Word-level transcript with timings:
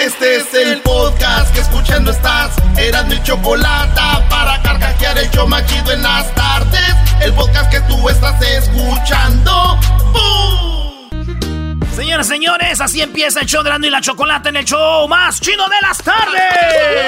Este 0.00 0.36
es 0.36 0.54
el 0.54 0.80
podcast 0.80 1.52
que 1.52 1.60
escuchando 1.60 2.10
estás. 2.10 2.56
Eran 2.78 3.06
mi 3.08 3.22
chocolate 3.22 4.00
para 4.30 4.62
carcajear 4.62 5.18
el 5.18 5.30
yo 5.30 5.46
machido 5.46 5.92
en 5.92 6.02
las 6.02 6.34
tardes. 6.34 6.94
El 7.20 7.34
podcast 7.34 7.70
que 7.70 7.82
tú 7.82 8.08
estás 8.08 8.40
escuchando. 8.40 9.78
¡Bum! 10.10 11.80
Señoras, 11.94 12.28
señores, 12.28 12.80
así 12.80 13.02
empieza 13.02 13.40
el 13.40 13.46
show 13.46 13.62
de 13.62 13.86
y 13.86 13.90
la 13.90 14.00
chocolate 14.00 14.48
en 14.48 14.56
el 14.56 14.64
show 14.64 15.06
más 15.06 15.38
chino 15.38 15.64
de 15.68 15.76
las 15.82 15.98
tardes. 15.98 17.00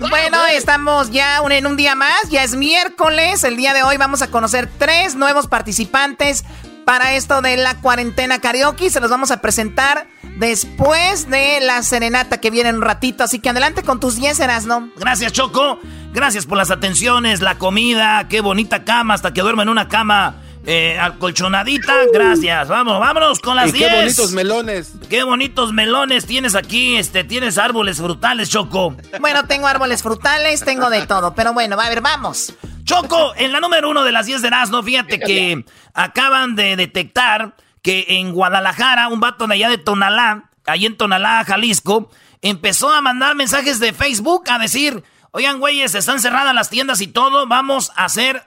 Bueno, 0.00 0.46
estamos 0.46 1.10
ya 1.12 1.38
en 1.38 1.66
un 1.66 1.76
día 1.76 1.94
más, 1.94 2.28
ya 2.28 2.42
es 2.42 2.56
miércoles. 2.56 3.44
El 3.44 3.56
día 3.56 3.72
de 3.72 3.84
hoy 3.84 3.98
vamos 3.98 4.20
a 4.20 4.32
conocer 4.32 4.68
tres 4.78 5.14
nuevos 5.14 5.46
participantes 5.46 6.44
para 6.84 7.14
esto 7.14 7.42
de 7.42 7.56
la 7.56 7.80
cuarentena 7.80 8.40
karaoke. 8.40 8.90
Se 8.90 9.00
los 9.00 9.10
vamos 9.10 9.30
a 9.30 9.40
presentar 9.40 10.08
después 10.38 11.28
de 11.30 11.60
la 11.60 11.82
serenata 11.82 12.40
que 12.40 12.50
viene 12.50 12.70
en 12.70 12.76
un 12.76 12.82
ratito. 12.82 13.24
Así 13.24 13.38
que 13.38 13.48
adelante 13.48 13.82
con 13.82 14.00
tus 14.00 14.16
10 14.16 14.66
¿no? 14.66 14.90
Gracias, 14.96 15.32
Choco. 15.32 15.78
Gracias 16.12 16.46
por 16.46 16.58
las 16.58 16.70
atenciones, 16.70 17.40
la 17.40 17.56
comida, 17.56 18.28
qué 18.28 18.42
bonita 18.42 18.84
cama, 18.84 19.14
hasta 19.14 19.32
que 19.32 19.40
duerme 19.40 19.62
en 19.62 19.70
una 19.70 19.88
cama 19.88 20.42
eh, 20.66 20.98
acolchonadita. 21.00 21.94
Gracias. 22.12 22.68
Vamos, 22.68 23.00
vámonos 23.00 23.40
con 23.40 23.56
las 23.56 23.72
10. 23.72 23.88
Qué 23.88 23.96
bonitos 23.96 24.32
melones. 24.32 24.92
Qué 25.08 25.24
bonitos 25.24 25.72
melones 25.72 26.26
tienes 26.26 26.54
aquí. 26.54 26.96
Este, 26.96 27.24
tienes 27.24 27.58
árboles 27.58 27.96
frutales, 27.96 28.50
Choco. 28.50 28.94
Bueno, 29.20 29.44
tengo 29.46 29.66
árboles 29.66 30.02
frutales, 30.02 30.62
tengo 30.64 30.90
de 30.90 31.06
todo. 31.06 31.34
Pero 31.34 31.52
bueno, 31.52 31.80
a 31.80 31.88
ver, 31.88 32.00
vamos. 32.00 32.52
Choco, 32.84 33.34
en 33.36 33.52
la 33.52 33.60
número 33.60 33.90
uno 33.90 34.04
de 34.04 34.12
las 34.12 34.26
10 34.26 34.42
de 34.42 34.48
Erasmo, 34.48 34.82
fíjate 34.82 35.18
que 35.20 35.64
acaban 35.94 36.54
de 36.54 36.76
detectar 36.76 37.56
que 37.82 38.06
en 38.08 38.32
Guadalajara, 38.32 39.08
un 39.08 39.20
vato 39.20 39.46
de 39.46 39.54
allá 39.54 39.68
de 39.68 39.78
Tonalá, 39.78 40.50
ahí 40.66 40.86
en 40.86 40.96
Tonalá, 40.96 41.44
Jalisco, 41.44 42.10
empezó 42.40 42.92
a 42.92 43.00
mandar 43.00 43.34
mensajes 43.34 43.78
de 43.80 43.92
Facebook 43.92 44.44
a 44.48 44.58
decir, 44.58 45.02
oigan, 45.32 45.58
güeyes, 45.58 45.94
están 45.94 46.20
cerradas 46.20 46.54
las 46.54 46.70
tiendas 46.70 47.00
y 47.00 47.08
todo, 47.08 47.46
vamos 47.46 47.92
a 47.96 48.04
hacer 48.04 48.44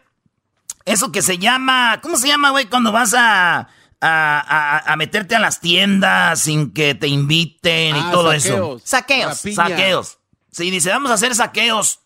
eso 0.86 1.12
que 1.12 1.22
se 1.22 1.38
llama, 1.38 2.00
¿cómo 2.02 2.18
se 2.18 2.28
llama, 2.28 2.52
güey, 2.52 2.66
cuando 2.66 2.92
vas 2.92 3.14
a... 3.14 3.70
A, 4.08 4.94
meterte 5.00 5.36
a 5.36 5.40
las 5.40 5.62
tiendas 5.62 6.42
sin 6.42 6.74
que 6.74 6.94
te 6.94 7.08
inviten 7.08 7.96
y 7.96 8.00
ah, 8.00 8.10
todo 8.12 8.34
eso. 8.34 8.80
Saqueos. 8.84 9.40
Saqueos. 9.56 10.20
Sí, 10.52 10.70
dice, 10.70 10.92
vamos 10.92 11.10
a 11.10 11.16
hacer 11.16 11.34
saqueos 11.34 12.05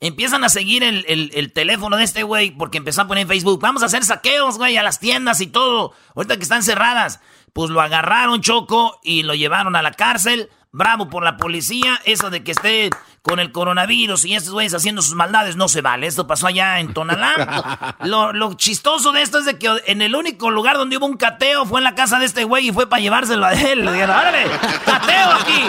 Empiezan 0.00 0.44
a 0.44 0.48
seguir 0.50 0.82
el, 0.82 1.52
teléfono 1.54 1.96
de 1.96 2.04
este 2.04 2.22
güey 2.22 2.50
porque 2.50 2.78
empezó 2.78 3.02
a 3.02 3.08
poner 3.08 3.22
en 3.22 3.28
Facebook. 3.28 3.60
Vamos 3.60 3.82
a 3.82 3.86
hacer 3.86 4.04
saqueos, 4.04 4.58
güey, 4.58 4.76
a 4.76 4.82
las 4.82 5.00
tiendas 5.00 5.40
y 5.40 5.46
todo. 5.46 5.92
Ahorita 6.14 6.36
que 6.36 6.42
están 6.42 6.62
cerradas. 6.62 7.20
Pues 7.54 7.70
lo 7.70 7.80
agarraron, 7.80 8.42
Choco, 8.42 9.00
y 9.02 9.22
lo 9.22 9.34
llevaron 9.34 9.74
a 9.76 9.82
la 9.82 9.92
cárcel. 9.92 10.50
Bravo 10.70 11.08
por 11.08 11.24
la 11.24 11.38
policía. 11.38 11.98
Eso 12.04 12.28
de 12.28 12.44
que 12.44 12.52
esté 12.52 12.90
con 13.22 13.40
el 13.40 13.50
coronavirus 13.50 14.26
y 14.26 14.34
estos 14.34 14.52
güeyes 14.52 14.74
haciendo 14.74 15.00
sus 15.00 15.14
maldades 15.14 15.56
no 15.56 15.66
se 15.68 15.80
vale. 15.80 16.06
Esto 16.06 16.26
pasó 16.26 16.46
allá 16.46 16.78
en 16.78 16.92
Tonalá. 16.92 17.96
lo, 18.04 18.34
lo, 18.34 18.52
chistoso 18.52 19.12
de 19.12 19.22
esto 19.22 19.38
es 19.38 19.46
de 19.46 19.58
que 19.58 19.68
en 19.86 20.02
el 20.02 20.14
único 20.14 20.50
lugar 20.50 20.76
donde 20.76 20.98
hubo 20.98 21.06
un 21.06 21.16
cateo 21.16 21.64
fue 21.64 21.80
en 21.80 21.84
la 21.84 21.94
casa 21.94 22.18
de 22.18 22.26
este 22.26 22.44
güey 22.44 22.68
y 22.68 22.72
fue 22.72 22.86
para 22.86 23.00
llevárselo 23.00 23.46
a 23.46 23.54
él. 23.54 23.86
Le 23.86 23.92
dijeron, 23.92 24.14
órale, 24.14 24.44
cateo 24.84 25.32
aquí. 25.32 25.64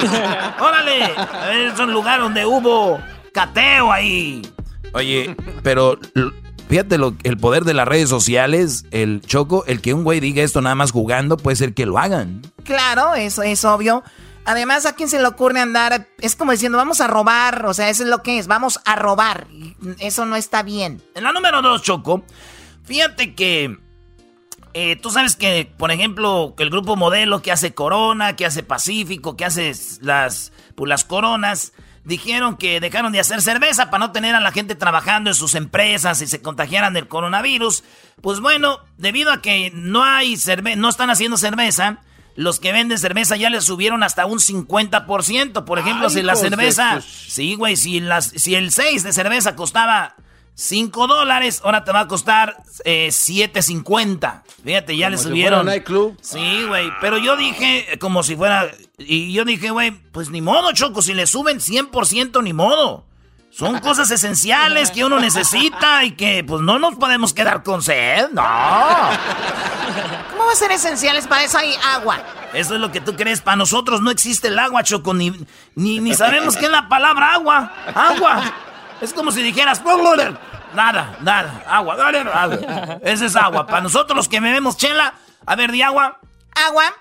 Órale. 0.60 1.16
Es 1.68 1.80
un 1.80 1.94
lugar 1.94 2.20
donde 2.20 2.46
hubo 2.46 3.00
cateo 3.38 3.92
ahí. 3.92 4.42
Oye, 4.94 5.36
pero 5.62 6.00
fíjate 6.68 6.98
lo, 6.98 7.16
el 7.22 7.38
poder 7.38 7.66
de 7.66 7.76
las 7.76 7.88
redes 7.88 8.10
sociales, 8.10 8.86
el 8.90 9.22
choco, 9.22 9.64
el 9.68 9.80
que 9.80 9.94
un 9.94 10.04
güey 10.04 10.20
diga 10.20 10.42
esto 10.42 10.60
nada 10.60 10.74
más 10.74 10.92
jugando, 10.92 11.38
puede 11.38 11.56
ser 11.56 11.76
que 11.76 11.86
lo 11.86 12.00
hagan. 12.00 12.42
Claro, 12.64 13.14
eso 13.14 13.44
es 13.44 13.64
obvio. 13.64 14.04
Además, 14.44 14.88
¿a 14.88 14.96
quién 14.96 15.08
se 15.08 15.20
le 15.20 15.28
ocurre 15.28 15.60
andar? 15.60 16.08
Es 16.20 16.36
como 16.36 16.52
diciendo, 16.52 16.80
vamos 16.80 17.00
a 17.00 17.06
robar, 17.06 17.68
o 17.68 17.76
sea, 17.76 17.90
eso 17.90 18.02
es 18.02 18.10
lo 18.10 18.24
que 18.24 18.40
es, 18.40 18.48
vamos 18.48 18.80
a 18.86 18.96
robar. 18.96 19.46
Eso 20.00 20.26
no 20.26 20.36
está 20.36 20.64
bien. 20.64 21.00
En 21.14 21.24
la 21.24 21.32
número 21.32 21.62
dos, 21.62 21.84
Choco, 21.84 22.24
fíjate 22.86 23.36
que 23.36 23.78
eh, 24.74 24.96
tú 24.96 25.12
sabes 25.12 25.36
que, 25.36 25.72
por 25.78 25.92
ejemplo, 25.92 26.56
que 26.58 26.64
el 26.64 26.72
grupo 26.72 26.96
modelo 26.96 27.44
que 27.44 27.52
hace 27.52 27.76
Corona, 27.76 28.36
que 28.36 28.48
hace 28.48 28.64
Pacífico, 28.64 29.38
que 29.38 29.46
hace 29.46 29.74
las, 30.02 30.54
pues, 30.74 30.90
las 30.90 31.04
coronas, 31.04 31.74
dijeron 32.08 32.56
que 32.56 32.80
dejaron 32.80 33.12
de 33.12 33.20
hacer 33.20 33.42
cerveza 33.42 33.90
para 33.90 34.06
no 34.06 34.12
tener 34.14 34.34
a 34.34 34.40
la 34.40 34.54
gente 34.54 34.76
trabajando 34.76 35.30
en 35.30 35.36
sus 35.36 35.56
empresas 35.56 36.22
y 36.22 36.28
se 36.28 36.42
contagiaran 36.42 36.94
del 36.94 37.08
coronavirus. 37.10 37.84
Pues 38.22 38.40
bueno, 38.40 38.80
debido 38.98 39.32
a 39.32 39.42
que 39.42 39.72
no 39.74 40.04
hay 40.04 40.38
cerveza, 40.38 40.78
no 40.78 40.88
están 40.88 41.10
haciendo 41.10 41.38
cerveza, 41.38 42.00
los 42.36 42.62
que 42.62 42.72
venden 42.72 42.98
cerveza 42.98 43.36
ya 43.36 43.50
les 43.50 43.66
subieron 43.66 44.04
hasta 44.04 44.26
un 44.26 44.40
50%. 44.40 45.66
Por 45.66 45.80
ejemplo, 45.80 46.10
si 46.10 46.24
la 46.24 46.38
cerveza, 46.38 47.02
sí, 47.02 47.56
güey, 47.56 47.76
si, 47.76 48.02
si 48.36 48.56
el 48.56 48.72
6 48.72 49.04
de 49.04 49.12
cerveza 49.12 49.58
costaba 49.58 50.16
5 50.54 51.08
dólares, 51.08 51.62
ahora 51.66 51.84
te 51.84 51.92
va 51.92 52.02
a 52.02 52.08
costar 52.08 52.56
eh, 52.86 53.10
7.50. 53.10 54.44
Fíjate, 54.64 54.96
ya 54.96 55.10
le 55.10 55.18
subieron. 55.18 55.68
club. 55.84 56.18
Sí, 56.22 56.64
güey. 56.68 56.90
Pero 57.02 57.18
yo 57.18 57.36
dije, 57.36 57.98
como 58.00 58.24
si 58.24 58.36
fuera. 58.38 58.72
Y 59.00 59.32
yo 59.32 59.46
dije, 59.46 59.70
güey, 59.70 59.92
pues 59.92 60.32
ni 60.32 60.42
modo, 60.42 60.72
Choco. 60.74 61.04
Si 61.04 61.14
le 61.14 61.28
suben 61.28 61.60
100%, 61.60 62.42
ni 62.42 62.52
modo. 62.52 63.06
Son 63.52 63.80
cosas 63.82 64.10
esenciales 64.10 64.90
que 64.90 65.06
uno 65.06 65.20
necesita 65.20 66.04
y 66.04 66.12
que, 66.12 66.44
pues, 66.44 66.64
no 66.64 66.80
nos 66.80 66.96
podemos 66.96 67.32
quedar 67.32 67.62
con 67.62 67.84
sed. 67.84 68.30
No. 68.32 68.42
¿Cómo 70.32 70.46
va 70.46 70.52
a 70.52 70.56
ser 70.56 70.72
esenciales? 70.72 71.28
Para 71.28 71.44
eso 71.44 71.60
hay 71.60 71.76
agua. 71.86 72.24
Eso 72.54 72.74
es 72.74 72.82
lo 72.82 72.92
que 72.92 73.00
tú 73.00 73.16
crees. 73.16 73.42
Para 73.42 73.58
nosotros 73.58 74.02
no 74.02 74.10
existe 74.10 74.48
el 74.48 74.58
agua, 74.58 74.82
Choco. 74.82 75.14
Ni, 75.14 75.32
ni, 75.76 76.00
ni 76.00 76.16
sabemos 76.16 76.58
qué 76.58 76.66
es 76.66 76.72
la 76.72 76.90
palabra 76.90 77.34
agua. 77.34 77.72
Agua. 77.94 78.52
Es 79.00 79.14
como 79.14 79.32
si 79.32 79.44
dijeras, 79.44 79.84
nada, 80.74 81.18
nada, 81.22 81.64
agua, 81.68 81.96
dale, 81.96 82.22
agua. 82.22 83.00
Ese 83.04 83.28
es 83.28 83.36
agua. 83.36 83.68
Para 83.68 83.82
nosotros 83.82 84.18
los 84.18 84.28
que 84.28 84.40
bebemos 84.40 84.76
chela, 84.76 85.14
a 85.46 85.56
ver, 85.56 85.72
di 85.72 85.84
agua. 85.84 86.20
Agua. 86.66 86.94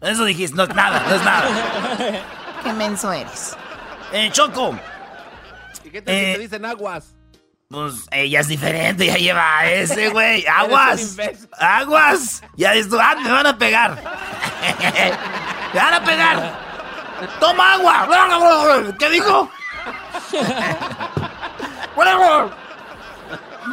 Eso 0.00 0.24
dijiste, 0.24 0.56
no 0.56 0.64
es 0.64 0.74
nada, 0.74 1.04
no 1.08 1.14
es 1.14 1.24
nada. 1.24 1.48
Qué 2.64 2.72
menso 2.72 3.12
eres. 3.12 3.56
Eh, 4.12 4.30
Choco. 4.32 4.78
¿Y 5.84 5.90
qué 5.90 6.02
te, 6.02 6.34
eh, 6.34 6.38
dicen 6.38 6.64
aguas? 6.64 7.14
Pues 7.68 7.94
ella 8.10 8.40
es 8.40 8.48
diferente, 8.48 9.06
ya 9.06 9.16
lleva 9.16 9.66
ese, 9.66 10.08
güey. 10.08 10.44
Aguas. 10.56 11.16
Aguas. 11.58 12.42
Ya 12.56 12.74
esto, 12.74 12.98
ah, 13.00 13.14
me 13.22 13.30
van 13.30 13.46
a 13.46 13.58
pegar. 13.58 13.90
me 15.74 15.80
van 15.80 15.94
a 15.94 16.04
pegar. 16.04 16.68
Toma 17.40 17.74
agua. 17.74 18.94
¿Qué 18.98 19.10
dijo? 19.10 19.50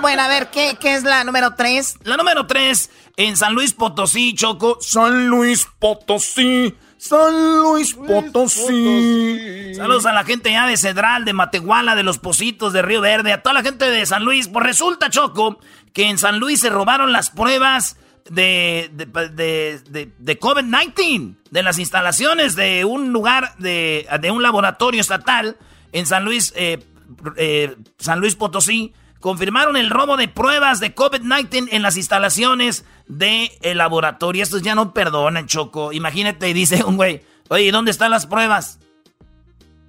Bueno, 0.01 0.22
a 0.22 0.28
ver, 0.28 0.50
¿qué, 0.50 0.78
¿qué, 0.79 0.95
es 0.95 1.03
la 1.03 1.23
número 1.23 1.56
3? 1.56 2.00
La 2.03 2.17
número 2.17 2.45
3 2.45 2.89
en 3.17 3.38
San 3.38 3.53
Luis 3.53 3.73
Potosí, 3.73 4.33
Choco. 4.33 4.78
San 4.81 5.28
Luis 5.28 5.67
Potosí. 5.79 6.75
San 6.97 7.61
Luis 7.61 7.94
Potosí. 7.94 9.73
Saludos 9.75 10.06
a 10.06 10.13
la 10.13 10.23
gente 10.23 10.51
ya 10.51 10.66
de 10.66 10.78
Cedral, 10.78 11.25
de 11.25 11.33
Matehuala, 11.33 11.95
de 11.95 12.03
Los 12.03 12.17
Positos, 12.17 12.73
de 12.73 12.81
Río 12.81 13.01
Verde, 13.01 13.33
a 13.33 13.44
toda 13.44 13.53
la 13.53 13.61
gente 13.61 13.89
de 13.89 14.06
San 14.06 14.25
Luis. 14.25 14.47
Pues 14.47 14.66
resulta, 14.66 15.09
Choco, 15.09 15.59
que 15.94 16.09
en 16.09 16.17
San 16.17 16.39
Luis 16.39 16.62
se 16.62 16.69
robaron 16.69 17.12
las 17.12 17.29
pruebas 17.29 17.97
de, 18.29 18.89
de, 18.94 19.06
de, 19.06 20.12
de 20.17 20.39
COVID-19, 20.39 21.35
de 21.51 21.63
las 21.63 21.77
instalaciones 21.77 22.56
de 22.56 22.85
un 22.85 23.13
lugar, 23.13 23.56
de, 23.59 24.07
de 24.19 24.31
un 24.31 24.41
laboratorio 24.41 25.01
estatal 25.01 25.57
en 25.91 26.06
San 26.06 26.25
Luis, 26.25 26.53
eh, 26.56 26.83
eh, 27.38 27.75
San 27.97 28.19
Luis 28.19 28.35
Potosí, 28.35 28.94
confirmaron 29.25 29.75
el 29.75 29.90
robo 29.90 30.18
de 30.18 30.28
pruebas 30.28 30.80
de 30.80 30.94
COVID-19 30.94 31.69
en 31.72 31.81
las 31.81 31.97
instalaciones 31.97 32.86
del 33.08 33.50
de 33.59 33.74
laboratorio. 33.74 34.44
Estos 34.44 34.62
ya 34.62 34.75
no 34.75 34.94
perdonan, 34.94 35.47
Choco. 35.47 35.91
Imagínate, 35.91 36.54
dice 36.54 36.83
un 36.83 36.95
güey, 36.95 37.24
oye, 37.48 37.72
¿dónde 37.72 37.89
están 37.89 38.12
las 38.12 38.27
pruebas? 38.27 38.77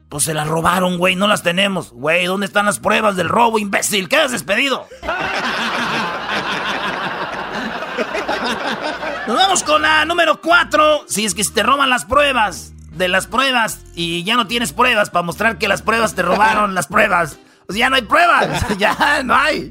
Pues 0.09 0.25
se 0.25 0.33
las 0.33 0.49
robaron, 0.49 0.97
güey, 0.97 1.17
no 1.17 1.27
las 1.27 1.43
tenemos. 1.43 1.93
Güey, 1.93 2.25
¿dónde 2.25 2.47
están 2.47 2.65
las 2.65 2.79
pruebas 2.79 3.15
del 3.15 3.29
robo, 3.29 3.59
imbécil? 3.59 4.09
Quedas 4.09 4.33
despedido. 4.33 4.87
Nos 9.27 9.37
vamos 9.37 9.63
con 9.65 9.83
la 9.83 10.07
número 10.07 10.41
4. 10.41 11.05
Si 11.09 11.27
es 11.27 11.35
que 11.35 11.45
te 11.45 11.63
roban 11.63 11.91
las 11.91 12.07
pruebas 12.07 12.73
de 12.91 13.09
las 13.09 13.27
pruebas 13.27 13.83
y 13.95 14.25
ya 14.25 14.37
no 14.37 14.47
tienes 14.47 14.73
pruebas 14.73 15.11
para 15.11 15.25
mostrar 15.25 15.59
que 15.59 15.69
las 15.69 15.83
pruebas 15.83 16.15
te 16.15 16.23
robaron 16.23 16.75
las 16.75 16.87
pruebas. 16.87 17.39
Ya 17.69 17.91
no 17.91 17.97
hay 17.97 18.03
pruebas, 18.03 18.67
ya 18.79 19.23
no 19.25 19.35
hay. 19.35 19.71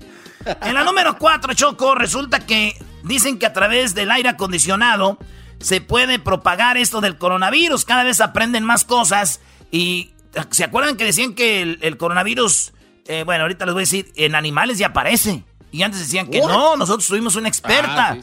En 0.61 0.73
la 0.73 0.83
número 0.83 1.17
4, 1.17 1.53
Choco, 1.53 1.95
resulta 1.95 2.39
que 2.45 2.77
dicen 3.03 3.39
que 3.39 3.45
a 3.45 3.53
través 3.53 3.95
del 3.95 4.11
aire 4.11 4.29
acondicionado 4.29 5.17
se 5.59 5.81
puede 5.81 6.19
propagar 6.19 6.77
esto 6.77 7.01
del 7.01 7.17
coronavirus. 7.17 7.85
Cada 7.85 8.03
vez 8.03 8.21
aprenden 8.21 8.63
más 8.63 8.83
cosas 8.83 9.39
y 9.71 10.11
¿se 10.51 10.63
acuerdan 10.63 10.97
que 10.97 11.05
decían 11.05 11.33
que 11.33 11.61
el, 11.61 11.97
coronavirus, 11.97 12.73
eh, 13.07 13.23
bueno, 13.23 13.43
ahorita 13.43 13.65
les 13.65 13.73
voy 13.73 13.81
a 13.81 13.85
decir, 13.85 14.11
en 14.15 14.35
animales 14.35 14.77
ya 14.77 14.87
aparece? 14.87 15.43
Y 15.71 15.83
antes 15.83 15.99
decían 15.99 16.27
que 16.27 16.39
no, 16.39 16.77
nosotros 16.77 17.07
tuvimos 17.07 17.35
una 17.35 17.47
experta. 17.47 18.11
Ah, 18.11 18.17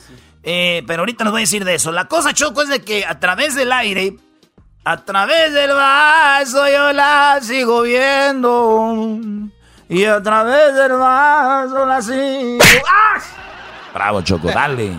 Eh, 0.45 0.83
pero 0.89 1.03
ahorita 1.03 1.23
les 1.23 1.31
voy 1.31 1.41
a 1.41 1.45
decir 1.45 1.65
de 1.65 1.77
eso. 1.77 1.93
La 1.93 2.07
cosa, 2.07 2.33
Choco, 2.35 2.63
es 2.63 2.69
de 2.69 2.81
que 2.81 3.07
a 3.07 3.21
través 3.21 3.55
del 3.55 3.71
aire, 3.71 4.17
a 4.85 5.05
través 5.05 5.53
del 5.53 5.71
vaso 5.71 6.67
yo 6.69 6.93
la 6.93 7.39
sigo 7.41 7.83
viendo. 7.83 9.07
Y 9.93 10.07
a 10.07 10.23
través 10.23 10.75
del 10.75 10.93
vaso 10.93 11.85
la 11.85 12.01
sigo... 12.01 12.65
¡Ah! 12.89 13.21
Bravo, 13.93 14.23
Choco, 14.23 14.49
dale. 14.51 14.97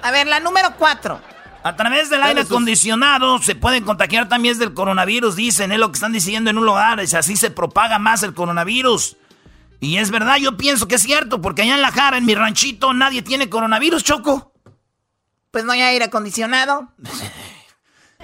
A 0.00 0.10
ver, 0.10 0.26
la 0.26 0.40
número 0.40 0.70
cuatro. 0.78 1.20
A 1.62 1.76
través 1.76 2.08
del 2.08 2.22
aire 2.22 2.40
acondicionado 2.40 3.38
se 3.40 3.54
pueden 3.54 3.84
contagiar 3.84 4.26
también 4.26 4.58
del 4.58 4.72
coronavirus, 4.72 5.36
dicen, 5.36 5.70
es 5.70 5.78
lo 5.78 5.88
que 5.88 5.96
están 5.96 6.12
diciendo 6.12 6.48
en 6.48 6.56
un 6.56 6.64
lugar, 6.64 6.98
es 7.00 7.12
así 7.12 7.36
se 7.36 7.50
propaga 7.50 7.98
más 7.98 8.22
el 8.22 8.32
coronavirus. 8.32 9.18
Y 9.80 9.98
es 9.98 10.10
verdad, 10.10 10.38
yo 10.38 10.56
pienso 10.56 10.88
que 10.88 10.94
es 10.94 11.02
cierto, 11.02 11.42
porque 11.42 11.60
allá 11.60 11.74
en 11.74 11.82
La 11.82 11.92
Jara, 11.92 12.16
en 12.16 12.24
mi 12.24 12.34
ranchito, 12.34 12.94
nadie 12.94 13.20
tiene 13.20 13.50
coronavirus, 13.50 14.02
Choco. 14.02 14.54
Pues 15.50 15.66
no 15.66 15.72
hay 15.72 15.82
aire 15.82 16.06
acondicionado. 16.06 16.88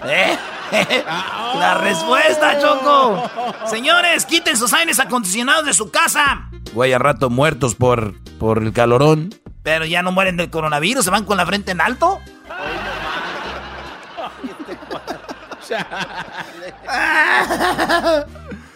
¿Eh? 0.05 0.39
La 1.05 1.79
respuesta, 1.79 2.59
Choco. 2.61 3.31
Señores, 3.67 4.27
quiten 4.27 4.57
sus 4.57 4.73
aires 4.73 4.99
acondicionados 4.99 5.67
de 5.67 5.75
su 5.75 5.91
casa. 5.91 6.49
Güey, 6.73 6.93
a 6.93 6.99
rato 6.99 7.31
muertos 7.31 7.75
por, 7.75 8.15
por 8.39 8.63
el 8.63 8.73
calorón. 8.73 9.35
Pero 9.63 9.85
ya 9.85 10.03
no 10.03 10.13
mueren 10.13 10.37
del 10.37 10.51
coronavirus, 10.51 11.05
se 11.05 11.11
van 11.11 11.25
con 11.25 11.37
la 11.37 11.47
frente 11.47 11.73
en 11.73 11.81
alto. 11.81 12.21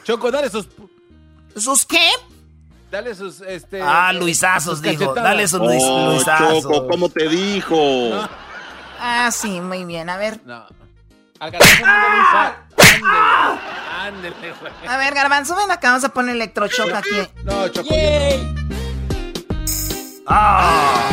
Choco, 0.04 0.30
dale 0.30 0.50
sus. 0.50 0.68
¿Sus 1.56 1.86
qué? 1.86 2.08
Dale 2.90 3.14
sus, 3.14 3.40
este. 3.42 3.80
Ah, 3.82 4.12
Luisazos, 4.12 4.82
dijo. 4.82 5.14
Dale 5.14 5.46
sus 5.46 5.60
Luis, 5.60 5.82
oh, 5.84 6.12
Luisazos. 6.12 6.62
Choco, 6.62 6.88
¿cómo 6.88 7.08
te 7.08 7.28
dijo? 7.28 8.10
Ah, 8.98 9.30
sí, 9.32 9.60
muy 9.60 9.84
bien. 9.84 10.10
A 10.10 10.16
ver. 10.16 10.40
No. 10.44 10.66
Al 11.40 11.50
garbanzo 11.50 12.54
¡Ah! 13.04 13.58
Ándele, 14.02 14.34
ándele, 14.34 14.54
güey. 14.60 14.72
A 14.88 14.96
ver, 14.96 15.14
Garbanzo, 15.14 15.54
ven 15.56 15.70
acá, 15.70 15.88
vamos 15.88 16.04
a 16.04 16.08
poner 16.10 16.34
electrochoc 16.34 16.92
aquí. 16.92 17.28
No, 17.44 17.68
Choco. 17.68 17.94
Ah. 20.26 21.06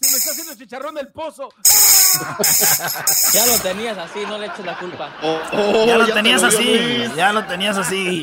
Se 0.00 0.10
me 0.10 0.16
está 0.18 0.30
haciendo 0.32 0.54
chicharrón 0.56 0.94
del 0.94 1.08
pozo. 1.08 1.48
Ya 3.32 3.46
lo 3.46 3.58
tenías 3.60 3.96
así, 3.96 4.18
no 4.28 4.36
le 4.36 4.46
eches 4.46 4.66
la 4.66 4.76
culpa. 4.78 5.08
Oh, 5.22 5.40
oh, 5.52 5.86
Ya 5.86 5.96
lo 5.96 6.04
te 6.06 6.12
tenías 6.12 6.40
vio 6.42 6.48
así, 6.48 6.78
Luis. 6.78 7.14
ya 7.16 7.32
lo 7.32 7.44
tenías 7.46 7.78
así. 7.78 8.22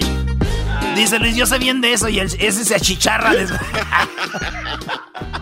Dice 0.95 1.17
Luis, 1.17 1.35
yo 1.35 1.47
sé 1.47 1.57
bien 1.57 1.81
de 1.81 1.93
eso 1.93 2.07
y 2.07 2.19
el- 2.19 2.27
ese 2.39 2.63
se 2.65 2.75
achicharra. 2.75 3.31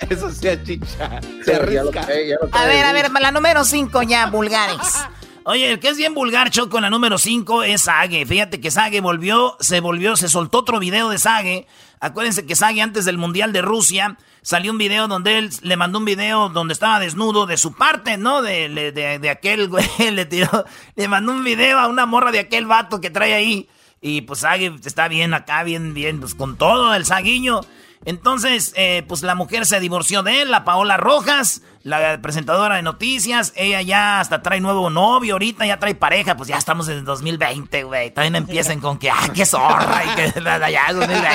Eso 0.08 0.30
se 0.30 0.50
achicha. 0.50 1.20
Se 1.44 1.44
Sí, 1.44 1.50
ya 1.72 1.82
lo 1.82 1.90
arrisca. 1.90 2.02
sé, 2.04 2.28
ya 2.28 2.36
lo 2.40 2.48
A 2.56 2.64
ver, 2.66 2.84
a 2.84 2.92
ver, 2.92 3.10
la 3.20 3.30
número 3.32 3.64
cinco 3.64 4.02
ya, 4.02 4.26
vulgares. 4.26 4.78
Oye, 5.44 5.72
el 5.72 5.80
que 5.80 5.88
es 5.88 5.96
bien 5.96 6.14
vulgar, 6.14 6.50
Choco, 6.50 6.80
la 6.82 6.90
número 6.90 7.16
5 7.16 7.62
es 7.62 7.80
Sage. 7.82 8.26
Fíjate 8.26 8.60
que 8.60 8.70
Sage 8.70 9.00
volvió, 9.00 9.56
se 9.58 9.80
volvió, 9.80 10.14
se 10.14 10.28
soltó 10.28 10.58
otro 10.58 10.78
video 10.78 11.08
de 11.08 11.18
Sage. 11.18 11.66
Acuérdense 11.98 12.44
que 12.44 12.54
Sage 12.54 12.82
antes 12.82 13.06
del 13.06 13.16
Mundial 13.16 13.50
de 13.54 13.62
Rusia 13.62 14.18
salió 14.42 14.70
un 14.70 14.76
video 14.76 15.08
donde 15.08 15.38
él 15.38 15.50
le 15.62 15.76
mandó 15.78 15.98
un 15.98 16.04
video 16.04 16.50
donde 16.50 16.74
estaba 16.74 17.00
desnudo 17.00 17.46
de 17.46 17.56
su 17.56 17.72
parte, 17.72 18.18
¿no? 18.18 18.42
De, 18.42 18.68
de, 18.68 18.92
de- 18.92 19.18
de 19.18 19.30
aquel 19.30 19.68
güey, 19.68 19.86
le 20.12 20.26
tiró, 20.26 20.66
le 20.94 21.08
mandó 21.08 21.32
un 21.32 21.42
video 21.42 21.78
a 21.78 21.88
una 21.88 22.04
morra 22.04 22.30
de 22.32 22.38
aquel 22.40 22.66
vato 22.66 23.00
que 23.00 23.08
trae 23.10 23.32
ahí. 23.32 23.66
Y 24.02 24.20
pues 24.20 24.40
Sage 24.40 24.72
está 24.84 25.08
bien 25.08 25.32
acá, 25.32 25.62
bien, 25.64 25.94
bien, 25.94 26.20
pues 26.20 26.34
con 26.34 26.58
todo 26.58 26.94
el 26.94 27.06
saguiño. 27.06 27.62
Entonces, 28.04 28.72
eh, 28.76 29.04
pues 29.06 29.22
la 29.22 29.34
mujer 29.34 29.66
se 29.66 29.78
divorció 29.78 30.22
de 30.22 30.42
él, 30.42 30.50
la 30.50 30.64
Paola 30.64 30.96
Rojas, 30.96 31.60
la 31.82 32.20
presentadora 32.22 32.76
de 32.76 32.82
noticias. 32.82 33.52
Ella 33.56 33.82
ya 33.82 34.20
hasta 34.20 34.40
trae 34.40 34.60
nuevo 34.60 34.88
novio, 34.88 35.34
ahorita 35.34 35.66
ya 35.66 35.78
trae 35.78 35.94
pareja, 35.94 36.36
pues 36.36 36.48
ya 36.48 36.56
estamos 36.56 36.88
en 36.88 36.98
el 36.98 37.04
2020, 37.04 37.82
güey. 37.84 38.10
También 38.10 38.36
empiecen 38.36 38.80
con 38.80 38.98
que, 38.98 39.10
ah, 39.10 39.28
qué 39.34 39.44
zorra, 39.44 40.02
y 40.04 40.14
que 40.16 40.32
ya 40.72 40.92
2020. 40.92 41.30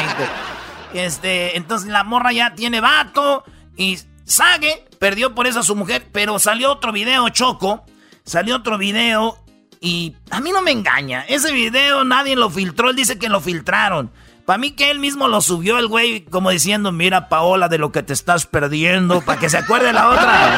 Este, 0.96 1.58
entonces 1.58 1.90
la 1.90 2.04
morra 2.04 2.32
ya 2.32 2.56
tiene 2.56 2.80
vato 2.80 3.44
y 3.76 4.00
Sage 4.24 4.86
perdió 4.98 5.36
por 5.36 5.46
eso 5.46 5.60
a 5.60 5.64
su 5.64 5.76
mujer, 5.76 6.08
pero 6.12 6.40
salió 6.40 6.72
otro 6.72 6.92
video, 6.92 7.30
Choco. 7.30 7.86
Salió 8.24 8.56
otro 8.56 8.80
video 8.80 9.38
y 9.80 10.16
a 10.32 10.40
mí 10.40 10.52
no 10.52 10.64
me 10.64 10.72
engaña. 10.72 11.26
Ese 11.28 11.52
video 11.52 12.04
nadie 12.04 12.36
lo 12.36 12.50
filtró, 12.50 12.90
él 12.90 12.96
dice 12.96 13.20
que 13.20 13.30
lo 13.30 13.40
filtraron. 13.40 14.12
Para 14.46 14.58
mí 14.60 14.72
que 14.72 14.92
él 14.92 15.00
mismo 15.00 15.28
lo 15.28 15.42
subió 15.42 15.80
el 15.80 15.88
güey 15.88 16.22
como 16.26 16.52
diciendo, 16.52 16.92
mira 16.92 17.30
Paola 17.30 17.68
de 17.68 17.80
lo 17.80 17.92
que 17.92 18.04
te 18.04 18.14
estás 18.14 18.46
perdiendo, 18.46 19.22
para 19.22 19.40
que 19.40 19.50
se 19.50 19.58
acuerde 19.58 19.92
la 19.92 20.10
otra. 20.10 20.50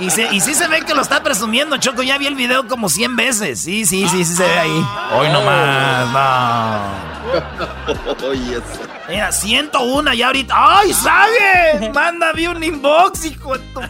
Y, 0.00 0.10
se- 0.10 0.28
y 0.32 0.40
sí 0.40 0.54
se 0.54 0.68
ve 0.68 0.82
que 0.82 0.94
lo 0.94 1.00
está 1.02 1.22
presumiendo, 1.22 1.76
Choco. 1.78 2.02
Ya 2.02 2.18
vi 2.18 2.26
el 2.26 2.34
video 2.34 2.68
como 2.68 2.88
100 2.90 3.16
veces. 3.16 3.60
Sí, 3.62 3.86
sí, 3.86 4.06
sí, 4.08 4.24
sí 4.24 4.34
se 4.36 4.44
ve 4.46 4.58
ahí. 4.58 4.86
Hoy 5.18 5.28
nomás, 5.30 6.08
no. 6.12 7.12
Mira, 9.08 9.32
101 9.32 10.12
ya 10.14 10.26
ahorita. 10.26 10.54
¡Ay, 10.56 10.92
Sage! 10.92 11.90
Mándame 11.94 12.48
un 12.48 12.62
inbox, 12.62 13.24
hijo 13.24 13.54
de 13.56 13.64
tu... 13.72 13.80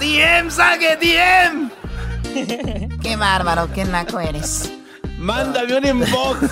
DM, 0.00 0.50
Sage, 0.50 0.96
DM. 0.96 1.70
Qué 3.00 3.16
bárbaro, 3.16 3.68
qué 3.72 3.84
naco 3.84 4.18
eres. 4.20 4.70
Mándame 5.22 5.76
un 5.76 5.86
inbox. 5.86 6.50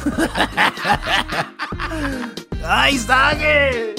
¡Ay, 2.65 2.99
Sage! 2.99 3.97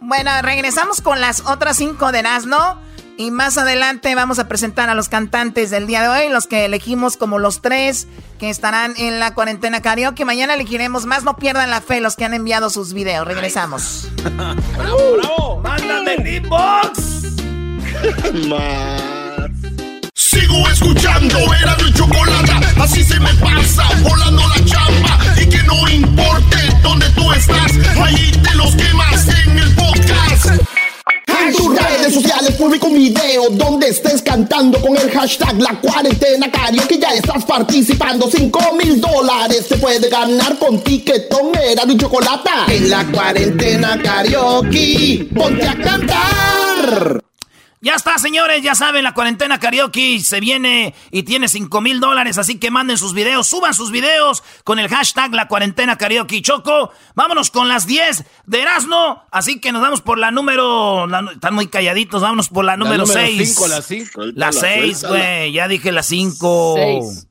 Bueno, 0.00 0.30
regresamos 0.42 1.00
con 1.00 1.20
las 1.20 1.40
otras 1.46 1.78
cinco 1.78 2.12
de 2.12 2.22
Nazno. 2.22 2.78
Y 3.18 3.30
más 3.30 3.56
adelante 3.56 4.14
vamos 4.14 4.38
a 4.38 4.46
presentar 4.46 4.90
a 4.90 4.94
los 4.94 5.08
cantantes 5.08 5.70
del 5.70 5.86
día 5.86 6.02
de 6.02 6.08
hoy, 6.08 6.30
los 6.30 6.46
que 6.46 6.66
elegimos 6.66 7.16
como 7.16 7.38
los 7.38 7.62
tres 7.62 8.06
que 8.38 8.50
estarán 8.50 8.92
en 8.98 9.18
la 9.18 9.32
cuarentena 9.32 9.80
karaoke. 9.80 10.26
Mañana 10.26 10.52
elegiremos 10.52 11.06
más, 11.06 11.24
no 11.24 11.36
pierdan 11.36 11.70
la 11.70 11.80
fe 11.80 12.02
los 12.02 12.16
que 12.16 12.26
han 12.26 12.34
enviado 12.34 12.68
sus 12.68 12.92
videos. 12.92 13.26
Regresamos. 13.26 14.10
¡Mándame 15.62 16.14
el 16.16 16.26
inbox! 16.44 17.22
Sigo 20.36 20.68
escuchando, 20.68 21.38
era 21.54 21.74
mi 21.82 21.90
chocolate. 21.94 22.52
Así 22.78 23.02
se 23.02 23.18
me 23.18 23.32
pasa, 23.36 23.84
volando 24.02 24.42
la 24.48 24.64
chamba. 24.66 25.18
Y 25.40 25.46
que 25.46 25.62
no 25.62 25.88
importe 25.88 26.58
dónde 26.82 27.08
tú 27.10 27.32
estás, 27.32 27.72
ahí 27.98 28.30
te 28.42 28.54
los 28.54 28.74
quemas 28.74 29.28
en 29.28 29.58
el 29.58 29.74
podcast. 29.74 30.46
En 31.40 31.54
tus 31.54 31.74
redes 31.74 32.12
sociales 32.12 32.50
publica 32.52 32.86
un 32.86 32.96
video 32.96 33.48
donde 33.50 33.88
estés 33.88 34.20
cantando 34.20 34.78
con 34.80 34.94
el 34.96 35.10
hashtag 35.10 35.58
La 35.58 35.80
Cuarentena 35.80 36.50
Karaoke 36.50 36.98
ya 36.98 37.14
estás 37.14 37.44
participando 37.44 38.28
5 38.30 38.60
mil 38.74 39.00
dólares 39.00 39.68
te 39.68 39.76
puede 39.76 40.08
ganar 40.08 40.58
con 40.58 40.82
tiquetón 40.82 41.52
era 41.54 41.84
de 41.84 41.96
chocolate 41.96 42.50
En 42.68 42.90
la 42.90 43.04
Cuarentena 43.06 44.00
Karaoke 44.02 45.28
ponte 45.32 45.68
a 45.68 45.74
cantar 45.76 47.25
Ya 47.82 47.94
está, 47.94 48.16
señores, 48.18 48.62
ya 48.62 48.74
saben, 48.74 49.04
la 49.04 49.12
cuarentena 49.12 49.60
karaoke 49.60 50.18
se 50.20 50.40
viene 50.40 50.94
y 51.10 51.24
tiene 51.24 51.46
5 51.46 51.80
mil 51.82 52.00
dólares, 52.00 52.38
así 52.38 52.58
que 52.58 52.70
manden 52.70 52.96
sus 52.96 53.12
videos, 53.12 53.46
suban 53.48 53.74
sus 53.74 53.90
videos 53.90 54.42
con 54.64 54.78
el 54.78 54.88
hashtag 54.88 55.34
la 55.34 55.46
cuarentena 55.46 55.96
karaoke 55.98 56.40
choco. 56.40 56.90
Vámonos 57.14 57.50
con 57.50 57.68
las 57.68 57.86
10 57.86 58.24
de 58.46 58.62
Erasmo, 58.62 59.22
así 59.30 59.60
que 59.60 59.72
nos 59.72 59.82
vamos 59.82 60.00
por 60.00 60.18
la 60.18 60.30
número, 60.30 61.06
la- 61.06 61.30
están 61.32 61.54
muy 61.54 61.66
calladitos, 61.68 62.22
vámonos 62.22 62.48
por 62.48 62.64
la 62.64 62.76
número 62.78 63.06
6. 63.06 63.54
5, 63.54 63.68
la 63.68 63.82
5. 63.82 64.22
La 64.34 64.52
6, 64.52 65.04
güey, 65.04 65.52
ya 65.52 65.68
dije 65.68 65.92
la 65.92 66.02
5. 66.02 66.74
Seis. 66.76 67.28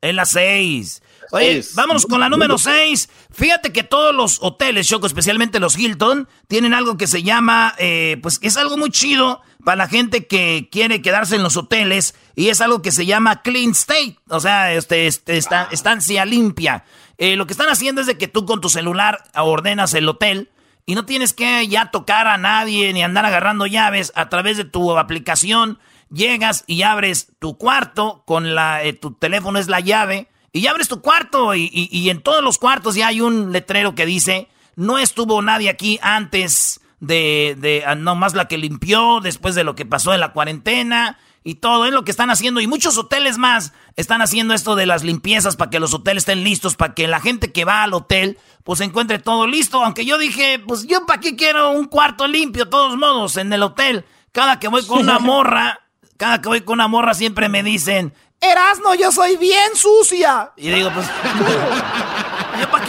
Es 0.00 0.14
la 0.14 0.24
6. 0.24 1.02
Oye, 1.32 1.62
Seis. 1.62 1.74
vámonos 1.74 2.06
con 2.06 2.18
la 2.18 2.28
número 2.30 2.56
6. 2.56 3.08
Fíjate 3.30 3.72
que 3.72 3.82
todos 3.84 4.14
los 4.14 4.38
hoteles, 4.40 4.88
Choco, 4.88 5.06
especialmente 5.06 5.60
los 5.60 5.76
Hilton, 5.78 6.26
tienen 6.48 6.72
algo 6.72 6.96
que 6.96 7.06
se 7.06 7.22
llama, 7.22 7.74
eh, 7.78 8.16
pues 8.22 8.38
es 8.42 8.56
algo 8.56 8.76
muy 8.78 8.90
chido 8.90 9.42
para 9.64 9.76
la 9.76 9.88
gente 9.88 10.26
que 10.26 10.68
quiere 10.70 11.02
quedarse 11.02 11.36
en 11.36 11.42
los 11.42 11.56
hoteles 11.56 12.14
y 12.36 12.48
es 12.48 12.60
algo 12.60 12.82
que 12.82 12.92
se 12.92 13.06
llama 13.06 13.42
clean 13.42 13.70
state, 13.72 14.16
o 14.28 14.40
sea, 14.40 14.72
este, 14.72 15.06
este, 15.06 15.36
esta- 15.36 15.68
estancia 15.70 16.24
limpia. 16.24 16.84
Eh, 17.18 17.36
lo 17.36 17.46
que 17.46 17.52
están 17.52 17.68
haciendo 17.68 18.00
es 18.00 18.06
de 18.06 18.16
que 18.18 18.28
tú 18.28 18.46
con 18.46 18.60
tu 18.60 18.68
celular 18.70 19.22
ordenas 19.34 19.92
el 19.94 20.08
hotel 20.08 20.50
y 20.86 20.94
no 20.94 21.04
tienes 21.04 21.32
que 21.34 21.68
ya 21.68 21.90
tocar 21.90 22.26
a 22.26 22.38
nadie 22.38 22.92
ni 22.92 23.02
andar 23.02 23.26
agarrando 23.26 23.66
llaves 23.66 24.12
a 24.14 24.28
través 24.28 24.56
de 24.56 24.64
tu 24.64 24.96
aplicación. 24.98 25.78
Llegas 26.10 26.64
y 26.66 26.82
abres 26.82 27.28
tu 27.38 27.56
cuarto 27.58 28.24
con 28.26 28.54
la, 28.54 28.82
eh, 28.82 28.94
tu 28.94 29.12
teléfono 29.12 29.58
es 29.58 29.68
la 29.68 29.78
llave 29.80 30.28
y 30.52 30.62
ya 30.62 30.70
abres 30.72 30.88
tu 30.88 31.00
cuarto 31.02 31.54
y, 31.54 31.70
y- 31.72 31.88
y 31.96 32.10
en 32.10 32.20
todos 32.22 32.42
los 32.42 32.58
cuartos 32.58 32.94
ya 32.96 33.06
hay 33.08 33.20
un 33.20 33.52
letrero 33.52 33.94
que 33.94 34.06
dice 34.06 34.48
no 34.74 34.98
estuvo 34.98 35.40
nadie 35.42 35.68
aquí 35.68 36.00
antes 36.02 36.80
de, 37.00 37.56
de 37.58 37.82
ah, 37.86 37.94
nomás 37.94 38.34
la 38.34 38.46
que 38.46 38.58
limpió 38.58 39.20
después 39.20 39.54
de 39.54 39.64
lo 39.64 39.74
que 39.74 39.86
pasó 39.86 40.14
en 40.14 40.20
la 40.20 40.32
cuarentena 40.32 41.18
y 41.42 41.56
todo 41.56 41.86
es 41.86 41.92
lo 41.92 42.04
que 42.04 42.10
están 42.10 42.30
haciendo. 42.30 42.60
Y 42.60 42.66
muchos 42.66 42.98
hoteles 42.98 43.38
más 43.38 43.72
están 43.96 44.20
haciendo 44.22 44.54
esto 44.54 44.76
de 44.76 44.86
las 44.86 45.02
limpiezas 45.02 45.56
para 45.56 45.70
que 45.70 45.80
los 45.80 45.94
hoteles 45.94 46.22
estén 46.22 46.44
listos, 46.44 46.76
para 46.76 46.94
que 46.94 47.08
la 47.08 47.20
gente 47.20 47.52
que 47.52 47.64
va 47.64 47.82
al 47.82 47.94
hotel 47.94 48.38
pues 48.64 48.80
encuentre 48.80 49.18
todo 49.18 49.46
listo. 49.46 49.82
Aunque 49.82 50.04
yo 50.04 50.18
dije, 50.18 50.58
pues 50.66 50.86
yo 50.86 51.06
para 51.06 51.20
qué 51.20 51.36
quiero 51.36 51.70
un 51.70 51.86
cuarto 51.86 52.26
limpio, 52.26 52.66
de 52.66 52.70
todos 52.70 52.96
modos, 52.96 53.36
en 53.36 53.52
el 53.52 53.62
hotel. 53.62 54.04
Cada 54.32 54.60
que 54.60 54.68
voy 54.68 54.86
con 54.86 55.00
una 55.00 55.18
morra, 55.18 55.80
cada 56.16 56.40
que 56.40 56.48
voy 56.48 56.60
con 56.60 56.74
una 56.74 56.88
morra 56.88 57.14
siempre 57.14 57.48
me 57.48 57.62
dicen, 57.62 58.14
Erasno, 58.40 58.94
yo 58.94 59.10
soy 59.10 59.36
bien 59.36 59.74
sucia. 59.74 60.52
Y 60.56 60.70
digo, 60.70 60.90
pues, 60.92 61.06
¿yo 61.06 61.14
para 61.44 62.39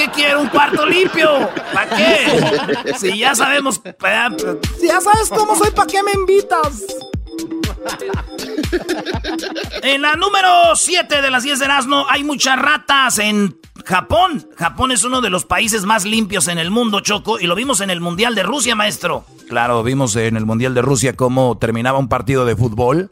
qué 0.02 0.12
quiero 0.12 0.42
un 0.42 0.48
cuarto 0.48 0.86
limpio? 0.86 1.50
¿Para 1.74 1.96
qué? 1.96 2.94
Si 2.98 3.18
ya 3.18 3.36
sabemos, 3.36 3.82
si 4.80 4.88
ya 4.88 5.02
sabes 5.02 5.30
cómo 5.30 5.56
soy, 5.56 5.72
¿para 5.72 5.88
qué 5.88 6.04
me 6.04 6.12
invitas? 6.12 6.84
En 9.82 10.02
la 10.02 10.16
número 10.16 10.76
7 10.76 11.22
de 11.22 11.32
las 11.32 11.44
10 11.44 11.60
de 11.60 11.66
Erasmo 11.66 12.06
hay 12.10 12.24
muchas 12.24 12.60
ratas 12.60 13.20
en 13.20 13.58
Japón. 13.86 14.48
Japón 14.58 14.92
es 14.92 15.04
uno 15.04 15.22
de 15.22 15.30
los 15.30 15.46
países 15.46 15.86
más 15.86 16.06
limpios 16.06 16.48
en 16.48 16.60
el 16.60 16.70
mundo, 16.70 17.00
Choco, 17.00 17.40
y 17.40 17.48
lo 17.48 17.56
vimos 17.56 17.82
en 17.82 17.90
el 17.90 18.02
Mundial 18.02 18.36
de 18.36 18.44
Rusia, 18.44 18.76
maestro. 18.76 19.26
Claro, 19.50 19.84
vimos 19.84 20.16
en 20.16 20.38
el 20.38 20.46
Mundial 20.46 20.74
de 20.74 20.82
Rusia 20.82 21.14
cómo 21.14 21.58
terminaba 21.58 21.98
un 21.98 22.10
partido 22.10 22.46
de 22.46 22.56
fútbol 22.56 23.10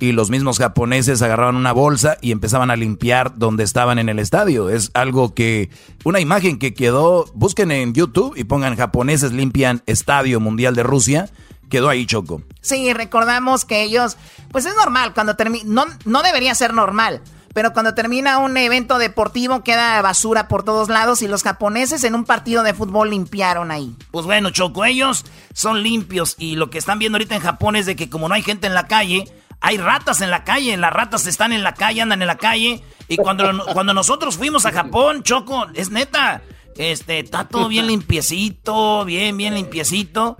y 0.00 0.12
los 0.12 0.30
mismos 0.30 0.58
japoneses 0.58 1.22
agarraban 1.22 1.56
una 1.56 1.72
bolsa 1.72 2.18
y 2.20 2.32
empezaban 2.32 2.70
a 2.70 2.76
limpiar 2.76 3.36
donde 3.36 3.64
estaban 3.64 3.98
en 3.98 4.08
el 4.08 4.18
estadio. 4.18 4.70
Es 4.70 4.90
algo 4.94 5.34
que, 5.34 5.70
una 6.04 6.20
imagen 6.20 6.58
que 6.58 6.74
quedó, 6.74 7.26
busquen 7.34 7.70
en 7.70 7.94
YouTube 7.94 8.34
y 8.36 8.44
pongan 8.44 8.76
japoneses 8.76 9.32
limpian 9.32 9.82
Estadio 9.86 10.40
Mundial 10.40 10.74
de 10.74 10.82
Rusia 10.82 11.30
quedó 11.68 11.88
ahí 11.88 12.06
Choco. 12.06 12.42
Sí, 12.60 12.92
recordamos 12.92 13.64
que 13.64 13.82
ellos, 13.82 14.16
pues 14.50 14.66
es 14.66 14.74
normal, 14.74 15.14
cuando 15.14 15.36
termina, 15.36 15.64
no, 15.66 15.84
no 16.04 16.22
debería 16.22 16.54
ser 16.54 16.74
normal, 16.74 17.22
pero 17.54 17.72
cuando 17.72 17.94
termina 17.94 18.38
un 18.38 18.56
evento 18.56 18.98
deportivo 18.98 19.62
queda 19.62 20.00
basura 20.02 20.48
por 20.48 20.62
todos 20.62 20.88
lados 20.88 21.22
y 21.22 21.28
los 21.28 21.42
japoneses 21.42 22.04
en 22.04 22.14
un 22.14 22.24
partido 22.24 22.62
de 22.62 22.74
fútbol 22.74 23.10
limpiaron 23.10 23.70
ahí. 23.70 23.94
Pues 24.10 24.26
bueno, 24.26 24.50
Choco, 24.50 24.84
ellos 24.84 25.24
son 25.52 25.82
limpios 25.82 26.36
y 26.38 26.56
lo 26.56 26.70
que 26.70 26.78
están 26.78 26.98
viendo 26.98 27.16
ahorita 27.16 27.36
en 27.36 27.42
Japón 27.42 27.76
es 27.76 27.86
de 27.86 27.96
que 27.96 28.10
como 28.10 28.28
no 28.28 28.34
hay 28.34 28.42
gente 28.42 28.66
en 28.66 28.74
la 28.74 28.86
calle, 28.86 29.24
hay 29.60 29.76
ratas 29.76 30.20
en 30.20 30.30
la 30.30 30.44
calle, 30.44 30.76
las 30.76 30.92
ratas 30.92 31.26
están 31.26 31.52
en 31.52 31.62
la 31.62 31.74
calle, 31.74 32.02
andan 32.02 32.22
en 32.22 32.28
la 32.28 32.38
calle 32.38 32.82
y 33.08 33.16
cuando, 33.16 33.50
cuando 33.72 33.94
nosotros 33.94 34.36
fuimos 34.36 34.66
a 34.66 34.72
Japón, 34.72 35.22
Choco, 35.22 35.66
es 35.74 35.90
neta, 35.90 36.42
este, 36.76 37.18
está 37.20 37.48
todo 37.48 37.68
bien 37.68 37.86
limpiecito, 37.88 39.04
bien, 39.04 39.36
bien 39.36 39.54
limpiecito. 39.54 40.38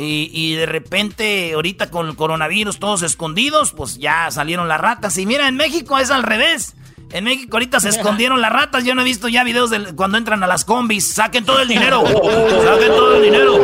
Y, 0.00 0.54
de 0.54 0.66
repente, 0.66 1.54
ahorita 1.54 1.90
con 1.90 2.06
el 2.06 2.14
coronavirus 2.14 2.78
todos 2.78 3.02
escondidos, 3.02 3.72
pues 3.72 3.98
ya 3.98 4.30
salieron 4.30 4.68
las 4.68 4.80
ratas. 4.80 5.18
Y 5.18 5.26
mira, 5.26 5.48
en 5.48 5.56
México 5.56 5.98
es 5.98 6.12
al 6.12 6.22
revés. 6.22 6.76
En 7.10 7.24
México 7.24 7.56
ahorita 7.56 7.80
se 7.80 7.88
escondieron 7.88 8.40
las 8.40 8.52
ratas. 8.52 8.84
Yo 8.84 8.94
no 8.94 9.00
he 9.00 9.04
visto 9.04 9.26
ya 9.26 9.42
videos 9.42 9.70
de 9.70 9.96
cuando 9.96 10.16
entran 10.16 10.44
a 10.44 10.46
las 10.46 10.64
combis. 10.64 11.14
Saquen 11.14 11.44
todo 11.44 11.60
el 11.60 11.66
dinero. 11.66 12.04
Saquen 12.06 12.88
todo 12.90 13.16
el 13.16 13.22
dinero. 13.24 13.58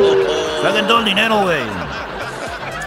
Saquen 0.61 0.87
todo 0.89 0.99
el 0.99 1.05
dinero, 1.05 1.43
güey. 1.43 1.63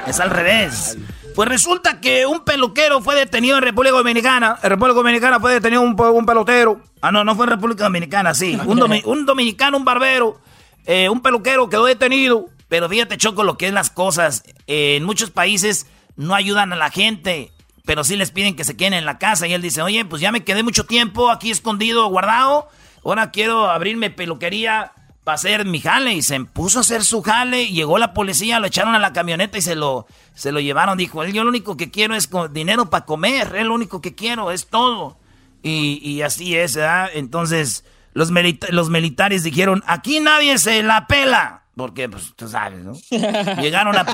Es 0.07 0.19
al 0.19 0.29
revés. 0.29 0.97
Pues 1.37 1.47
resulta 1.49 2.01
que 2.01 2.25
un 2.25 2.43
peluquero 2.43 2.99
fue 2.99 3.13
detenido 3.13 3.57
en 3.57 3.63
República 3.63 3.95
Dominicana. 3.95 4.57
En 4.63 4.71
República 4.71 4.95
Dominicana 4.95 5.39
fue 5.39 5.53
detenido 5.53 5.83
un, 5.83 5.95
un 5.95 6.25
pelotero. 6.25 6.81
Ah, 6.99 7.11
no, 7.11 7.23
no 7.23 7.35
fue 7.35 7.45
en 7.45 7.51
República 7.51 7.83
Dominicana, 7.83 8.33
sí. 8.33 8.57
Un, 8.65 8.81
un 9.05 9.25
dominicano, 9.27 9.77
un 9.77 9.85
barbero, 9.85 10.41
eh, 10.87 11.09
un 11.09 11.21
peluquero 11.21 11.69
quedó 11.69 11.85
detenido 11.85 12.47
pero 12.69 12.89
fíjate, 12.89 13.17
Choco, 13.17 13.43
lo 13.43 13.55
que 13.55 13.67
es 13.67 13.71
las 13.71 13.91
cosas. 13.91 14.45
en 14.65 15.03
muchos 15.03 15.29
países 15.29 15.85
no 16.15 16.33
ayudan 16.33 16.73
a 16.73 16.75
la 16.75 16.89
gente, 16.89 17.51
pero 17.85 18.03
sí 18.03 18.15
les 18.15 18.31
piden 18.31 18.55
que 18.55 18.63
se 18.63 18.75
queden 18.75 18.93
en 18.93 19.05
la 19.05 19.19
casa. 19.19 19.45
Y 19.45 19.53
él 19.53 19.61
dice, 19.61 19.83
oye, 19.83 20.05
pues 20.05 20.23
ya 20.23 20.31
me 20.31 20.43
quedé 20.43 20.63
mucho 20.63 20.85
tiempo 20.85 21.29
aquí 21.29 21.51
escondido, 21.51 22.07
guardado. 22.07 22.67
Ahora 23.05 23.29
quiero 23.29 23.69
abrirme 23.69 24.09
peluquería 24.09 24.91
para 25.27 25.35
hacer 25.35 25.65
mi 25.65 25.81
jale. 25.81 26.13
Y 26.13 26.21
se 26.21 26.39
puso 26.39 26.77
a 26.77 26.81
hacer 26.81 27.03
su 27.03 27.21
jale. 27.21 27.67
Llegó 27.67 27.97
la 27.97 28.13
policía, 28.13 28.61
lo 28.61 28.67
echaron 28.67 28.95
a 28.95 28.99
la 28.99 29.11
camioneta 29.11 29.57
y 29.57 29.61
se 29.61 29.75
lo, 29.75 30.07
se 30.33 30.53
lo 30.53 30.61
llevaron. 30.61 30.97
Dijo, 30.97 31.21
yo 31.25 31.43
lo 31.43 31.49
único 31.49 31.75
que 31.75 31.91
quiero 31.91 32.15
es 32.15 32.29
dinero 32.51 32.89
para 32.89 33.03
comer. 33.03 33.53
Es 33.57 33.65
lo 33.65 33.73
único 33.73 33.99
que 33.99 34.15
quiero, 34.15 34.51
es 34.51 34.67
todo. 34.67 35.17
Y, 35.61 35.99
y 36.01 36.21
así 36.21 36.55
es, 36.55 36.77
¿verdad? 36.77 37.09
Entonces, 37.13 37.83
los, 38.13 38.31
los 38.69 38.89
militares 38.89 39.43
dijeron, 39.43 39.83
aquí 39.85 40.21
nadie 40.21 40.57
se 40.59 40.81
la 40.81 41.07
pela. 41.07 41.63
Porque, 41.75 42.07
pues, 42.07 42.33
tú 42.37 42.47
sabes, 42.47 42.79
¿no? 42.85 42.93
Llegaron 43.61 43.97
a, 43.97 44.05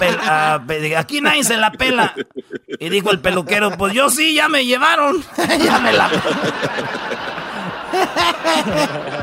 pedir, 0.65 0.97
Aquí 0.97 1.21
nadie 1.21 1.43
se 1.43 1.57
la 1.57 1.73
pela. 1.73 2.15
Y 2.79 2.89
dijo 2.89 3.11
el 3.11 3.19
peluquero, 3.19 3.77
pues 3.77 3.93
yo 3.93 4.09
sí, 4.09 4.33
ya 4.33 4.49
me 4.49 4.65
llevaron. 4.65 5.23
ya 5.63 5.77
me 5.77 5.93
la... 5.93 6.09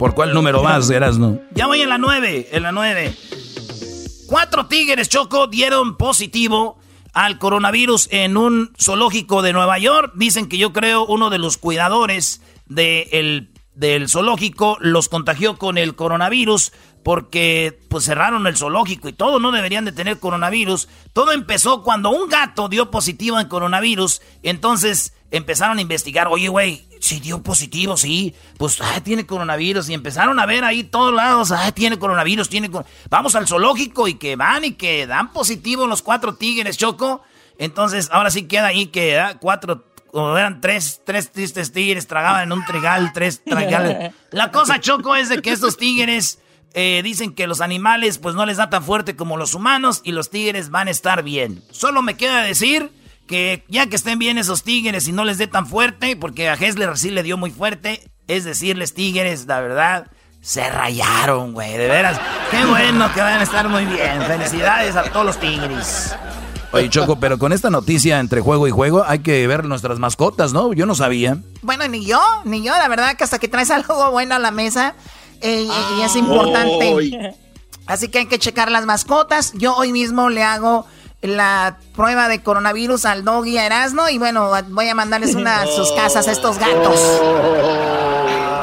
¿Por 0.00 0.14
cuál 0.14 0.32
número 0.32 0.62
más, 0.62 0.88
eras, 0.88 1.18
no? 1.18 1.38
Ya 1.54 1.66
voy 1.66 1.82
en 1.82 1.90
la 1.90 1.98
nueve, 1.98 2.48
en 2.52 2.62
la 2.62 2.72
nueve. 2.72 3.14
Cuatro 4.28 4.64
tigres, 4.64 5.10
Choco, 5.10 5.46
dieron 5.46 5.98
positivo 5.98 6.78
al 7.12 7.38
coronavirus 7.38 8.08
en 8.10 8.38
un 8.38 8.72
zoológico 8.80 9.42
de 9.42 9.52
Nueva 9.52 9.78
York. 9.78 10.12
Dicen 10.14 10.48
que 10.48 10.56
yo 10.56 10.72
creo 10.72 11.04
uno 11.04 11.28
de 11.28 11.36
los 11.36 11.58
cuidadores 11.58 12.40
del 12.64 13.50
del 13.74 14.08
zoológico 14.08 14.78
los 14.80 15.10
contagió 15.10 15.58
con 15.58 15.76
el 15.76 15.94
coronavirus 15.94 16.72
porque 17.02 17.78
pues 17.88 18.04
cerraron 18.04 18.46
el 18.46 18.56
zoológico 18.56 19.08
y 19.08 19.12
todo, 19.12 19.38
no 19.38 19.52
deberían 19.52 19.84
de 19.84 19.92
tener 19.92 20.18
coronavirus. 20.18 20.88
Todo 21.12 21.32
empezó 21.32 21.82
cuando 21.82 22.08
un 22.08 22.28
gato 22.30 22.68
dio 22.68 22.90
positivo 22.90 23.38
en 23.38 23.48
coronavirus, 23.48 24.22
entonces 24.42 25.14
empezaron 25.30 25.76
a 25.78 25.82
investigar, 25.82 26.28
oye 26.28 26.48
güey, 26.48 26.89
si 27.00 27.18
dio 27.18 27.42
positivo, 27.42 27.96
sí, 27.96 28.34
pues 28.58 28.80
ah, 28.80 29.00
tiene 29.02 29.26
coronavirus 29.26 29.88
y 29.88 29.94
empezaron 29.94 30.38
a 30.38 30.46
ver 30.46 30.64
ahí 30.64 30.84
todos 30.84 31.12
lados, 31.12 31.50
ah, 31.50 31.72
tiene 31.72 31.98
coronavirus, 31.98 32.48
tiene 32.48 32.70
vamos 33.08 33.34
al 33.34 33.48
zoológico 33.48 34.06
y 34.06 34.14
que 34.14 34.36
van 34.36 34.64
y 34.66 34.72
que 34.72 35.06
dan 35.06 35.32
positivo 35.32 35.86
los 35.86 36.02
cuatro 36.02 36.34
tigres, 36.34 36.76
Choco. 36.76 37.22
Entonces, 37.58 38.08
ahora 38.12 38.30
sí 38.30 38.44
queda 38.44 38.68
ahí 38.68 38.86
que 38.86 39.18
ah, 39.18 39.38
cuatro 39.40 39.86
eran 40.12 40.60
tres, 40.60 41.00
tres 41.04 41.32
tristes 41.32 41.72
tigres, 41.72 42.06
tragaban 42.06 42.44
en 42.44 42.52
un 42.52 42.64
trigal, 42.64 43.12
tres 43.12 43.42
trigales. 43.44 44.12
La 44.30 44.52
cosa, 44.52 44.78
Choco, 44.78 45.16
es 45.16 45.30
de 45.30 45.40
que 45.40 45.52
estos 45.52 45.78
tigres 45.78 46.38
eh, 46.74 47.00
dicen 47.02 47.34
que 47.34 47.46
los 47.46 47.62
animales 47.62 48.18
pues 48.18 48.34
no 48.34 48.44
les 48.44 48.58
da 48.58 48.68
tan 48.68 48.84
fuerte 48.84 49.16
como 49.16 49.36
los 49.38 49.54
humanos 49.54 50.02
y 50.04 50.12
los 50.12 50.28
tigres 50.28 50.70
van 50.70 50.88
a 50.88 50.90
estar 50.90 51.22
bien. 51.22 51.62
Solo 51.70 52.02
me 52.02 52.16
queda 52.16 52.42
decir 52.42 52.90
que 53.30 53.64
ya 53.68 53.86
que 53.86 53.94
estén 53.94 54.18
bien 54.18 54.38
esos 54.38 54.64
tigres 54.64 55.06
y 55.06 55.12
no 55.12 55.24
les 55.24 55.38
dé 55.38 55.46
tan 55.46 55.64
fuerte, 55.64 56.16
porque 56.16 56.48
a 56.48 56.54
Hessler 56.54 56.98
sí 56.98 57.10
le 57.10 57.22
dio 57.22 57.36
muy 57.36 57.52
fuerte, 57.52 58.02
es 58.26 58.42
decirles 58.42 58.92
tigres, 58.92 59.46
la 59.46 59.60
verdad, 59.60 60.08
se 60.40 60.68
rayaron, 60.68 61.52
güey, 61.52 61.70
de 61.78 61.86
veras. 61.86 62.20
Qué 62.50 62.64
bueno 62.64 63.08
que 63.14 63.20
van 63.20 63.38
a 63.38 63.42
estar 63.44 63.68
muy 63.68 63.84
bien. 63.84 64.20
Felicidades 64.26 64.96
a 64.96 65.04
todos 65.04 65.24
los 65.24 65.38
tigres. 65.38 66.12
Oye, 66.72 66.90
Choco, 66.90 67.20
pero 67.20 67.38
con 67.38 67.52
esta 67.52 67.70
noticia 67.70 68.18
entre 68.18 68.40
juego 68.40 68.66
y 68.66 68.72
juego 68.72 69.04
hay 69.06 69.20
que 69.20 69.46
ver 69.46 69.64
nuestras 69.64 70.00
mascotas, 70.00 70.52
¿no? 70.52 70.72
Yo 70.72 70.84
no 70.84 70.96
sabía. 70.96 71.38
Bueno, 71.62 71.86
ni 71.86 72.04
yo, 72.04 72.20
ni 72.44 72.64
yo, 72.64 72.72
la 72.72 72.88
verdad 72.88 73.16
que 73.16 73.22
hasta 73.22 73.38
que 73.38 73.46
traes 73.46 73.70
algo 73.70 74.10
bueno 74.10 74.34
a 74.34 74.40
la 74.40 74.50
mesa 74.50 74.96
eh, 75.40 75.68
y 75.98 76.02
es 76.02 76.16
importante. 76.16 77.36
Así 77.86 78.08
que 78.08 78.18
hay 78.18 78.26
que 78.26 78.40
checar 78.40 78.72
las 78.72 78.86
mascotas. 78.86 79.52
Yo 79.54 79.76
hoy 79.76 79.92
mismo 79.92 80.30
le 80.30 80.42
hago 80.42 80.84
la 81.22 81.78
prueba 81.94 82.28
de 82.28 82.42
coronavirus 82.42 83.04
al 83.04 83.24
doggy 83.24 83.58
a 83.58 83.66
Erasmo 83.66 84.08
y 84.08 84.18
bueno, 84.18 84.50
voy 84.68 84.88
a 84.88 84.94
mandarles 84.94 85.34
una 85.34 85.62
a 85.62 85.66
sus 85.66 85.92
casas 85.92 86.28
a 86.28 86.32
estos 86.32 86.58
gatos. 86.58 86.98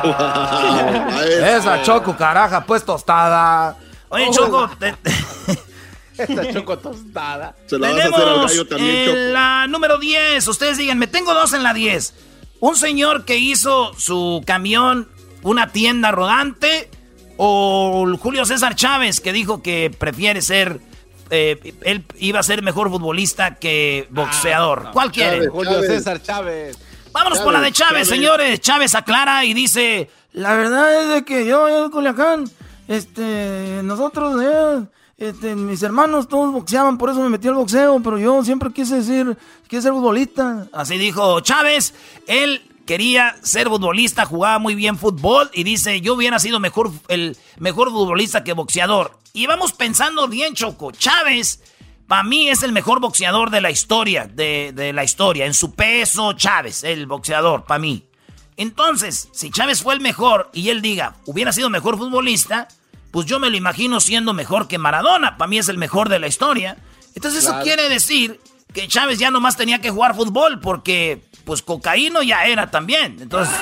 Esa 1.43 1.81
Choco, 1.83 2.15
caraja, 2.15 2.63
pues 2.65 2.83
tostada. 2.83 3.75
Oye, 4.09 4.29
Choco, 4.31 4.69
Esta 6.17 6.51
choco 6.51 6.79
tostada. 6.79 7.55
Se 7.67 7.77
la 7.77 7.89
Tenemos 7.89 8.19
vas 8.19 8.29
a 8.29 8.45
hacer 8.45 8.59
al 8.61 8.67
también, 8.67 9.05
Choco. 9.05 9.17
la 9.33 9.67
número 9.67 9.99
10. 9.99 10.47
Ustedes 10.47 10.77
digan, 10.77 10.97
me 10.97 11.05
tengo 11.05 11.31
dos 11.33 11.53
en 11.53 11.61
la 11.61 11.75
10. 11.75 12.13
Un 12.59 12.75
señor 12.75 13.23
que 13.23 13.37
hizo 13.37 13.93
su 13.93 14.41
camión 14.45 15.07
una 15.43 15.71
tienda 15.71 16.09
rodante 16.11 16.89
o 17.37 18.07
Julio 18.19 18.45
César 18.45 18.75
Chávez 18.75 19.21
que 19.21 19.31
dijo 19.31 19.61
que 19.61 19.91
prefiere 19.95 20.41
ser 20.41 20.81
eh, 21.29 21.73
él 21.81 22.05
iba 22.17 22.39
a 22.39 22.43
ser 22.43 22.61
mejor 22.61 22.89
futbolista 22.89 23.55
que 23.55 24.07
boxeador. 24.09 24.85
Ah, 24.87 24.91
¿Cuál 24.93 25.11
quiere? 25.11 25.47
Julio 25.47 25.81
César 25.81 26.21
Chávez. 26.21 26.77
Vámonos 27.11 27.39
por 27.39 27.53
la 27.53 27.61
de 27.61 27.71
Chávez, 27.71 28.07
señores. 28.07 28.59
Chávez 28.59 28.93
aclara 28.93 29.43
y 29.43 29.53
dice, 29.53 30.09
la 30.33 30.55
verdad 30.55 31.01
es 31.01 31.09
de 31.09 31.25
que 31.25 31.45
yo, 31.45 31.67
en 31.67 31.89
Culiacán, 31.89 32.49
este, 32.87 33.81
nosotros, 33.83 34.41
eh, 34.43 34.85
este, 35.17 35.55
mis 35.55 35.81
hermanos 35.81 36.27
todos 36.27 36.53
boxeaban, 36.53 36.97
por 36.97 37.09
eso 37.09 37.21
me 37.21 37.29
metí 37.29 37.47
al 37.47 37.55
boxeo, 37.55 37.99
pero 38.03 38.19
yo 38.19 38.43
siempre 38.43 38.71
quise 38.71 38.97
decir, 38.97 39.35
quise 39.67 39.81
ser 39.81 39.93
futbolista. 39.93 40.67
Así 40.71 40.97
dijo 40.97 41.39
Chávez, 41.39 41.95
él 42.27 42.61
quería 42.87 43.35
ser 43.43 43.67
futbolista, 43.67 44.25
jugaba 44.25 44.57
muy 44.57 44.73
bien 44.73 44.97
fútbol 44.97 45.51
y 45.53 45.63
dice, 45.63 46.01
yo 46.01 46.15
hubiera 46.15 46.39
sido 46.39 46.59
mejor, 46.59 46.91
el 47.09 47.37
mejor 47.59 47.91
futbolista 47.91 48.43
que 48.43 48.53
boxeador. 48.53 49.19
Y 49.33 49.45
vamos 49.45 49.73
pensando 49.73 50.27
bien, 50.27 50.55
Choco, 50.55 50.91
Chávez 50.91 51.61
Para 52.07 52.23
mí 52.23 52.49
es 52.49 52.63
el 52.63 52.71
mejor 52.71 52.99
boxeador 52.99 53.51
de 53.51 53.61
la 53.61 53.69
historia, 53.69 54.25
de, 54.25 54.71
de 54.73 54.93
la 54.93 55.03
historia. 55.03 55.45
En 55.45 55.53
su 55.53 55.75
peso, 55.75 56.33
Chávez, 56.33 56.83
el 56.83 57.05
boxeador, 57.05 57.65
para 57.65 57.79
mí. 57.79 58.07
Entonces, 58.55 59.29
si 59.33 59.51
Chávez 59.51 59.83
fue 59.83 59.93
el 59.93 59.99
mejor 59.99 60.49
y 60.53 60.69
él 60.69 60.81
diga, 60.81 61.17
hubiera 61.25 61.51
sido 61.51 61.69
mejor 61.69 61.97
futbolista, 61.97 62.69
pues 63.11 63.25
yo 63.25 63.39
me 63.39 63.49
lo 63.49 63.57
imagino 63.57 63.99
siendo 63.99 64.33
mejor 64.33 64.67
que 64.67 64.77
Maradona. 64.77 65.37
Para 65.37 65.49
mí 65.49 65.57
es 65.57 65.67
el 65.67 65.77
mejor 65.77 66.07
de 66.09 66.19
la 66.19 66.27
historia. 66.27 66.77
Entonces 67.13 67.43
eso 67.43 67.59
quiere 67.61 67.89
decir 67.89 68.39
que 68.73 68.87
Chávez 68.87 69.19
ya 69.19 69.29
nomás 69.29 69.57
tenía 69.57 69.81
que 69.81 69.91
jugar 69.91 70.15
fútbol 70.15 70.59
porque 70.59 71.21
pues 71.47 71.61
cocaíno 71.61 72.21
ya 72.21 72.43
era 72.43 72.69
también. 72.69 73.15
Entonces 73.21 73.55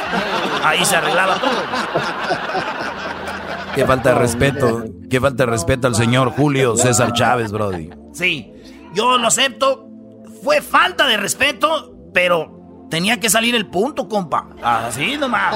ahí 0.64 0.84
se 0.84 0.96
arreglaba 0.96 1.36
todo. 1.36 1.52
Qué 3.76 3.86
falta 3.86 4.10
de 4.10 4.16
respeto, 4.16 4.86
qué 5.10 5.22
falta 5.22 5.46
de 5.46 5.52
respeto 5.52 5.86
al 5.88 5.94
señor 5.94 6.32
Julio 6.32 6.76
César 6.76 7.14
Chávez, 7.14 7.52
Brody. 7.52 7.92
Sí, 8.12 8.52
yo 8.94 9.18
lo 9.20 9.28
acepto. 9.28 9.88
Fue 10.44 10.62
falta 10.62 11.08
de 11.08 11.18
respeto, 11.18 11.96
pero 12.14 12.88
tenía 12.90 13.20
que 13.20 13.30
salir 13.30 13.54
el 13.54 13.68
punto, 13.68 14.10
compa. 14.10 14.48
Así 14.64 15.18
nomás. 15.18 15.56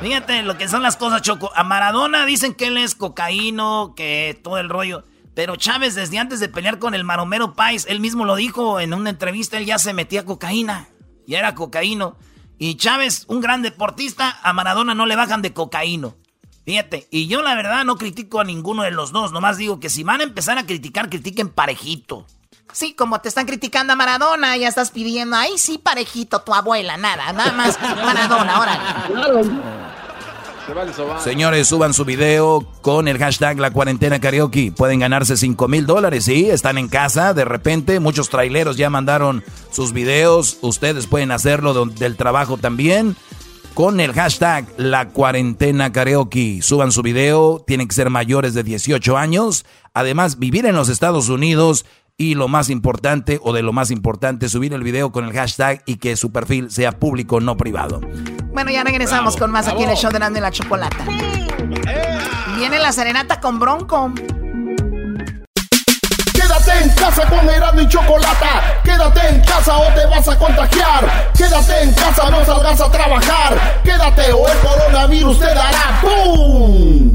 Fíjate 0.00 0.42
lo 0.42 0.58
que 0.58 0.66
son 0.66 0.82
las 0.82 0.96
cosas, 0.96 1.22
Choco. 1.22 1.50
A 1.54 1.62
Maradona 1.62 2.24
dicen 2.24 2.54
que 2.54 2.66
él 2.66 2.76
es 2.76 2.96
cocaíno, 2.96 3.94
que 3.94 4.40
todo 4.42 4.58
el 4.58 4.68
rollo. 4.68 5.04
Pero 5.40 5.56
Chávez, 5.56 5.94
desde 5.94 6.18
antes 6.18 6.38
de 6.38 6.50
pelear 6.50 6.78
con 6.78 6.92
el 6.92 7.02
Maromero 7.02 7.54
Pais, 7.54 7.86
él 7.88 7.98
mismo 7.98 8.26
lo 8.26 8.36
dijo 8.36 8.78
en 8.78 8.92
una 8.92 9.08
entrevista, 9.08 9.56
él 9.56 9.64
ya 9.64 9.78
se 9.78 9.94
metía 9.94 10.26
cocaína. 10.26 10.88
Ya 11.26 11.38
era 11.38 11.54
cocaíno. 11.54 12.18
Y 12.58 12.74
Chávez, 12.74 13.24
un 13.26 13.40
gran 13.40 13.62
deportista, 13.62 14.38
a 14.42 14.52
Maradona 14.52 14.94
no 14.94 15.06
le 15.06 15.16
bajan 15.16 15.40
de 15.40 15.54
cocaíno. 15.54 16.18
Fíjate, 16.66 17.08
y 17.10 17.26
yo 17.26 17.40
la 17.40 17.54
verdad 17.54 17.86
no 17.86 17.96
critico 17.96 18.40
a 18.40 18.44
ninguno 18.44 18.82
de 18.82 18.90
los 18.90 19.12
dos, 19.12 19.32
nomás 19.32 19.56
digo 19.56 19.80
que 19.80 19.88
si 19.88 20.02
van 20.02 20.20
a 20.20 20.24
empezar 20.24 20.58
a 20.58 20.66
criticar, 20.66 21.08
critiquen 21.08 21.48
parejito. 21.48 22.26
Sí, 22.72 22.92
como 22.92 23.22
te 23.22 23.30
están 23.30 23.46
criticando 23.46 23.94
a 23.94 23.96
Maradona, 23.96 24.58
ya 24.58 24.68
estás 24.68 24.90
pidiendo, 24.90 25.36
ay, 25.36 25.56
sí, 25.56 25.78
parejito, 25.78 26.42
tu 26.42 26.52
abuela, 26.52 26.98
nada, 26.98 27.32
nada 27.32 27.52
más 27.52 27.78
Maradona, 27.80 28.56
ahora. 28.56 29.89
Señores, 31.22 31.68
suban 31.68 31.94
su 31.94 32.04
video 32.04 32.66
con 32.80 33.08
el 33.08 33.18
hashtag 33.18 33.58
La 33.58 33.70
Cuarentena 33.70 34.20
Karaoke. 34.20 34.72
Pueden 34.72 35.00
ganarse 35.00 35.36
5 35.36 35.68
mil 35.68 35.86
dólares, 35.86 36.24
¿sí? 36.24 36.48
Están 36.50 36.78
en 36.78 36.88
casa, 36.88 37.34
de 37.34 37.44
repente, 37.44 38.00
muchos 38.00 38.28
traileros 38.28 38.76
ya 38.76 38.90
mandaron 38.90 39.42
sus 39.70 39.92
videos. 39.92 40.58
Ustedes 40.60 41.06
pueden 41.06 41.32
hacerlo 41.32 41.86
del 41.86 42.16
trabajo 42.16 42.56
también 42.56 43.16
con 43.74 44.00
el 44.00 44.12
hashtag 44.12 44.66
La 44.76 45.08
Cuarentena 45.08 45.92
Karaoke. 45.92 46.60
Suban 46.62 46.92
su 46.92 47.02
video, 47.02 47.62
tienen 47.66 47.88
que 47.88 47.94
ser 47.94 48.10
mayores 48.10 48.54
de 48.54 48.62
18 48.62 49.16
años. 49.16 49.64
Además, 49.94 50.38
vivir 50.38 50.66
en 50.66 50.76
los 50.76 50.88
Estados 50.88 51.28
Unidos 51.28 51.84
y 52.20 52.34
lo 52.34 52.48
más 52.48 52.68
importante, 52.68 53.40
o 53.42 53.54
de 53.54 53.62
lo 53.62 53.72
más 53.72 53.90
importante, 53.90 54.50
subir 54.50 54.74
el 54.74 54.82
video 54.82 55.10
con 55.10 55.24
el 55.24 55.32
hashtag 55.32 55.82
y 55.86 55.96
que 55.96 56.16
su 56.16 56.30
perfil 56.30 56.70
sea 56.70 56.92
público, 56.92 57.40
no 57.40 57.56
privado. 57.56 58.02
Bueno, 58.52 58.70
ya 58.70 58.84
regresamos 58.84 59.38
con 59.38 59.50
más 59.50 59.68
aquí 59.68 59.84
en 59.84 59.88
el 59.88 59.96
show 59.96 60.12
de 60.12 60.18
Nando 60.18 60.38
y 60.38 60.42
la 60.42 60.50
Chocolata. 60.50 61.02
Viene 62.56 62.78
la 62.78 62.92
serenata 62.92 63.40
con 63.40 63.58
Bronco. 63.58 64.12
Quédate 66.34 66.84
en 66.84 66.90
casa 66.90 67.26
con 67.26 67.48
Erasmo 67.48 67.80
y 67.80 67.88
Chocolata. 67.88 68.82
Quédate 68.84 69.26
en 69.26 69.40
casa 69.40 69.78
o 69.78 69.94
te 69.94 70.04
vas 70.04 70.28
a 70.28 70.38
contagiar. 70.38 71.32
Quédate 71.34 71.84
en 71.84 71.94
casa, 71.94 72.30
no 72.30 72.44
salgas 72.44 72.82
a 72.82 72.90
trabajar. 72.90 73.80
Quédate 73.82 74.30
o 74.30 74.46
el 74.46 74.58
coronavirus 74.58 75.38
te 75.38 75.46
dará 75.46 76.02
¡Pum! 76.02 77.09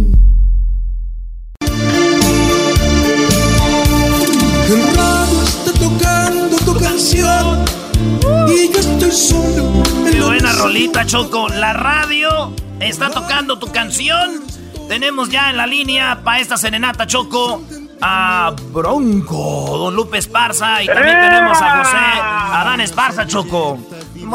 El 4.68 4.82
radio 4.96 5.44
está 5.44 5.72
tocando 5.74 6.58
tu 6.58 6.80
canción 6.80 7.66
y 8.50 8.74
yo 8.74 8.80
estoy 8.80 9.12
solo. 9.12 9.84
Qué 10.10 10.20
buena 10.20 10.54
rolita, 10.54 11.06
Choco. 11.06 11.48
La 11.50 11.74
radio 11.74 12.52
está 12.80 13.12
tocando 13.12 13.60
tu 13.60 13.72
canción. 13.72 14.42
Tenemos 14.88 15.30
ya 15.30 15.52
en 15.52 15.58
la 15.58 15.68
línea 15.68 16.22
para 16.24 16.40
esta 16.40 16.58
serenata, 16.58 17.06
Choco, 17.06 17.62
a 18.02 18.56
Bronco, 18.72 19.78
Don 19.78 19.96
Lupe 19.96 20.18
Esparza 20.18 20.82
y 20.82 20.88
también 20.88 21.20
tenemos 21.22 21.62
a 21.62 21.78
José 21.78 21.98
Adán 21.98 22.82
Esparza, 22.82 23.28
Choco. 23.28 23.78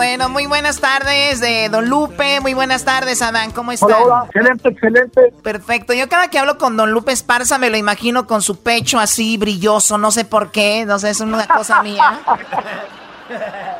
Bueno, 0.01 0.31
muy 0.31 0.47
buenas 0.47 0.81
tardes 0.81 1.41
de 1.41 1.69
Don 1.69 1.91
Lupe, 1.91 2.41
muy 2.41 2.55
buenas 2.55 2.87
tardes 2.87 3.21
Adán, 3.21 3.51
¿cómo 3.51 3.71
están? 3.71 3.91
Hola, 3.91 4.03
hola, 4.03 4.25
excelente, 4.25 4.69
excelente. 4.71 5.35
Perfecto, 5.43 5.93
yo 5.93 6.09
cada 6.09 6.29
que 6.29 6.39
hablo 6.39 6.57
con 6.57 6.75
Don 6.79 6.91
Lupe 6.91 7.13
Esparza 7.13 7.59
me 7.59 7.69
lo 7.69 7.77
imagino 7.77 8.27
con 8.27 8.41
su 8.41 8.63
pecho 8.63 8.99
así 8.99 9.37
brilloso, 9.37 9.99
no 9.99 10.11
sé 10.11 10.25
por 10.25 10.53
qué, 10.53 10.87
no 10.87 10.99
sé, 10.99 11.11
es 11.11 11.21
una 11.21 11.47
cosa 11.47 11.83
mía. 11.83 12.19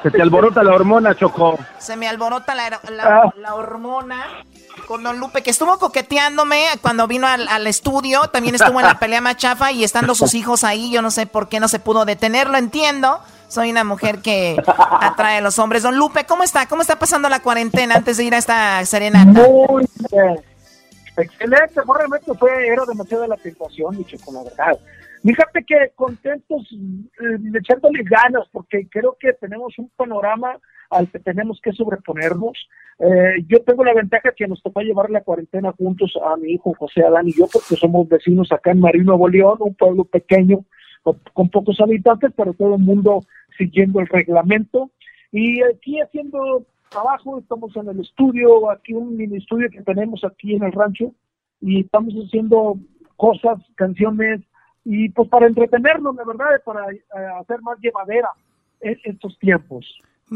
Se 0.03 0.11
te 0.11 0.21
alborota 0.21 0.63
la 0.63 0.75
hormona, 0.75 1.15
Choco. 1.15 1.59
Se 1.79 1.97
me 1.97 2.07
alborota 2.07 2.55
la, 2.55 2.69
la, 2.91 3.23
Ah. 3.25 3.33
la 3.39 3.55
hormona 3.55 4.23
con 4.87 5.03
Don 5.03 5.19
Lupe, 5.19 5.43
que 5.43 5.51
estuvo 5.51 5.79
coqueteándome 5.79 6.67
cuando 6.83 7.07
vino 7.07 7.29
al, 7.29 7.49
al 7.49 7.67
estudio, 7.67 8.29
también 8.29 8.57
estuvo 8.57 8.79
en 8.79 8.87
la 8.87 8.99
pelea 8.99 9.23
machafa 9.23 9.73
y 9.73 9.85
estando 9.85 10.15
sus 10.15 10.35
hijos 10.35 10.65
ahí, 10.65 10.91
yo 10.93 11.01
no 11.01 11.11
sé 11.11 11.25
por 11.25 11.49
qué 11.49 11.61
no 11.61 11.69
se 11.69 11.79
pudo 11.79 12.05
detenerlo, 12.05 12.59
entiendo. 12.59 13.21
Soy 13.51 13.73
una 13.73 13.83
mujer 13.83 14.21
que 14.23 14.57
atrae 15.01 15.39
a 15.39 15.41
los 15.41 15.59
hombres. 15.59 15.83
Don 15.83 15.99
Lupe, 15.99 16.25
¿cómo 16.25 16.45
está? 16.45 16.67
¿Cómo 16.69 16.83
está 16.83 17.01
pasando 17.01 17.29
la 17.29 17.43
cuarentena 17.43 17.97
antes 17.97 18.17
de 18.17 18.23
ir 18.23 18.35
a 18.35 18.39
esta 18.39 18.85
serenata? 18.87 19.27
Muy 19.27 19.85
bien. 20.13 20.37
Excelente, 21.17 21.81
realmente 21.99 22.33
fue, 22.39 22.69
era 22.69 22.85
demasiada 22.87 23.27
la 23.27 23.37
tentación, 23.37 23.97
mi 23.97 24.05
Choco, 24.05 24.33
la 24.33 24.45
verdad. 24.45 24.79
Fíjate 25.25 25.65
que 25.65 25.91
contentos, 25.97 26.63
eh, 26.73 28.03
ganas, 28.09 28.47
porque 28.53 28.87
creo 28.89 29.17
que 29.19 29.33
tenemos 29.33 29.77
un 29.79 29.91
panorama 29.97 30.57
al 30.89 31.11
que 31.11 31.19
tenemos 31.19 31.61
que 31.61 31.73
sobreponernos. 31.73 32.57
Eh, 33.01 33.45
yo 33.49 33.63
tengo 33.65 33.85
la 33.85 33.95
ventaja 33.95 34.31
que 34.31 34.47
nos 34.47 34.63
tocó 34.63 34.81
llevar 34.81 35.11
la 35.11 35.23
cuarentena 35.23 35.73
juntos 35.73 36.13
a 36.25 36.37
mi 36.37 36.53
hijo 36.53 36.73
José 36.79 37.03
Adán 37.03 37.27
y 37.27 37.33
yo, 37.33 37.49
porque 37.53 37.75
somos 37.75 38.09
vecinos 38.09 38.53
acá 38.53 38.71
en 38.71 38.81
Marín, 38.81 39.07
Nuevo 39.07 39.29
León, 39.29 39.57
un 39.59 39.75
pueblo 39.75 40.05
pequeño 40.05 40.65
con, 41.03 41.21
con 41.33 41.49
pocos 41.49 41.81
habitantes, 41.81 42.33
pero 42.37 42.55
todo 42.55 42.77
el 42.77 42.83
mundo 42.83 43.21
siguiendo 43.57 44.01
el 44.01 44.07
reglamento. 44.07 44.91
Y 45.33 45.63
aquí 45.63 46.01
haciendo 46.01 46.67
trabajo, 46.91 47.39
estamos 47.39 47.75
en 47.77 47.89
el 47.89 48.01
estudio, 48.01 48.71
aquí 48.71 48.93
un 48.93 49.17
mini 49.17 49.39
estudio 49.39 49.69
que 49.71 49.83
tenemos 49.83 50.23
aquí 50.25 50.55
en 50.55 50.65
el 50.65 50.73
rancho, 50.73 51.15
y 51.61 51.81
estamos 51.81 52.15
haciendo 52.15 52.77
cosas, 53.17 53.59
canciones, 53.77 54.41
y 54.85 55.09
pues 55.11 55.29
para 55.29 55.47
entretenernos, 55.47 56.17
la 56.17 56.25
verdad, 56.25 56.63
para 56.65 56.91
eh, 56.91 57.01
hacer 57.41 57.61
más 57.63 57.79
llevadera 57.81 58.31
en 58.81 58.99
estos 59.05 59.39
tiempos. 59.39 59.87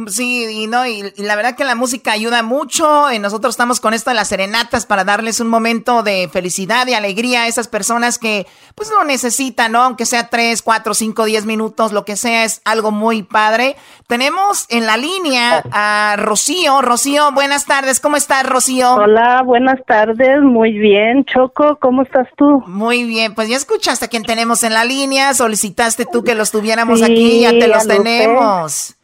Sí, 0.08 0.44
y 0.50 0.66
no, 0.66 0.84
y, 0.86 1.12
y 1.14 1.22
la 1.22 1.36
verdad 1.36 1.54
que 1.54 1.62
la 1.62 1.76
música 1.76 2.10
ayuda 2.10 2.42
mucho. 2.42 3.12
Y 3.12 3.20
nosotros 3.20 3.52
estamos 3.52 3.78
con 3.78 3.94
esto 3.94 4.10
de 4.10 4.16
las 4.16 4.26
serenatas 4.26 4.86
para 4.86 5.04
darles 5.04 5.38
un 5.38 5.46
momento 5.46 6.02
de 6.02 6.28
felicidad 6.32 6.86
y 6.88 6.94
alegría 6.94 7.42
a 7.42 7.46
esas 7.46 7.68
personas 7.68 8.18
que 8.18 8.44
pues 8.74 8.90
lo 8.90 9.04
necesitan, 9.04 9.70
¿no? 9.70 9.82
Aunque 9.82 10.04
sea 10.04 10.28
tres, 10.30 10.62
cuatro, 10.62 10.94
cinco, 10.94 11.24
diez 11.26 11.46
minutos, 11.46 11.92
lo 11.92 12.04
que 12.04 12.16
sea, 12.16 12.42
es 12.42 12.60
algo 12.64 12.90
muy 12.90 13.22
padre. 13.22 13.76
Tenemos 14.08 14.66
en 14.68 14.84
la 14.84 14.96
línea 14.96 15.62
a 15.70 16.16
Rocío. 16.18 16.82
Rocío, 16.82 17.30
buenas 17.30 17.64
tardes. 17.64 18.00
¿Cómo 18.00 18.16
estás, 18.16 18.44
Rocío? 18.44 18.94
Hola, 18.94 19.42
buenas 19.42 19.78
tardes. 19.86 20.42
Muy 20.42 20.72
bien, 20.72 21.24
Choco. 21.24 21.78
¿Cómo 21.80 22.02
estás 22.02 22.26
tú? 22.36 22.64
Muy 22.66 23.04
bien, 23.04 23.36
pues 23.36 23.48
ya 23.48 23.56
escuchaste 23.56 24.06
a 24.06 24.08
quién 24.08 24.24
tenemos 24.24 24.64
en 24.64 24.74
la 24.74 24.84
línea. 24.84 25.34
Solicitaste 25.34 26.04
tú 26.04 26.24
que 26.24 26.34
los 26.34 26.50
tuviéramos 26.50 26.98
Sí, 26.98 27.04
aquí, 27.04 27.40
ya 27.42 27.50
te 27.50 27.68
los 27.68 27.86
tenemos. 27.86 28.96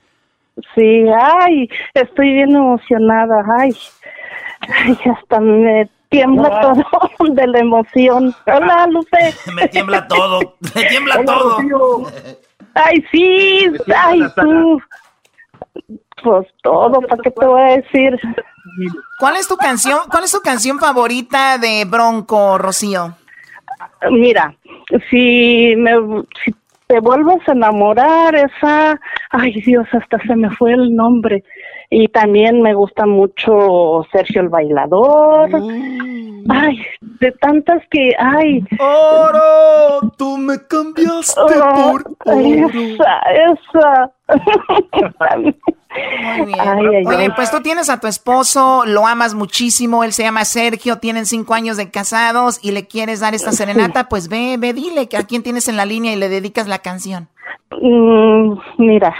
Sí, 0.74 1.04
ay, 1.18 1.68
estoy 1.94 2.32
bien 2.34 2.54
emocionada. 2.54 3.44
Ay, 3.58 3.76
ay 4.60 4.98
hasta 5.10 5.40
me 5.40 5.88
tiembla 6.10 6.60
todo 6.60 6.84
de 7.34 7.46
la 7.46 7.58
emoción. 7.60 8.34
Hola, 8.46 8.86
Lupe. 8.88 9.34
Me 9.54 9.68
tiembla 9.68 10.06
todo, 10.06 10.56
me 10.74 10.84
tiembla 10.84 11.24
todo. 11.24 11.56
Ay, 12.74 13.04
sí, 13.10 13.66
ay, 13.94 14.20
tú. 14.36 14.80
Pues 16.22 16.46
todo, 16.62 17.00
¿para 17.00 17.22
qué 17.22 17.30
te 17.30 17.46
voy 17.46 17.60
a 17.60 17.76
decir? 17.76 18.18
¿Cuál 19.18 19.36
es 19.36 19.48
tu 19.48 19.56
canción? 19.56 20.00
¿Cuál 20.10 20.24
es 20.24 20.32
tu 20.32 20.40
canción 20.40 20.78
favorita 20.78 21.56
de 21.56 21.86
Bronco, 21.86 22.58
Rocío? 22.58 23.14
Mira, 24.10 24.54
si 25.08 25.74
me 25.76 25.92
si 26.44 26.54
te 26.90 26.98
vuelves 26.98 27.38
a 27.46 27.52
enamorar, 27.52 28.34
esa, 28.34 29.00
ay 29.30 29.52
Dios, 29.64 29.86
hasta 29.92 30.18
se 30.26 30.34
me 30.34 30.50
fue 30.50 30.72
el 30.72 30.92
nombre. 30.92 31.44
Y 31.92 32.06
también 32.08 32.62
me 32.62 32.72
gusta 32.72 33.04
mucho 33.04 34.06
Sergio 34.12 34.42
el 34.42 34.48
Bailador. 34.48 35.50
Ay, 36.48 36.78
de 37.18 37.32
tantas 37.32 37.82
que 37.90 38.10
hay. 38.16 38.64
Oro, 38.78 40.12
tú 40.16 40.38
me 40.38 40.54
cambiaste 40.68 41.40
Oh, 41.40 41.46
por 41.48 42.04
oro. 42.26 42.68
esa, 42.70 43.20
esa. 43.32 44.12
Muy 46.36 46.46
bien. 46.46 46.60
Ay, 46.60 46.86
ay, 46.98 47.04
Oye, 47.06 47.24
ay. 47.24 47.30
pues 47.34 47.50
tú 47.50 47.60
tienes 47.60 47.90
a 47.90 47.98
tu 47.98 48.06
esposo, 48.06 48.84
lo 48.86 49.06
amas 49.08 49.34
muchísimo, 49.34 50.04
él 50.04 50.12
se 50.12 50.22
llama 50.22 50.44
Sergio, 50.44 50.98
tienen 50.98 51.26
cinco 51.26 51.54
años 51.54 51.76
de 51.76 51.90
casados 51.90 52.60
y 52.62 52.70
le 52.70 52.86
quieres 52.86 53.18
dar 53.18 53.34
esta 53.34 53.50
serenata, 53.50 54.08
pues 54.08 54.28
ve, 54.28 54.54
ve, 54.58 54.72
dile 54.72 55.08
que 55.08 55.16
a 55.16 55.24
quién 55.24 55.42
tienes 55.42 55.66
en 55.68 55.76
la 55.76 55.84
línea 55.86 56.12
y 56.12 56.16
le 56.16 56.28
dedicas 56.28 56.68
la 56.68 56.78
canción. 56.78 57.28
Mm, 57.72 58.54
mira, 58.78 59.12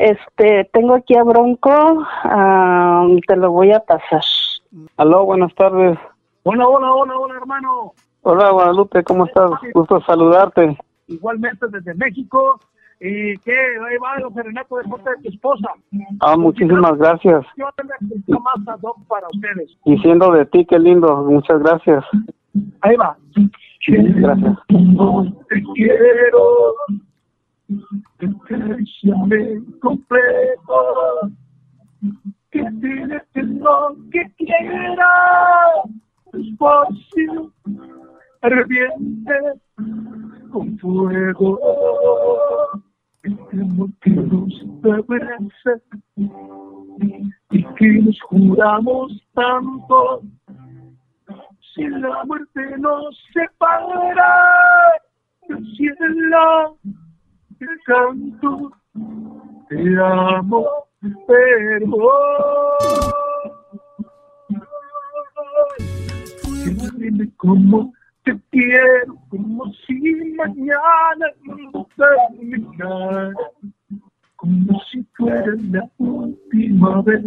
este, 0.00 0.64
tengo 0.72 0.94
aquí 0.94 1.14
a 1.14 1.22
Bronco, 1.22 1.70
ah, 1.70 3.06
te 3.26 3.36
lo 3.36 3.50
voy 3.52 3.70
a 3.70 3.80
pasar. 3.80 4.22
Aló, 4.96 5.26
buenas 5.26 5.54
tardes. 5.54 5.98
Hola, 6.44 6.66
hola, 6.66 6.94
hola, 6.94 7.18
hola, 7.18 7.34
hermano. 7.36 7.92
Hola, 8.22 8.50
Guadalupe, 8.50 9.04
¿cómo 9.04 9.26
estás? 9.26 9.50
Gusto 9.74 10.00
saludarte. 10.02 10.78
Igualmente 11.06 11.66
desde 11.68 11.94
México. 11.94 12.58
¿Y 12.98 13.36
qué? 13.38 13.52
Ahí 13.52 13.98
va 13.98 14.16
el 14.16 14.32
serenato 14.32 14.76
de 14.76 14.84
parte 14.84 15.10
de 15.10 15.16
tu 15.22 15.28
esposa. 15.28 15.68
Ah, 16.20 16.36
muchísimas 16.36 16.96
gracias. 16.96 17.44
Yo 17.56 17.66
tengo 17.76 18.40
más 18.40 18.68
ad 18.68 18.80
hoc 18.82 19.06
para 19.06 19.26
ustedes. 19.26 19.76
Y 19.84 19.98
siendo 19.98 20.32
de 20.32 20.46
ti, 20.46 20.64
qué 20.64 20.78
lindo. 20.78 21.24
Muchas 21.24 21.60
gracias. 21.60 22.04
Ahí 22.80 22.96
va. 22.96 23.16
Gracias. 23.86 24.58
Te 24.68 25.62
quiero. 25.74 26.74
Te 28.18 28.28
completo. 29.80 31.30
Que 32.50 32.62
tienes 32.80 33.22
lo 33.34 33.96
que 34.10 34.30
quiera. 34.36 35.10
Despacio. 36.32 37.52
Ardiente. 38.42 39.34
Con 40.50 40.78
fuego. 40.78 41.60
Queremos 43.22 43.90
que 44.00 44.10
nos 44.10 44.66
abrace. 44.84 45.82
Y 47.50 47.64
que 47.74 47.92
nos 48.02 48.20
juramos 48.22 49.12
tanto. 49.34 50.22
Si 51.74 51.86
la 51.86 52.24
muerte 52.24 52.78
nos 52.78 53.16
separa 53.32 54.34
del 55.48 55.64
cielo, 55.76 56.76
el 57.60 57.80
canto, 57.84 58.72
te 59.68 59.96
amo, 59.98 60.66
pero 61.26 62.76
dime 66.96 67.30
cómo 67.36 67.92
te 68.24 68.38
quiero, 68.50 69.16
como 69.28 69.72
si 69.86 70.34
mañana 70.36 71.26
no 71.72 71.86
terminara, 71.96 73.34
como 74.36 74.80
si 74.90 75.02
fuera 75.16 75.54
la 75.70 75.88
última 75.98 77.02
vez. 77.02 77.24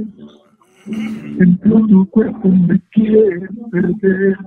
De 0.85 1.45
tu 1.63 2.09
cuerpo 2.09 2.49
me 2.49 2.79
quiero 2.91 3.47
perder. 3.71 4.37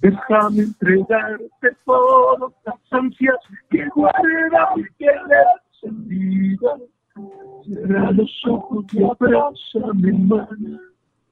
Déjame 0.00 0.62
entregarte 0.62 1.76
todas 1.86 2.52
las 2.66 2.74
ansias 2.90 3.36
que 3.74 3.88
guarda 3.88 4.76
mi 4.76 4.84
querer 4.98 5.46
sentida. 5.80 6.76
Cierra 7.64 8.12
los 8.12 8.46
ojos 8.46 8.84
y 8.92 9.02
abrázame 9.02 10.12
más. 10.12 10.48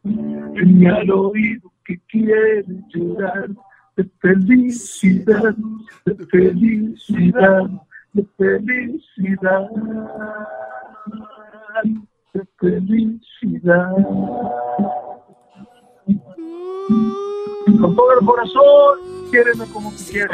En 0.04 0.86
al 0.88 1.10
oído 1.10 1.70
que 1.84 1.98
quiere 2.08 2.64
llorar 2.88 3.50
de 3.96 4.04
felicidad, 4.20 5.54
de 6.04 6.14
felicidad, 6.26 7.70
de 8.12 8.24
felicidad 8.36 9.68
de 12.34 12.46
felicidad. 12.58 13.86
Con 17.80 17.94
todo 17.96 18.12
el 18.20 18.26
corazón, 18.26 18.98
quiéreme 19.30 19.64
como 19.72 19.90
tú 19.92 20.02
quieres. 20.10 20.30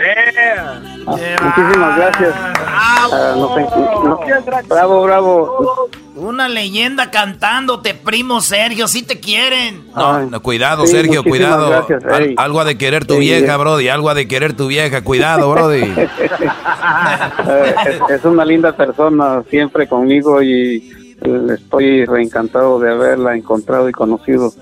Muchísimas 1.07 1.97
gracias. 1.97 2.35
Ah, 2.67 3.35
no 3.37 3.55
sé, 3.55 3.61
no- 3.63 4.21
bravo, 4.69 5.03
bravo. 5.03 5.89
Una 6.17 6.49
leyenda 6.49 7.11
cantándote, 7.13 7.95
primo 7.95 8.41
Sergio, 8.41 8.89
si 8.89 9.03
te 9.05 9.21
quieren. 9.21 9.87
No, 9.95 10.21
no, 10.29 10.43
cuidado, 10.43 10.85
Sí, 10.85 10.93
Sergio, 10.93 11.23
muchísimas 11.23 11.57
cuidado. 11.57 11.69
gracias, 11.71 12.05
Al- 12.07 12.35
algo 12.37 12.61
ha 12.61 12.65
de 12.65 12.77
querer 12.77 13.05
tu 13.07 13.15
Sí, 13.15 13.21
vieja, 13.21 13.55
eh. 13.55 13.57
Brody. 13.57 13.89
Algo 13.89 14.11
ha 14.11 14.15
de 14.15 14.27
querer 14.27 14.55
tu 14.57 14.67
vieja. 14.67 15.03
Cuidado, 15.05 15.49
Brody. 15.53 15.83
Eh, 15.85 17.75
es, 17.87 18.11
es 18.19 18.25
una 18.25 18.45
linda 18.45 18.73
persona 18.75 19.43
siempre 19.49 19.87
conmigo 19.87 20.43
y 20.43 20.91
eh, 21.23 21.41
estoy 21.55 22.05
reencantado 22.05 22.81
de 22.81 22.91
haberla 22.91 23.37
encontrado 23.37 23.89
y 23.89 23.93
conocido. 23.93 24.53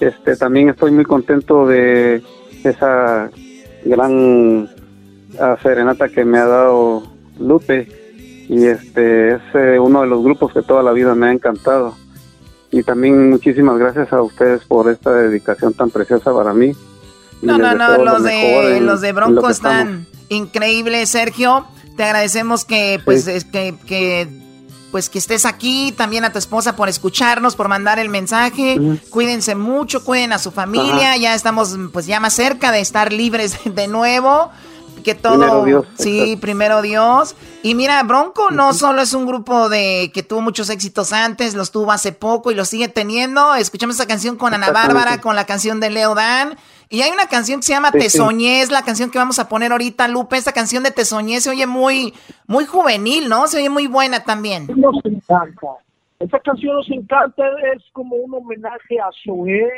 Este 0.00 0.36
también 0.36 0.70
estoy 0.70 0.90
muy 0.92 1.04
contento 1.04 1.66
de 1.66 2.22
esa 2.64 3.30
gran 3.84 4.68
ah, 5.38 5.56
serenata 5.62 6.08
que 6.08 6.24
me 6.24 6.38
ha 6.38 6.46
dado 6.46 7.02
Lupe 7.38 7.88
y 8.48 8.64
este 8.66 9.34
es 9.34 9.40
eh, 9.54 9.78
uno 9.78 10.00
de 10.02 10.06
los 10.08 10.22
grupos 10.24 10.52
que 10.52 10.62
toda 10.62 10.82
la 10.82 10.92
vida 10.92 11.14
me 11.14 11.28
ha 11.28 11.32
encantado 11.32 11.94
y 12.72 12.82
también 12.82 13.30
muchísimas 13.30 13.78
gracias 13.78 14.12
a 14.12 14.22
ustedes 14.22 14.62
por 14.64 14.90
esta 14.90 15.12
dedicación 15.12 15.74
tan 15.74 15.90
preciosa 15.90 16.32
para 16.32 16.52
mí. 16.54 16.72
No, 17.42 17.58
no, 17.58 17.74
no, 17.74 17.96
lo 17.98 18.04
los 18.04 18.22
de, 18.22 18.76
en- 18.76 18.86
los 18.86 19.00
de 19.00 19.08
lo 19.12 19.14
Bronco 19.16 19.48
están 19.50 20.06
increíbles, 20.28 21.08
Sergio. 21.10 21.66
Te 21.96 22.04
agradecemos 22.04 22.64
que, 22.64 23.00
pues, 23.04 23.26
es 23.26 23.44
que, 23.44 23.74
que, 23.86 24.28
pues, 24.90 25.08
que 25.08 25.18
estés 25.18 25.46
aquí, 25.46 25.92
también 25.96 26.24
a 26.24 26.32
tu 26.32 26.38
esposa 26.38 26.76
por 26.76 26.88
escucharnos, 26.88 27.56
por 27.56 27.68
mandar 27.68 27.98
el 27.98 28.08
mensaje. 28.08 28.78
Cuídense 29.10 29.54
mucho, 29.54 30.04
cuiden 30.04 30.32
a 30.32 30.38
su 30.38 30.50
familia. 30.50 31.16
Ya 31.16 31.34
estamos, 31.34 31.76
pues, 31.92 32.06
ya 32.06 32.20
más 32.20 32.34
cerca 32.34 32.72
de 32.72 32.80
estar 32.80 33.12
libres 33.12 33.56
de 33.64 33.88
nuevo. 33.88 34.50
Que 35.04 35.14
todo, 35.14 35.38
Primero 35.38 35.64
Dios, 35.64 35.86
sí, 35.98 36.20
exacto. 36.20 36.40
primero 36.42 36.82
Dios. 36.82 37.34
Y 37.62 37.74
mira, 37.74 38.02
Bronco 38.02 38.50
no 38.50 38.74
solo 38.74 39.00
es 39.00 39.14
un 39.14 39.24
grupo 39.24 39.70
de 39.70 40.10
que 40.12 40.22
tuvo 40.22 40.42
muchos 40.42 40.68
éxitos 40.68 41.14
antes, 41.14 41.54
los 41.54 41.70
tuvo 41.70 41.90
hace 41.92 42.12
poco 42.12 42.50
y 42.50 42.54
los 42.54 42.68
sigue 42.68 42.88
teniendo. 42.88 43.54
Escuchamos 43.54 43.96
esa 43.96 44.06
canción 44.06 44.36
con 44.36 44.52
Ana. 44.52 44.72
Bárbara, 44.72 45.22
con 45.22 45.36
la 45.36 45.46
canción 45.46 45.80
de 45.80 45.88
Leo 45.88 46.14
Dan. 46.14 46.58
Y 46.92 47.02
hay 47.02 47.12
una 47.12 47.26
canción 47.26 47.60
que 47.60 47.66
se 47.66 47.72
llama 47.72 47.92
Sí, 47.92 47.98
Te. 48.00 48.10
Soñé, 48.10 48.62
es 48.62 48.72
la 48.72 48.82
canción 48.82 49.12
que 49.12 49.18
vamos 49.18 49.38
a 49.38 49.48
poner 49.48 49.70
ahorita, 49.70 50.08
Lupe. 50.08 50.36
Esta 50.36 50.52
canción 50.52 50.82
de 50.82 50.90
Te 50.90 51.04
Soñé 51.04 51.40
se 51.40 51.48
oye 51.48 51.64
muy, 51.64 52.12
muy 52.48 52.64
juvenil, 52.64 53.28
¿no? 53.28 53.46
Se 53.46 53.58
oye 53.58 53.70
muy 53.70 53.86
buena 53.86 54.24
también. 54.24 54.66
Nos 54.74 54.96
encanta. 55.04 55.68
Esta 56.18 56.40
canción 56.40 56.74
nos 56.74 56.90
encanta, 56.90 57.44
es 57.74 57.82
como 57.92 58.16
un 58.16 58.34
homenaje 58.34 58.98
a 58.98 59.08
Zoé 59.24 59.70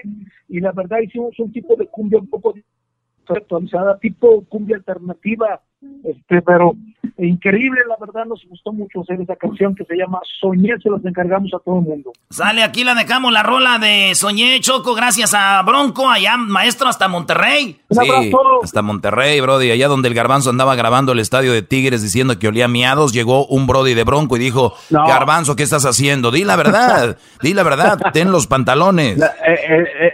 y 0.48 0.58
la 0.58 0.72
verdad 0.72 0.98
hicimos 1.00 1.38
un 1.38 1.52
tipo 1.52 1.76
de 1.76 1.86
cumbia 1.86 2.18
un 2.18 2.28
poco 2.28 2.54
actualizada, 3.28 3.98
tipo 3.98 4.42
cumbia 4.48 4.76
alternativa, 4.76 5.60
este, 6.02 6.40
pero 6.42 6.74
increíble, 7.18 7.80
la 7.88 7.96
verdad 8.04 8.24
nos 8.26 8.44
gustó 8.48 8.72
mucho 8.72 9.00
hacer 9.00 9.20
esa 9.20 9.36
canción 9.36 9.74
que 9.74 9.84
se 9.84 9.96
llama 9.96 10.20
Soñé, 10.40 10.74
se 10.82 10.90
las 10.90 11.04
encargamos 11.04 11.50
a 11.54 11.58
todo 11.58 11.78
el 11.78 11.82
mundo. 11.84 12.12
Sale, 12.30 12.62
aquí 12.62 12.84
la 12.84 12.94
dejamos 12.94 13.32
la 13.32 13.42
rola 13.42 13.78
de 13.78 14.14
Soñé 14.14 14.58
Choco, 14.60 14.94
gracias 14.94 15.34
a 15.34 15.62
Bronco, 15.62 16.08
allá 16.08 16.36
maestro 16.36 16.88
hasta 16.88 17.08
Monterrey. 17.08 17.80
Sí, 17.90 18.32
hasta 18.62 18.82
Monterrey, 18.82 19.40
Brody. 19.40 19.70
Allá 19.70 19.88
donde 19.88 20.08
el 20.08 20.14
Garbanzo 20.14 20.50
andaba 20.50 20.74
grabando 20.74 21.12
el 21.12 21.18
estadio 21.18 21.52
de 21.52 21.62
Tigres 21.62 22.02
diciendo 22.02 22.38
que 22.38 22.48
olía 22.48 22.68
miados, 22.68 23.12
llegó 23.12 23.46
un 23.46 23.66
Brody 23.66 23.94
de 23.94 24.04
Bronco 24.04 24.36
y 24.36 24.40
dijo, 24.40 24.74
No. 24.90 25.06
Garbanzo, 25.06 25.56
¿qué 25.56 25.62
estás 25.62 25.84
haciendo? 25.84 26.30
Di 26.30 26.44
la 26.44 26.56
verdad, 26.56 27.18
di 27.42 27.52
la 27.54 27.62
verdad, 27.62 27.98
ten 28.12 28.32
los 28.32 28.46
pantalones. 28.46 29.18
La- 29.18 29.26
eh, 29.46 29.60
eh, 29.68 29.84
eh, 30.00 30.12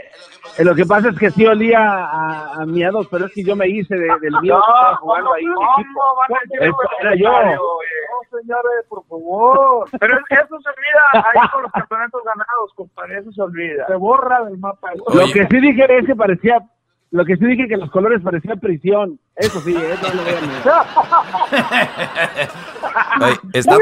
eh, 0.58 0.64
lo 0.64 0.74
que 0.74 0.84
pasa 0.84 1.08
es 1.10 1.18
que 1.18 1.30
sí 1.30 1.46
olía 1.46 1.78
a, 1.80 2.52
a 2.62 2.66
miados, 2.66 3.06
pero 3.10 3.26
es 3.26 3.32
que 3.32 3.44
yo 3.44 3.54
me 3.56 3.68
hice 3.68 3.94
de- 3.94 4.08
del 4.20 4.34
miedo 4.42 4.60
que 4.66 4.72
estaba 4.72 4.96
jugando 4.96 5.32
ahí. 5.34 5.44
equipo. 5.44 6.80
Era 7.00 7.14
yo. 7.16 7.30
No, 7.30 8.38
señores, 8.40 8.84
por 8.88 9.04
favor. 9.06 9.88
Pero 10.00 10.14
eso 10.18 10.58
se 10.60 10.68
olvida 10.68 11.02
ahí 11.24 11.48
con 11.52 11.62
los 11.62 11.72
campeonatos 11.72 12.22
ganados, 12.24 12.72
compadre, 12.74 13.18
eso 13.18 13.32
se 13.32 13.42
olvida. 13.42 13.86
Se 13.86 13.94
borra 13.94 14.44
del 14.44 14.58
mapa. 14.58 14.90
Lo 14.94 15.24
que 15.32 15.46
sí 15.46 15.60
dije 15.60 15.98
es 15.98 16.06
que 16.06 16.14
parecía, 16.16 16.58
lo 17.10 17.24
que 17.24 17.36
sí 17.36 17.44
dije 17.46 17.66
que 17.68 17.76
los 17.76 17.90
colores 17.90 18.20
parecían 18.22 18.60
prisión. 18.60 19.18
Eso 19.36 19.60
sí, 19.60 19.74
eso 19.74 20.14
lo 20.14 20.22
está- 23.52 23.76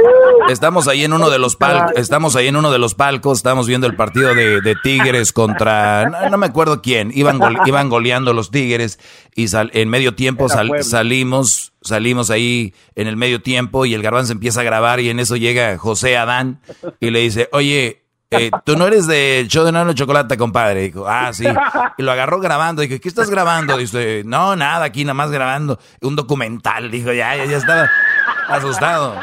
estamos 0.48 0.88
ahí 0.88 1.04
en 1.04 1.12
uno 1.12 1.30
de 1.30 1.38
los 1.38 1.56
palcos, 1.56 1.92
estamos 1.96 2.36
ahí 2.36 2.48
en 2.48 2.56
uno 2.56 2.70
de 2.70 2.78
los 2.78 2.94
palcos, 2.94 3.38
estamos 3.38 3.66
viendo 3.66 3.86
el 3.86 3.96
partido 3.96 4.34
de, 4.34 4.60
de 4.60 4.74
Tigres 4.82 5.32
contra, 5.32 6.08
no, 6.08 6.30
no 6.30 6.38
me 6.38 6.46
acuerdo 6.46 6.82
quién, 6.82 7.10
iban, 7.14 7.38
gole- 7.38 7.58
iban 7.66 7.88
goleando 7.88 8.32
los 8.32 8.50
Tigres 8.50 8.98
y 9.34 9.48
sal- 9.48 9.70
en 9.74 9.88
medio 9.88 10.14
tiempo 10.14 10.48
sal- 10.48 10.82
salimos, 10.84 11.72
salimos 11.82 12.30
ahí 12.30 12.74
en 12.94 13.06
el 13.08 13.16
medio 13.16 13.42
tiempo 13.42 13.86
y 13.86 13.94
el 13.94 14.02
garbanzo 14.02 14.32
empieza 14.32 14.60
a 14.60 14.64
grabar 14.64 15.00
y 15.00 15.10
en 15.10 15.20
eso 15.20 15.36
llega 15.36 15.76
José 15.78 16.16
Adán 16.16 16.60
y 17.00 17.10
le 17.10 17.20
dice, 17.20 17.48
oye, 17.52 18.02
eh, 18.30 18.50
tú 18.64 18.76
no 18.76 18.86
eres 18.86 19.06
del 19.06 19.46
show 19.48 19.64
de 19.64 19.72
Nano 19.72 19.92
Chocolate, 19.92 20.36
compadre. 20.36 20.82
Dijo, 20.82 21.06
ah, 21.06 21.32
sí. 21.32 21.46
Y 21.98 22.02
lo 22.02 22.12
agarró 22.12 22.40
grabando. 22.40 22.82
Dijo, 22.82 23.00
¿qué 23.00 23.08
estás 23.08 23.30
grabando? 23.30 23.76
Dice, 23.76 24.22
no, 24.24 24.56
nada, 24.56 24.84
aquí 24.84 25.04
nada 25.04 25.14
más 25.14 25.30
grabando 25.30 25.78
un 26.00 26.16
documental. 26.16 26.90
Dijo, 26.90 27.12
ya, 27.12 27.36
ya, 27.36 27.44
ya 27.44 27.56
estaba 27.56 27.88
asustado. 28.48 29.14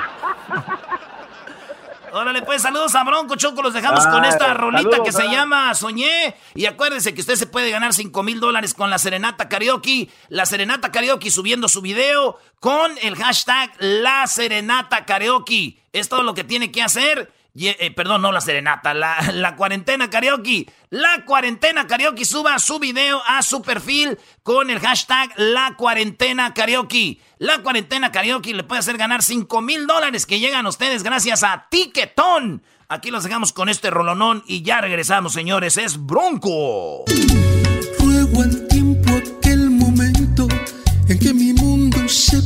Órale, 2.14 2.44
pues 2.44 2.62
saludos 2.62 2.94
a 2.94 3.04
Bronco 3.04 3.36
Choco. 3.36 3.64
Los 3.64 3.74
dejamos 3.74 4.06
con 4.06 4.24
Ah, 4.24 4.30
esta 4.30 4.54
rolita 4.54 4.84
saludos, 4.84 5.00
que 5.04 5.12
se 5.12 5.24
ah. 5.24 5.32
llama 5.32 5.74
Soñé. 5.74 6.36
Y 6.54 6.68
acuérdense 6.68 7.16
que 7.16 7.22
usted 7.22 7.36
se 7.36 7.48
puede 7.48 7.72
ganar 7.72 7.92
5 7.92 8.22
mil 8.22 8.40
dólares 8.40 8.76
con 8.76 8.92
la 8.92 9.00
Serenata 9.00 9.50
Karaoke. 9.50 10.12
La 10.30 10.46
Serenata 10.46 10.92
Karaoke 10.92 11.32
subiendo 11.32 11.68
su 11.68 11.82
video 11.82 12.38
con 12.60 12.92
el 13.02 13.16
hashtag 13.16 13.72
La 13.80 14.28
Serenata 14.28 15.06
Karaoke. 15.06 15.82
Es 15.92 16.08
todo 16.08 16.22
lo 16.22 16.36
que 16.36 16.44
tiene 16.44 16.72
que 16.72 16.84
hacer. 16.84 17.33
Eh, 17.56 17.92
perdón, 17.92 18.24
no 18.24 18.32
la 18.32 18.42
Serenata, 18.42 18.96
la, 18.96 19.56
Cuarentena 19.56 20.10
Karaoke. 20.10 20.66
La 20.90 21.24
Cuarentena 21.24 21.86
Karaoke 21.86 22.26
suba 22.26 22.58
su 22.58 22.80
video 22.80 23.22
a 23.28 23.44
su 23.44 23.62
perfil 23.62 24.18
con 24.42 24.72
el 24.72 24.80
hashtag 24.80 25.32
La 25.38 25.76
Cuarentena 25.78 26.54
Karaoke. 26.56 27.20
La 27.38 27.60
Cuarentena 27.60 28.12
Karaoke 28.12 28.56
le 28.56 28.64
puede 28.64 28.80
hacer 28.80 28.98
ganar 28.98 29.22
5 29.22 29.62
mil 29.62 29.86
dólares 29.86 30.26
que 30.26 30.40
llegan 30.40 30.66
a 30.66 30.70
ustedes 30.70 31.04
gracias 31.04 31.44
a 31.44 31.68
Tiquetón. 31.70 32.64
Aquí 32.88 33.12
los 33.12 33.24
dejamos 33.24 33.54
con 33.54 33.70
este 33.70 33.92
rolonón 33.92 34.44
y 34.48 34.64
ya 34.64 34.82
regresamos, 34.82 35.34
señores. 35.34 35.78
Es 35.78 36.04
Bronco. 36.04 37.06
Ruego 38.00 38.42
al 38.42 38.68
tiempo 38.68 39.12
aquel 39.12 39.70
momento 39.70 40.48
en 41.08 41.20
que 41.20 41.34
mi 41.34 41.54
mundo 41.54 42.10
se 42.10 42.42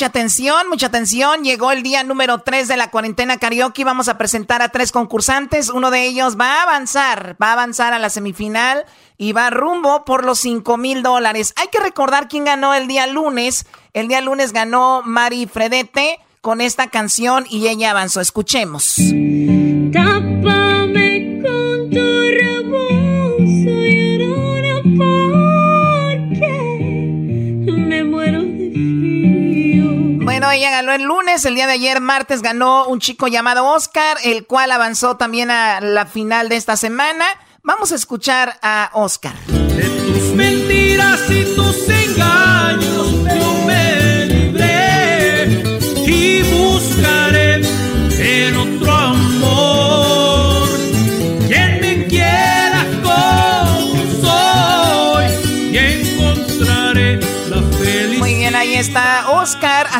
mucha 0.00 0.08
atención, 0.08 0.68
mucha 0.70 0.86
atención. 0.86 1.44
Llegó 1.44 1.72
el 1.72 1.82
día 1.82 2.02
número 2.04 2.38
3 2.38 2.68
de 2.68 2.78
la 2.78 2.90
cuarentena 2.90 3.36
karaoke. 3.36 3.84
Vamos 3.84 4.08
a 4.08 4.16
presentar 4.16 4.62
a 4.62 4.70
tres 4.70 4.92
concursantes. 4.92 5.68
Uno 5.68 5.90
de 5.90 6.06
ellos 6.06 6.40
va 6.40 6.54
a 6.54 6.62
avanzar, 6.62 7.36
va 7.42 7.48
a 7.48 7.52
avanzar 7.52 7.92
a 7.92 7.98
la 7.98 8.08
semifinal 8.08 8.86
y 9.18 9.32
va 9.32 9.50
rumbo 9.50 10.06
por 10.06 10.24
los 10.24 10.38
5 10.38 10.78
mil 10.78 11.02
dólares. 11.02 11.52
Hay 11.56 11.68
que 11.68 11.80
recordar 11.80 12.28
quién 12.28 12.46
ganó 12.46 12.72
el 12.72 12.88
día 12.88 13.06
lunes. 13.08 13.66
El 13.92 14.08
día 14.08 14.22
lunes 14.22 14.54
ganó 14.54 15.02
Mari 15.04 15.46
Fredete 15.46 16.18
con 16.40 16.62
esta 16.62 16.86
canción 16.86 17.44
y 17.50 17.68
ella 17.68 17.90
avanzó. 17.90 18.22
Escuchemos. 18.22 18.96
Ella 30.54 30.70
ganó 30.70 30.92
el 30.92 31.02
lunes, 31.02 31.44
el 31.44 31.54
día 31.54 31.66
de 31.66 31.74
ayer, 31.74 32.00
martes, 32.00 32.42
ganó 32.42 32.86
un 32.86 33.00
chico 33.00 33.28
llamado 33.28 33.66
Oscar, 33.66 34.18
el 34.24 34.46
cual 34.46 34.72
avanzó 34.72 35.16
también 35.16 35.50
a 35.50 35.80
la 35.80 36.06
final 36.06 36.48
de 36.48 36.56
esta 36.56 36.76
semana. 36.76 37.24
Vamos 37.62 37.92
a 37.92 37.94
escuchar 37.94 38.58
a 38.62 38.90
Oscar. 38.94 39.34
Tus 39.46 40.34
mentiras 40.34 41.20
y 41.30 41.54
tus 41.54 41.88
engaños 41.88 42.49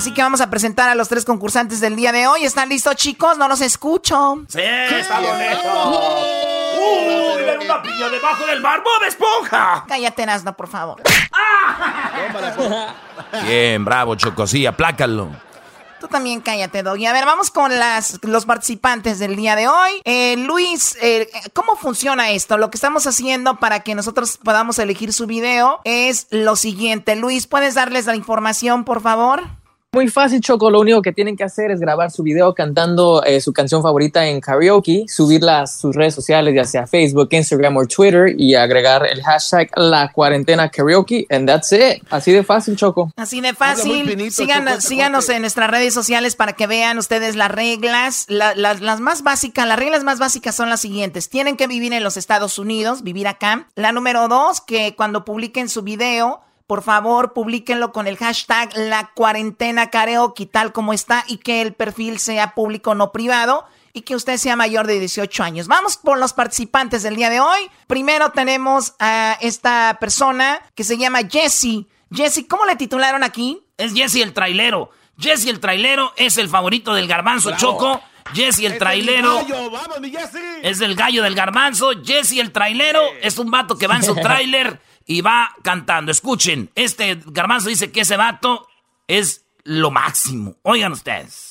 Así 0.01 0.15
que 0.15 0.23
vamos 0.23 0.41
a 0.41 0.49
presentar 0.49 0.89
a 0.89 0.95
los 0.95 1.11
tres 1.11 1.27
concursantes 1.27 1.79
del 1.79 1.95
día 1.95 2.11
de 2.11 2.27
hoy. 2.27 2.43
¿Están 2.47 2.71
listos, 2.71 2.97
chicos? 2.97 3.37
No 3.37 3.49
los 3.49 3.61
escucho. 3.61 4.43
Sí, 4.49 4.59
está 4.59 5.21
bonito. 5.21 6.15
¡Uy! 6.81 7.43
ven 7.45 7.61
una 7.61 7.83
piña 7.83 8.09
debajo 8.09 8.47
del 8.47 8.63
mar, 8.63 8.83
Bob 8.83 9.07
Esponja! 9.07 9.85
Cállate, 9.87 10.25
Nazno, 10.25 10.57
por 10.57 10.69
favor. 10.69 11.03
Bien, 13.45 13.85
bravo, 13.85 14.15
Choco, 14.15 14.47
sí, 14.47 14.65
aplácalo. 14.65 15.29
Tú 16.01 16.09
también 16.09 16.41
cállate, 16.41 16.83
Doggy. 16.83 17.05
A 17.05 17.13
ver, 17.13 17.27
vamos 17.27 17.51
con 17.51 17.79
las, 17.79 18.21
los 18.23 18.47
participantes 18.47 19.19
del 19.19 19.37
día 19.37 19.55
de 19.55 19.69
hoy. 19.69 20.01
Eh, 20.05 20.39
Luis, 20.39 20.97
eh, 21.03 21.29
¿cómo 21.53 21.77
funciona 21.77 22.31
esto? 22.31 22.57
Lo 22.57 22.71
que 22.71 22.79
estamos 22.79 23.07
haciendo 23.07 23.59
para 23.59 23.81
que 23.81 23.95
nosotros 23.95 24.39
podamos 24.43 24.79
elegir 24.79 25.13
su 25.13 25.27
video 25.27 25.83
es 25.85 26.27
lo 26.31 26.57
siguiente. 26.57 27.17
Luis, 27.17 27.47
¿puedes 27.47 27.75
darles 27.75 28.07
la 28.07 28.17
información, 28.17 28.85
por 28.85 29.03
favor? 29.03 29.60
Muy 29.93 30.07
fácil, 30.07 30.41
Choco. 30.41 30.71
Lo 30.71 30.79
único 30.79 31.03
que 31.03 31.11
tienen 31.13 31.37
que 31.37 31.43
hacer 31.43 31.73
es 31.73 31.81
grabar 31.81 32.13
su 32.13 32.23
video 32.23 32.55
cantando 32.55 33.25
eh, 33.25 33.41
su 33.41 33.53
canción 33.53 33.83
favorita 33.83 34.25
en 34.25 34.41
karaoke, 34.41 35.05
subirla 35.09 35.63
a 35.63 35.67
sus 35.67 35.97
redes 35.97 36.15
sociales, 36.15 36.55
ya 36.55 36.63
sea 36.63 36.87
Facebook, 36.87 37.27
Instagram 37.33 37.77
o 37.77 37.85
Twitter, 37.87 38.33
y 38.39 38.55
agregar 38.55 39.05
el 39.05 39.21
hashtag 39.25 39.69
La 39.75 40.13
Cuarentena 40.13 40.69
Karaoke, 40.69 41.27
and 41.29 41.49
that's 41.49 41.73
it. 41.73 42.05
Así 42.09 42.31
de 42.31 42.45
fácil, 42.45 42.77
Choco. 42.77 43.11
Así 43.17 43.41
de 43.41 43.53
fácil. 43.53 44.31
Síganos 44.81 45.29
en 45.29 45.41
nuestras 45.41 45.69
redes 45.69 45.93
sociales 45.93 46.37
para 46.37 46.53
que 46.53 46.69
vean 46.69 46.97
ustedes 46.97 47.35
las 47.35 47.51
reglas. 47.51 48.27
La- 48.29 48.55
las- 48.55 48.81
las 48.81 49.01
más 49.01 49.25
básicas, 49.25 49.67
las 49.67 49.77
reglas 49.77 50.05
más 50.05 50.21
básicas 50.21 50.55
son 50.55 50.71
las 50.71 50.81
siguientes. 50.81 51.29
Tienen 51.29 51.57
que 51.57 51.67
vivir 51.67 51.93
en 51.93 52.05
los 52.05 52.17
Estados 52.17 52.61
Unidos, 52.61 53.03
vivir 53.03 53.27
acá. 53.27 53.67
La 53.75 53.91
número 53.91 54.29
dos, 54.29 54.61
que 54.61 54.95
cuando 54.95 55.25
publiquen 55.25 55.69
su 55.69 55.83
video, 55.83 56.43
por 56.71 56.85
favor, 56.85 57.33
publiquenlo 57.33 57.91
con 57.91 58.07
el 58.07 58.17
hashtag 58.17 58.71
La 58.77 59.11
Cuarentena 59.13 59.91
Karaoke, 59.91 60.47
tal 60.47 60.71
como 60.71 60.93
está, 60.93 61.25
y 61.27 61.39
que 61.39 61.63
el 61.63 61.75
perfil 61.75 62.21
sea 62.21 62.55
público, 62.55 62.95
no 62.95 63.11
privado. 63.11 63.65
Y 63.93 64.03
que 64.03 64.15
usted 64.15 64.37
sea 64.37 64.55
mayor 64.55 64.87
de 64.87 65.01
18 65.01 65.43
años. 65.43 65.67
Vamos 65.67 65.97
por 65.97 66.17
los 66.17 66.33
participantes 66.33 67.03
del 67.03 67.17
día 67.17 67.29
de 67.29 67.41
hoy. 67.41 67.69
Primero 67.89 68.31
tenemos 68.31 68.95
a 69.01 69.37
esta 69.41 69.99
persona 70.01 70.63
que 70.77 70.85
se 70.85 70.97
llama 70.97 71.23
Jesse. 71.29 71.87
Jesse, 72.15 72.47
¿cómo 72.49 72.65
le 72.65 72.77
titularon 72.77 73.25
aquí? 73.25 73.61
Es 73.77 73.93
Jesse 73.93 74.23
el 74.23 74.33
trailero. 74.33 74.93
Jesse 75.19 75.47
el 75.47 75.59
trailero 75.59 76.13
es 76.17 76.39
el 76.39 76.49
favorito 76.49 76.95
del 76.95 77.09
garbanzo 77.09 77.51
Choco. 77.57 78.01
Jesse 78.33 78.61
el 78.61 78.79
trailero 78.79 79.45
es 80.63 80.81
el 80.81 80.95
gallo 80.95 81.25
del 81.25 81.35
garbanzo. 81.35 81.91
Jesse 82.05 82.39
el 82.39 82.53
trailero 82.53 83.03
es 83.23 83.41
un 83.41 83.51
vato 83.51 83.77
que 83.77 83.89
va 83.89 83.97
en 83.97 84.05
su 84.05 84.15
trailer 84.23 84.81
y 85.07 85.21
va 85.21 85.55
cantando. 85.63 86.13
Escuchen, 86.13 86.71
este 86.75 87.21
garbanzo 87.27 87.69
dice 87.69 87.91
que 87.91 88.01
ese 88.01 88.17
vato 88.17 88.67
es 89.07 89.45
lo 89.65 89.91
máximo. 89.91 90.57
Oigan 90.63 90.93
ustedes. 90.93 91.50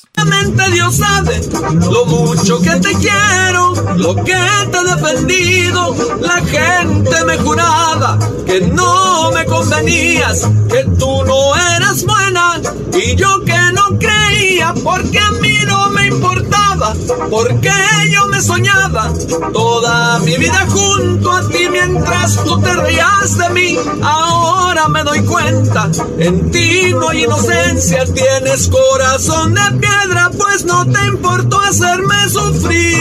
Dios 0.72 0.98
sabe 0.98 1.42
lo 1.74 2.06
mucho 2.06 2.62
que 2.62 2.76
te 2.76 2.94
quiero, 2.96 3.74
lo 3.96 4.16
que 4.16 4.36
te 4.72 4.78
he 4.78 4.84
defendido. 4.84 5.96
La 6.22 6.36
gente 6.46 7.26
me 7.26 7.38
juraba 7.38 8.20
que 8.46 8.62
no 8.62 9.32
me 9.32 9.46
convenías, 9.46 10.48
que 10.70 10.84
tú 10.98 11.24
no 11.26 11.56
eras 11.76 12.04
buena 12.04 12.62
y 12.94 13.16
yo 13.16 13.44
que 13.46 13.58
no 13.74 13.98
creía, 13.98 14.74
porque 14.84 15.20
a 15.20 15.32
mí 15.42 15.58
no 15.66 15.90
me 15.90 16.08
importaba, 16.08 16.94
porque 17.30 17.72
yo 18.12 18.28
me 18.28 18.42
soñaba 18.42 19.12
toda 19.52 20.20
mi 20.20 20.38
vida 20.38 20.68
junto 20.70 21.32
a 21.32 21.48
ti 21.48 21.68
mientras 21.72 22.44
tú 22.44 22.60
te 22.62 22.74
reías 22.74 23.38
de 23.38 23.50
mí. 23.50 23.78
Ahora 24.04 24.88
me 24.88 25.04
doy 25.04 25.22
cuenta, 25.22 25.90
en 26.20 26.52
ti 26.52 26.94
no 26.94 27.10
hay 27.10 27.24
inocencia, 27.24 28.06
tienes 28.06 28.68
corazón 28.68 29.54
de 29.54 29.62
piedra, 29.80 30.09
pues 30.38 30.66
no 30.66 30.86
te 30.86 31.06
importó 31.08 31.60
hacerme 31.60 32.30
sufrir. 32.30 32.98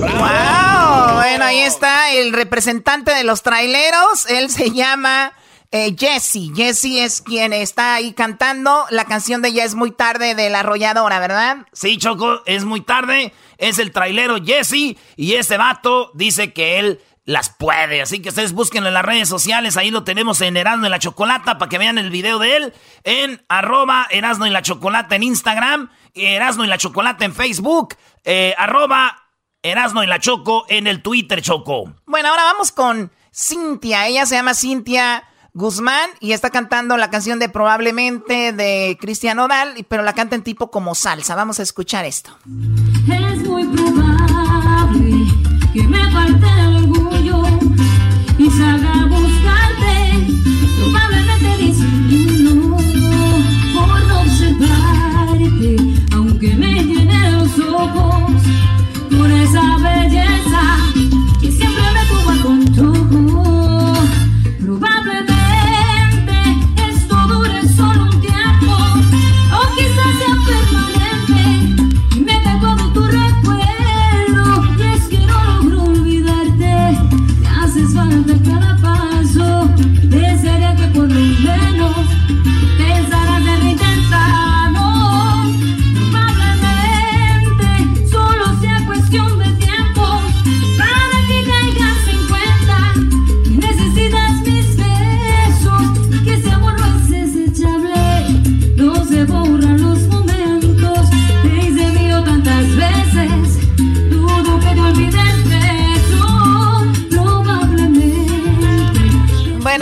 ¡Wow! 0.00 1.14
Bueno, 1.14 1.44
ahí 1.44 1.58
está 1.60 2.12
el 2.12 2.32
representante 2.32 3.12
de 3.12 3.24
los 3.24 3.42
traileros. 3.42 4.26
Él 4.28 4.50
se 4.50 4.70
llama 4.70 5.32
eh, 5.70 5.94
Jesse. 5.98 6.50
Jesse 6.54 7.04
es 7.04 7.20
quien 7.20 7.52
está 7.52 7.94
ahí 7.94 8.12
cantando 8.12 8.86
la 8.90 9.04
canción 9.04 9.42
de 9.42 9.52
Ya 9.52 9.64
es 9.64 9.74
muy 9.74 9.90
tarde 9.90 10.34
de 10.34 10.50
la 10.50 10.60
arrolladora, 10.60 11.18
¿verdad? 11.20 11.58
Sí, 11.72 11.98
Choco, 11.98 12.42
es 12.46 12.64
muy 12.64 12.80
tarde. 12.80 13.32
Es 13.58 13.78
el 13.78 13.92
trailero 13.92 14.36
Jesse 14.42 14.96
y 15.16 15.34
este 15.34 15.56
vato 15.56 16.10
dice 16.14 16.52
que 16.52 16.78
él 16.78 17.00
las 17.28 17.50
puede. 17.50 18.00
Así 18.00 18.22
que 18.22 18.30
ustedes 18.30 18.54
búsquenlo 18.54 18.88
en 18.88 18.94
las 18.94 19.04
redes 19.04 19.28
sociales. 19.28 19.76
Ahí 19.76 19.90
lo 19.90 20.02
tenemos 20.02 20.40
en 20.40 20.56
Erasmo 20.56 20.86
y 20.86 20.88
la 20.88 20.98
Chocolata 20.98 21.58
para 21.58 21.68
que 21.68 21.76
vean 21.76 21.98
el 21.98 22.08
video 22.08 22.38
de 22.38 22.56
él. 22.56 22.72
En 23.04 23.44
arroba 23.50 24.06
Erasmo 24.10 24.46
y 24.46 24.50
la 24.50 24.62
Chocolata 24.62 25.14
en 25.14 25.24
Instagram. 25.24 25.90
Erasmo 26.14 26.64
y 26.64 26.68
la 26.68 26.78
Chocolata 26.78 27.26
en 27.26 27.34
Facebook. 27.34 27.96
eh, 28.24 28.54
arroba 28.56 29.24
Erasmo 29.62 30.02
y 30.02 30.06
la 30.06 30.18
Choco 30.20 30.64
en 30.70 30.86
el 30.86 31.02
Twitter, 31.02 31.42
Choco. 31.42 31.92
Bueno, 32.06 32.30
ahora 32.30 32.44
vamos 32.44 32.72
con 32.72 33.12
Cintia. 33.30 34.06
Ella 34.06 34.24
se 34.24 34.36
llama 34.36 34.54
Cintia 34.54 35.24
Guzmán 35.52 36.08
y 36.20 36.32
está 36.32 36.48
cantando 36.48 36.96
la 36.96 37.10
canción 37.10 37.38
de 37.38 37.50
Probablemente 37.50 38.54
de 38.54 38.96
Cristian 38.98 39.38
Odal, 39.38 39.84
pero 39.86 40.02
la 40.02 40.14
canta 40.14 40.34
en 40.34 40.42
tipo 40.42 40.70
como 40.70 40.94
salsa. 40.94 41.34
Vamos 41.34 41.60
a 41.60 41.62
escuchar 41.62 42.06
esto. 42.06 42.38
Es 42.46 43.46
muy 43.46 43.66
probable 43.66 45.26
que 45.74 45.82
me 45.82 46.08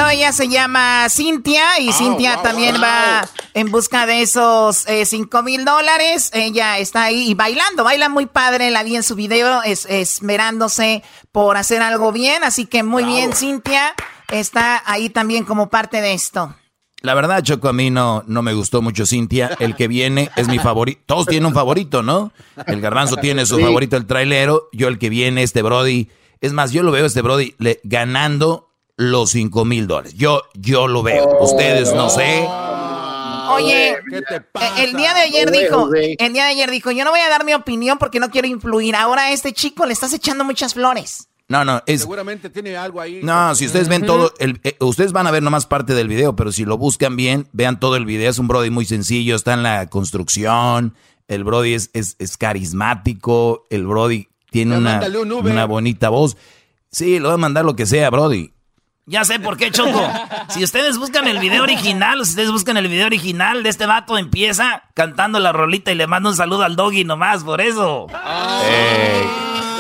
Bueno, 0.06 0.20
ella 0.20 0.32
se 0.32 0.46
llama 0.48 1.08
Cintia 1.10 1.80
y 1.80 1.90
Cintia 1.92 2.40
también 2.40 2.76
va 2.80 3.28
en 3.54 3.72
busca 3.72 4.06
de 4.06 4.22
esos 4.22 4.86
5 5.04 5.42
mil 5.42 5.64
dólares. 5.64 6.30
Ella 6.32 6.78
está 6.78 7.02
ahí 7.02 7.30
y 7.30 7.34
bailando, 7.34 7.82
baila 7.82 8.08
muy 8.08 8.26
padre, 8.26 8.70
la 8.70 8.84
vi 8.84 8.94
en 8.94 9.02
su 9.02 9.16
video, 9.16 9.64
es, 9.64 9.84
esmerándose 9.86 11.02
por 11.32 11.56
hacer 11.56 11.82
algo 11.82 12.12
bien. 12.12 12.44
Así 12.44 12.66
que 12.66 12.84
muy 12.84 13.02
bien, 13.02 13.32
Cintia 13.32 13.96
está 14.30 14.80
ahí 14.86 15.10
también 15.10 15.42
como 15.44 15.70
parte 15.70 16.00
de 16.00 16.14
esto. 16.14 16.54
La 17.02 17.14
verdad, 17.14 17.42
Choco, 17.42 17.68
a 17.68 17.72
mí 17.72 17.90
no, 17.90 18.22
no 18.28 18.42
me 18.42 18.54
gustó 18.54 18.82
mucho 18.82 19.06
Cintia. 19.06 19.56
El 19.58 19.74
que 19.74 19.88
viene 19.88 20.30
es 20.36 20.46
mi 20.46 20.60
favorito. 20.60 21.00
Todos 21.06 21.26
tienen 21.26 21.46
un 21.46 21.54
favorito, 21.54 22.04
¿no? 22.04 22.30
El 22.68 22.80
garbanzo 22.80 23.16
tiene 23.16 23.44
su 23.44 23.56
Sí. 23.56 23.62
favorito, 23.62 23.96
el 23.96 24.06
trailero. 24.06 24.68
Yo 24.72 24.86
el 24.86 25.00
que 25.00 25.08
viene, 25.08 25.42
este 25.42 25.62
Brody. 25.62 26.08
Es 26.40 26.52
más, 26.52 26.70
yo 26.70 26.84
lo 26.84 26.92
veo 26.92 27.06
este 27.06 27.22
Brody 27.22 27.56
le- 27.58 27.80
ganando 27.82 28.65
los 28.96 29.30
5 29.30 29.64
mil 29.64 29.86
dólares. 29.86 30.14
Yo, 30.14 30.42
yo 30.54 30.88
lo 30.88 31.02
veo. 31.02 31.38
Ustedes 31.40 31.92
no 31.94 32.08
sé. 32.10 32.46
Oye, 33.48 33.90
eh, 33.92 33.96
el 34.78 34.94
día 34.96 35.14
de 35.14 35.20
ayer 35.20 35.50
dijo, 35.50 35.88
el 35.94 36.32
día 36.32 36.44
de 36.44 36.50
ayer 36.50 36.70
dijo, 36.70 36.90
yo 36.90 37.04
no 37.04 37.10
voy 37.10 37.20
a 37.20 37.28
dar 37.28 37.44
mi 37.44 37.54
opinión 37.54 37.98
porque 37.98 38.18
no 38.20 38.30
quiero 38.30 38.48
influir. 38.48 38.96
Ahora 38.96 39.24
a 39.26 39.32
este 39.32 39.52
chico 39.52 39.86
le 39.86 39.92
estás 39.92 40.12
echando 40.12 40.44
muchas 40.44 40.74
flores. 40.74 41.28
No, 41.48 41.64
no, 41.64 41.80
es... 41.86 42.00
Seguramente 42.00 42.50
tiene 42.50 42.76
algo 42.76 43.00
ahí. 43.00 43.20
No, 43.22 43.54
si 43.54 43.66
ustedes 43.66 43.86
ven 43.88 44.04
todo, 44.04 44.32
el- 44.40 44.60
eh, 44.64 44.76
ustedes 44.80 45.12
van 45.12 45.28
a 45.28 45.30
ver 45.30 45.44
nomás 45.44 45.64
parte 45.66 45.94
del 45.94 46.08
video, 46.08 46.34
pero 46.34 46.50
si 46.50 46.64
lo 46.64 46.76
buscan 46.76 47.14
bien, 47.14 47.46
vean 47.52 47.78
todo 47.78 47.94
el 47.94 48.04
video. 48.04 48.28
Es 48.28 48.40
un 48.40 48.48
Brody 48.48 48.70
muy 48.70 48.84
sencillo, 48.84 49.36
está 49.36 49.54
en 49.54 49.62
la 49.62 49.86
construcción. 49.86 50.94
El 51.28 51.44
Brody 51.44 51.74
es, 51.74 51.90
es, 51.92 52.16
es 52.18 52.36
carismático. 52.36 53.64
El 53.70 53.86
Brody 53.86 54.28
tiene 54.50 54.76
una, 54.76 55.00
un 55.22 55.32
una 55.32 55.66
bonita 55.66 56.08
voz. 56.08 56.36
Sí, 56.90 57.20
lo 57.20 57.28
voy 57.28 57.34
a 57.34 57.38
mandar 57.38 57.64
lo 57.64 57.76
que 57.76 57.86
sea, 57.86 58.10
Brody. 58.10 58.52
Ya 59.08 59.24
sé 59.24 59.38
por 59.38 59.56
qué, 59.56 59.70
Choco. 59.70 60.02
Si 60.48 60.64
ustedes 60.64 60.98
buscan 60.98 61.28
el 61.28 61.38
video 61.38 61.62
original, 61.62 62.24
si 62.24 62.30
ustedes 62.30 62.50
buscan 62.50 62.76
el 62.76 62.88
video 62.88 63.06
original 63.06 63.62
de 63.62 63.68
este 63.68 63.86
vato, 63.86 64.18
empieza 64.18 64.82
cantando 64.94 65.38
la 65.38 65.52
rolita 65.52 65.92
y 65.92 65.94
le 65.94 66.08
manda 66.08 66.28
un 66.28 66.36
saludo 66.36 66.64
al 66.64 66.74
doggy 66.74 67.04
nomás, 67.04 67.44
por 67.44 67.60
eso. 67.60 68.08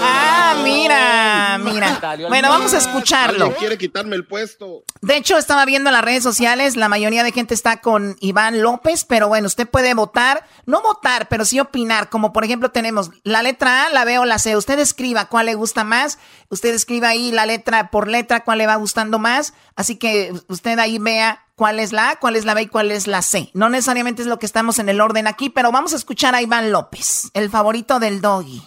Ah, 0.08 0.56
mira, 0.62 1.58
mira. 1.58 2.16
Bueno, 2.28 2.48
vamos 2.48 2.72
a 2.74 2.78
escucharlo. 2.78 3.54
Quiere 3.56 3.76
quitarme 3.76 4.16
el 4.16 4.26
puesto. 4.26 4.84
De 5.00 5.16
hecho, 5.16 5.36
estaba 5.36 5.64
viendo 5.64 5.90
en 5.90 5.94
las 5.94 6.04
redes 6.04 6.22
sociales, 6.22 6.76
la 6.76 6.88
mayoría 6.88 7.24
de 7.24 7.32
gente 7.32 7.54
está 7.54 7.80
con 7.80 8.16
Iván 8.20 8.62
López, 8.62 9.04
pero 9.04 9.28
bueno, 9.28 9.46
usted 9.46 9.68
puede 9.68 9.94
votar, 9.94 10.46
no 10.64 10.82
votar, 10.82 11.28
pero 11.28 11.44
sí 11.44 11.60
opinar, 11.60 12.08
como 12.08 12.32
por 12.32 12.44
ejemplo 12.44 12.70
tenemos 12.70 13.10
la 13.22 13.42
letra 13.42 13.86
A, 13.86 13.90
la 13.90 14.04
B 14.04 14.18
o 14.18 14.24
la 14.24 14.38
C. 14.38 14.56
Usted 14.56 14.78
escriba 14.78 15.26
cuál 15.26 15.46
le 15.46 15.54
gusta 15.54 15.84
más, 15.84 16.18
usted 16.48 16.74
escriba 16.74 17.08
ahí 17.08 17.32
la 17.32 17.46
letra 17.46 17.90
por 17.90 18.08
letra, 18.08 18.44
cuál 18.44 18.58
le 18.58 18.66
va 18.66 18.76
gustando 18.76 19.18
más, 19.18 19.54
así 19.74 19.96
que 19.96 20.32
usted 20.48 20.78
ahí 20.78 20.98
vea 20.98 21.44
cuál 21.54 21.80
es 21.80 21.92
la 21.92 22.10
A, 22.10 22.16
cuál 22.16 22.36
es 22.36 22.44
la 22.44 22.54
B 22.54 22.62
y 22.62 22.66
cuál 22.68 22.90
es 22.90 23.06
la 23.06 23.22
C. 23.22 23.50
No 23.54 23.68
necesariamente 23.68 24.22
es 24.22 24.28
lo 24.28 24.38
que 24.38 24.46
estamos 24.46 24.78
en 24.78 24.88
el 24.88 25.00
orden 25.00 25.26
aquí, 25.26 25.50
pero 25.50 25.72
vamos 25.72 25.92
a 25.92 25.96
escuchar 25.96 26.34
a 26.34 26.42
Iván 26.42 26.70
López, 26.70 27.30
el 27.34 27.50
favorito 27.50 27.98
del 27.98 28.20
doggy. 28.20 28.62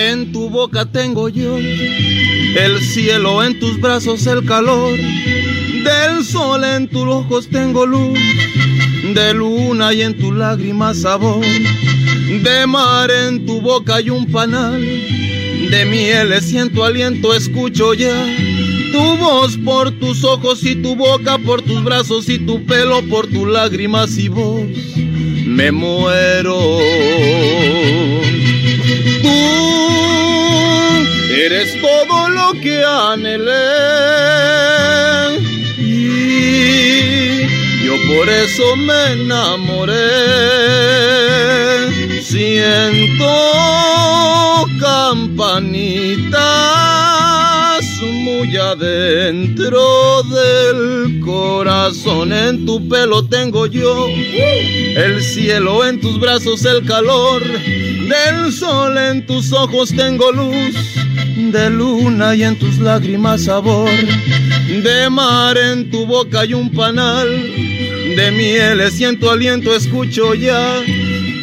En 0.00 0.30
tu 0.30 0.48
boca 0.48 0.84
tengo 0.84 1.28
yo 1.28 1.56
el 1.58 2.80
cielo, 2.80 3.42
en 3.42 3.58
tus 3.58 3.80
brazos 3.80 4.24
el 4.28 4.44
calor. 4.44 4.96
Del 4.96 6.24
sol 6.24 6.62
en 6.62 6.86
tus 6.86 7.02
ojos 7.02 7.48
tengo 7.48 7.84
luz, 7.84 8.16
de 9.12 9.34
luna 9.34 9.92
y 9.92 10.02
en 10.02 10.16
tus 10.16 10.32
lágrimas 10.32 11.00
sabor. 11.00 11.44
De 11.44 12.64
mar 12.68 13.10
en 13.10 13.44
tu 13.44 13.60
boca 13.60 13.96
hay 13.96 14.10
un 14.10 14.30
panal, 14.30 14.80
de 14.80 15.84
miel 15.84 16.40
siento 16.42 16.84
aliento, 16.84 17.34
escucho 17.34 17.92
ya. 17.92 18.24
Tu 18.92 19.16
voz 19.16 19.56
por 19.64 19.90
tus 19.98 20.22
ojos 20.22 20.62
y 20.62 20.76
tu 20.76 20.94
boca, 20.94 21.38
por 21.38 21.60
tus 21.60 21.82
brazos 21.82 22.28
y 22.28 22.38
tu 22.38 22.64
pelo, 22.66 23.02
por 23.08 23.26
tus 23.26 23.48
lágrimas 23.48 24.16
y 24.16 24.28
voz. 24.28 24.62
Me 25.44 25.72
muero. 25.72 26.56
Tú 29.22 29.67
eres 31.44 31.80
todo 31.80 32.28
lo 32.28 32.52
que 32.60 32.82
anhelé. 32.84 33.52
Y 35.78 37.46
yo 37.84 37.94
por 38.08 38.28
eso 38.28 38.76
me 38.76 39.12
enamoré. 39.12 39.92
Siento 42.22 43.26
campanitas 44.80 46.38
muy 48.02 48.56
adentro 48.56 50.22
del 50.24 51.20
corazón. 51.20 52.32
En 52.32 52.66
tu 52.66 52.88
pelo 52.88 53.24
tengo 53.24 53.66
yo 53.66 54.08
el 54.08 55.22
cielo, 55.22 55.84
en 55.84 56.00
tus 56.00 56.18
brazos 56.18 56.64
el 56.64 56.84
calor. 56.84 57.42
Del 57.42 58.52
sol 58.52 58.96
en 58.96 59.26
tus 59.26 59.52
ojos 59.52 59.90
tengo 59.94 60.32
luz. 60.32 60.74
De 61.38 61.70
luna 61.70 62.34
y 62.34 62.42
en 62.42 62.58
tus 62.58 62.78
lágrimas 62.78 63.44
sabor. 63.44 63.88
De 63.88 65.08
mar 65.08 65.56
en 65.56 65.88
tu 65.88 66.04
boca 66.04 66.40
hay 66.40 66.52
un 66.52 66.68
panal. 66.72 67.28
De 67.28 68.32
miel 68.32 68.90
siento 68.90 69.30
aliento, 69.30 69.72
escucho 69.72 70.34
ya. 70.34 70.80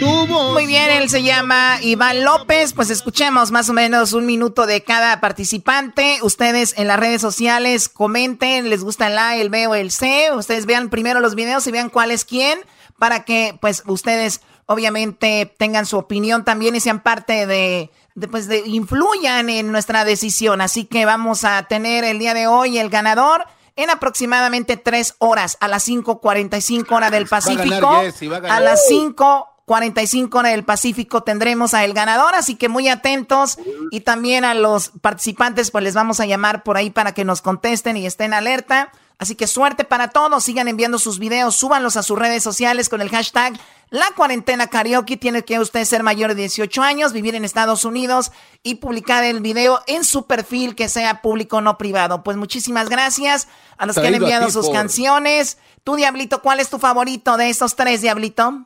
Tu 0.02 0.28
voz. 0.28 0.52
Muy 0.52 0.68
bien, 0.68 0.92
él 0.92 1.10
se 1.10 1.24
llama 1.24 1.78
Iván 1.82 2.26
López. 2.26 2.74
Pues 2.74 2.90
escuchemos 2.90 3.52
más 3.52 3.70
o 3.70 3.74
menos 3.74 4.12
un 4.12 4.26
minuto 4.26 4.66
de 4.66 4.84
cada 4.84 5.22
participante. 5.22 6.20
Ustedes 6.22 6.74
en 6.78 6.88
las 6.90 7.00
redes 7.00 7.22
sociales 7.22 7.88
comenten, 7.88 8.70
les 8.70 8.84
gusta 8.84 9.08
el 9.08 9.18
A, 9.18 9.38
el 9.38 9.50
B 9.50 9.66
o 9.68 9.76
el 9.76 9.92
C. 9.92 10.28
Ustedes 10.36 10.66
vean 10.66 10.90
primero 10.90 11.22
los 11.22 11.36
videos 11.36 11.66
y 11.68 11.72
vean 11.72 11.90
cuál 11.90 12.12
es 12.12 12.26
quién 12.26 12.60
para 13.00 13.24
que 13.24 13.58
pues 13.62 13.82
ustedes 13.86 14.42
obviamente 14.66 15.54
tengan 15.58 15.86
su 15.86 15.98
opinión 15.98 16.44
también 16.44 16.76
y 16.76 16.82
sean 16.82 17.02
parte 17.02 17.46
de, 17.48 17.92
de, 18.16 18.28
pues 18.28 18.48
de 18.48 18.64
influyan 18.66 19.50
en 19.50 19.72
nuestra 19.72 20.06
decisión. 20.06 20.62
Así 20.62 20.86
que 20.86 21.06
vamos 21.06 21.44
a 21.44 21.64
tener 21.64 22.04
el 22.04 22.18
día 22.18 22.34
de 22.34 22.48
hoy 22.48 22.78
el 22.80 22.90
ganador 22.90 23.46
en 23.76 23.90
aproximadamente 23.90 24.78
tres 24.78 25.16
horas 25.20 25.58
a 25.60 25.68
las 25.68 25.88
5:45 25.88 26.96
hora 26.96 27.12
del 27.12 27.24
a 27.24 27.28
Pacífico. 27.28 28.02
Jessy, 28.02 28.28
va 28.28 28.38
a. 28.38 28.56
A 28.56 28.60
las 28.62 28.88
5:45 28.90 30.40
hora 30.40 30.50
del 30.50 30.64
Pacífico 30.64 31.24
tendremos 31.24 31.74
a 31.74 31.84
el 31.84 31.94
ganador, 31.94 32.36
así 32.36 32.56
que 32.56 32.70
muy 32.70 32.88
atentos 32.88 33.58
y 33.92 34.02
también 34.02 34.46
a 34.46 34.54
los 34.54 34.90
participantes 35.02 35.72
pues 35.72 35.84
les 35.84 35.94
vamos 35.94 36.20
a 36.20 36.26
llamar 36.26 36.64
por 36.64 36.78
ahí 36.78 36.90
para 36.90 37.14
que 37.14 37.26
nos 37.26 37.42
contesten 37.42 37.98
y 37.98 38.06
estén 38.06 38.34
alerta. 38.34 38.92
Así 39.18 39.36
que 39.36 39.48
suerte 39.48 39.86
para 39.86 40.10
todos, 40.10 40.44
sigan 40.44 40.68
enviando 40.68 41.00
sus 41.00 41.20
videos, 41.20 41.56
súbanlos 41.56 41.96
a 41.96 42.04
sus 42.04 42.20
redes 42.20 42.44
sociales 42.44 42.90
con 42.90 43.02
el 43.02 43.10
hashtag 43.10 43.54
La 43.90 44.08
Cuarentena 44.16 44.68
Karaoke. 44.68 45.16
Tiene 45.18 45.44
que 45.44 45.60
usted 45.60 45.84
ser 45.86 46.04
mayor 46.04 46.30
de 46.32 46.42
18 46.42 46.82
años, 46.82 47.14
vivir 47.14 47.36
en 47.36 47.46
Estados 47.46 47.86
Unidos 47.86 48.32
y 48.64 48.76
publicar 48.76 49.24
el 49.24 49.42
video 49.42 49.82
en 49.88 50.04
su 50.04 50.26
perfil 50.28 50.76
que 50.76 50.90
sea 50.90 51.22
público 51.22 51.62
no 51.62 51.78
privado. 51.78 52.24
Pues 52.24 52.36
muchísimas 52.38 52.90
gracias 52.90 53.48
a 53.78 53.86
los 53.86 53.96
que 53.98 54.08
han 54.08 54.16
enviado 54.16 54.50
sus 54.50 54.66
por- 54.68 54.76
canciones. 54.76 55.58
Tú, 55.84 55.96
Diablito, 55.96 56.42
¿cuál 56.42 56.60
es 56.60 56.70
tu 56.70 56.80
favorito 56.80 57.38
de 57.38 57.50
estos 57.50 57.76
tres, 57.76 58.02
Diablito? 58.02 58.66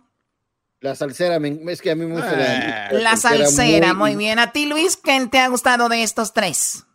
La 0.81 0.95
salsera, 0.95 1.39
me- 1.39 1.59
es 1.71 1.81
que 1.81 1.91
a 1.91 1.95
mí 1.95 2.05
me 2.05 2.13
gusta 2.15 2.31
la, 2.37 2.87
La 2.93 3.17
salsera, 3.17 3.93
muy 3.93 4.15
bien. 4.15 4.39
A 4.39 4.53
ti, 4.53 4.65
Luis, 4.65 4.95
¿quién 4.95 5.29
te 5.29 5.37
ha 5.39 5.49
gustado 5.49 5.89
de 5.89 6.03
estos 6.03 6.31
tres? 6.33 6.85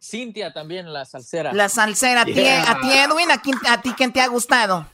Cintia 0.00 0.52
también, 0.52 0.92
la 0.92 1.04
salsera. 1.04 1.52
La 1.52 1.68
salsera. 1.68 2.20
A 2.20 2.24
ti, 2.26 2.34
Yeah. 2.34 2.70
a 2.70 2.78
ti, 2.80 2.92
Edwin, 2.92 3.30
¿a, 3.32 3.38
quién- 3.42 3.58
a 3.68 3.80
ti 3.82 3.92
quién 3.96 4.12
te 4.12 4.20
ha 4.20 4.28
gustado? 4.28 4.86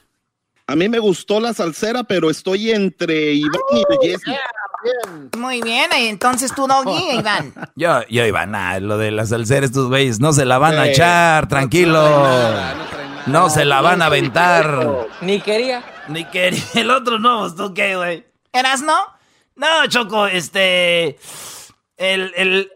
A 0.67 0.75
mí 0.75 0.87
me 0.89 0.99
gustó 0.99 1.39
la 1.39 1.53
salsera, 1.53 2.03
pero 2.03 2.29
estoy 2.29 2.71
entre 2.71 3.33
Iván 3.33 3.61
y 3.73 4.07
Jesse. 4.07 4.37
Muy 5.37 5.61
bien, 5.61 5.91
entonces 5.93 6.53
tú, 6.55 6.67
Doggy 6.67 7.09
e 7.09 7.15
Iván. 7.19 7.53
Yo, 7.75 8.01
yo 8.09 8.25
iba, 8.25 8.45
nah, 8.45 8.79
lo 8.79 8.97
de 8.97 9.11
las 9.11 9.29
salseras, 9.29 9.69
estos 9.69 9.87
güeyes, 9.87 10.19
no 10.19 10.33
se 10.33 10.45
la 10.45 10.57
van 10.57 10.77
a 10.77 10.87
echar, 10.87 11.47
tranquilo. 11.47 12.01
No 13.27 13.49
se 13.49 13.65
la 13.65 13.81
van 13.81 14.01
a 14.01 14.07
aventar. 14.07 15.07
Ni 15.21 15.41
quería. 15.41 15.83
Ni 16.07 16.25
quería. 16.25 16.63
El 16.73 16.89
otro 16.89 17.19
no, 17.19 17.41
pues, 17.41 17.55
¿tú 17.55 17.73
qué, 17.73 17.95
güey? 17.95 18.25
¿Eras 18.51 18.81
no? 18.81 18.97
No, 19.55 19.85
Choco, 19.87 20.27
este. 20.27 21.19
El. 21.97 22.33
el... 22.35 22.71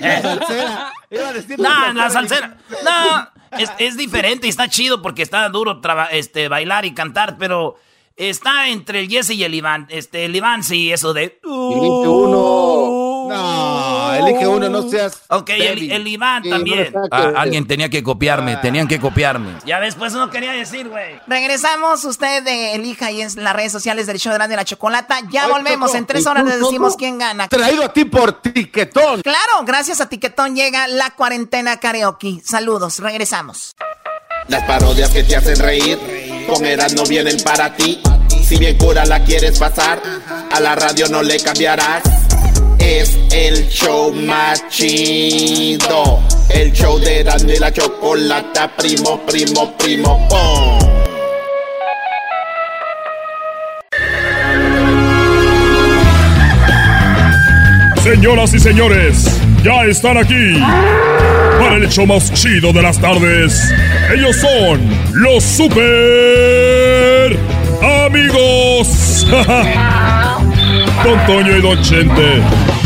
La 0.00 0.22
salsera. 0.22 0.92
Iba 1.10 1.28
a 1.28 1.32
decir 1.32 1.58
No, 1.58 1.92
la 1.92 2.10
salsera. 2.10 2.56
No, 2.84 3.28
es, 3.58 3.70
es 3.78 3.96
diferente 3.96 4.46
y 4.46 4.50
está 4.50 4.68
chido 4.68 5.02
porque 5.02 5.22
está 5.22 5.48
duro 5.48 5.80
traba- 5.80 6.08
este, 6.10 6.48
bailar 6.48 6.84
y 6.84 6.94
cantar, 6.94 7.36
pero 7.38 7.76
está 8.16 8.68
entre 8.68 9.00
el 9.00 9.08
Jesse 9.08 9.30
y 9.30 9.44
el 9.44 9.54
Iván. 9.54 9.86
Este, 9.90 10.24
el 10.24 10.36
Iván 10.36 10.62
sí, 10.64 10.92
eso 10.92 11.12
de. 11.14 11.38
Uno. 11.44 13.26
No, 13.28 13.83
elige 14.14 14.46
uno, 14.46 14.68
no 14.68 14.88
seas. 14.88 15.20
Ok, 15.28 15.50
el, 15.50 16.06
Iván 16.06 16.42
Sí, 16.42 16.50
también. 16.50 16.92
Ah, 17.10 17.32
alguien 17.36 17.66
tenía 17.66 17.88
que 17.88 18.02
copiarme, 18.02 18.56
tenían 18.58 18.86
que 18.88 18.98
copiarme. 19.00 19.52
Ya 19.64 19.78
ves, 19.78 19.94
pues 19.94 20.12
no 20.12 20.30
quería 20.30 20.52
decir, 20.52 20.88
güey. 20.88 21.20
Regresamos, 21.26 22.04
usted 22.04 22.46
eh, 22.46 22.74
elija 22.74 23.06
ahí 23.06 23.22
en 23.22 23.30
las 23.42 23.54
redes 23.54 23.72
sociales 23.72 24.06
del 24.06 24.18
show 24.18 24.32
de 24.32 24.38
Grande 24.38 24.56
la 24.56 24.64
Chocolata. 24.64 25.18
Ya 25.30 25.44
Ay, 25.44 25.52
volvemos, 25.52 25.90
Choco, 25.90 25.98
en 25.98 26.06
tres 26.06 26.24
¿y 26.24 26.28
horas 26.28 26.44
les 26.44 26.60
decimos 26.60 26.92
Choco? 26.92 26.98
quién 26.98 27.18
gana. 27.18 27.48
Traído 27.48 27.84
a 27.84 27.92
ti 27.92 28.04
por 28.04 28.40
tiquetón. 28.40 29.22
Claro, 29.22 29.64
gracias 29.64 30.00
a 30.00 30.08
Tiquetón 30.08 30.54
llega 30.56 30.86
la 30.88 31.10
cuarentena 31.10 31.78
karaoke. 31.78 32.40
Saludos, 32.44 32.98
regresamos. 33.00 33.74
Las 34.48 34.62
parodias 34.64 35.10
que 35.10 35.22
te 35.22 35.36
hacen 35.36 35.58
reír, 35.58 35.98
con 36.46 36.64
Eras 36.66 36.94
no 36.94 37.04
vienen 37.04 37.38
para 37.42 37.74
ti. 37.74 38.00
Si 38.42 38.58
bien 38.58 38.76
cura 38.76 39.06
la 39.06 39.24
quieres 39.24 39.58
pasar, 39.58 40.00
a 40.52 40.60
la 40.60 40.74
radio 40.74 41.08
no 41.08 41.22
le 41.22 41.40
cambiarás. 41.40 42.02
Es 42.96 43.18
el 43.32 43.68
show 43.68 44.14
más 44.14 44.68
chido. 44.68 46.20
El 46.48 46.70
show 46.72 46.96
de 47.00 47.22
y 47.22 47.58
la 47.58 47.72
chocolata, 47.72 48.70
primo, 48.76 49.20
primo, 49.26 49.76
primo, 49.76 50.28
pom. 50.28 50.78
Señoras 58.04 58.54
y 58.54 58.60
señores, 58.60 59.40
ya 59.64 59.82
están 59.86 60.16
aquí 60.16 60.60
para 61.58 61.74
el 61.74 61.86
hecho 61.86 62.06
más 62.06 62.32
chido 62.32 62.72
de 62.72 62.80
las 62.80 63.00
tardes. 63.00 63.60
Ellos 64.14 64.36
son 64.36 64.88
los 65.14 65.42
super 65.42 67.36
amigos. 68.06 69.26
Don 71.04 71.26
Toño 71.26 71.56
y 71.56 71.60
Don 71.60 71.82
Chente. 71.82 72.83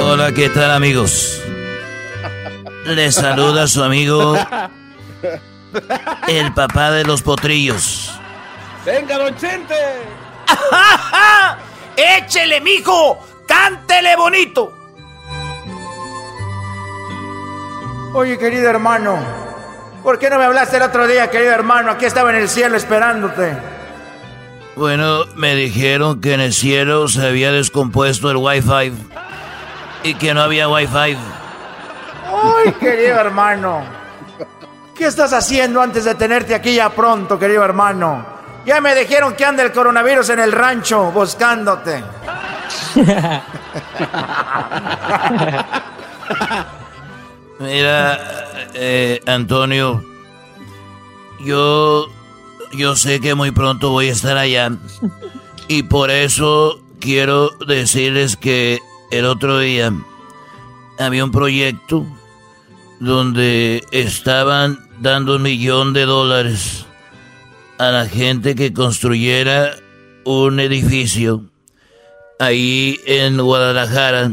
Hola, 0.00 0.32
¿qué 0.32 0.48
tal, 0.48 0.70
amigos? 0.70 1.42
Les 2.84 3.14
saluda 3.14 3.66
su 3.66 3.82
amigo, 3.82 4.36
el 6.28 6.52
papá 6.54 6.90
de 6.90 7.04
los 7.04 7.22
potrillos. 7.22 8.18
Venga, 8.84 9.18
don 9.18 9.36
Chente. 9.36 9.74
¡Échele, 11.96 12.60
mijo! 12.60 13.18
¡Cántele 13.46 14.16
bonito! 14.16 14.72
Oye, 18.12 18.38
querido 18.38 18.68
hermano, 18.68 19.18
¿por 20.02 20.18
qué 20.18 20.30
no 20.30 20.38
me 20.38 20.44
hablaste 20.44 20.78
el 20.78 20.82
otro 20.82 21.06
día, 21.06 21.30
querido 21.30 21.52
hermano? 21.52 21.92
Aquí 21.92 22.06
estaba 22.06 22.30
en 22.30 22.36
el 22.36 22.48
cielo 22.48 22.76
esperándote. 22.76 23.79
Bueno, 24.80 25.26
me 25.36 25.54
dijeron 25.54 26.22
que 26.22 26.32
en 26.32 26.40
el 26.40 26.54
cielo 26.54 27.06
se 27.06 27.26
había 27.26 27.52
descompuesto 27.52 28.30
el 28.30 28.38
wifi 28.38 28.94
y 30.02 30.14
que 30.14 30.32
no 30.32 30.40
había 30.40 30.70
wifi. 30.70 31.18
Ay, 32.24 32.72
querido 32.80 33.20
hermano. 33.20 33.82
¿Qué 34.94 35.04
estás 35.04 35.34
haciendo 35.34 35.82
antes 35.82 36.06
de 36.06 36.14
tenerte 36.14 36.54
aquí 36.54 36.76
ya 36.76 36.88
pronto, 36.88 37.38
querido 37.38 37.62
hermano? 37.62 38.24
Ya 38.64 38.80
me 38.80 38.94
dijeron 38.94 39.34
que 39.34 39.44
anda 39.44 39.62
el 39.62 39.70
coronavirus 39.70 40.30
en 40.30 40.40
el 40.40 40.50
rancho 40.50 41.12
buscándote. 41.12 42.02
Mira, 47.58 48.18
eh, 48.72 49.20
Antonio, 49.26 50.02
yo, 51.40 52.06
yo 52.72 52.96
sé 52.96 53.20
que 53.20 53.34
muy 53.34 53.50
pronto 53.50 53.90
voy 53.90 54.08
a 54.08 54.12
estar 54.12 54.36
allá 54.36 54.72
y 55.68 55.82
por 55.84 56.10
eso 56.10 56.80
quiero 57.00 57.50
decirles 57.66 58.36
que 58.36 58.80
el 59.10 59.24
otro 59.24 59.58
día 59.58 59.92
había 60.98 61.24
un 61.24 61.30
proyecto 61.30 62.06
donde 63.00 63.84
estaban 63.90 64.78
dando 65.00 65.36
un 65.36 65.42
millón 65.42 65.92
de 65.92 66.04
dólares 66.04 66.86
a 67.78 67.90
la 67.90 68.06
gente 68.06 68.54
que 68.54 68.72
construyera 68.72 69.74
un 70.24 70.60
edificio 70.60 71.46
ahí 72.38 73.00
en 73.06 73.40
Guadalajara, 73.40 74.32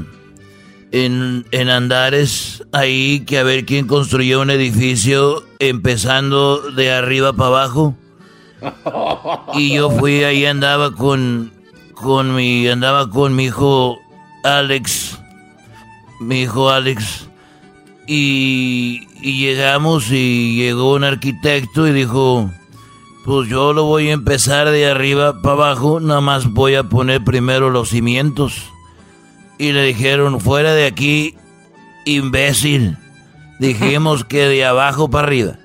en, 0.92 1.46
en 1.52 1.70
Andares, 1.70 2.64
ahí 2.72 3.24
que 3.26 3.38
a 3.40 3.44
ver 3.44 3.66
quién 3.66 3.88
construyó 3.88 4.42
un 4.42 4.50
edificio 4.50 5.44
empezando 5.60 6.72
de 6.72 6.92
arriba 6.92 7.34
para 7.34 7.48
abajo. 7.48 7.96
Y 9.54 9.76
yo 9.76 9.90
fui 9.90 10.24
ahí 10.24 10.46
andaba 10.46 10.94
con 10.94 11.52
con 11.94 12.36
mi 12.36 12.68
andaba 12.68 13.10
con 13.10 13.36
mi 13.36 13.46
hijo 13.46 13.98
Alex, 14.44 15.20
mi 16.20 16.42
hijo 16.42 16.70
Alex 16.70 17.28
y, 18.08 19.08
y 19.22 19.38
llegamos 19.40 20.10
y 20.12 20.56
llegó 20.56 20.94
un 20.94 21.04
arquitecto 21.04 21.88
y 21.88 21.92
dijo, 21.92 22.50
pues 23.26 23.50
yo 23.50 23.74
lo 23.74 23.84
voy 23.84 24.08
a 24.08 24.14
empezar 24.14 24.70
de 24.70 24.90
arriba 24.90 25.42
para 25.42 25.56
abajo, 25.56 26.00
nada 26.00 26.22
más 26.22 26.54
voy 26.54 26.76
a 26.76 26.84
poner 26.84 27.24
primero 27.24 27.70
los 27.70 27.90
cimientos. 27.90 28.64
Y 29.58 29.74
le 29.74 29.84
dijeron, 29.84 30.40
fuera 30.40 30.74
de 30.74 30.86
aquí, 30.86 31.36
imbécil. 32.06 32.98
Dijimos 33.60 34.24
que 34.24 34.48
de 34.48 34.66
abajo 34.66 35.10
para 35.10 35.28
arriba. 35.28 35.56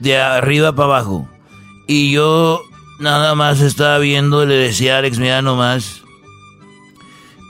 De 0.00 0.18
arriba 0.18 0.72
para 0.72 0.96
abajo. 0.96 1.28
Y 1.90 2.12
yo 2.12 2.62
nada 2.98 3.34
más 3.34 3.62
estaba 3.62 3.98
viendo 3.98 4.44
le 4.44 4.54
decía 4.54 4.98
Alex, 4.98 5.18
mira 5.18 5.40
nomás. 5.40 6.02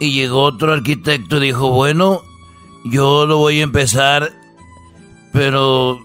Y 0.00 0.12
llegó 0.12 0.42
otro 0.42 0.72
arquitecto 0.72 1.38
y 1.38 1.46
dijo, 1.46 1.70
bueno, 1.70 2.22
yo 2.84 3.26
lo 3.26 3.38
voy 3.38 3.58
a 3.58 3.64
empezar, 3.64 4.32
pero 5.32 5.98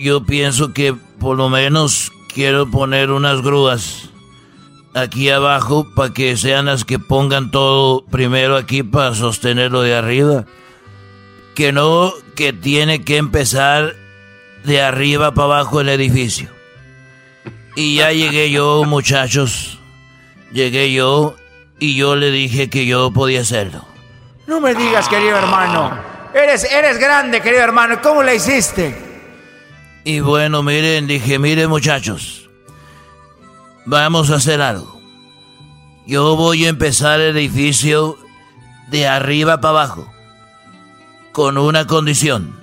yo 0.00 0.24
pienso 0.24 0.72
que 0.72 0.94
por 1.18 1.36
lo 1.36 1.48
menos 1.48 2.12
quiero 2.32 2.70
poner 2.70 3.10
unas 3.10 3.42
grúas 3.42 4.10
aquí 4.94 5.28
abajo 5.28 5.88
para 5.96 6.14
que 6.14 6.36
sean 6.36 6.66
las 6.66 6.84
que 6.84 7.00
pongan 7.00 7.50
todo 7.50 8.04
primero 8.04 8.56
aquí 8.56 8.84
para 8.84 9.12
sostenerlo 9.16 9.82
de 9.82 9.96
arriba. 9.96 10.46
Que 11.56 11.72
no, 11.72 12.12
que 12.36 12.52
tiene 12.52 13.02
que 13.02 13.16
empezar 13.16 13.96
de 14.62 14.82
arriba 14.82 15.34
para 15.34 15.46
abajo 15.46 15.80
el 15.80 15.88
edificio. 15.88 16.55
Y 17.76 17.96
ya 17.96 18.10
llegué 18.10 18.50
yo, 18.50 18.84
muchachos. 18.84 19.78
Llegué 20.50 20.92
yo 20.92 21.36
y 21.78 21.94
yo 21.94 22.16
le 22.16 22.30
dije 22.30 22.70
que 22.70 22.86
yo 22.86 23.10
podía 23.10 23.42
hacerlo. 23.42 23.84
No 24.46 24.60
me 24.60 24.74
digas, 24.74 25.08
querido 25.08 25.36
hermano. 25.36 25.96
Eres, 26.32 26.64
eres 26.64 26.98
grande, 26.98 27.42
querido 27.42 27.62
hermano. 27.62 28.00
¿Cómo 28.02 28.22
le 28.22 28.36
hiciste? 28.36 28.96
Y 30.04 30.20
bueno, 30.20 30.62
miren, 30.62 31.06
dije, 31.06 31.38
miren 31.38 31.68
muchachos, 31.68 32.48
vamos 33.84 34.30
a 34.30 34.36
hacer 34.36 34.62
algo. 34.62 34.98
Yo 36.06 36.36
voy 36.36 36.64
a 36.64 36.68
empezar 36.70 37.20
el 37.20 37.36
edificio 37.36 38.16
de 38.88 39.06
arriba 39.06 39.60
para 39.60 39.80
abajo, 39.80 40.10
con 41.32 41.58
una 41.58 41.86
condición. 41.86 42.58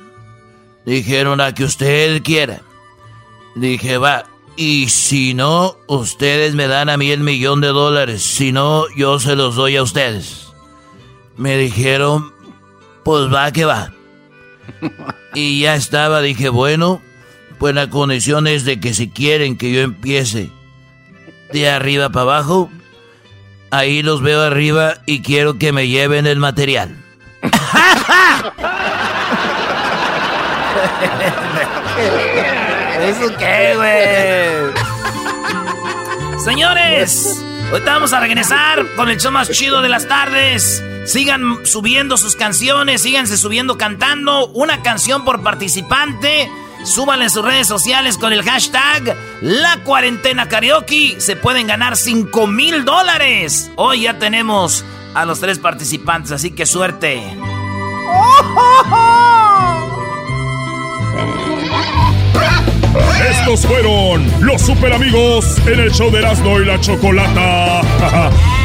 Dijeron 0.86 1.40
a 1.40 1.54
que 1.54 1.66
usted 1.66 2.24
quiera. 2.24 2.62
Dije, 3.56 3.98
va, 3.98 4.26
y 4.56 4.90
si 4.90 5.34
no, 5.34 5.78
ustedes 5.88 6.54
me 6.54 6.68
dan 6.68 6.90
a 6.90 6.98
mí 6.98 7.12
el 7.12 7.22
millón 7.22 7.62
de 7.62 7.70
dólares. 7.70 8.22
Si 8.22 8.52
no, 8.52 8.86
yo 8.96 9.20
se 9.20 9.36
los 9.36 9.56
doy 9.56 9.78
a 9.78 9.84
ustedes. 9.84 10.54
Me 11.38 11.58
dijeron, 11.58 12.32
pues 13.04 13.34
va 13.34 13.52
que 13.52 13.66
va. 13.66 13.92
Y 15.36 15.62
ya 15.62 15.74
estaba, 15.74 16.22
dije, 16.22 16.50
bueno, 16.50 17.02
pues 17.58 17.74
la 17.74 17.90
condición 17.90 18.46
es 18.46 18.66
de 18.66 18.80
que 18.80 18.94
si 18.94 19.10
quieren 19.10 19.58
que 19.58 19.72
yo 19.72 19.82
empiece 19.82 20.52
de 21.52 21.68
arriba 21.68 22.10
para 22.10 22.22
abajo, 22.22 22.70
ahí 23.72 24.04
los 24.04 24.22
veo 24.22 24.44
arriba 24.44 24.98
y 25.08 25.24
quiero 25.24 25.58
que 25.58 25.72
me 25.72 25.88
lleven 25.88 26.28
el 26.28 26.38
material. 26.38 26.96
¿Eso 33.04 33.36
qué, 33.38 33.74
güey? 33.76 34.74
Señores, 36.44 37.44
ahorita 37.72 37.94
vamos 37.94 38.14
a 38.14 38.22
regresar 38.22 38.86
con 38.96 39.10
el 39.10 39.20
show 39.20 39.32
más 39.32 39.50
chido 39.52 39.82
de 39.82 39.90
las 39.90 40.08
tardes. 40.08 40.82
Sigan 41.06 41.66
subiendo 41.66 42.16
sus 42.16 42.38
canciones, 42.38 43.02
síganse 43.02 43.36
subiendo 43.36 43.78
cantando 43.78 44.48
una 44.48 44.82
canción 44.84 45.26
por 45.26 45.44
participante. 45.44 46.50
Súbanle 46.86 47.26
en 47.26 47.30
sus 47.30 47.44
redes 47.44 47.68
sociales 47.68 48.18
con 48.18 48.32
el 48.32 48.42
hashtag 48.44 49.18
La 49.42 49.84
Cuarentena 49.84 50.48
Karaoke. 50.48 51.20
Se 51.20 51.36
pueden 51.36 51.68
ganar 51.68 51.98
5 51.98 52.48
mil 52.48 52.86
dólares. 52.86 53.70
Hoy 53.76 54.04
ya 54.04 54.18
tenemos 54.18 54.86
a 55.14 55.26
los 55.26 55.42
tres 55.42 55.60
participantes, 55.60 56.32
así 56.32 56.52
que 56.52 56.66
suerte. 56.66 57.22
Estos 63.30 63.66
fueron 63.66 64.32
los 64.42 64.62
super 64.62 64.94
amigos 64.94 65.58
en 65.66 65.80
el 65.80 65.92
show 65.92 66.12
de 66.12 66.20
Erasmo 66.20 66.60
y 66.60 66.66
la 66.66 66.80
Chocolata. 66.80 67.82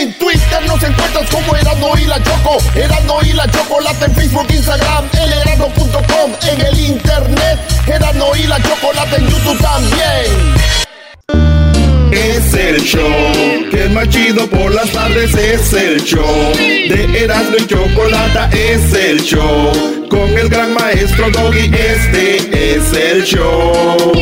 En 0.00 0.12
Twitter 0.18 0.66
nos 0.66 0.82
encuentras 0.82 1.30
como 1.30 1.54
Erasmo 1.54 1.96
y 1.96 2.06
la 2.06 2.20
Choco. 2.24 2.58
Erasmo 2.74 3.20
y 3.22 3.34
la 3.34 3.48
Chocolata 3.48 4.06
en 4.06 4.14
Facebook, 4.14 4.46
Instagram, 4.50 5.04
el 5.12 5.32
erasmo.com 5.32 6.32
en 6.50 6.60
el 6.66 6.80
internet. 6.80 7.60
Erasmo 7.86 8.34
y 8.34 8.46
la 8.48 8.60
Chocolata 8.60 9.16
en 9.16 9.28
YouTube 9.28 9.58
también. 9.60 10.52
Es 12.10 12.54
el 12.54 12.80
show 12.82 13.70
que 13.70 13.84
es 13.84 13.90
más 13.90 14.08
chido 14.08 14.48
por 14.48 14.74
las 14.74 14.90
tardes. 14.90 15.34
Es 15.34 15.72
el 15.72 16.02
show 16.02 16.52
de 16.56 17.22
Erasmo 17.22 17.56
y 17.58 17.66
Chocolata. 17.66 18.50
Es 18.52 18.92
el 18.94 19.22
show 19.22 20.01
con 20.12 20.28
el 20.38 20.48
gran 20.50 20.74
maestro 20.74 21.30
Doggy. 21.30 21.72
Este 21.74 22.76
es 22.76 22.92
el 22.92 23.24
show. 23.24 24.12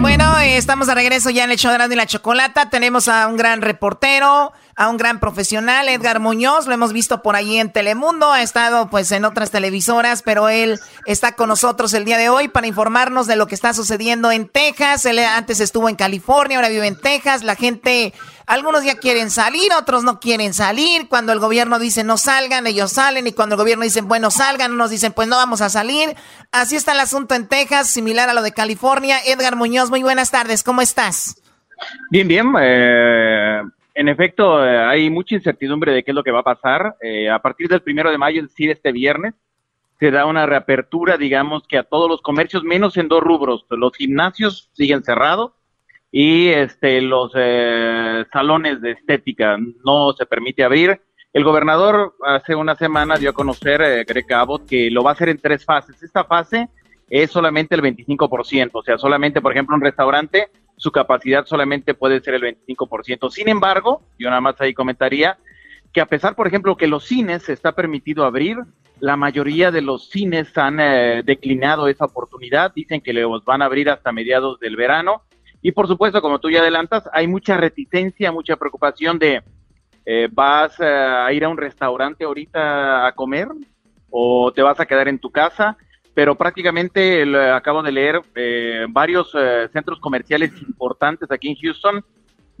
Bueno, 0.00 0.38
estamos 0.38 0.86
de 0.86 0.94
regreso 0.94 1.30
ya 1.30 1.42
en 1.42 1.50
el 1.50 1.58
show 1.58 1.76
de 1.76 1.92
y 1.92 1.96
la 1.96 2.06
Chocolata. 2.06 2.70
Tenemos 2.70 3.08
a 3.08 3.26
un 3.26 3.36
gran 3.36 3.60
reportero, 3.60 4.52
a 4.76 4.88
un 4.88 4.96
gran 4.96 5.18
profesional, 5.18 5.88
Edgar 5.88 6.20
Muñoz. 6.20 6.68
Lo 6.68 6.74
hemos 6.74 6.92
visto 6.92 7.22
por 7.22 7.34
ahí 7.34 7.58
en 7.58 7.72
Telemundo. 7.72 8.30
Ha 8.30 8.42
estado 8.42 8.88
pues 8.88 9.10
en 9.10 9.24
otras 9.24 9.50
televisoras, 9.50 10.22
pero 10.22 10.48
él 10.48 10.78
está 11.06 11.32
con 11.32 11.48
nosotros 11.48 11.92
el 11.94 12.04
día 12.04 12.16
de 12.16 12.28
hoy 12.28 12.46
para 12.46 12.68
informarnos 12.68 13.26
de 13.26 13.34
lo 13.34 13.48
que 13.48 13.56
está 13.56 13.74
sucediendo 13.74 14.30
en 14.30 14.48
Texas. 14.48 15.04
Él 15.06 15.18
antes 15.18 15.58
estuvo 15.58 15.88
en 15.88 15.96
California, 15.96 16.58
ahora 16.58 16.68
vive 16.68 16.86
en 16.86 17.00
Texas. 17.00 17.42
La 17.42 17.56
gente, 17.56 18.14
algunos 18.48 18.82
ya 18.82 18.96
quieren 18.96 19.30
salir, 19.30 19.70
otros 19.78 20.04
no 20.04 20.20
quieren 20.20 20.54
salir. 20.54 21.08
Cuando 21.08 21.32
el 21.32 21.38
gobierno 21.38 21.78
dice 21.78 22.02
no 22.02 22.16
salgan, 22.16 22.66
ellos 22.66 22.92
salen. 22.92 23.26
Y 23.26 23.32
cuando 23.32 23.54
el 23.54 23.60
gobierno 23.60 23.84
dice 23.84 24.00
bueno 24.00 24.30
salgan, 24.30 24.76
nos 24.76 24.90
dicen 24.90 25.12
pues 25.12 25.28
no 25.28 25.36
vamos 25.36 25.60
a 25.60 25.68
salir. 25.68 26.16
Así 26.50 26.74
está 26.74 26.92
el 26.92 27.00
asunto 27.00 27.34
en 27.34 27.46
Texas, 27.46 27.90
similar 27.90 28.28
a 28.28 28.34
lo 28.34 28.42
de 28.42 28.52
California. 28.52 29.18
Edgar 29.26 29.54
Muñoz, 29.54 29.90
muy 29.90 30.02
buenas 30.02 30.30
tardes. 30.30 30.62
¿Cómo 30.64 30.80
estás? 30.80 31.40
Bien, 32.10 32.26
bien. 32.26 32.46
eh, 32.60 33.62
en 33.94 34.08
efecto, 34.08 34.64
eh, 34.64 34.78
hay 34.78 35.10
mucha 35.10 35.34
incertidumbre 35.34 35.92
de 35.92 36.02
qué 36.02 36.12
es 36.12 36.14
lo 36.14 36.24
que 36.24 36.30
va 36.30 36.40
a 36.40 36.44
pasar. 36.44 36.96
Eh, 37.02 37.28
a 37.28 37.40
partir 37.40 37.68
del 37.68 37.82
primero 37.82 38.10
de 38.10 38.16
mayo, 38.16 38.40
es 38.40 38.48
decir, 38.48 38.70
este 38.70 38.92
viernes, 38.92 39.34
se 40.00 40.10
da 40.10 40.24
una 40.24 40.46
reapertura, 40.46 41.18
digamos 41.18 41.64
que 41.68 41.76
a 41.76 41.82
todos 41.82 42.08
los 42.08 42.22
comercios, 42.22 42.62
menos 42.62 42.96
en 42.96 43.08
dos 43.08 43.22
rubros. 43.22 43.66
Los 43.68 43.94
gimnasios 43.94 44.70
siguen 44.72 45.02
cerrados 45.02 45.52
y 46.10 46.48
este, 46.48 47.00
los 47.02 47.32
eh, 47.34 48.24
salones 48.32 48.80
de 48.80 48.92
estética 48.92 49.56
no 49.84 50.12
se 50.12 50.26
permite 50.26 50.64
abrir. 50.64 51.00
El 51.32 51.44
gobernador 51.44 52.14
hace 52.24 52.54
una 52.54 52.74
semana 52.74 53.16
dio 53.16 53.30
a 53.30 53.34
conocer, 53.34 53.82
eh, 53.82 54.04
Greg 54.04 54.32
Abbott, 54.32 54.66
que 54.66 54.90
lo 54.90 55.02
va 55.02 55.10
a 55.10 55.12
hacer 55.12 55.28
en 55.28 55.38
tres 55.38 55.64
fases. 55.64 56.02
Esta 56.02 56.24
fase 56.24 56.68
es 57.10 57.30
solamente 57.30 57.74
el 57.74 57.82
25%, 57.82 58.70
o 58.72 58.82
sea, 58.82 58.98
solamente, 58.98 59.40
por 59.40 59.52
ejemplo, 59.52 59.74
un 59.74 59.82
restaurante, 59.82 60.48
su 60.76 60.90
capacidad 60.90 61.46
solamente 61.46 61.94
puede 61.94 62.20
ser 62.20 62.34
el 62.34 62.42
25%. 62.42 63.30
Sin 63.30 63.48
embargo, 63.48 64.02
yo 64.18 64.28
nada 64.28 64.40
más 64.40 64.60
ahí 64.60 64.72
comentaría 64.74 65.38
que 65.92 66.00
a 66.00 66.06
pesar, 66.06 66.34
por 66.34 66.46
ejemplo, 66.46 66.76
que 66.76 66.86
los 66.86 67.04
cines 67.04 67.42
se 67.42 67.52
está 67.52 67.72
permitido 67.72 68.24
abrir, 68.24 68.58
la 69.00 69.16
mayoría 69.16 69.70
de 69.70 69.80
los 69.80 70.08
cines 70.10 70.56
han 70.58 70.80
eh, 70.80 71.22
declinado 71.24 71.88
esa 71.88 72.04
oportunidad, 72.04 72.72
dicen 72.74 73.00
que 73.00 73.12
los 73.12 73.44
van 73.44 73.62
a 73.62 73.66
abrir 73.66 73.90
hasta 73.90 74.12
mediados 74.12 74.58
del 74.60 74.76
verano. 74.76 75.22
Y 75.62 75.72
por 75.72 75.86
supuesto, 75.88 76.20
como 76.22 76.38
tú 76.38 76.50
ya 76.50 76.60
adelantas, 76.60 77.08
hay 77.12 77.26
mucha 77.26 77.56
reticencia, 77.56 78.30
mucha 78.32 78.56
preocupación 78.56 79.18
de, 79.18 79.42
eh, 80.06 80.28
¿vas 80.30 80.78
a 80.80 81.32
ir 81.32 81.44
a 81.44 81.48
un 81.48 81.56
restaurante 81.56 82.24
ahorita 82.24 83.06
a 83.06 83.12
comer 83.12 83.48
o 84.10 84.52
te 84.52 84.62
vas 84.62 84.78
a 84.80 84.86
quedar 84.86 85.08
en 85.08 85.18
tu 85.18 85.30
casa? 85.30 85.76
Pero 86.14 86.34
prácticamente 86.36 87.24
lo- 87.26 87.54
acabo 87.54 87.82
de 87.82 87.92
leer 87.92 88.20
eh, 88.34 88.86
varios 88.88 89.32
eh, 89.34 89.68
centros 89.72 90.00
comerciales 90.00 90.50
importantes 90.62 91.30
aquí 91.30 91.48
en 91.48 91.56
Houston 91.56 92.04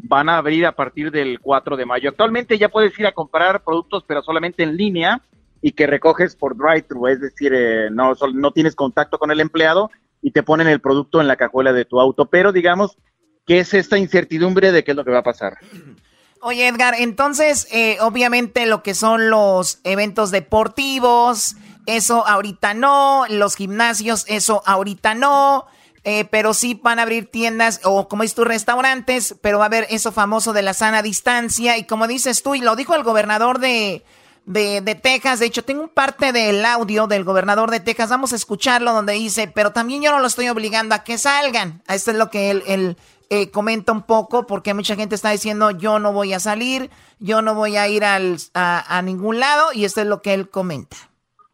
van 0.00 0.28
a 0.28 0.38
abrir 0.38 0.64
a 0.66 0.72
partir 0.72 1.10
del 1.10 1.40
4 1.40 1.76
de 1.76 1.84
mayo. 1.86 2.08
Actualmente 2.10 2.56
ya 2.58 2.68
puedes 2.68 2.96
ir 2.98 3.06
a 3.06 3.12
comprar 3.12 3.62
productos, 3.64 4.04
pero 4.06 4.22
solamente 4.22 4.62
en 4.62 4.76
línea 4.76 5.20
y 5.60 5.72
que 5.72 5.88
recoges 5.88 6.36
por 6.36 6.56
drive-thru, 6.56 7.08
es 7.08 7.20
decir, 7.20 7.52
eh, 7.52 7.88
no, 7.90 8.12
no 8.32 8.50
tienes 8.52 8.76
contacto 8.76 9.18
con 9.18 9.32
el 9.32 9.40
empleado 9.40 9.90
y 10.22 10.32
te 10.32 10.42
ponen 10.42 10.68
el 10.68 10.80
producto 10.80 11.20
en 11.20 11.28
la 11.28 11.36
cajuela 11.36 11.72
de 11.72 11.84
tu 11.84 12.00
auto. 12.00 12.26
Pero 12.26 12.52
digamos 12.52 12.96
que 13.46 13.60
es 13.60 13.74
esta 13.74 13.98
incertidumbre 13.98 14.72
de 14.72 14.84
qué 14.84 14.92
es 14.92 14.96
lo 14.96 15.04
que 15.04 15.10
va 15.10 15.20
a 15.20 15.22
pasar. 15.22 15.54
Oye, 16.40 16.68
Edgar, 16.68 16.94
entonces, 16.96 17.66
eh, 17.72 17.96
obviamente 18.00 18.66
lo 18.66 18.82
que 18.82 18.94
son 18.94 19.30
los 19.30 19.80
eventos 19.82 20.30
deportivos, 20.30 21.56
eso 21.86 22.26
ahorita 22.28 22.74
no, 22.74 23.24
los 23.28 23.56
gimnasios, 23.56 24.24
eso 24.28 24.62
ahorita 24.64 25.14
no, 25.14 25.66
eh, 26.04 26.26
pero 26.26 26.54
sí 26.54 26.78
van 26.80 27.00
a 27.00 27.02
abrir 27.02 27.30
tiendas 27.30 27.80
o 27.82 28.06
como 28.06 28.22
dices 28.22 28.36
tú, 28.36 28.44
restaurantes, 28.44 29.34
pero 29.42 29.58
va 29.58 29.64
a 29.64 29.66
haber 29.66 29.86
eso 29.90 30.12
famoso 30.12 30.52
de 30.52 30.62
la 30.62 30.74
sana 30.74 31.02
distancia 31.02 31.76
y 31.76 31.84
como 31.84 32.06
dices 32.06 32.42
tú, 32.42 32.54
y 32.54 32.60
lo 32.60 32.76
dijo 32.76 32.94
el 32.94 33.02
gobernador 33.02 33.58
de, 33.58 34.04
de, 34.48 34.80
de 34.80 34.94
Texas, 34.94 35.38
de 35.38 35.46
hecho 35.46 35.62
tengo 35.62 35.82
un 35.82 35.88
parte 35.88 36.32
del 36.32 36.64
audio 36.64 37.06
del 37.06 37.22
gobernador 37.22 37.70
de 37.70 37.80
Texas, 37.80 38.08
vamos 38.08 38.32
a 38.32 38.36
escucharlo 38.36 38.92
donde 38.92 39.12
dice, 39.12 39.46
pero 39.46 39.72
también 39.72 40.02
yo 40.02 40.10
no 40.10 40.18
lo 40.18 40.26
estoy 40.26 40.48
obligando 40.48 40.94
a 40.94 41.04
que 41.04 41.18
salgan, 41.18 41.82
esto 41.86 42.10
es 42.10 42.16
lo 42.16 42.30
que 42.30 42.50
él... 42.50 42.62
él 42.66 42.96
eh, 43.30 43.50
comenta 43.50 43.92
un 43.92 44.04
poco 44.04 44.46
porque 44.46 44.72
mucha 44.72 44.96
gente 44.96 45.14
está 45.14 45.28
diciendo 45.28 45.70
yo 45.70 45.98
no 45.98 46.14
voy 46.14 46.32
a 46.32 46.40
salir, 46.40 46.88
yo 47.18 47.42
no 47.42 47.54
voy 47.54 47.76
a 47.76 47.86
ir 47.86 48.02
al, 48.02 48.38
a, 48.54 48.96
a 48.96 49.02
ningún 49.02 49.38
lado 49.38 49.70
y 49.74 49.84
esto 49.84 50.00
es 50.00 50.06
lo 50.06 50.22
que 50.22 50.32
él 50.32 50.48
comenta. 50.48 50.96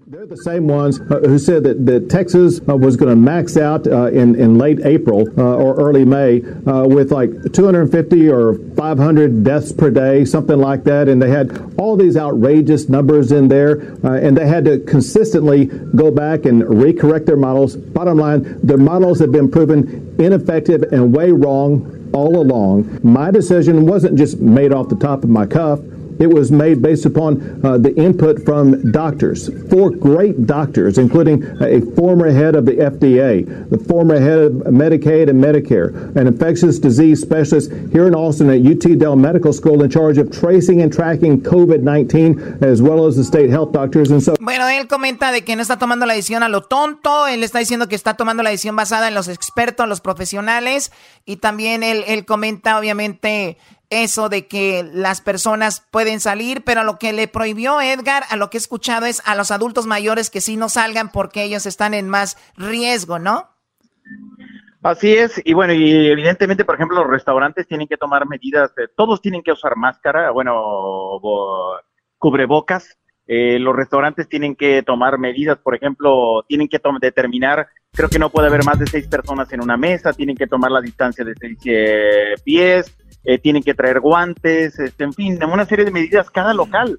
They're 0.07 0.26
the 0.26 0.36
same 0.36 0.68
ones 0.68 1.00
uh, 1.00 1.20
who 1.20 1.38
said 1.38 1.64
that, 1.64 1.86
that 1.86 2.11
Texas 2.11 2.61
uh, 2.68 2.76
was 2.76 2.94
going 2.94 3.09
to 3.09 3.16
max 3.16 3.57
out 3.57 3.86
uh, 3.86 4.09
in, 4.09 4.34
in 4.34 4.59
late 4.59 4.80
April 4.84 5.26
uh, 5.38 5.42
or 5.42 5.76
early 5.76 6.05
May 6.05 6.42
uh, 6.42 6.84
with 6.86 7.11
like 7.11 7.30
250 7.55 8.28
or 8.28 8.59
500 8.76 9.42
deaths 9.42 9.72
per 9.72 9.90
day, 9.90 10.26
something 10.26 10.59
like 10.59 10.84
that. 10.84 11.09
And 11.09 11.22
they 11.22 11.30
had 11.30 11.74
all 11.78 11.96
these 11.96 12.18
outrageous 12.18 12.90
numbers 12.90 13.32
in 13.32 13.48
there, 13.48 13.96
uh, 14.05 14.18
and 14.18 14.36
they 14.36 14.46
had 14.46 14.66
to 14.66 14.80
consistently 14.80 15.64
go 15.64 16.11
back 16.11 16.44
and 16.44 16.62
recorrect 16.64 17.24
their 17.24 17.38
models. 17.38 17.74
Bottom 17.74 18.18
line, 18.18 18.61
their 18.62 18.76
models 18.76 19.20
have 19.20 19.32
been 19.32 19.50
proven 19.50 20.14
ineffective 20.18 20.82
and 20.92 21.16
way 21.16 21.32
wrong 21.32 22.11
all 22.12 22.42
along. 22.42 23.00
My 23.02 23.30
decision 23.30 23.86
wasn't 23.86 24.18
just 24.18 24.38
made 24.38 24.70
off 24.70 24.90
the 24.90 24.96
top 24.96 25.24
of 25.24 25.30
my 25.30 25.46
cuff. 25.46 25.80
It 26.18 26.28
was 26.28 26.52
made 26.52 26.80
based 26.82 27.06
upon 27.06 27.64
uh, 27.64 27.78
the 27.78 27.94
input 27.96 28.44
from 28.44 28.92
doctors, 28.92 29.48
four 29.70 29.90
great 29.90 30.46
doctors, 30.46 30.98
including 30.98 31.42
a 31.60 31.80
former 31.94 32.30
head 32.30 32.54
of 32.54 32.66
the 32.66 32.72
FDA, 32.72 33.68
the 33.70 33.78
former 33.78 34.18
head 34.18 34.38
of 34.38 34.52
Medicaid 34.52 35.28
and 35.28 35.42
Medicare, 35.42 36.14
an 36.16 36.26
infectious 36.26 36.78
disease 36.78 37.20
specialist 37.20 37.70
here 37.92 38.06
in 38.06 38.14
Austin 38.14 38.50
at 38.50 38.64
UT 38.64 38.98
Dell 38.98 39.16
Medical 39.16 39.52
School 39.52 39.82
in 39.82 39.90
charge 39.90 40.18
of 40.18 40.30
tracing 40.30 40.82
and 40.82 40.92
tracking 40.92 41.40
COVID 41.40 41.82
19, 41.82 42.58
as 42.62 42.80
well 42.80 43.06
as 43.06 43.16
the 43.16 43.24
state 43.24 43.50
health 43.50 43.72
doctors. 43.72 44.10
And 44.10 44.22
so 44.22 44.34
Bueno, 44.40 44.68
él 44.68 44.86
comenta 44.88 45.32
de 45.32 45.42
que 45.42 45.56
no 45.56 45.62
está 45.62 45.78
tomando 45.78 46.06
la 46.06 46.14
decisión 46.14 46.42
a 46.42 46.48
lo 46.48 46.62
tonto, 46.62 47.26
él 47.26 47.42
está 47.42 47.58
diciendo 47.58 47.88
que 47.88 47.94
está 47.96 48.14
tomando 48.14 48.42
la 48.42 48.50
decisión 48.50 48.76
basada 48.76 49.08
en 49.08 49.14
los 49.14 49.28
expertos, 49.28 49.88
los 49.88 50.00
profesionales, 50.00 50.92
y 51.24 51.36
también 51.36 51.82
él, 51.82 52.04
él 52.06 52.24
comenta 52.24 52.78
obviamente 52.78 53.58
eso 53.91 54.28
de 54.28 54.47
que 54.47 54.89
las 54.93 55.20
personas 55.20 55.87
pueden 55.91 56.20
salir, 56.20 56.64
pero 56.64 56.85
lo 56.85 56.99
que 56.99 57.12
le 57.12 57.28
prohibió 57.28 57.80
Edgar, 57.80 58.24
a 58.30 58.37
lo 58.37 58.51
que 58.51 58.57
he 58.57 58.61
escuchado 58.61 59.07
es 59.07 59.22
a 59.26 59.35
los 59.35 59.51
adultos 59.51 59.87
mayores 59.87 60.30
que 60.30 60.41
sí 60.41 60.57
no 60.57 60.68
salgan 60.68 61.11
porque 61.12 61.43
ellos 61.43 61.66
están 61.66 61.95
en 61.95 62.09
más 62.09 62.37
riesgo, 62.57 63.18
¿no? 63.18 63.51
Así 64.82 65.14
es, 65.14 65.41
y 65.45 65.55
bueno, 65.55 65.72
y 65.72 66.09
evidentemente, 66.09 66.64
por 66.64 66.74
ejemplo, 66.74 66.99
los 66.99 67.11
restaurantes 67.11 67.66
tienen 67.66 67.89
que 67.89 67.97
tomar 67.97 68.28
medidas, 68.28 68.70
eh, 68.76 68.89
todos 68.95 69.22
tienen 69.22 69.43
que 69.43 69.53
usar 69.53 69.76
máscara, 69.76 70.30
bueno, 70.30 70.53
bo- 71.20 71.78
cubrebocas, 72.18 72.99
eh, 73.26 73.59
los 73.59 73.74
restaurantes 73.74 74.28
tienen 74.28 74.55
que 74.55 74.82
tomar 74.82 75.18
medidas, 75.18 75.57
por 75.57 75.74
ejemplo, 75.74 76.45
tienen 76.47 76.68
que 76.68 76.78
determinar, 77.01 77.66
creo 77.93 78.11
que 78.11 78.18
no 78.18 78.28
puede 78.28 78.49
haber 78.49 78.62
más 78.64 78.78
de 78.78 78.87
seis 78.87 79.07
personas 79.07 79.51
en 79.55 79.62
una 79.62 79.78
mesa, 79.78 80.12
tienen 80.12 80.37
que 80.37 80.47
tomar 80.47 80.70
la 80.70 80.82
distancia 80.82 81.24
de 81.24 81.35
seis 81.41 81.59
eh, 81.64 82.35
pies, 82.45 82.95
eh, 83.24 83.38
tienen 83.38 83.62
que 83.62 83.74
traer 83.74 84.00
guantes, 84.00 84.78
este, 84.78 85.04
en 85.04 85.12
fin, 85.12 85.38
una 85.44 85.64
serie 85.64 85.84
de 85.84 85.90
medidas 85.90 86.30
cada 86.30 86.54
local. 86.54 86.98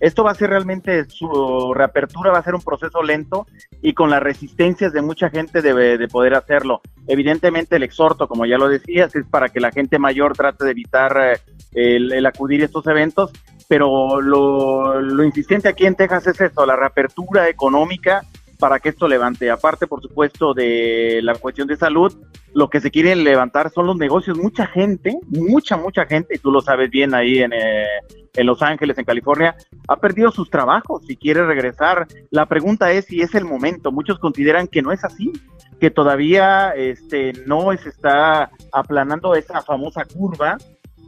Esto 0.00 0.24
va 0.24 0.32
a 0.32 0.34
ser 0.34 0.50
realmente, 0.50 1.04
su 1.04 1.72
reapertura 1.74 2.32
va 2.32 2.38
a 2.38 2.42
ser 2.42 2.56
un 2.56 2.62
proceso 2.62 3.04
lento 3.04 3.46
y 3.80 3.94
con 3.94 4.10
las 4.10 4.20
resistencias 4.20 4.92
de 4.92 5.00
mucha 5.00 5.30
gente 5.30 5.62
debe 5.62 5.96
de 5.96 6.08
poder 6.08 6.34
hacerlo. 6.34 6.80
Evidentemente 7.06 7.76
el 7.76 7.84
exhorto, 7.84 8.26
como 8.26 8.44
ya 8.44 8.58
lo 8.58 8.68
decías, 8.68 9.14
es 9.14 9.24
para 9.26 9.48
que 9.48 9.60
la 9.60 9.70
gente 9.70 10.00
mayor 10.00 10.32
trate 10.32 10.64
de 10.64 10.72
evitar 10.72 11.16
eh, 11.20 11.40
el, 11.72 12.12
el 12.12 12.26
acudir 12.26 12.62
a 12.62 12.64
estos 12.64 12.84
eventos, 12.88 13.30
pero 13.68 14.20
lo, 14.20 15.00
lo 15.00 15.24
insistente 15.24 15.68
aquí 15.68 15.86
en 15.86 15.94
Texas 15.94 16.26
es 16.26 16.40
esto, 16.40 16.66
la 16.66 16.74
reapertura 16.74 17.48
económica 17.48 18.22
para 18.62 18.78
que 18.78 18.90
esto 18.90 19.08
levante. 19.08 19.50
Aparte, 19.50 19.88
por 19.88 20.00
supuesto, 20.00 20.54
de 20.54 21.18
la 21.20 21.34
cuestión 21.34 21.66
de 21.66 21.74
salud, 21.74 22.16
lo 22.54 22.70
que 22.70 22.80
se 22.80 22.92
quiere 22.92 23.16
levantar 23.16 23.72
son 23.72 23.88
los 23.88 23.96
negocios. 23.96 24.38
Mucha 24.38 24.68
gente, 24.68 25.18
mucha, 25.26 25.76
mucha 25.76 26.06
gente, 26.06 26.36
y 26.36 26.38
tú 26.38 26.52
lo 26.52 26.60
sabes 26.60 26.88
bien 26.88 27.12
ahí 27.12 27.40
en, 27.40 27.52
eh, 27.52 27.86
en 28.34 28.46
Los 28.46 28.62
Ángeles, 28.62 28.96
en 28.98 29.04
California, 29.04 29.56
ha 29.88 29.96
perdido 29.96 30.30
sus 30.30 30.48
trabajos 30.48 31.02
y 31.08 31.16
quiere 31.16 31.44
regresar. 31.44 32.06
La 32.30 32.46
pregunta 32.46 32.92
es 32.92 33.06
si 33.06 33.20
es 33.20 33.34
el 33.34 33.46
momento. 33.46 33.90
Muchos 33.90 34.20
consideran 34.20 34.68
que 34.68 34.80
no 34.80 34.92
es 34.92 35.02
así, 35.02 35.32
que 35.80 35.90
todavía 35.90 36.70
este, 36.76 37.32
no 37.46 37.76
se 37.76 37.88
está 37.88 38.48
aplanando 38.70 39.34
esa 39.34 39.60
famosa 39.62 40.04
curva 40.04 40.56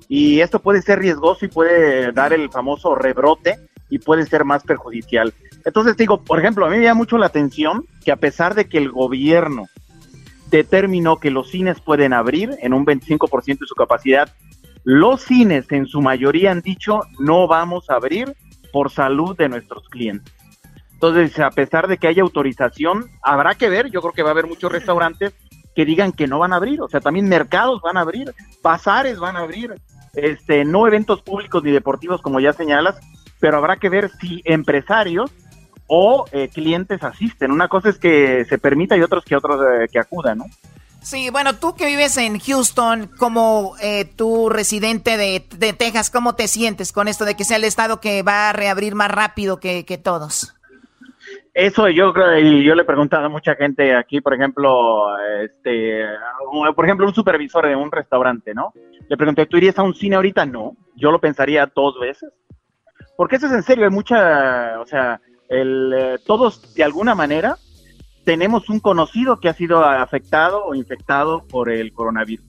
y 0.09 0.41
esto 0.41 0.59
puede 0.59 0.83
ser 0.83 0.99
riesgoso 0.99 1.45
y 1.45 1.49
puede 1.49 2.11
dar 2.11 2.33
el 2.33 2.51
famoso 2.51 2.97
rebrote 2.97 3.61
y 3.91 4.01
puede 4.01 4.27
ser 4.27 4.45
más 4.45 4.65
perjudicial. 4.65 5.33
Entonces 5.65 5.97
digo, 5.97 6.23
por 6.23 6.39
ejemplo, 6.39 6.67
a 6.67 6.71
mí 6.71 6.77
me 6.77 6.85
llama 6.85 6.99
mucho 6.99 7.19
la 7.19 7.27
atención 7.27 7.87
que 8.05 8.13
a 8.13 8.17
pesar 8.17 8.55
de 8.55 8.67
que 8.67 8.79
el 8.79 8.91
gobierno 8.91 9.67
determinó 10.51 11.17
que 11.17 11.31
los 11.31 11.51
cines 11.51 11.81
pueden 11.81 12.13
abrir 12.13 12.51
en 12.61 12.75
un 12.75 12.85
25% 12.85 13.59
de 13.61 13.67
su 13.67 13.75
capacidad, 13.75 14.33
los 14.85 15.23
cines 15.23 15.71
en 15.73 15.87
su 15.87 16.03
mayoría 16.03 16.51
han 16.51 16.61
dicho 16.61 17.01
no 17.19 17.49
vamos 17.49 17.89
a 17.89 17.95
abrir 17.95 18.37
por 18.73 18.91
salud 18.91 19.37
de 19.37 19.49
nuestros 19.49 19.89
clientes. 19.89 20.33
Entonces, 20.93 21.39
a 21.39 21.51
pesar 21.51 21.89
de 21.89 21.99
que 21.99 22.09
haya 22.09 22.23
autorización, 22.23 23.11
habrá 23.23 23.55
que 23.55 23.69
ver, 23.69 23.91
yo 23.91 24.01
creo 24.01 24.13
que 24.13 24.23
va 24.23 24.31
a 24.31 24.33
haber 24.33 24.47
muchos 24.47 24.71
restaurantes 24.71 25.35
que 25.75 25.85
digan 25.85 26.13
que 26.13 26.27
no 26.27 26.39
van 26.39 26.53
a 26.53 26.57
abrir, 26.57 26.81
o 26.81 26.89
sea, 26.89 27.01
también 27.01 27.29
mercados 27.29 27.81
van 27.83 27.97
a 27.97 28.01
abrir, 28.01 28.33
bazares 28.63 29.19
van 29.19 29.37
a 29.37 29.41
abrir, 29.41 29.75
este, 30.15 30.65
no 30.65 30.87
eventos 30.87 31.21
públicos 31.23 31.63
ni 31.63 31.73
deportivos 31.73 32.23
como 32.23 32.41
ya 32.41 32.53
señalas, 32.53 32.97
pero 33.41 33.59
habrá 33.59 33.77
que 33.77 33.89
ver 33.89 34.11
si 34.21 34.41
empresarios 34.45 35.31
o 35.87 36.25
eh, 36.33 36.49
clientes 36.49 37.03
asisten. 37.03 37.51
Una 37.51 37.69
cosa 37.69 37.91
es 37.91 37.99
que 37.99 38.45
se 38.45 38.59
permita 38.59 38.97
y 38.97 39.03
otros 39.03 39.25
que 39.25 39.37
otros 39.37 39.61
eh, 39.61 39.89
que 39.91 39.99
acudan, 39.99 40.39
¿no? 40.39 40.45
Sí, 41.03 41.29
bueno, 41.31 41.57
tú 41.57 41.75
que 41.75 41.87
vives 41.87 42.17
en 42.17 42.39
Houston, 42.39 43.11
como 43.19 43.75
eh, 43.83 44.07
tú 44.17 44.49
residente 44.49 45.19
de, 45.19 45.47
de 45.59 45.75
Texas, 45.75 46.11
¿cómo 46.11 46.35
te 46.35 46.49
sientes 46.49 46.93
con 46.93 47.09
esto 47.09 47.27
de 47.27 47.35
que 47.35 47.45
sea 47.45 47.59
el 47.59 47.65
estado 47.65 48.01
que 48.01 48.23
va 48.23 48.49
a 48.49 48.53
reabrir 48.55 48.95
más 48.95 49.11
rápido 49.11 49.61
que, 49.61 49.85
que 49.85 49.99
todos? 49.99 50.55
Eso 51.53 51.89
yo 51.89 52.13
creo, 52.13 52.39
y 52.39 52.65
yo 52.65 52.75
le 52.75 52.83
he 52.83 52.87
preguntado 52.87 53.27
a 53.27 53.29
mucha 53.29 53.55
gente 53.55 53.95
aquí, 53.95 54.21
por 54.21 54.35
ejemplo, 54.35 55.17
este, 55.45 56.05
por 56.75 56.85
ejemplo, 56.85 57.07
un 57.07 57.15
supervisor 57.15 57.67
de 57.69 57.77
un 57.77 57.93
restaurante, 57.93 58.55
¿no? 58.55 58.73
Le 59.09 59.17
pregunté, 59.17 59.47
¿tú 59.47 59.59
irías 59.59 59.79
a 59.79 59.83
un 59.83 59.95
cine 59.95 60.17
ahorita? 60.17 60.47
No, 60.47 60.75
yo 60.97 61.13
lo 61.13 61.21
pensaría 61.21 61.71
dos 61.73 62.01
veces. 62.01 62.33
Porque 63.17 63.37
eso 63.37 63.47
es 63.47 63.53
en 63.53 63.63
serio, 63.63 63.85
hay 63.85 63.91
mucha, 63.91 64.81
o 64.81 64.87
sea, 64.87 65.21
el, 65.49 65.93
eh, 65.97 66.17
todos 66.27 66.75
de 66.75 66.85
alguna 66.85 67.15
manera 67.15 67.57
tenemos 68.25 68.69
un 68.71 68.81
conocido 68.81 69.39
que 69.39 69.49
ha 69.49 69.55
sido 69.55 69.85
afectado 69.85 70.65
o 70.65 70.75
infectado 70.75 71.43
por 71.49 71.71
el 71.71 71.93
coronavirus. 71.93 72.47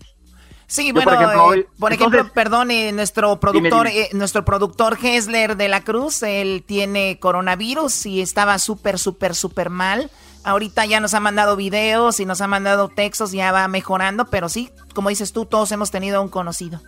Sí, 0.68 0.88
Yo, 0.88 0.94
bueno, 0.94 1.12
por 1.12 1.14
ejemplo, 1.22 1.40
eh, 1.40 1.46
hoy- 1.46 1.66
por 1.80 1.94
entonces- 1.94 2.20
ejemplo, 2.20 2.34
perdón, 2.34 2.72
eh, 2.72 2.92
nuestro 2.92 3.40
productor, 3.40 3.88
dime. 3.88 4.02
eh, 4.04 4.10
nuestro 4.14 4.44
productor 4.46 4.98
Hessler 5.02 5.58
de 5.58 5.68
la 5.68 5.82
Cruz, 5.82 6.24
él 6.24 6.64
tiene 6.66 7.20
coronavirus 7.20 8.06
y 8.08 8.22
estaba 8.22 8.58
súper, 8.58 8.98
súper, 8.98 9.36
súper 9.36 9.70
mal. 9.70 10.10
Ahorita 10.44 10.86
ya 10.86 11.00
nos 11.00 11.14
ha 11.14 11.20
mandado 11.20 11.56
videos 11.56 12.20
y 12.20 12.26
nos 12.26 12.42
ha 12.42 12.48
mandado 12.48 12.88
textos, 12.90 13.32
ya 13.32 13.52
va 13.52 13.68
mejorando, 13.68 14.26
pero 14.26 14.48
sí, 14.50 14.72
como 14.96 15.10
dices 15.10 15.34
tú, 15.34 15.46
todos 15.46 15.72
hemos 15.72 15.92
tenido 15.92 16.22
un 16.22 16.30
conocido. 16.30 16.82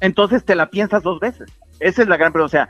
entonces 0.00 0.44
te 0.44 0.54
la 0.56 0.68
piensas 0.70 1.02
dos 1.04 1.20
veces. 1.20 1.48
Esa 1.80 2.02
es 2.02 2.08
la 2.08 2.16
gran 2.16 2.32
pregunta. 2.32 2.46
O 2.46 2.48
sea, 2.48 2.68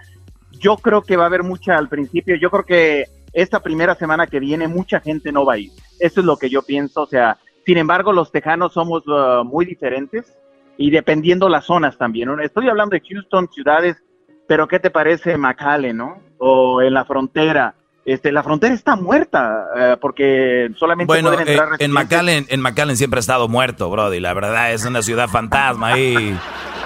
yo 0.58 0.76
creo 0.76 1.02
que 1.02 1.16
va 1.16 1.24
a 1.24 1.26
haber 1.26 1.42
mucha 1.42 1.76
al 1.76 1.88
principio. 1.88 2.36
Yo 2.36 2.50
creo 2.50 2.64
que 2.64 3.04
esta 3.32 3.60
primera 3.60 3.94
semana 3.94 4.26
que 4.26 4.40
viene 4.40 4.68
mucha 4.68 5.00
gente 5.00 5.32
no 5.32 5.44
va 5.44 5.54
a 5.54 5.58
ir. 5.58 5.70
Eso 5.98 6.20
es 6.20 6.26
lo 6.26 6.36
que 6.36 6.50
yo 6.50 6.62
pienso. 6.62 7.02
O 7.02 7.06
sea, 7.06 7.38
sin 7.64 7.78
embargo, 7.78 8.12
los 8.12 8.30
tejanos 8.30 8.72
somos 8.72 9.06
uh, 9.06 9.44
muy 9.44 9.64
diferentes 9.64 10.36
y 10.76 10.90
dependiendo 10.90 11.48
las 11.48 11.64
zonas 11.64 11.96
también. 11.96 12.28
¿no? 12.28 12.40
Estoy 12.40 12.68
hablando 12.68 12.94
de 12.94 13.02
Houston, 13.08 13.48
ciudades, 13.52 13.96
pero 14.46 14.68
¿qué 14.68 14.78
te 14.78 14.90
parece 14.90 15.36
McAllen, 15.36 15.96
no? 15.96 16.22
O 16.38 16.82
en 16.82 16.94
la 16.94 17.04
frontera. 17.04 17.74
Este, 18.04 18.32
la 18.32 18.42
frontera 18.42 18.74
está 18.74 18.96
muerta 18.96 19.66
eh, 19.76 19.96
porque 20.00 20.70
solamente 20.76 21.06
Bueno, 21.06 21.30
pueden 21.32 21.48
eh, 21.48 21.60
en. 21.78 21.92
McAllen, 21.92 22.46
en 22.48 22.60
McAllen 22.60 22.96
siempre 22.96 23.18
ha 23.18 23.20
estado 23.20 23.46
muerto, 23.48 23.88
Brody. 23.90 24.18
La 24.18 24.34
verdad 24.34 24.72
es 24.72 24.84
una 24.84 25.02
ciudad 25.02 25.28
fantasma 25.28 25.92
ahí. 25.92 26.36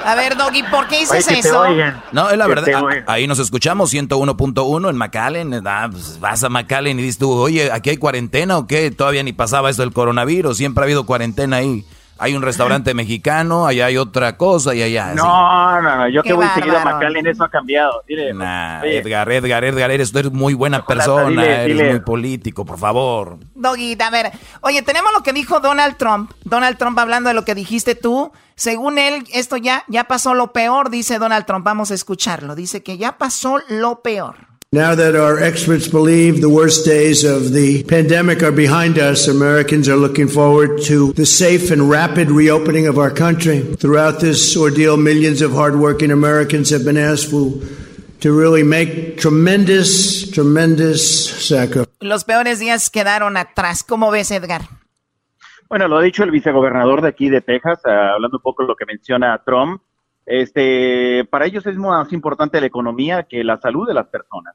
A 0.05 0.15
ver, 0.15 0.37
Doggy, 0.37 0.63
¿por 0.65 0.87
qué 0.87 0.99
dices 1.01 1.27
Oye, 1.27 1.37
que 1.37 1.43
te 1.43 1.49
eso? 1.49 1.65
No, 2.13 2.29
es 2.31 2.37
la 2.37 2.45
Que 2.45 2.49
verdad. 2.51 2.65
te 2.65 2.75
a- 2.75 2.83
oigan. 2.83 3.05
ahí 3.09 3.27
nos 3.27 3.39
escuchamos, 3.39 3.91
101.1 3.93 4.91
en 4.91 4.97
McAllen. 4.97 5.67
ah, 5.67 5.89
pues 5.91 6.21
vas 6.21 6.45
a 6.45 6.49
McAllen 6.51 6.99
y 6.99 7.03
dices 7.03 7.19
tú, 7.19 7.33
oye, 7.33 7.73
¿aquí 7.73 7.91
hay 7.91 7.97
cuarentena 7.97 8.59
o 8.59 8.67
qué? 8.67 8.91
Todavía 8.91 9.23
ni 9.23 9.33
pasaba 9.33 9.71
esto 9.71 9.83
del 9.83 9.93
coronavirus. 9.95 10.57
Siempre 10.59 10.83
ha 10.83 10.85
habido 10.85 11.07
cuarentena 11.07 11.57
ahí. 11.57 11.85
Hay 12.19 12.35
un 12.35 12.43
restaurante 12.43 12.95
mexicano, 12.95 13.67
allá 13.67 13.87
hay 13.87 13.99
otra 13.99 14.37
cosa 14.37 14.75
y 14.75 14.83
allá. 14.83 15.11
sí. 15.11 15.17
No, 15.17 15.83
no, 15.83 15.97
no, 15.97 16.09
yo 16.09 16.23
Qué 16.23 16.31
que 16.31 16.35
voy 16.35 16.47
seguido 16.55 16.79
a. 16.79 16.85
McAllen, 16.85 17.27
eso 17.27 17.45
ha 17.45 17.51
cambiado. 17.51 18.03
Dile, 18.09 18.33
Nah, 18.33 18.81
oye, 18.83 18.99
Edgar, 18.99 19.31
Edgar, 19.31 19.65
Edgar, 19.65 19.91
eres, 19.91 20.13
muy 20.33 20.55
buena 20.55 20.79
Chocolata, 20.79 21.05
persona, 21.05 21.29
dile, 21.43 21.55
eres 21.65 21.77
dile. 21.77 21.91
muy 21.91 22.01
político, 22.01 22.65
por 22.65 22.79
favor. 22.79 23.39
Doggy, 23.55 23.97
a 24.01 24.11
ver, 24.11 24.33
oye, 24.63 24.81
tenemos 24.83 25.13
lo 25.13 25.23
que 25.23 25.33
dijo 25.33 25.61
Donald 25.61 25.97
Trump. 25.99 26.33
Donald 26.45 26.79
Trump 26.79 26.99
hablando 26.99 27.29
de 27.29 27.35
lo 27.35 27.45
que 27.45 27.55
dijiste 27.55 27.95
tú. 27.95 28.33
Según 28.55 28.99
él, 28.99 29.25
esto 29.35 29.59
ya, 29.59 29.85
ya 29.87 30.05
pasó 30.05 30.33
lo 30.33 30.53
peor, 30.53 30.89
dice 30.89 31.19
Donald 31.19 31.45
Trump. 31.45 31.65
Vamos 31.67 31.91
a 31.91 31.95
escucharlo. 31.95 32.55
Dice 32.55 32.83
que 32.83 32.97
ya 32.97 33.19
pasó 33.19 33.59
lo 33.69 34.01
peor. 34.01 34.37
Now 34.73 34.97
that 34.97 35.15
our 35.15 35.39
experts 35.39 35.87
believe 35.87 36.41
the 36.41 36.51
worst 36.51 36.85
days 36.85 37.23
of 37.23 37.53
the 37.53 37.85
pandemic 37.85 38.43
are 38.43 38.51
behind 38.51 38.99
us, 38.99 39.29
Americans 39.29 39.89
are 39.89 39.95
looking 39.95 40.27
forward 40.27 40.83
to 40.87 41.13
the 41.13 41.25
safe 41.25 41.71
and 41.71 41.89
rapid 41.89 42.33
reopening 42.33 42.89
of 42.89 42.99
our 42.99 43.13
country. 43.13 43.61
Throughout 43.77 44.19
this 44.19 44.57
ordeal, 44.57 44.97
millions 44.97 45.41
of 45.41 45.53
hardworking 45.53 46.11
Americans 46.11 46.71
have 46.71 46.85
been 46.85 46.97
asked 46.97 47.31
for, 47.31 47.53
to 48.21 48.33
really 48.33 48.65
make 48.65 49.19
tremendous, 49.19 50.29
tremendous 50.33 51.47
sacrifices. 51.47 51.95
Los 52.01 52.25
peores 52.25 52.59
días 52.59 52.91
quedaron 52.91 53.37
atrás. 53.37 53.85
¿Cómo 53.85 54.11
ves, 54.11 54.33
Edgar? 54.33 54.63
Bueno, 55.69 55.87
lo 55.87 55.99
ha 55.99 56.03
dicho 56.03 56.25
el 56.25 56.33
vicegobernador 56.33 57.03
de 57.03 57.09
aquí 57.09 57.31
de 57.31 57.41
Texas, 57.41 57.81
ah, 57.87 58.15
hablando 58.15 58.39
un 58.39 58.43
poco 58.43 58.65
de 58.65 58.69
lo 58.69 58.75
que 58.75 58.85
menciona 58.85 59.41
Trump. 59.47 59.81
Este, 60.27 61.25
para 61.31 61.47
ellos 61.47 61.65
es 61.67 61.77
más 61.77 62.13
importante 62.13 62.61
la 62.61 62.67
economía 62.67 63.23
que 63.23 63.45
la 63.45 63.59
salud 63.59 63.87
de 63.87 63.95
las 63.95 64.09
personas. 64.09 64.55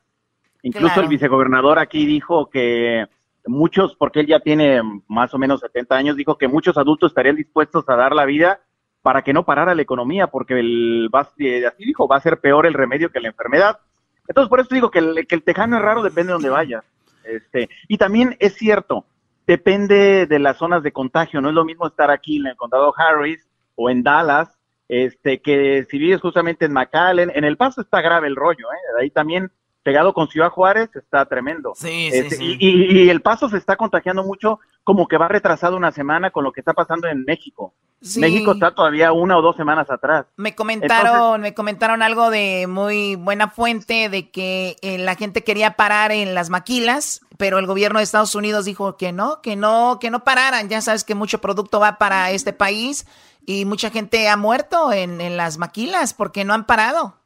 Incluso 0.63 0.93
Claro. 0.93 1.03
el 1.03 1.07
vicegobernador 1.07 1.79
aquí 1.79 2.05
dijo 2.05 2.49
que 2.49 3.07
muchos, 3.47 3.95
porque 3.95 4.19
él 4.19 4.27
ya 4.27 4.41
tiene 4.41 4.81
más 5.07 5.33
o 5.33 5.37
menos 5.37 5.61
70 5.61 5.95
años, 5.95 6.15
dijo 6.15 6.37
que 6.37 6.47
muchos 6.47 6.77
adultos 6.77 7.11
estarían 7.11 7.37
dispuestos 7.37 7.87
a 7.89 7.95
dar 7.95 8.13
la 8.13 8.25
vida 8.25 8.59
para 9.01 9.23
que 9.23 9.33
no 9.33 9.45
parara 9.45 9.73
la 9.73 9.81
economía, 9.81 10.27
porque 10.27 10.59
el, 10.59 11.09
va, 11.13 11.27
eh, 11.39 11.65
así 11.65 11.85
dijo, 11.85 12.07
va 12.07 12.17
a 12.17 12.21
ser 12.21 12.39
peor 12.39 12.67
el 12.67 12.75
remedio 12.75 13.09
que 13.09 13.19
la 13.19 13.29
enfermedad. 13.29 13.79
Entonces, 14.27 14.49
por 14.49 14.59
eso 14.59 14.75
digo 14.75 14.91
que 14.91 14.99
el, 14.99 15.25
que 15.25 15.35
el 15.35 15.43
tejano 15.43 15.77
es 15.77 15.81
raro, 15.81 16.03
depende 16.03 16.27
de 16.27 16.33
dónde 16.33 16.49
vayas. 16.49 16.83
Este, 17.23 17.69
y 17.87 17.97
también 17.97 18.35
es 18.39 18.53
cierto, 18.55 19.05
depende 19.47 20.27
de 20.27 20.39
las 20.39 20.57
zonas 20.57 20.83
de 20.83 20.91
contagio. 20.91 21.41
No 21.41 21.49
es 21.49 21.55
lo 21.55 21.65
mismo 21.65 21.87
estar 21.87 22.11
aquí 22.11 22.37
en 22.37 22.47
el 22.47 22.55
condado 22.55 22.93
Harris 22.95 23.47
o 23.75 23.89
en 23.89 24.03
Dallas, 24.03 24.55
este, 24.91 25.41
que 25.41 25.87
si 25.89 25.97
vives 25.97 26.19
justamente 26.19 26.65
en 26.65 26.73
McAllen. 26.73 27.31
En 27.33 27.45
El 27.45 27.55
Paso 27.55 27.79
está 27.79 28.01
grave 28.01 28.27
el 28.27 28.35
rollo, 28.35 28.67
¿eh? 28.73 29.01
Ahí 29.01 29.09
también, 29.09 29.49
pegado 29.83 30.13
con 30.13 30.27
Ciudad 30.27 30.49
Juárez, 30.49 30.89
está 30.95 31.25
tremendo. 31.25 31.73
Sí, 31.75 32.09
Este, 32.11 32.29
sí, 32.31 32.35
sí. 32.37 32.57
Y, 32.59 32.67
y- 32.69 33.03
y 33.05 33.09
El 33.09 33.21
Paso 33.21 33.49
se 33.49 33.57
está 33.57 33.75
contagiando 33.75 34.23
mucho, 34.23 34.59
como 34.83 35.07
que 35.07 35.17
va 35.17 35.27
retrasado 35.27 35.75
una 35.77 35.91
semana 35.91 36.31
con 36.31 36.43
lo 36.43 36.51
que 36.51 36.61
está 36.61 36.73
pasando 36.73 37.07
en 37.07 37.23
México. 37.25 37.73
Sí. 38.01 38.19
México 38.19 38.53
está 38.53 38.73
todavía 38.73 39.11
una 39.11 39.37
o 39.37 39.41
dos 39.43 39.55
semanas 39.55 39.87
atrás. 39.91 40.25
Me 40.35 40.55
comentaron, 40.55 41.41
me 41.41 41.53
comentaron 41.53 42.01
algo 42.01 42.31
de 42.31 42.65
muy 42.67 43.15
buena 43.15 43.47
fuente 43.49 44.09
de 44.09 44.31
que 44.31 44.75
eh, 44.81 44.97
la 44.97 45.15
gente 45.15 45.43
quería 45.43 45.75
parar 45.75 46.11
en 46.11 46.33
las 46.33 46.49
maquilas, 46.49 47.21
pero 47.37 47.59
el 47.59 47.67
gobierno 47.67 47.99
de 47.99 48.03
Estados 48.03 48.33
Unidos 48.33 48.65
dijo 48.65 48.97
que 48.97 49.11
no, 49.11 49.41
que 49.41 49.55
no, 49.55 49.99
que 50.01 50.09
no 50.09 50.23
pararan. 50.23 50.67
Ya 50.67 50.81
sabes 50.81 51.03
que 51.03 51.13
mucho 51.13 51.41
producto 51.41 51.79
va 51.79 51.99
para 51.99 52.31
este 52.31 52.53
país 52.53 53.05
y 53.45 53.65
mucha 53.65 53.91
gente 53.91 54.27
ha 54.29 54.37
muerto 54.37 54.91
en, 54.93 55.21
en 55.21 55.37
las 55.37 55.59
maquilas 55.59 56.13
porque 56.15 56.43
no 56.43 56.53
han 56.55 56.65
parado. 56.65 57.17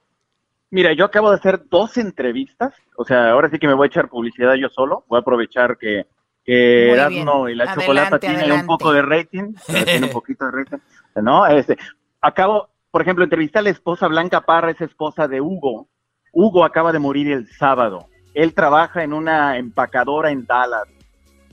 Mira, 0.75 0.91
yo 0.91 1.05
acabo 1.05 1.29
de 1.29 1.37
hacer 1.37 1.69
dos 1.69 1.95
entrevistas, 1.95 2.73
o 2.97 3.05
sea, 3.05 3.31
ahora 3.31 3.49
sí 3.49 3.59
que 3.59 3.65
me 3.65 3.73
voy 3.73 3.85
a 3.85 3.87
echar 3.87 4.09
publicidad 4.09 4.55
yo 4.55 4.67
solo, 4.67 5.05
voy 5.07 5.15
a 5.15 5.21
aprovechar 5.21 5.77
que, 5.77 6.05
que 6.43 6.91
Erasmo 6.91 7.47
y 7.47 7.55
la 7.55 7.63
Adelante, 7.63 7.81
chocolata 7.81 8.19
tienen 8.19 8.51
un 8.51 8.65
poco 8.65 8.91
de 8.91 9.01
rating, 9.01 9.53
tienen 9.85 10.03
un 10.03 10.09
poquito 10.09 10.43
de 10.43 10.51
rating, 10.51 10.77
¿no? 11.23 11.47
Este, 11.47 11.77
acabo, 12.19 12.67
por 12.91 13.01
ejemplo, 13.01 13.23
entrevisté 13.23 13.59
a 13.59 13.61
la 13.61 13.69
esposa 13.69 14.09
Blanca 14.09 14.41
Parra, 14.41 14.71
es 14.71 14.81
esposa 14.81 15.29
de 15.29 15.39
Hugo. 15.39 15.87
Hugo 16.33 16.65
acaba 16.65 16.91
de 16.91 16.99
morir 16.99 17.31
el 17.31 17.47
sábado. 17.53 18.09
Él 18.33 18.53
trabaja 18.53 19.01
en 19.01 19.13
una 19.13 19.57
empacadora 19.57 20.29
en 20.29 20.45
Dallas. 20.45 20.89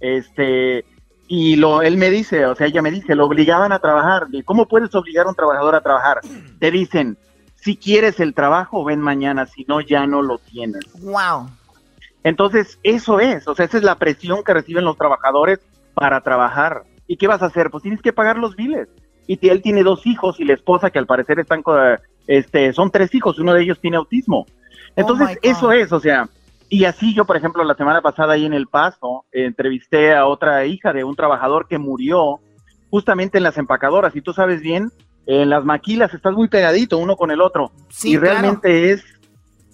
Este, 0.01 0.85
y 1.29 1.55
lo, 1.55 1.83
él 1.83 1.97
me 1.97 2.11
dice, 2.11 2.45
o 2.47 2.57
sea, 2.57 2.67
ella 2.67 2.83
me 2.83 2.91
dice, 2.91 3.15
lo 3.15 3.27
obligaban 3.27 3.71
a 3.71 3.79
trabajar. 3.79 4.27
¿Cómo 4.45 4.67
puedes 4.67 4.93
obligar 4.97 5.27
a 5.27 5.29
un 5.29 5.37
trabajador 5.37 5.77
a 5.77 5.81
trabajar? 5.81 6.21
Te 6.59 6.73
dicen, 6.73 7.17
si 7.63 7.77
quieres 7.77 8.19
el 8.19 8.35
trabajo, 8.35 8.85
ven 8.85 9.01
mañana, 9.01 9.47
si 9.47 9.65
no, 9.69 9.81
ya 9.81 10.05
no 10.07 10.21
lo 10.21 10.39
tienes. 10.39 10.83
Wow. 11.01 11.49
Entonces, 12.25 12.79
eso 12.83 13.21
es, 13.21 13.47
o 13.47 13.55
sea, 13.55 13.67
esa 13.67 13.79
es 13.79 13.85
la 13.85 13.95
presión 13.99 14.43
que 14.43 14.53
reciben 14.53 14.85
los 14.85 14.99
trabajadores 14.99 15.61
para 15.95 16.21
trabajar. 16.23 16.83
¿Y 17.07 17.17
qué 17.17 17.29
vas 17.29 17.41
a 17.41 17.47
hacer? 17.47 17.71
Pues 17.71 17.85
tienes 17.85 18.03
que 18.03 18.13
pagar 18.13 18.37
los 18.37 18.57
biles. 18.57 18.89
Y 19.29 19.39
él 19.49 19.63
tiene 19.63 19.85
dos 19.85 20.07
hijos 20.07 20.41
y 20.41 20.45
la 20.45 20.55
esposa 20.55 20.91
que 20.91 20.99
al 20.99 21.07
parecer 21.07 21.39
están, 21.39 21.63
este, 22.27 22.73
son 22.73 22.91
tres 22.91 23.15
hijos, 23.15 23.39
uno 23.39 23.55
de 23.55 23.63
ellos 23.63 23.79
tiene 23.81 23.97
autismo. 23.97 24.47
Entonces, 24.97 25.29
my 25.29 25.35
God. 25.35 25.41
eso 25.43 25.73
es, 25.73 25.93
o 25.93 26.01
sea, 26.01 26.29
y 26.69 26.85
así 26.85 27.15
yo, 27.15 27.25
por 27.27 27.37
ejemplo, 27.37 27.63
la 27.63 27.75
semana 27.75 28.01
pasada 28.01 28.33
ahí 28.33 28.45
en 28.45 28.55
El 28.55 28.67
Paso, 28.67 29.25
eh, 29.31 29.45
entrevisté 29.45 30.15
a 30.15 30.27
otra 30.27 30.67
hija 30.67 30.93
de 30.93 31.05
un 31.05 31.15
trabajador 31.15 31.69
que 31.69 31.79
murió 31.79 32.41
justamente 32.91 33.39
en 33.39 33.45
las 33.45 33.57
empacadoras. 33.57 34.17
Y 34.17 34.21
tú 34.21 34.33
sabes 34.33 34.63
bien, 34.63 34.91
en 35.27 35.51
las 35.51 35.65
maquilas 35.65 36.13
estás 36.15 36.33
muy 36.33 36.49
pegadito 36.49 36.99
uno 36.99 37.17
con 37.17 37.31
el 37.31 37.41
otro. 37.41 37.73
Sí, 37.91 38.15
y 38.15 38.19
claro. 38.19 38.41
realmente 38.41 38.93
es, 38.93 39.05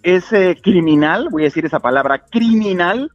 es 0.03 0.32
eh, 0.32 0.59
criminal, 0.62 1.28
voy 1.30 1.42
a 1.42 1.46
decir 1.46 1.64
esa 1.64 1.80
palabra, 1.80 2.24
criminal, 2.30 3.11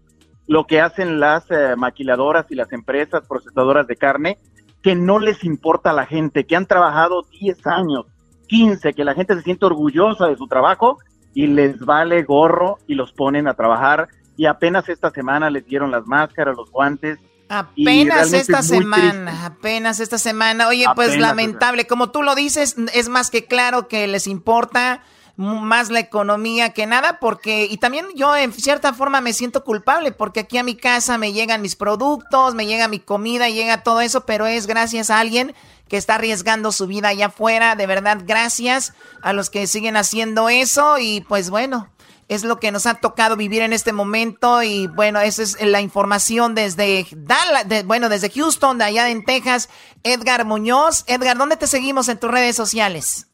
lo 0.47 0.65
que 0.65 0.81
hacen 0.81 1.19
las 1.19 1.49
eh, 1.51 1.75
maquiladoras 1.77 2.45
y 2.49 2.55
las 2.55 2.71
empresas 2.73 3.25
procesadoras 3.27 3.88
de 3.88 3.95
carne, 3.95 4.39
que 4.81 4.95
no 4.95 5.19
les 5.19 5.43
importa 5.43 5.91
a 5.91 5.93
la 5.93 6.05
gente, 6.05 6.45
que 6.45 6.55
han 6.55 6.65
trabajado 6.65 7.25
10 7.39 7.65
años, 7.67 8.05
15, 8.47 8.93
que 8.93 9.05
la 9.05 9.13
gente 9.13 9.36
se 9.36 9.41
siente 9.41 9.65
orgullosa 9.65 10.27
de 10.27 10.36
su 10.36 10.47
trabajo 10.47 10.97
y 11.34 11.47
les 11.47 11.79
vale 11.79 12.23
gorro 12.23 12.77
y 12.88 12.95
los 12.95 13.13
ponen 13.13 13.47
a 13.47 13.53
trabajar. 13.53 14.09
Y 14.36 14.45
apenas 14.45 14.89
esta 14.89 15.11
semana 15.11 15.49
les 15.49 15.65
dieron 15.65 15.91
las 15.91 16.05
máscaras, 16.05 16.57
los 16.57 16.69
guantes. 16.69 17.19
Apenas 17.60 18.34
esta 18.34 18.64
semana, 18.64 19.32
triste. 19.32 19.45
apenas 19.45 19.99
esta 19.99 20.18
semana. 20.18 20.68
Oye, 20.68 20.86
pues 20.95 21.18
lamentable. 21.18 21.88
Como 21.88 22.12
tú 22.12 22.24
lo 22.24 22.36
dices, 22.36 22.76
es 22.93 23.10
más 23.10 23.30
que 23.30 23.45
claro 23.45 23.88
que 23.88 24.08
les 24.08 24.28
importa 24.28 25.01
más 25.36 25.89
la 25.89 25.99
economía 25.99 26.74
que 26.74 26.86
nada, 26.86 27.20
porque, 27.20 27.66
y 27.66 27.78
también 27.78 28.06
yo 28.16 28.36
en 28.36 28.54
cierta 28.54 28.93
forma 28.93 29.20
me 29.20 29.34
siento 29.34 29.64
culpable, 29.64 30.12
porque 30.12 30.41
aquí 30.41 30.58
a 30.60 30.64
mi 30.64 30.76
casa 30.76 31.18
me 31.18 31.34
llegan 31.34 31.62
mis 31.62 31.76
productos, 31.76 32.54
me 32.54 32.68
llega 32.68 32.88
mi 32.88 32.99
comida, 32.99 33.49
llega 33.49 33.82
todo 33.82 34.01
eso, 34.01 34.26
pero 34.26 34.45
es 34.45 34.68
gracias 34.68 35.10
a 35.10 35.20
alguien 35.20 35.56
que 35.88 35.97
está 35.97 36.16
arriesgando 36.16 36.72
su 36.72 36.88
vida 36.88 37.10
allá 37.10 37.28
afuera. 37.28 37.76
De 37.76 37.88
verdad, 37.88 38.20
gracias 38.26 38.93
a 39.22 39.34
los 39.34 39.49
que 39.49 39.66
siguen 39.68 39.97
haciendo 39.97 40.49
eso 40.49 40.97
y 40.99 41.22
pues 41.22 41.49
bueno. 41.49 41.89
Es 42.30 42.43
lo 42.43 42.57
que 42.59 42.71
nos 42.71 42.86
ha 42.86 42.95
tocado 42.95 43.36
vivir 43.36 43.61
en 43.61 43.74
este 43.74 43.91
momento 43.93 44.63
y 44.63 44.88
bueno, 44.88 45.19
esa 45.19 45.43
es 45.43 45.61
la 45.61 45.82
información 45.82 46.55
desde 46.55 47.05
Dallas, 47.11 47.67
de- 47.67 47.84
bueno, 47.84 48.09
desde 48.09 48.30
Houston, 48.30 48.78
de 48.78 48.86
allá 48.86 49.09
en 49.09 49.24
Texas. 49.26 49.69
Edgar 50.03 50.45
Muñoz. 50.45 51.03
Edgar, 51.07 51.38
¿dónde 51.38 51.57
te 51.57 51.67
seguimos 51.67 52.07
en 52.09 52.19
tus 52.19 52.32
redes 52.32 52.55
sociales? 52.55 53.28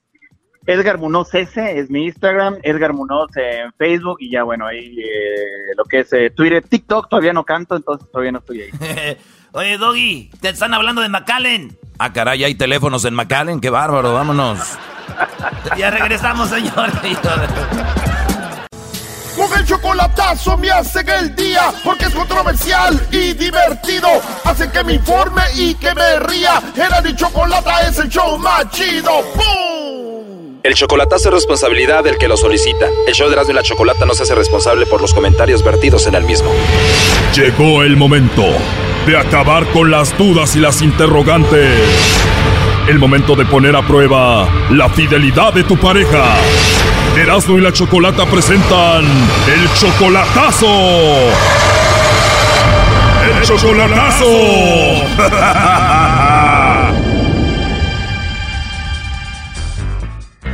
Edgar 0.65 0.97
Munoz 0.99 1.33
S 1.33 1.79
es 1.79 1.89
mi 1.89 2.05
Instagram, 2.05 2.57
Edgar 2.61 2.93
Munoz 2.93 3.31
en 3.37 3.73
Facebook 3.73 4.17
y 4.19 4.29
ya 4.31 4.43
bueno, 4.43 4.67
ahí 4.67 4.99
eh, 4.99 5.73
lo 5.75 5.83
que 5.85 6.01
es 6.01 6.13
eh, 6.13 6.29
Twitter, 6.29 6.63
TikTok 6.67 7.09
todavía 7.09 7.33
no 7.33 7.43
canto, 7.43 7.75
entonces 7.75 8.07
todavía 8.11 8.33
no 8.33 8.39
estoy 8.39 8.61
ahí. 8.63 9.17
Oye, 9.53 9.77
Doggy, 9.79 10.29
te 10.41 10.49
están 10.49 10.73
hablando 10.75 11.01
de 11.01 11.09
McAllen. 11.09 11.75
Ah, 11.97 12.13
caray, 12.13 12.43
hay 12.43 12.53
teléfonos 12.53 13.03
en 13.05 13.15
McAllen, 13.15 13.61
qué 13.61 13.69
bárbaro, 13.71 14.13
vámonos. 14.13 14.59
Ya 15.77 15.89
regresamos, 15.91 16.49
señor. 16.49 16.89
Con 19.39 19.57
el 19.57 19.65
chocolatazo 19.65 20.57
me 20.57 20.69
hacen 20.69 21.07
el 21.07 21.33
día, 21.33 21.71
porque 21.85 22.07
es 22.07 22.13
controversial 22.13 23.07
y 23.09 23.31
divertido. 23.31 24.09
Hacen 24.43 24.69
que 24.69 24.83
me 24.83 24.95
informe 24.95 25.41
y 25.55 25.75
que 25.75 25.95
me 25.95 26.19
ría. 26.19 26.61
Era 26.75 27.01
mi 27.01 27.15
chocolata 27.15 27.87
es 27.87 27.97
el 27.99 28.09
show 28.09 28.37
más 28.37 28.69
chido. 28.71 29.09
¡Bum! 29.35 30.59
El 30.61 30.73
chocolatazo 30.73 31.29
es 31.29 31.35
responsabilidad 31.35 32.03
del 32.03 32.17
que 32.17 32.27
lo 32.27 32.35
solicita. 32.35 32.87
El 33.07 33.13
show 33.13 33.29
de 33.29 33.33
Erasmo 33.35 33.53
y 33.53 33.55
la 33.55 33.63
Chocolata 33.63 34.05
no 34.05 34.13
se 34.13 34.23
hace 34.23 34.35
responsable 34.35 34.85
por 34.85 34.99
los 34.99 35.13
comentarios 35.13 35.63
vertidos 35.63 36.05
en 36.07 36.15
el 36.15 36.25
mismo. 36.25 36.51
Llegó 37.33 37.83
el 37.83 37.95
momento 37.95 38.43
de 39.07 39.17
acabar 39.17 39.65
con 39.67 39.89
las 39.89 40.17
dudas 40.17 40.57
y 40.57 40.59
las 40.59 40.81
interrogantes. 40.81 41.79
El 42.89 42.99
momento 42.99 43.37
de 43.37 43.45
poner 43.45 43.77
a 43.77 43.87
prueba 43.87 44.49
la 44.69 44.89
fidelidad 44.89 45.53
de 45.53 45.63
tu 45.63 45.77
pareja. 45.77 46.35
Erasmo 47.19 47.57
y 47.57 47.61
la 47.61 47.73
Chocolata 47.73 48.25
presentan 48.25 49.03
el 49.03 49.73
chocolatazo. 49.73 50.67
¡El 53.25 53.41
chocolatazo! 53.43 54.25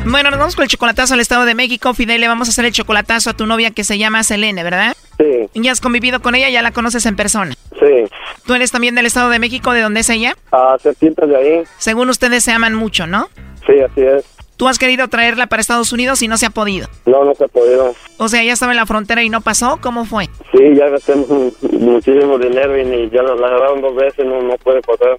Bueno, 0.07 0.29
nos 0.29 0.39
vamos 0.39 0.55
con 0.55 0.63
el 0.63 0.69
chocolatazo 0.69 1.15
al 1.15 1.19
Estado 1.19 1.45
de 1.45 1.55
México. 1.55 1.93
Fidel, 1.95 2.21
le 2.21 2.27
vamos 2.27 2.47
a 2.47 2.51
hacer 2.51 2.63
el 2.63 2.71
chocolatazo 2.71 3.31
a 3.31 3.33
tu 3.33 3.47
novia 3.47 3.71
que 3.71 3.83
se 3.83 3.97
llama 3.97 4.23
Selene, 4.23 4.63
¿verdad? 4.63 4.95
Sí. 5.17 5.49
¿Ya 5.55 5.71
has 5.71 5.81
convivido 5.81 6.21
con 6.21 6.35
ella? 6.35 6.47
¿Ya 6.49 6.61
la 6.61 6.71
conoces 6.71 7.07
en 7.07 7.15
persona? 7.15 7.55
Sí. 7.79 8.03
¿Tú 8.45 8.53
eres 8.53 8.71
también 8.71 8.93
del 8.93 9.07
Estado 9.07 9.29
de 9.29 9.39
México? 9.39 9.73
¿De 9.73 9.81
dónde 9.81 10.01
es 10.01 10.09
ella? 10.11 10.37
A 10.51 10.77
cerquita 10.79 11.25
de 11.25 11.35
ahí. 11.35 11.63
Según 11.79 12.09
ustedes 12.09 12.43
se 12.43 12.51
aman 12.51 12.75
mucho, 12.75 13.07
¿no? 13.07 13.29
Sí, 13.65 13.73
así 13.81 14.01
es. 14.01 14.23
¿Tú 14.57 14.67
has 14.69 14.79
querido 14.79 15.07
traerla 15.09 15.47
para 15.47 15.59
Estados 15.61 15.91
Unidos 15.91 16.21
y 16.21 16.27
no 16.29 16.37
se 16.37 16.45
ha 16.45 16.49
podido? 16.49 16.87
No, 17.05 17.25
no 17.25 17.35
se 17.35 17.43
ha 17.43 17.47
podido. 17.49 17.93
O 18.17 18.29
sea, 18.29 18.41
ya 18.43 18.53
estaba 18.53 18.71
en 18.71 18.77
la 18.77 18.85
frontera 18.85 19.21
y 19.21 19.29
no 19.29 19.41
pasó. 19.41 19.79
¿Cómo 19.81 20.05
fue? 20.05 20.29
Sí, 20.51 20.59
ya 20.75 20.87
gasté 20.89 21.15
mu- 21.15 21.51
muchísimo 21.73 22.37
dinero 22.37 22.77
y 22.77 23.09
ya 23.09 23.21
la, 23.21 23.35
la 23.35 23.47
agarraron 23.47 23.81
dos 23.81 23.95
veces, 23.95 24.25
no, 24.25 24.41
no 24.41 24.55
puede 24.57 24.81
pasar. 24.81 25.17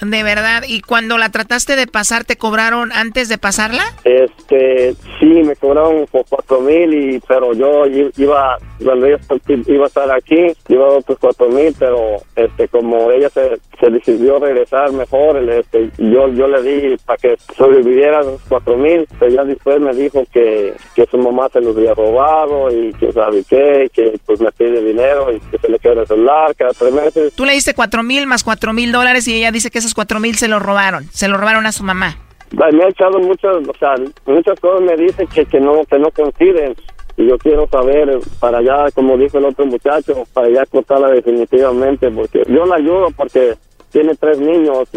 De 0.00 0.22
verdad. 0.22 0.62
¿Y 0.66 0.80
cuando 0.80 1.18
la 1.18 1.30
trataste 1.30 1.74
de 1.74 1.86
pasar, 1.86 2.24
te 2.24 2.36
cobraron 2.36 2.92
antes 2.92 3.28
de 3.28 3.38
pasarla? 3.38 3.82
Este, 4.04 4.94
sí, 5.18 5.26
me 5.26 5.56
cobraron 5.56 6.06
por 6.10 6.24
cuatro 6.28 6.60
mil, 6.60 6.94
y, 6.94 7.20
pero 7.26 7.52
yo 7.52 7.86
iba, 7.86 8.58
cuando 8.82 9.06
ella 9.06 9.18
iba 9.66 9.84
a 9.84 9.88
estar 9.88 10.10
aquí, 10.10 10.52
iba 10.68 10.86
a 10.86 10.90
otros 10.90 11.18
cuatro 11.20 11.48
mil, 11.48 11.74
pero 11.78 12.22
este, 12.36 12.68
como 12.68 13.10
ella 13.10 13.28
se, 13.30 13.58
se 13.80 13.90
decidió 13.90 14.38
regresar 14.38 14.92
mejor, 14.92 15.36
este, 15.50 15.90
yo, 15.98 16.28
yo 16.28 16.46
le 16.46 16.62
di 16.62 16.96
para 17.04 17.16
que 17.16 17.36
sobreviviera 17.56 18.22
los 18.22 18.40
cuatro 18.48 18.76
mil, 18.76 19.06
pero 19.18 19.32
ya 19.32 19.44
después 19.44 19.80
me 19.80 19.92
dijo 19.94 20.24
que, 20.32 20.74
que 20.94 21.06
su 21.10 21.18
mamá 21.18 21.48
se 21.52 21.60
los 21.60 21.76
había 21.76 21.94
robado 21.94 22.70
y 22.70 22.92
que 22.94 23.12
sabe 23.12 23.42
qué, 23.48 23.90
que 23.92 24.18
pues 24.24 24.40
me 24.40 24.52
pide 24.52 24.82
dinero 24.82 25.32
y 25.32 25.40
que 25.40 25.58
se 25.58 25.68
le 25.68 25.78
queda 25.78 26.02
el 26.02 26.06
celular 26.06 26.54
cada 26.54 26.72
tres 26.72 26.92
meses. 26.92 27.32
Tú 27.34 27.44
le 27.44 27.52
diste 27.52 27.74
cuatro 27.74 28.02
mil 28.02 28.26
más 28.26 28.44
cuatro 28.44 28.72
mil 28.72 28.92
dólares 28.92 29.26
y 29.26 29.34
ella 29.34 29.50
dice 29.50 29.70
que 29.70 29.87
esos 29.88 29.94
cuatro 29.94 30.20
mil 30.20 30.36
se 30.36 30.48
los 30.48 30.62
robaron. 30.62 31.08
Se 31.12 31.28
los 31.28 31.40
robaron 31.40 31.66
a 31.66 31.72
su 31.72 31.82
mamá. 31.82 32.18
Me 32.50 32.84
ha 32.84 32.88
echado 32.88 33.18
muchas, 33.18 33.56
o 33.56 33.78
sea, 33.78 33.94
muchas 34.26 34.58
cosas 34.60 34.80
me 34.82 34.96
dice 34.96 35.26
que, 35.26 35.44
que 35.46 35.60
no, 35.60 35.84
que 35.84 35.98
no 35.98 36.10
coinciden. 36.10 36.74
Y 37.16 37.26
yo 37.26 37.36
quiero 37.38 37.66
saber, 37.68 38.18
para 38.38 38.58
allá, 38.58 38.90
como 38.94 39.16
dijo 39.16 39.38
el 39.38 39.46
otro 39.46 39.66
muchacho, 39.66 40.24
para 40.32 40.46
allá 40.46 40.64
cortarla 40.66 41.08
definitivamente, 41.08 42.10
porque 42.10 42.42
yo 42.48 42.64
la 42.66 42.76
ayudo 42.76 43.08
porque 43.16 43.54
tiene 43.90 44.14
tres 44.14 44.38
niños, 44.38 44.88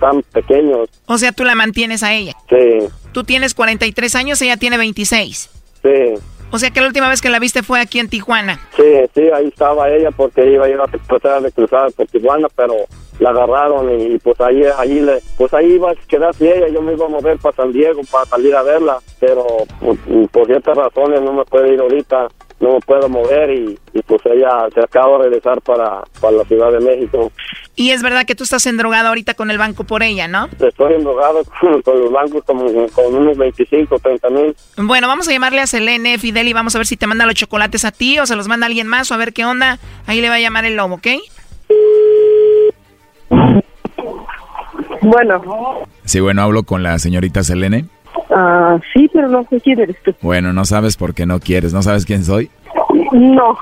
tan 0.00 0.22
pequeños. 0.22 0.88
O 1.06 1.18
sea, 1.18 1.32
tú 1.32 1.44
la 1.44 1.54
mantienes 1.54 2.02
a 2.02 2.14
ella. 2.14 2.34
Sí, 2.48 2.88
Tú 3.12 3.24
tienes 3.24 3.54
43 3.54 4.14
años, 4.14 4.40
ella 4.42 4.56
tiene 4.56 4.78
26. 4.78 5.50
sí, 5.82 5.88
O 6.50 6.58
sea 6.58 6.70
que 6.70 6.80
la 6.80 6.86
última 6.86 7.08
vez 7.08 7.20
que 7.20 7.28
la 7.28 7.38
viste 7.38 7.62
fue 7.62 7.80
aquí 7.80 7.98
en 7.98 8.08
Tijuana. 8.08 8.60
sí, 8.76 8.82
sí, 9.14 9.22
ahí 9.34 9.48
estaba 9.48 9.90
ella 9.90 10.10
porque 10.10 10.50
iba 10.50 10.64
a 10.64 10.68
ir 10.68 10.80
a 10.80 10.86
tratar 10.86 11.42
de 11.42 11.52
cruzar 11.52 11.92
por 11.92 12.06
Tijuana, 12.06 12.48
pero 12.54 12.74
la 13.18 13.30
agarraron 13.30 13.90
y, 14.00 14.18
pues 14.18 14.40
ahí, 14.40 14.62
ahí 14.78 15.00
le, 15.00 15.20
pues 15.36 15.52
ahí 15.52 15.72
iba 15.72 15.90
a 15.90 15.94
quedarse 15.94 16.56
ella, 16.56 16.68
yo 16.68 16.80
me 16.80 16.92
iba 16.92 17.06
a 17.06 17.08
mover 17.08 17.38
para 17.38 17.56
San 17.56 17.72
Diego 17.72 18.00
para 18.10 18.24
salir 18.26 18.54
a 18.54 18.62
verla, 18.62 18.98
pero 19.20 19.44
pues, 19.80 19.98
por 20.30 20.46
ciertas 20.46 20.76
razones 20.76 21.20
no 21.20 21.32
me 21.32 21.44
puedo 21.44 21.66
ir 21.66 21.80
ahorita, 21.80 22.28
no 22.60 22.74
me 22.74 22.80
puedo 22.80 23.08
mover 23.08 23.50
y, 23.50 23.78
y 23.94 24.02
pues 24.02 24.20
ella 24.26 24.66
se 24.74 24.80
acaba 24.80 25.18
de 25.18 25.24
regresar 25.24 25.60
para, 25.62 26.02
para 26.20 26.38
la 26.38 26.44
Ciudad 26.44 26.72
de 26.72 26.80
México. 26.80 27.30
Y 27.76 27.90
es 27.90 28.02
verdad 28.02 28.26
que 28.26 28.34
tú 28.34 28.42
estás 28.44 28.66
endrogado 28.66 29.08
ahorita 29.08 29.34
con 29.34 29.50
el 29.50 29.58
banco 29.58 29.84
por 29.84 30.02
ella, 30.02 30.26
¿no? 30.26 30.48
Estoy 30.58 30.94
endrogado 30.94 31.42
con, 31.60 31.80
con 31.82 32.00
los 32.00 32.10
bancos 32.10 32.42
como 32.44 32.64
con 32.88 33.14
unos 33.14 33.36
25, 33.36 33.98
30 33.98 34.30
mil. 34.30 34.56
Bueno, 34.76 35.06
vamos 35.06 35.28
a 35.28 35.32
llamarle 35.32 35.60
a 35.60 35.66
Selene, 35.66 36.18
Fidel, 36.18 36.48
y 36.48 36.52
vamos 36.52 36.74
a 36.74 36.78
ver 36.78 36.86
si 36.86 36.96
te 36.96 37.06
manda 37.06 37.26
los 37.26 37.34
chocolates 37.34 37.84
a 37.84 37.92
ti 37.92 38.18
o 38.18 38.26
se 38.26 38.34
los 38.36 38.48
manda 38.48 38.66
alguien 38.66 38.86
más 38.88 39.10
o 39.10 39.14
a 39.14 39.18
ver 39.18 39.32
qué 39.32 39.44
onda. 39.44 39.78
Ahí 40.06 40.20
le 40.20 40.28
va 40.28 40.36
a 40.36 40.40
llamar 40.40 40.64
el 40.64 40.76
lobo, 40.76 40.96
¿ok? 40.96 41.06
Bueno, 45.00 45.86
Sí, 46.04 46.20
bueno, 46.20 46.42
hablo 46.42 46.62
con 46.62 46.82
la 46.82 46.98
señorita 46.98 47.44
Selene. 47.44 47.84
Ah, 48.30 48.78
sí, 48.92 49.08
pero 49.12 49.28
no 49.28 49.44
sé 49.48 49.60
quién 49.60 49.80
eres 49.80 49.96
tú. 50.04 50.14
Bueno, 50.22 50.52
no 50.52 50.64
sabes 50.64 50.96
por 50.96 51.14
qué 51.14 51.26
no 51.26 51.40
quieres, 51.40 51.72
no 51.72 51.82
sabes 51.82 52.04
quién 52.04 52.24
soy. 52.24 52.50
No. 53.12 53.56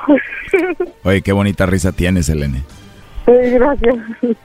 Oye, 1.05 1.23
qué 1.23 1.33
bonita 1.33 1.67
risa 1.67 1.93
tienes, 1.93 2.27
Selene. 2.27 2.63
Gracias. 3.27 3.97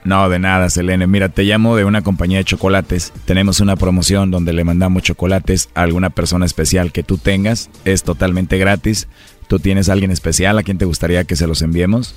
No, 0.02 0.28
de 0.28 0.40
nada, 0.40 0.68
Selene. 0.68 1.06
Mira, 1.06 1.28
te 1.28 1.44
llamo 1.44 1.76
de 1.76 1.84
una 1.84 2.02
compañía 2.02 2.38
de 2.38 2.44
chocolates. 2.44 3.12
Tenemos 3.24 3.60
una 3.60 3.76
promoción 3.76 4.32
donde 4.32 4.52
le 4.52 4.64
mandamos 4.64 5.04
chocolates 5.04 5.70
a 5.74 5.82
alguna 5.82 6.10
persona 6.10 6.46
especial 6.46 6.90
que 6.90 7.04
tú 7.04 7.16
tengas. 7.16 7.70
Es 7.84 8.02
totalmente 8.02 8.58
gratis. 8.58 9.08
¿Tú 9.52 9.58
tienes 9.58 9.90
a 9.90 9.92
alguien 9.92 10.10
especial 10.10 10.58
a 10.58 10.62
quien 10.62 10.78
te 10.78 10.86
gustaría 10.86 11.24
que 11.24 11.36
se 11.36 11.46
los 11.46 11.60
enviemos? 11.60 12.14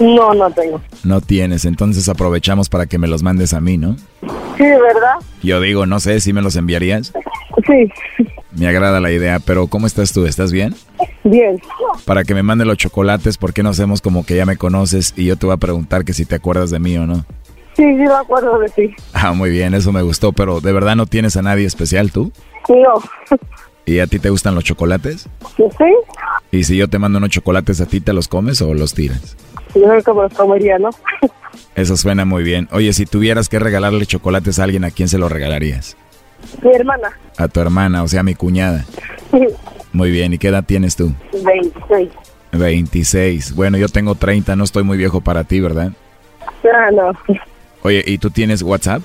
No, 0.00 0.32
no 0.32 0.50
tengo. 0.50 0.80
No 1.04 1.20
tienes, 1.20 1.66
entonces 1.66 2.08
aprovechamos 2.08 2.70
para 2.70 2.86
que 2.86 2.96
me 2.96 3.08
los 3.08 3.22
mandes 3.22 3.52
a 3.52 3.60
mí, 3.60 3.76
¿no? 3.76 3.94
Sí, 4.56 4.64
¿de 4.64 4.80
verdad? 4.80 5.16
Yo 5.42 5.60
digo, 5.60 5.84
no 5.84 6.00
sé 6.00 6.18
si 6.20 6.32
me 6.32 6.40
los 6.40 6.56
enviarías. 6.56 7.12
Sí. 7.66 7.92
Me 8.52 8.68
agrada 8.68 9.00
la 9.00 9.12
idea, 9.12 9.38
pero 9.38 9.66
¿cómo 9.66 9.86
estás 9.86 10.14
tú? 10.14 10.24
¿Estás 10.24 10.50
bien? 10.50 10.74
Bien. 11.24 11.60
Para 12.06 12.24
que 12.24 12.32
me 12.32 12.42
mande 12.42 12.64
los 12.64 12.78
chocolates, 12.78 13.36
¿por 13.36 13.52
qué 13.52 13.62
no 13.62 13.68
hacemos 13.68 14.00
como 14.00 14.24
que 14.24 14.36
ya 14.36 14.46
me 14.46 14.56
conoces 14.56 15.12
y 15.14 15.26
yo 15.26 15.36
te 15.36 15.44
voy 15.44 15.56
a 15.56 15.58
preguntar 15.58 16.06
que 16.06 16.14
si 16.14 16.24
te 16.24 16.36
acuerdas 16.36 16.70
de 16.70 16.78
mí 16.78 16.96
o 16.96 17.06
no? 17.06 17.26
Sí, 17.76 17.84
sí, 17.84 17.96
me 17.96 18.14
acuerdo 18.14 18.58
de 18.60 18.68
ti. 18.70 18.94
Ah, 19.12 19.34
muy 19.34 19.50
bien, 19.50 19.74
eso 19.74 19.92
me 19.92 20.00
gustó, 20.00 20.32
pero 20.32 20.62
¿de 20.62 20.72
verdad 20.72 20.96
no 20.96 21.04
tienes 21.04 21.36
a 21.36 21.42
nadie 21.42 21.66
especial 21.66 22.12
tú? 22.12 22.32
No. 22.66 23.02
¿Y 23.88 24.00
a 24.00 24.06
ti 24.06 24.18
te 24.18 24.28
gustan 24.28 24.54
los 24.54 24.64
chocolates? 24.64 25.26
¿Sí? 25.56 25.64
¿Y 26.52 26.64
si 26.64 26.76
yo 26.76 26.88
te 26.88 26.98
mando 26.98 27.16
unos 27.16 27.30
chocolates 27.30 27.80
a 27.80 27.86
ti, 27.86 28.02
te 28.02 28.12
los 28.12 28.28
comes 28.28 28.60
o 28.60 28.74
los 28.74 28.92
tiras? 28.92 29.34
Yo 29.74 29.80
creo 29.84 30.02
que 30.02 30.12
me 30.12 30.22
los 30.24 30.34
comería, 30.34 30.78
¿no? 30.78 30.90
Eso 31.74 31.96
suena 31.96 32.26
muy 32.26 32.42
bien. 32.42 32.68
Oye, 32.70 32.92
si 32.92 33.06
tuvieras 33.06 33.48
que 33.48 33.58
regalarle 33.58 34.04
chocolates 34.04 34.58
a 34.58 34.64
alguien, 34.64 34.84
¿a 34.84 34.90
quién 34.90 35.08
se 35.08 35.16
los 35.16 35.32
regalarías? 35.32 35.96
Mi 36.62 36.74
hermana. 36.74 37.18
A 37.38 37.48
tu 37.48 37.60
hermana, 37.60 38.02
o 38.02 38.08
sea, 38.08 38.20
a 38.20 38.24
mi 38.24 38.34
cuñada. 38.34 38.84
Muy 39.94 40.10
bien, 40.10 40.34
¿y 40.34 40.38
qué 40.38 40.48
edad 40.48 40.64
tienes 40.64 40.94
tú? 40.94 41.14
26. 41.32 42.10
26. 42.52 43.54
Bueno, 43.54 43.78
yo 43.78 43.88
tengo 43.88 44.16
30, 44.16 44.54
no 44.54 44.64
estoy 44.64 44.82
muy 44.82 44.98
viejo 44.98 45.22
para 45.22 45.44
ti, 45.44 45.60
¿verdad? 45.60 45.92
Ah, 46.62 46.90
no. 46.92 47.12
Oye, 47.82 48.04
¿y 48.06 48.18
tú 48.18 48.28
tienes 48.28 48.60
WhatsApp? 48.60 49.00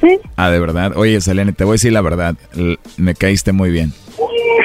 Sí. 0.00 0.18
Ah, 0.36 0.50
de 0.50 0.60
verdad. 0.60 0.92
Oye, 0.96 1.20
Selene, 1.20 1.52
te 1.52 1.64
voy 1.64 1.72
a 1.72 1.74
decir 1.74 1.92
la 1.92 2.00
verdad. 2.00 2.36
Me 2.96 3.14
caíste 3.14 3.52
muy 3.52 3.70
bien. 3.70 3.92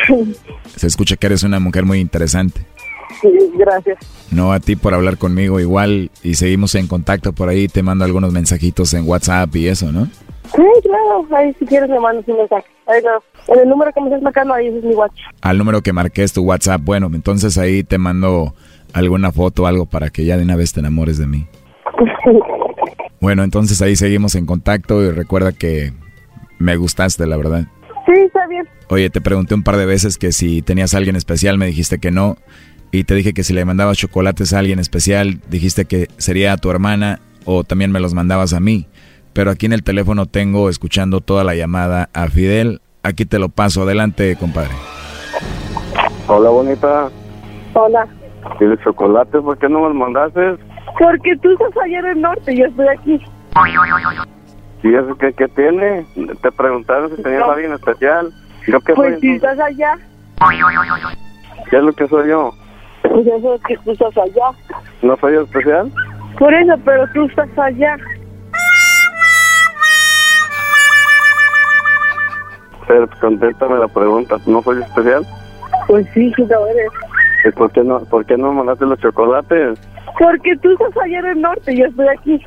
Se 0.76 0.88
escucha 0.88 1.16
que 1.16 1.28
eres 1.28 1.44
una 1.44 1.60
mujer 1.60 1.86
muy 1.86 2.00
interesante. 2.00 2.62
Sí, 3.22 3.30
gracias. 3.56 3.98
No 4.32 4.52
a 4.52 4.60
ti 4.60 4.76
por 4.76 4.94
hablar 4.94 5.18
conmigo 5.18 5.60
igual 5.60 6.10
y 6.24 6.36
seguimos 6.36 6.76
en 6.76 6.88
contacto 6.88 7.34
por 7.34 7.50
ahí. 7.50 7.68
Te 7.68 7.84
mando 7.84 8.06
algunos 8.06 8.34
mensajitos 8.34 8.94
en 8.94 9.08
WhatsApp 9.08 9.56
y 9.56 9.68
eso, 9.68 9.92
¿no? 9.92 10.06
Sí, 10.56 10.64
claro. 10.84 11.28
Ahí 11.36 11.54
si 11.60 11.66
quieres 11.66 11.90
me 11.90 12.00
mandas 12.00 12.28
un 12.28 12.38
mensaje. 12.38 12.66
Ahí 12.88 13.02
no. 13.04 13.54
En 13.54 13.60
el 13.60 13.70
número 13.70 13.92
que 13.92 14.02
me 14.02 14.08
estás 14.08 14.22
marcando, 14.22 14.54
ahí 14.54 14.68
es 14.68 14.84
mi 14.84 14.94
watch. 14.94 15.14
Al 15.42 15.58
número 15.58 15.82
que 15.82 15.94
marqué 15.94 16.24
es 16.24 16.34
tu 16.34 16.44
WhatsApp. 16.44 16.82
Bueno, 16.84 17.10
entonces 17.14 17.58
ahí 17.58 17.84
te 17.84 17.98
mando 17.98 18.54
alguna 18.94 19.32
foto 19.32 19.64
o 19.64 19.68
algo 19.68 19.86
para 19.86 20.10
que 20.10 20.26
ya 20.26 20.38
de 20.38 20.44
una 20.44 20.56
vez 20.56 20.74
te 20.74 20.80
enamores 20.80 21.18
de 21.18 21.28
mí. 21.28 21.48
Bueno, 23.24 23.44
entonces 23.44 23.82
ahí 23.82 23.96
seguimos 23.96 24.36
en 24.36 24.46
contacto 24.46 25.02
y 25.02 25.10
recuerda 25.10 25.54
que 25.54 25.94
me 26.60 26.76
gustaste, 26.76 27.26
la 27.26 27.38
verdad. 27.38 27.64
Sí, 28.06 28.12
está 28.12 28.46
bien. 28.48 28.68
Oye, 28.90 29.10
te 29.10 29.22
pregunté 29.22 29.56
un 29.56 29.64
par 29.64 29.78
de 29.78 29.86
veces 29.86 30.18
que 30.18 30.34
si 30.34 30.62
tenías 30.62 30.94
a 30.94 30.98
alguien 30.98 31.16
especial, 31.16 31.58
me 31.58 31.66
dijiste 31.66 32.00
que 32.00 32.12
no. 32.12 32.36
Y 32.92 33.06
te 33.06 33.16
dije 33.16 33.34
que 33.34 33.46
si 33.46 33.54
le 33.54 33.64
mandabas 33.64 33.98
chocolates 33.98 34.52
a 34.52 34.60
alguien 34.60 34.78
especial, 34.78 35.40
dijiste 35.50 35.86
que 35.86 36.10
sería 36.18 36.52
a 36.52 36.58
tu 36.58 36.70
hermana 36.70 37.22
o 37.46 37.64
también 37.64 37.94
me 37.94 38.02
los 38.02 38.14
mandabas 38.14 38.52
a 38.52 38.60
mí. 38.60 38.88
Pero 39.32 39.52
aquí 39.52 39.68
en 39.68 39.74
el 39.74 39.84
teléfono 39.84 40.26
tengo 40.26 40.68
escuchando 40.68 41.22
toda 41.22 41.46
la 41.46 41.56
llamada 41.56 42.10
a 42.12 42.28
Fidel. 42.28 42.82
Aquí 43.04 43.26
te 43.26 43.40
lo 43.40 43.48
paso. 43.48 43.84
Adelante, 43.84 44.36
compadre. 44.36 44.72
Hola, 46.28 46.50
bonita. 46.50 47.10
Hola. 47.74 48.06
¿Tienes 48.60 48.80
chocolate? 48.84 49.40
¿Por 49.40 49.58
qué 49.60 49.70
no 49.70 49.80
me 49.80 49.88
los 49.88 49.96
mandaste? 49.96 50.58
Porque 51.00 51.36
tú 51.42 51.52
estás 51.52 51.84
allá 51.84 52.00
en 52.00 52.06
el 52.06 52.22
norte 52.22 52.54
y 52.54 52.58
yo 52.60 52.66
estoy 52.66 52.88
aquí. 52.88 53.22
¿Y 54.84 54.96
eso 54.96 55.16
qué, 55.18 55.34
qué 55.34 55.48
tiene? 55.50 56.06
Te 56.42 56.52
preguntaron 56.52 57.16
si 57.16 57.24
tenías 57.24 57.44
alguien 57.44 57.74
especial. 57.74 58.30
¿Yo 58.68 58.80
qué 58.82 58.94
Pues 58.94 59.14
soy 59.14 59.22
si 59.22 59.28
entonces? 59.32 59.52
estás 59.60 59.68
allá. 59.68 59.98
¿Qué 61.70 61.78
es 61.78 61.84
lo 61.84 61.94
que 61.94 62.08
soy 62.08 62.30
yo? 62.30 62.52
Pues 63.02 63.28
eso 63.28 63.56
es 63.56 63.62
que 63.64 63.78
tú 63.78 63.92
estás 63.92 64.18
allá. 64.18 64.52
¿No 65.02 65.16
soy 65.18 65.36
especial? 65.36 65.92
Por 66.38 66.54
eso, 66.54 66.74
pero 66.84 67.06
tú 67.14 67.26
estás 67.26 67.50
allá. 67.58 67.96
Pero 72.88 73.08
contéstame 73.22 73.78
la 73.80 73.88
pregunta. 73.88 74.36
¿No 74.46 74.62
soy 74.62 74.82
especial? 74.82 75.26
Pues 75.88 76.06
sí, 76.14 76.32
sí 76.36 76.46
lo 76.46 76.68
eres. 76.68 76.92
¿Y 77.46 77.52
por 77.52 77.72
qué 77.72 77.84
no, 77.84 78.00
por 78.06 78.26
qué 78.26 78.38
no 78.38 78.54
mandaste 78.54 78.86
los 78.86 79.00
chocolates? 79.00 79.80
Porque 80.20 80.56
tú 80.62 80.72
estás 80.72 80.96
allá 81.04 81.20
en 81.20 81.26
el 81.26 81.42
norte 81.42 81.74
y 81.74 81.78
yo 81.80 81.86
estoy 81.86 82.08
aquí. 82.08 82.46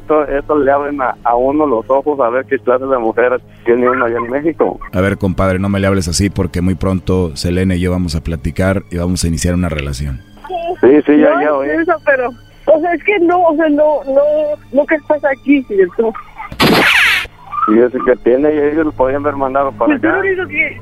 Esto, 0.00 0.24
esto 0.26 0.58
le 0.58 0.70
abren 0.70 1.00
a, 1.00 1.14
a 1.24 1.34
uno 1.34 1.66
los 1.66 1.88
ojos 1.88 2.20
a 2.20 2.28
ver 2.28 2.44
qué 2.44 2.58
clase 2.58 2.84
de 2.84 2.98
mujer 2.98 3.40
tiene 3.64 3.88
uno 3.88 4.04
allá 4.04 4.18
en 4.18 4.30
México. 4.30 4.78
A 4.92 5.00
ver, 5.00 5.16
compadre, 5.16 5.58
no 5.58 5.68
me 5.70 5.80
le 5.80 5.86
hables 5.86 6.08
así 6.08 6.28
porque 6.28 6.60
muy 6.60 6.74
pronto 6.74 7.34
Selene 7.36 7.76
y 7.76 7.80
yo 7.80 7.90
vamos 7.90 8.14
a 8.14 8.20
platicar 8.22 8.82
y 8.90 8.98
vamos 8.98 9.24
a 9.24 9.28
iniciar 9.28 9.54
una 9.54 9.70
relación. 9.70 10.20
Sí, 10.82 11.00
sí, 11.06 11.18
ya, 11.18 11.30
no, 11.34 11.40
ya, 11.42 11.54
oí. 11.54 11.68
eso, 11.70 11.92
pero... 12.04 12.28
O 12.66 12.80
sea, 12.80 12.92
es 12.94 13.04
que 13.04 13.18
no, 13.20 13.42
o 13.42 13.56
sea, 13.56 13.68
no, 13.68 14.02
no, 14.04 14.22
nunca 14.72 14.94
estás 14.96 15.22
aquí, 15.24 15.62
¿cierto? 15.64 16.12
Y 17.68 17.78
eso 17.78 17.98
que 18.04 18.16
tiene, 18.16 18.54
y 18.54 18.58
ellos 18.58 18.86
lo 18.86 18.92
podían 18.92 19.22
haber 19.22 19.36
mandado 19.36 19.70
para 19.72 19.86
Pues 19.86 20.00
tú 20.02 20.08
acá. 20.08 20.16
lo 20.16 20.22
único 20.22 20.48
que... 20.48 20.80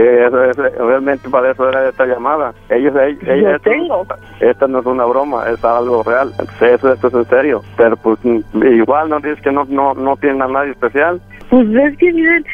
Eso, 0.00 0.44
eso, 0.44 0.62
realmente 0.78 1.28
para 1.28 1.50
eso 1.50 1.68
era 1.68 1.88
esta 1.88 2.06
llamada. 2.06 2.54
Ellos, 2.68 2.94
ellos, 2.96 3.20
Yo 3.22 3.50
esto, 3.50 3.70
tengo. 3.70 4.06
esta 4.40 4.66
no 4.66 4.80
es 4.80 4.86
una 4.86 5.04
broma, 5.04 5.48
es 5.50 5.62
algo 5.64 6.02
real. 6.02 6.32
Eso, 6.60 6.92
esto 6.92 7.08
es 7.08 7.14
en 7.14 7.24
serio. 7.26 7.62
Pero 7.76 7.96
pues 7.96 8.18
igual 8.54 9.08
no 9.08 9.20
dices 9.20 9.40
que 9.42 9.52
no, 9.52 9.64
no, 9.68 9.94
no 9.94 10.16
tienen 10.16 10.42
a 10.42 10.48
nadie 10.48 10.70
especial. 10.72 11.20
Pues 11.50 11.66
es 11.68 11.98
que, 11.98 12.12
miren, 12.12 12.44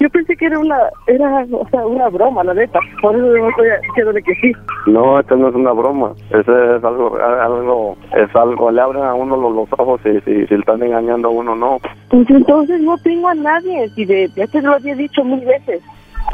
yo 0.00 0.08
pensé 0.10 0.36
que 0.36 0.46
era 0.46 0.58
una, 0.58 0.78
era, 1.06 1.44
o 1.50 1.68
sea, 1.70 1.84
una 1.84 2.08
broma, 2.08 2.44
la 2.44 2.54
neta. 2.54 2.78
Por 3.02 3.16
eso 3.16 3.26
no 3.26 3.48
estoy 3.48 3.66
diciéndole 3.88 4.22
que 4.22 4.34
sí. 4.36 4.52
No, 4.86 5.18
esto 5.18 5.36
no 5.36 5.48
es 5.48 5.54
una 5.54 5.72
broma. 5.72 6.12
Eso 6.30 6.76
es 6.76 6.84
algo, 6.84 7.16
algo, 7.16 7.96
es 8.16 8.34
algo, 8.36 8.70
le 8.70 8.80
abren 8.80 9.02
a 9.02 9.14
uno 9.14 9.36
los, 9.36 9.54
los 9.54 9.68
ojos 9.78 10.00
si, 10.04 10.20
si, 10.20 10.46
si 10.46 10.54
le 10.54 10.60
están 10.60 10.82
engañando 10.82 11.28
a 11.28 11.32
uno, 11.32 11.56
no. 11.56 11.78
Pues 12.10 12.30
entonces 12.30 12.80
no 12.80 12.96
tengo 12.98 13.28
a 13.28 13.34
nadie, 13.34 13.88
si 13.90 14.04
de, 14.04 14.28
ya 14.36 14.46
te 14.46 14.62
lo 14.62 14.72
había 14.74 14.94
dicho 14.94 15.24
mil 15.24 15.44
veces. 15.44 15.82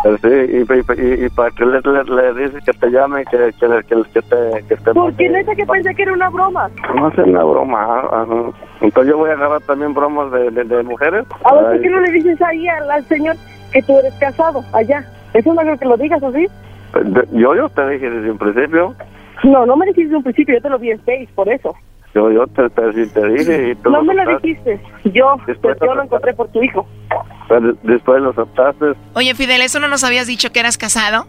Sí, 0.03 0.29
y, 0.29 1.25
y, 1.25 1.29
para 1.31 1.51
que 1.53 1.65
le, 1.65 1.81
le, 1.81 2.05
le 2.05 2.35
dices 2.47 2.63
que 2.65 2.73
te 2.73 2.91
llame, 2.91 3.25
que, 3.25 3.39
que, 3.59 3.67
que, 3.89 4.03
que 4.13 4.21
te, 4.23 4.67
que 4.69 4.77
te 4.77 4.93
Porque 4.93 5.29
neta 5.31 5.55
que 5.55 5.65
pensé 5.65 5.95
que 5.95 6.03
era 6.03 6.13
una 6.13 6.29
broma. 6.29 6.69
No 6.95 7.09
es 7.09 7.19
una 7.19 7.43
broma. 7.43 8.01
ajá. 8.01 8.27
Entonces 8.83 9.11
yo 9.11 9.17
voy 9.19 9.31
a 9.31 9.35
agarrar 9.35 9.63
también 9.63 9.95
bromas 9.95 10.31
de, 10.33 10.51
de, 10.51 10.65
de 10.65 10.83
mujeres. 10.83 11.25
A 11.45 11.55
ver, 11.55 11.65
¿por 11.65 11.81
qué 11.81 11.89
no 11.89 12.01
le 12.01 12.13
dices 12.13 12.41
ahí 12.43 12.69
al, 12.69 12.91
al 12.91 13.05
señor 13.07 13.37
que 13.73 13.81
tú 13.83 13.99
eres 13.99 14.13
casado 14.21 14.63
allá? 14.75 15.03
Eso 15.33 15.55
no 15.55 15.63
creo 15.63 15.79
que 15.79 15.87
lo 15.87 15.97
digas 15.97 16.23
así. 16.23 16.47
de- 17.03 17.29
yo, 17.33 17.55
yo 17.55 17.69
te 17.71 17.89
dije 17.89 18.11
desde 18.11 18.31
un 18.31 18.39
principio. 18.39 18.95
No, 19.43 19.65
no 19.65 19.75
me 19.77 19.87
dijiste 19.87 20.05
desde 20.05 20.17
un 20.19 20.23
principio, 20.23 20.55
yo 20.57 20.61
te 20.63 20.69
lo 20.71 20.79
vi 20.79 20.91
en 20.91 20.99
Face, 21.01 21.29
por 21.35 21.49
eso. 21.49 21.75
Yo, 22.15 22.31
yo 22.31 22.47
te, 22.47 22.71
te, 22.71 22.93
sí 22.93 23.13
te 23.13 23.29
dije 23.29 23.71
y 23.71 23.75
tú 23.75 23.91
No 23.91 24.03
me 24.05 24.15
lo 24.15 24.39
dijiste. 24.39 24.81
Yo, 25.05 25.37
Después 25.47 25.77
pues, 25.79 25.89
yo 25.89 25.95
lo 25.95 26.03
encontré 26.05 26.33
por 26.35 26.49
tu 26.49 26.63
hijo. 26.63 26.87
Pero 27.49 27.73
después 27.83 28.23
lo 28.23 28.31
aceptaste. 28.31 28.93
Oye, 29.15 29.35
Fidel, 29.35 29.63
¿eso 29.63 29.81
no 29.81 29.89
nos 29.89 30.05
habías 30.05 30.27
dicho 30.27 30.53
que 30.53 30.61
eras 30.61 30.79
casado? 30.79 31.27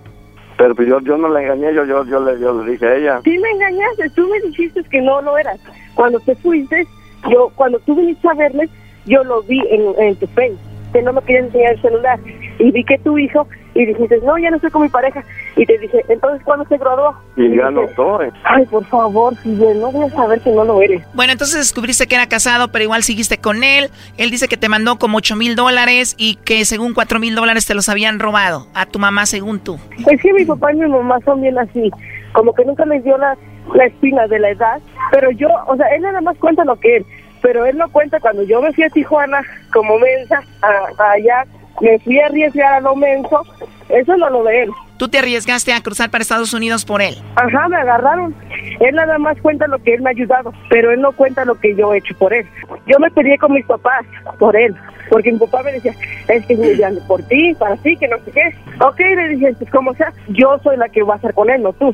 Pero 0.58 0.76
pues 0.76 0.88
yo, 0.88 1.00
yo 1.02 1.18
no 1.18 1.28
le 1.30 1.44
engañé, 1.44 1.74
yo, 1.74 1.86
yo, 1.86 2.06
yo, 2.06 2.20
le, 2.20 2.40
yo 2.40 2.54
le 2.64 2.72
dije 2.72 2.86
a 2.86 2.96
ella. 2.96 3.22
Sí 3.24 3.38
me 3.38 3.50
engañaste, 3.52 4.10
tú 4.16 4.28
me 4.30 4.40
dijiste 4.48 4.84
que 4.84 5.02
no 5.02 5.22
lo 5.22 5.38
eras. 5.38 5.60
Cuando 5.96 6.20
te 6.22 6.36
fuiste, 6.36 6.88
yo, 7.30 7.52
cuando 7.56 7.80
tú 7.80 7.96
viniste 7.96 8.28
a 8.30 8.34
verme, 8.36 8.70
yo 9.06 9.24
lo 9.24 9.42
vi 9.44 9.60
en, 9.70 10.02
en 10.02 10.16
tu 10.16 10.28
Face, 10.28 10.56
que 10.96 11.02
no 11.02 11.12
me 11.12 11.22
querías 11.24 11.48
enseñar 11.48 11.74
el 11.74 11.82
celular. 11.82 12.20
Y 12.58 12.72
vi 12.72 12.86
que 12.86 12.98
tu 13.00 13.18
hijo, 13.18 13.46
y 13.74 13.86
dijiste, 13.86 14.18
no, 14.24 14.38
ya 14.38 14.50
no 14.50 14.56
estoy 14.56 14.72
con 14.72 14.84
mi 14.84 14.88
pareja. 14.88 15.22
Y 15.58 15.66
te 15.66 15.78
dije, 15.78 16.06
entonces, 16.08 16.42
¿cuándo 16.46 16.66
se 16.70 16.78
graduó? 16.78 17.14
Y 17.36 17.50
ya 17.50 17.70
dije, 17.70 17.72
no 17.72 17.84
estoy. 17.84 18.30
Ay, 18.46 18.66
por 18.68 18.86
favor, 18.86 19.36
Fidel, 19.36 19.82
no 19.82 19.92
voy 19.92 20.06
a 20.06 20.10
saber 20.12 20.40
que 20.40 20.52
no 20.52 20.64
lo 20.64 20.82
eres. 20.82 21.04
Bueno, 21.14 21.34
entonces 21.34 21.58
descubriste 21.58 22.08
que 22.08 22.16
era 22.16 22.30
casado, 22.30 22.70
pero 22.72 22.86
igual 22.86 23.04
seguiste 23.04 23.38
con 23.38 23.66
él. 23.66 23.90
Él 24.18 24.32
dice 24.32 24.48
que 24.48 24.56
te 24.56 24.70
mandó 24.70 24.98
como 24.98 25.18
8 25.18 25.36
mil 25.36 25.58
dólares 25.58 26.16
y 26.18 26.36
que 26.46 26.64
según 26.64 26.94
4 26.94 27.20
mil 27.20 27.36
dólares 27.36 27.66
te 27.66 27.74
los 27.74 27.90
habían 27.90 28.20
robado. 28.20 28.68
A 28.74 28.86
tu 28.86 28.98
mamá, 28.98 29.26
según 29.26 29.60
tú. 29.60 29.78
Es 30.10 30.22
que 30.22 30.32
mi 30.32 30.46
papá 30.46 30.72
y 30.72 30.78
mi 30.78 30.88
mamá 30.88 31.20
son 31.26 31.42
bien 31.42 31.58
así, 31.60 31.92
como 32.32 32.54
que 32.54 32.64
nunca 32.64 32.86
les 32.86 33.04
dio 33.04 33.18
la, 33.18 33.38
la 33.74 33.86
espina 33.86 34.28
de 34.28 34.40
la 34.40 34.52
edad, 34.52 34.80
pero 35.12 35.32
yo, 35.32 35.50
o 35.68 35.76
sea, 35.76 35.88
él 35.94 36.02
nada 36.02 36.22
más 36.22 36.38
cuenta 36.38 36.64
lo 36.64 36.80
que 36.80 36.98
él, 36.98 37.06
pero 37.46 37.64
él 37.68 37.78
no 37.78 37.88
cuenta 37.92 38.20
cuando 38.20 38.42
yo 38.42 38.60
me 38.60 38.74
fui 38.74 38.86
a 38.86 38.90
Tijuana 38.90 39.40
como 39.72 40.00
mensa, 40.00 40.42
a- 40.64 41.12
allá, 41.12 41.46
me 41.80 42.00
fui 42.00 42.20
a 42.20 42.26
arriesgar 42.26 42.74
a 42.74 42.80
lo 42.80 42.96
menso, 42.96 43.44
eso 43.90 44.18
no 44.18 44.32
lo 44.32 44.44
de 44.46 44.64
él. 44.64 44.72
Tú 44.98 45.10
te 45.10 45.18
arriesgaste 45.20 45.74
a 45.74 45.82
cruzar 45.82 46.10
para 46.10 46.22
Estados 46.22 46.54
Unidos 46.54 46.86
por 46.86 47.02
él. 47.02 47.16
Ajá, 47.36 47.68
me 47.68 47.76
agarraron. 47.76 48.34
Él 48.80 48.96
nada 48.96 49.18
más 49.18 49.40
cuenta 49.42 49.68
lo 49.68 49.78
que 49.80 49.94
él 49.94 50.02
me 50.02 50.10
ha 50.10 50.12
ayudado, 50.12 50.54
pero 50.70 50.92
él 50.92 51.02
no 51.02 51.12
cuenta 51.12 51.44
lo 51.46 51.56
que 51.56 51.76
yo 51.76 51.94
he 51.94 51.98
hecho 51.98 52.16
por 52.18 52.34
él. 52.34 52.46
Yo 52.88 53.00
me 53.00 53.12
peleé 53.12 53.38
con 53.38 53.54
mis 53.54 53.66
papás 53.66 54.06
por 54.40 54.56
él, 54.56 54.76
porque 55.10 55.32
mi 55.32 55.40
papá 55.40 55.64
me 55.64 55.74
decía, 55.74 55.94
es 56.28 56.46
que 56.46 56.54
es 56.54 57.00
por 57.08 57.22
ti, 57.24 57.54
para 57.60 57.76
ti, 57.78 57.98
que 57.98 58.08
no 58.08 58.18
sé 58.20 58.32
qué. 58.32 58.56
Ok, 58.80 59.00
le 59.00 59.30
dije, 59.30 59.54
pues 59.58 59.70
como 59.72 59.94
sea, 59.94 60.14
yo 60.30 60.58
soy 60.64 60.78
la 60.78 60.90
que 60.90 61.04
va 61.04 61.14
a 61.14 61.18
estar 61.18 61.34
con 61.34 61.50
él, 61.50 61.62
no 61.62 61.74
tú. 61.74 61.94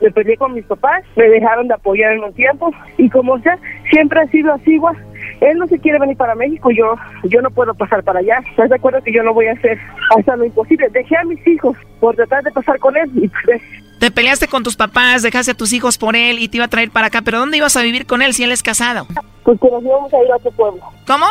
Me 0.00 0.10
peleé 0.10 0.36
con 0.36 0.54
mis 0.54 0.64
papás, 0.64 1.02
me 1.16 1.28
dejaron 1.28 1.68
de 1.68 1.74
apoyar 1.74 2.12
en 2.12 2.22
un 2.22 2.32
tiempo, 2.32 2.72
y 2.96 3.10
como 3.10 3.38
sea, 3.40 3.58
siempre 3.90 4.20
ha 4.20 4.26
sido 4.28 4.52
así. 4.52 4.78
Él 5.40 5.58
no 5.58 5.66
se 5.66 5.78
quiere 5.78 5.98
venir 5.98 6.16
para 6.16 6.34
México, 6.34 6.70
yo 6.70 6.94
yo 7.24 7.40
no 7.40 7.50
puedo 7.50 7.74
pasar 7.74 8.02
para 8.02 8.20
allá. 8.20 8.38
¿Estás 8.50 8.68
de 8.70 8.76
acuerdo 8.76 9.02
que 9.02 9.12
yo 9.12 9.22
no 9.22 9.34
voy 9.34 9.46
a 9.46 9.52
hacer 9.52 9.78
hasta 10.16 10.36
lo 10.36 10.44
imposible? 10.44 10.88
Dejé 10.90 11.16
a 11.16 11.24
mis 11.24 11.46
hijos 11.46 11.76
por 12.00 12.16
tratar 12.16 12.42
de 12.42 12.50
pasar 12.50 12.78
con 12.78 12.96
él 12.96 13.10
y 13.14 13.28
pues, 13.28 13.62
Te 14.00 14.10
peleaste 14.10 14.48
con 14.48 14.62
tus 14.62 14.76
papás, 14.76 15.22
dejaste 15.22 15.52
a 15.52 15.56
tus 15.56 15.72
hijos 15.72 15.98
por 15.98 16.16
él 16.16 16.38
y 16.38 16.48
te 16.48 16.58
iba 16.58 16.66
a 16.66 16.68
traer 16.68 16.90
para 16.90 17.08
acá. 17.08 17.22
¿Pero 17.22 17.38
dónde 17.38 17.56
ibas 17.56 17.76
a 17.76 17.82
vivir 17.82 18.06
con 18.06 18.22
él 18.22 18.34
si 18.34 18.44
él 18.44 18.52
es 18.52 18.62
casado? 18.62 19.06
pues 19.44 19.58
que 19.60 19.70
nos 19.70 19.82
íbamos 19.82 20.12
a 20.12 20.22
ir 20.22 20.30
a 20.30 20.36
otro 20.36 20.50
pueblo. 20.50 20.82
¿Cómo? 21.06 21.24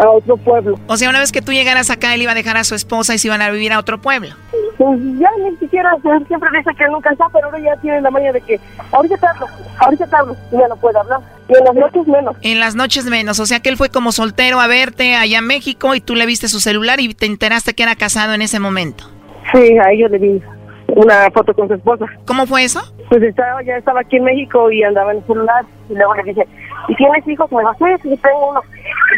A 0.00 0.10
otro 0.10 0.36
pueblo. 0.38 0.78
O 0.86 0.96
sea, 0.96 1.10
una 1.10 1.18
vez 1.20 1.30
que 1.30 1.42
tú 1.42 1.52
llegaras 1.52 1.90
acá, 1.90 2.14
él 2.14 2.22
iba 2.22 2.32
a 2.32 2.34
dejar 2.34 2.56
a 2.56 2.64
su 2.64 2.74
esposa 2.74 3.14
y 3.14 3.18
se 3.18 3.28
iban 3.28 3.42
a 3.42 3.50
vivir 3.50 3.72
a 3.72 3.78
otro 3.78 4.00
pueblo. 4.00 4.30
Pues 4.78 4.98
ya 5.18 5.28
ni 5.44 5.56
siquiera, 5.58 5.90
siempre 6.26 6.48
dice 6.56 6.70
que 6.76 6.88
nunca 6.88 7.10
está, 7.10 7.26
pero 7.30 7.46
ahora 7.46 7.58
ya 7.58 7.76
tiene 7.82 8.00
la 8.00 8.10
maña 8.10 8.32
de 8.32 8.40
que 8.40 8.58
ahorita 8.92 9.16
te 9.18 9.26
hablo, 9.26 9.46
ahorita 9.78 10.06
te 10.06 10.16
hablo, 10.16 10.36
y 10.50 10.58
ya 10.58 10.68
no 10.68 10.76
puede 10.76 10.98
hablar. 10.98 11.20
Y 11.48 11.58
en 11.58 11.64
las 11.64 11.74
noches 11.74 12.06
menos. 12.06 12.36
En 12.40 12.60
las 12.60 12.74
noches 12.76 13.04
menos. 13.06 13.40
O 13.40 13.46
sea, 13.46 13.60
que 13.60 13.68
él 13.68 13.76
fue 13.76 13.90
como 13.90 14.12
soltero 14.12 14.60
a 14.60 14.66
verte 14.68 15.16
allá 15.16 15.38
en 15.38 15.46
México 15.46 15.94
y 15.94 16.00
tú 16.00 16.14
le 16.14 16.24
viste 16.24 16.48
su 16.48 16.60
celular 16.60 17.00
y 17.00 17.12
te 17.12 17.26
enteraste 17.26 17.74
que 17.74 17.82
era 17.82 17.96
casado 17.96 18.32
en 18.32 18.42
ese 18.42 18.58
momento. 18.60 19.04
Sí, 19.52 19.76
a 19.78 19.90
ellos 19.90 20.10
le 20.12 20.18
vi 20.18 20.42
una 20.96 21.30
foto 21.30 21.52
con 21.54 21.68
su 21.68 21.74
esposa. 21.74 22.06
¿Cómo 22.24 22.46
fue 22.46 22.64
eso? 22.64 22.80
Pues 23.08 23.22
estaba, 23.22 23.62
ya 23.62 23.76
estaba 23.76 24.00
aquí 24.00 24.16
en 24.16 24.24
México 24.24 24.70
y 24.70 24.82
andaba 24.82 25.12
en 25.12 25.18
el 25.18 25.26
celular. 25.26 25.64
Y 25.88 25.94
luego 25.94 26.14
le 26.14 26.22
dije, 26.22 26.46
¿y 26.88 26.94
tienes 26.94 27.26
hijos? 27.28 27.50
Me 27.52 27.58
dijo, 27.60 27.74
sí, 27.78 28.02
sí, 28.02 28.20
tengo 28.22 28.50
uno. 28.50 28.60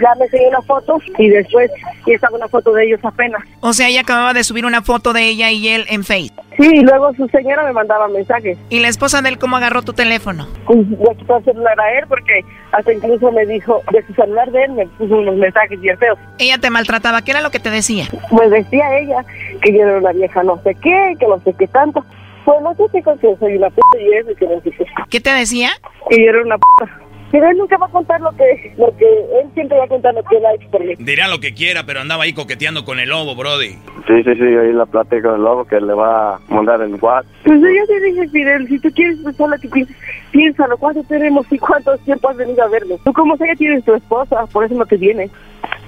Ya 0.03 0.15
me 0.19 0.25
enseñó 0.25 0.49
una 0.49 0.63
foto 0.63 0.99
y 1.19 1.29
después 1.29 1.71
y 2.07 2.13
estaba 2.13 2.37
una 2.37 2.49
foto 2.49 2.73
de 2.73 2.85
ellos 2.85 3.01
apenas. 3.05 3.43
O 3.61 3.73
sea, 3.73 3.89
ella 3.89 4.01
acababa 4.01 4.33
de 4.33 4.43
subir 4.45 4.65
una 4.65 4.83
foto 4.83 5.13
de 5.13 5.29
ella 5.29 5.51
y 5.51 5.69
él 5.69 5.85
en 5.89 6.03
Face. 6.03 6.33
Sí, 6.59 6.71
y 6.73 6.81
luego 6.81 7.13
su 7.15 7.29
señora 7.29 7.65
me 7.65 7.73
mandaba 7.73 8.09
mensajes. 8.09 8.59
¿Y 8.69 8.81
la 8.81 8.89
esposa 8.89 9.23
de 9.23 9.31
él 9.31 9.39
cómo 9.39 9.57
agarró 9.57 9.83
tu 9.83 9.93
teléfono? 9.93 10.47
Pues 10.67 10.79
le 10.89 11.17
quitó 11.17 11.37
el 11.37 11.45
celular 11.45 11.81
a 11.81 11.99
él 11.99 12.05
porque 12.09 12.41
hasta 12.73 12.93
incluso 12.93 13.31
me 13.33 13.47
dijo, 13.47 13.83
de 13.93 14.05
su 14.07 14.15
celular 14.15 14.51
de 14.51 14.65
él 14.65 14.73
me 14.73 14.87
puso 14.87 15.17
unos 15.17 15.37
mensajes 15.37 15.81
bien 15.81 15.97
feos. 15.99 16.19
Ella 16.39 16.59
te 16.59 16.71
maltrataba. 16.71 17.23
¿Qué 17.23 17.31
era 17.31 17.41
lo 17.41 17.51
que 17.51 17.61
te 17.61 17.71
decía? 17.71 18.07
Pues 18.31 18.51
decía 18.51 18.99
ella 18.99 19.25
que 19.63 19.73
yo 19.73 19.83
era 19.83 19.99
una 19.99 20.13
vieja 20.13 20.43
no 20.43 20.61
sé 20.63 20.75
qué, 20.83 21.15
que 21.19 21.27
no 21.27 21.39
sé 21.41 21.55
qué 21.59 21.67
tanto. 21.69 22.05
Pues 22.45 22.61
no 22.61 22.75
sé 22.75 22.85
qué 22.93 23.03
que 23.03 23.37
soy 23.39 23.57
una 23.57 23.71
puta 23.71 24.01
y 24.01 24.13
eso 24.15 24.31
y 24.33 24.35
que 24.35 24.47
no 24.47 24.61
sé 24.63 24.71
qué. 24.73 24.85
¿Qué 25.11 25.21
te 25.21 25.31
decía? 25.31 25.71
Que 26.11 26.23
yo 26.23 26.31
era 26.31 26.43
una 26.43 26.59
puta. 26.59 26.91
Pero 27.33 27.49
él 27.49 27.57
nunca 27.57 27.79
va 27.79 27.87
a 27.87 27.91
contar 27.91 28.21
lo 28.21 28.31
que, 28.37 28.73
lo 28.77 28.95
que, 28.97 29.07
él 29.41 29.49
siempre 29.55 29.79
va 29.79 29.85
a 29.85 29.89
contar 29.89 30.13
lo 30.15 30.23
que 30.23 30.37
él 30.37 30.45
ha 30.47 30.55
hecho 30.55 30.71
por 30.71 30.85
mí. 30.85 30.93
Dirá 30.99 31.29
lo 31.29 31.41
que 31.41 31.55
quiera, 31.55 31.85
pero 31.87 32.01
andaba 32.01 32.25
ahí 32.25 32.35
coqueteando 32.35 32.85
con 32.85 33.01
el 33.01 33.09
lobo, 33.09 33.35
Brody. 33.35 33.71
Sí, 34.07 34.23
sí, 34.23 34.35
sí, 34.35 34.43
ahí 34.43 34.73
la 34.75 34.85
plática 34.85 35.33
del 35.33 35.43
lobo 35.43 35.65
que 35.65 35.81
le 35.81 35.95
va 35.95 36.35
a 36.35 36.41
mandar 36.49 36.83
en 36.83 36.93
WhatsApp. 37.01 37.25
Pues 37.45 37.59
yo 37.61 37.87
te 37.87 38.01
dije, 38.05 38.29
Fidel, 38.29 38.69
si 38.69 38.79
tú 38.81 38.91
quieres 38.95 39.19
pensar 39.21 39.49
lo 39.49 39.57
que 39.59 39.69
piensas, 39.69 39.97
piénsalo, 40.31 40.77
¿cuánto 40.77 41.03
tenemos 41.05 41.47
y 41.51 41.59
cuánto 41.59 41.97
tiempo 41.99 42.29
has 42.29 42.37
venido 42.37 42.63
a 42.63 42.69
verlo? 42.69 42.99
Tú 43.03 43.13
como 43.15 43.37
sea 43.39 43.47
ya 43.49 43.55
tienes 43.57 43.83
tu 43.85 43.95
esposa, 43.95 44.45
por 44.53 44.65
eso 44.67 44.75
no 44.75 44.85
te 44.85 44.97
vienes. 44.99 45.31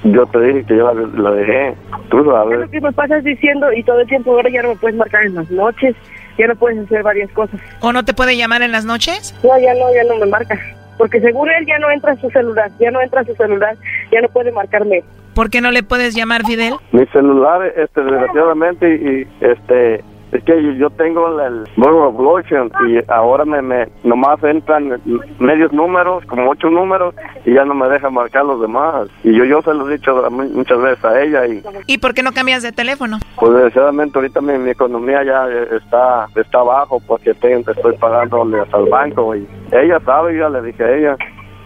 Yo 0.04 0.24
te 0.26 0.40
dije 0.40 0.64
que 0.64 0.76
yo 0.76 0.92
la, 0.94 1.06
la 1.22 1.30
dejé. 1.32 1.74
Tú 2.10 2.20
Es 2.20 2.26
sabes. 2.26 2.58
lo 2.60 2.70
que 2.70 2.80
me 2.80 2.92
pasas 2.92 3.22
diciendo 3.22 3.70
y 3.72 3.82
todo 3.82 4.00
el 4.00 4.06
tiempo 4.06 4.32
ahora 4.32 4.48
ya 4.50 4.62
no 4.62 4.68
me 4.70 4.76
puedes 4.76 4.96
marcar 4.96 5.24
en 5.26 5.34
las 5.34 5.50
noches, 5.50 5.94
ya 6.38 6.46
no 6.46 6.54
puedes 6.56 6.78
hacer 6.78 7.02
varias 7.02 7.30
cosas. 7.32 7.60
¿O 7.80 7.92
no 7.92 8.02
te 8.04 8.14
puede 8.14 8.36
llamar 8.36 8.62
en 8.62 8.72
las 8.72 8.84
noches? 8.86 9.34
No, 9.42 9.58
ya 9.58 9.74
no, 9.74 9.92
ya 9.94 10.04
no 10.04 10.16
me 10.18 10.26
marca. 10.30 10.58
Porque 10.98 11.20
según 11.20 11.50
él 11.50 11.66
ya 11.66 11.78
no 11.78 11.90
entra 11.90 12.12
a 12.12 12.16
su 12.16 12.30
celular, 12.30 12.70
ya 12.78 12.90
no 12.90 13.00
entra 13.00 13.20
a 13.20 13.24
su 13.24 13.34
celular, 13.34 13.76
ya 14.12 14.20
no 14.20 14.28
puede 14.28 14.52
marcarme. 14.52 15.02
¿Por 15.34 15.50
qué 15.50 15.60
no 15.60 15.72
le 15.72 15.82
puedes 15.82 16.14
llamar, 16.14 16.44
Fidel? 16.44 16.74
Mi 16.92 17.04
celular, 17.06 17.66
este, 17.76 18.02
desgraciadamente, 18.02 18.94
y 18.94 19.44
este, 19.44 20.04
Es 20.34 20.42
que 20.42 20.76
yo 20.76 20.90
tengo 20.90 21.40
el 21.40 21.62
of 21.78 22.20
Lotion 22.20 22.70
y 22.88 22.98
ahora 23.08 23.44
me, 23.44 23.62
me 23.62 23.88
nomás 24.02 24.42
entran 24.42 25.00
medios 25.38 25.72
números, 25.72 26.24
como 26.26 26.50
ocho 26.50 26.68
números, 26.70 27.14
y 27.44 27.54
ya 27.54 27.64
no 27.64 27.72
me 27.72 27.88
deja 27.88 28.10
marcar 28.10 28.44
los 28.44 28.60
demás. 28.60 29.08
Y 29.22 29.32
yo, 29.32 29.44
yo 29.44 29.62
se 29.62 29.72
lo 29.72 29.88
he 29.88 29.92
dicho 29.96 30.28
muchas 30.30 30.82
veces 30.82 31.04
a 31.04 31.22
ella 31.22 31.46
y 31.46 31.62
¿Y 31.86 31.98
por 31.98 32.14
qué 32.14 32.24
no 32.24 32.32
cambias 32.32 32.62
de 32.62 32.72
teléfono? 32.72 33.18
pues 33.36 33.52
desgraciadamente 33.52 34.18
ahorita 34.18 34.40
mi, 34.40 34.58
mi 34.58 34.70
economía 34.70 35.22
ya 35.22 35.46
está 35.76 36.26
está 36.34 36.58
abajo 36.58 37.00
porque 37.06 37.32
tengo, 37.34 37.70
estoy 37.70 37.96
pagándoles 37.96 38.72
al 38.74 38.88
banco 38.88 39.36
y 39.36 39.46
ella 39.70 40.00
sabe, 40.04 40.34
yo 40.34 40.40
ya 40.40 40.48
le 40.48 40.62
dije 40.62 40.82
a 40.84 40.96
ella, 40.96 41.16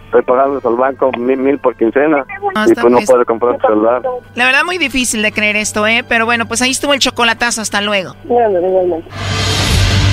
estoy 0.09 0.23
pagándoles 0.23 0.65
al 0.65 0.75
banco 0.75 1.11
mil, 1.17 1.37
mil 1.37 1.59
por 1.59 1.75
quincena 1.75 2.25
Ah, 2.55 2.65
y 2.67 2.73
pues 2.73 2.91
no 2.91 2.99
puede 3.01 3.25
comprar 3.25 3.53
un 3.53 3.61
celular. 3.61 4.01
La 4.35 4.45
verdad 4.45 4.63
muy 4.65 4.77
difícil 4.77 5.21
de 5.21 5.31
creer 5.31 5.55
esto, 5.55 5.85
¿eh? 5.85 6.03
Pero 6.07 6.25
bueno, 6.25 6.47
pues 6.47 6.61
ahí 6.61 6.71
estuvo 6.71 6.93
el 6.93 6.99
chocolatazo. 6.99 7.61
Hasta 7.61 7.81
luego. 7.81 8.15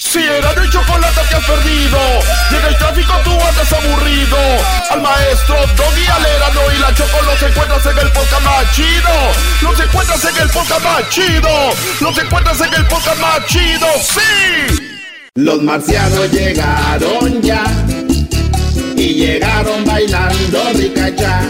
Si 0.00 0.18
era 0.18 0.54
de 0.54 0.68
chocolate 0.70 1.20
te 1.28 1.36
has 1.36 1.44
perdido, 1.44 1.98
si 2.48 2.56
en 2.56 2.64
el 2.64 2.78
tráfico 2.78 3.12
tú 3.22 3.32
andas 3.32 3.72
aburrido, 3.72 4.38
al 4.90 5.02
maestro 5.02 5.54
Doggy 5.76 6.06
Alerano 6.06 6.60
y 6.74 6.78
la 6.80 6.94
Choco 6.94 7.22
los 7.22 7.42
encuentras 7.42 7.84
en 7.84 7.98
el 7.98 8.10
podcast 8.12 8.42
más 8.42 8.72
chido, 8.72 9.12
los 9.60 9.78
encuentras 9.78 10.24
en 10.24 10.36
el 10.42 10.48
podcast 10.48 10.82
más 10.82 11.08
chido, 11.10 11.48
los 12.00 12.18
encuentras 12.18 12.60
en 12.62 12.74
el 12.74 12.86
podcast 12.86 13.20
más 13.20 13.46
chido, 13.46 13.86
sí. 14.02 14.90
Los 15.34 15.62
marcianos 15.62 16.32
llegaron 16.32 17.42
ya 17.42 17.62
y 18.96 19.14
llegaron 19.14 19.84
bailando 19.84 20.72
ricacha. 20.74 21.42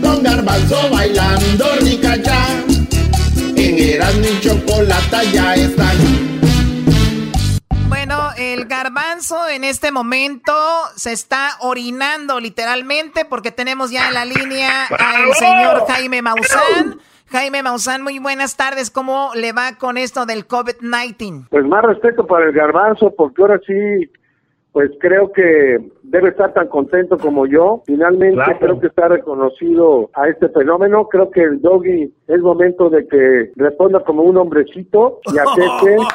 Don 0.00 0.22
Garbanzo 0.24 0.90
bailando 0.90 1.66
ricacha. 1.80 2.46
En 3.56 3.78
Erasmo 3.78 4.26
y 4.26 4.40
Chocolata 4.40 5.22
ya 5.32 5.54
están. 5.54 6.23
El 8.36 8.66
garbanzo 8.66 9.48
en 9.48 9.64
este 9.64 9.92
momento 9.92 10.52
se 10.96 11.12
está 11.12 11.50
orinando 11.60 12.40
literalmente 12.40 13.24
porque 13.24 13.52
tenemos 13.52 13.90
ya 13.90 14.08
en 14.08 14.14
la 14.14 14.24
línea 14.24 14.86
al 14.86 15.32
señor 15.34 15.84
Jaime 15.88 16.22
Maussan. 16.22 16.98
Jaime 17.30 17.62
Maussan, 17.62 18.02
muy 18.02 18.18
buenas 18.18 18.56
tardes. 18.56 18.90
¿Cómo 18.90 19.30
le 19.34 19.52
va 19.52 19.76
con 19.78 19.96
esto 19.98 20.26
del 20.26 20.46
COVID-19? 20.46 21.48
Pues 21.50 21.64
más 21.66 21.82
respeto 21.84 22.26
para 22.26 22.46
el 22.46 22.52
garbanzo, 22.52 23.12
porque 23.16 23.42
ahora 23.42 23.60
sí, 23.66 24.10
pues 24.72 24.90
creo 25.00 25.32
que 25.32 25.78
debe 26.02 26.28
estar 26.30 26.52
tan 26.54 26.68
contento 26.68 27.16
como 27.18 27.46
yo. 27.46 27.82
Finalmente 27.86 28.34
Claro. 28.36 28.58
creo 28.58 28.80
que 28.80 28.86
está 28.88 29.08
reconocido 29.08 30.10
a 30.14 30.28
este 30.28 30.48
fenómeno. 30.50 31.08
Creo 31.08 31.30
que 31.30 31.42
el 31.42 31.60
doggy 31.60 32.12
es 32.28 32.40
momento 32.40 32.90
de 32.90 33.06
que 33.08 33.52
responda 33.56 34.00
como 34.04 34.22
un 34.22 34.36
hombrecito 34.36 35.20
y 35.32 35.38
acepte. 35.38 35.96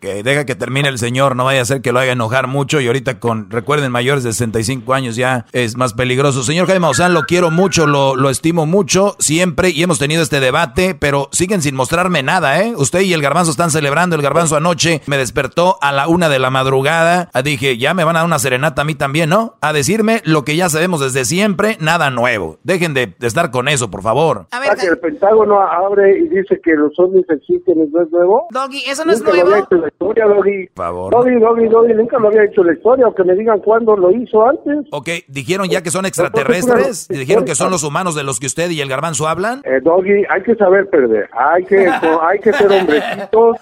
Que 0.00 0.22
deja 0.22 0.44
que 0.46 0.54
termine 0.54 0.88
el 0.88 0.98
señor, 0.98 1.34
no 1.34 1.44
vaya 1.44 1.60
a 1.60 1.64
ser 1.64 1.82
que 1.82 1.90
lo 1.92 1.98
haga 1.98 2.12
enojar 2.12 2.46
mucho 2.46 2.80
y 2.80 2.86
ahorita 2.86 3.18
con, 3.18 3.50
recuerden, 3.50 3.90
mayores 3.90 4.22
de 4.22 4.32
65 4.32 4.94
años 4.94 5.16
ya 5.16 5.44
es 5.52 5.76
más 5.76 5.92
peligroso. 5.94 6.44
Señor 6.44 6.66
Jaime 6.66 6.80
Maussan, 6.80 7.14
lo 7.14 7.22
quiero 7.22 7.50
mucho, 7.50 7.86
lo, 7.86 8.14
lo 8.14 8.30
estimo 8.30 8.64
mucho, 8.64 9.16
siempre, 9.18 9.70
y 9.70 9.82
hemos 9.82 9.98
tenido 9.98 10.22
este 10.22 10.38
debate, 10.38 10.94
pero 10.94 11.28
siguen 11.32 11.62
sin 11.62 11.74
mostrarme 11.74 12.22
nada, 12.22 12.62
¿eh? 12.62 12.74
Usted 12.76 13.00
y 13.00 13.12
el 13.12 13.22
garbanzo 13.22 13.50
están 13.50 13.70
celebrando, 13.72 14.14
el 14.14 14.22
garbanzo 14.22 14.56
anoche 14.56 15.02
me 15.06 15.18
despertó 15.18 15.78
a 15.80 15.90
la 15.90 16.06
una 16.06 16.28
de 16.28 16.38
la 16.38 16.50
madrugada, 16.50 17.28
Ah, 17.34 17.42
dije, 17.42 17.76
ya 17.76 17.92
me 17.94 18.04
van 18.04 18.14
a 18.16 18.20
dar 18.20 18.26
una 18.26 18.38
serenata 18.38 18.82
a 18.82 18.84
mí 18.84 18.94
también, 18.94 19.30
¿no? 19.30 19.56
A 19.60 19.72
decirme 19.72 20.22
lo 20.24 20.44
que 20.44 20.54
ya 20.56 20.68
sabemos 20.68 21.00
desde 21.00 21.24
siempre, 21.24 21.76
nada 21.80 22.10
nuevo. 22.10 22.58
Dejen 22.62 22.94
de, 22.94 23.14
de 23.18 23.26
estar 23.26 23.50
con 23.50 23.68
eso, 23.68 23.90
por 23.90 24.02
favor. 24.02 24.46
A 24.52 24.58
Ah, 24.58 24.76
que 24.76 24.86
el 24.86 24.98
Pentágono 24.98 25.60
abre 25.60 26.18
y 26.18 26.28
dice 26.28 26.60
que 26.62 26.72
los 26.74 26.92
ovnis 26.98 27.24
existen, 27.30 27.90
¿no 27.90 28.02
es 28.02 28.10
nuevo? 28.10 28.46
Doggy, 28.50 28.82
¿eso 28.86 29.04
no 29.04 29.12
es 29.12 29.20
lo 29.20 29.32
había 29.52 29.64
hecho 29.64 29.76
la 29.76 29.88
historia, 29.88 30.24
Doggy. 30.26 30.66
Por 30.68 30.84
favor. 30.84 31.12
Doggy, 31.12 31.34
Doggy, 31.38 31.68
Doggy, 31.68 31.94
nunca 31.94 32.18
lo 32.18 32.28
había 32.28 32.44
hecho 32.44 32.62
la 32.64 32.72
historia, 32.72 33.06
o 33.08 33.14
que 33.14 33.24
me 33.24 33.34
digan 33.34 33.58
cuándo 33.60 33.96
lo 33.96 34.10
hizo 34.10 34.46
antes. 34.48 34.86
Ok, 34.92 35.08
dijeron 35.28 35.68
ya 35.68 35.82
que 35.82 35.90
son 35.90 36.06
extraterrestres, 36.06 37.08
dijeron 37.08 37.44
que 37.44 37.54
son 37.54 37.70
los 37.70 37.84
humanos 37.84 38.14
de 38.14 38.22
los 38.24 38.38
que 38.40 38.46
usted 38.46 38.70
y 38.70 38.80
el 38.80 38.88
garbanzo 38.88 39.26
hablan. 39.28 39.60
Eh, 39.64 39.80
Doggy, 39.82 40.24
hay 40.28 40.42
que 40.42 40.54
saber 40.54 40.88
perder, 40.88 41.28
hay 41.32 41.64
que, 41.64 41.88
hay 41.88 42.38
que 42.40 42.52
ser 42.52 42.70
hombrecitos 42.70 43.56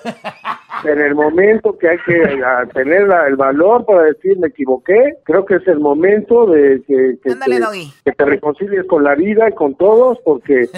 en 0.84 1.00
el 1.00 1.14
momento 1.14 1.76
que 1.78 1.88
hay 1.88 1.98
que 2.06 2.42
ah, 2.44 2.64
tener 2.74 3.08
la- 3.08 3.26
el 3.26 3.36
valor 3.36 3.84
para 3.86 4.02
decir 4.02 4.38
me 4.38 4.48
equivoqué. 4.48 5.14
Creo 5.24 5.44
que 5.46 5.56
es 5.56 5.66
el 5.68 5.80
momento 5.80 6.46
de 6.46 6.82
que, 6.86 7.14
que, 7.22 7.32
Ándale, 7.32 7.58
te, 7.60 8.10
que 8.10 8.12
te 8.12 8.24
reconcilies 8.24 8.84
con 8.86 9.02
la 9.02 9.14
vida 9.14 9.48
y 9.48 9.52
con 9.54 9.74
todos, 9.76 10.18
porque, 10.24 10.68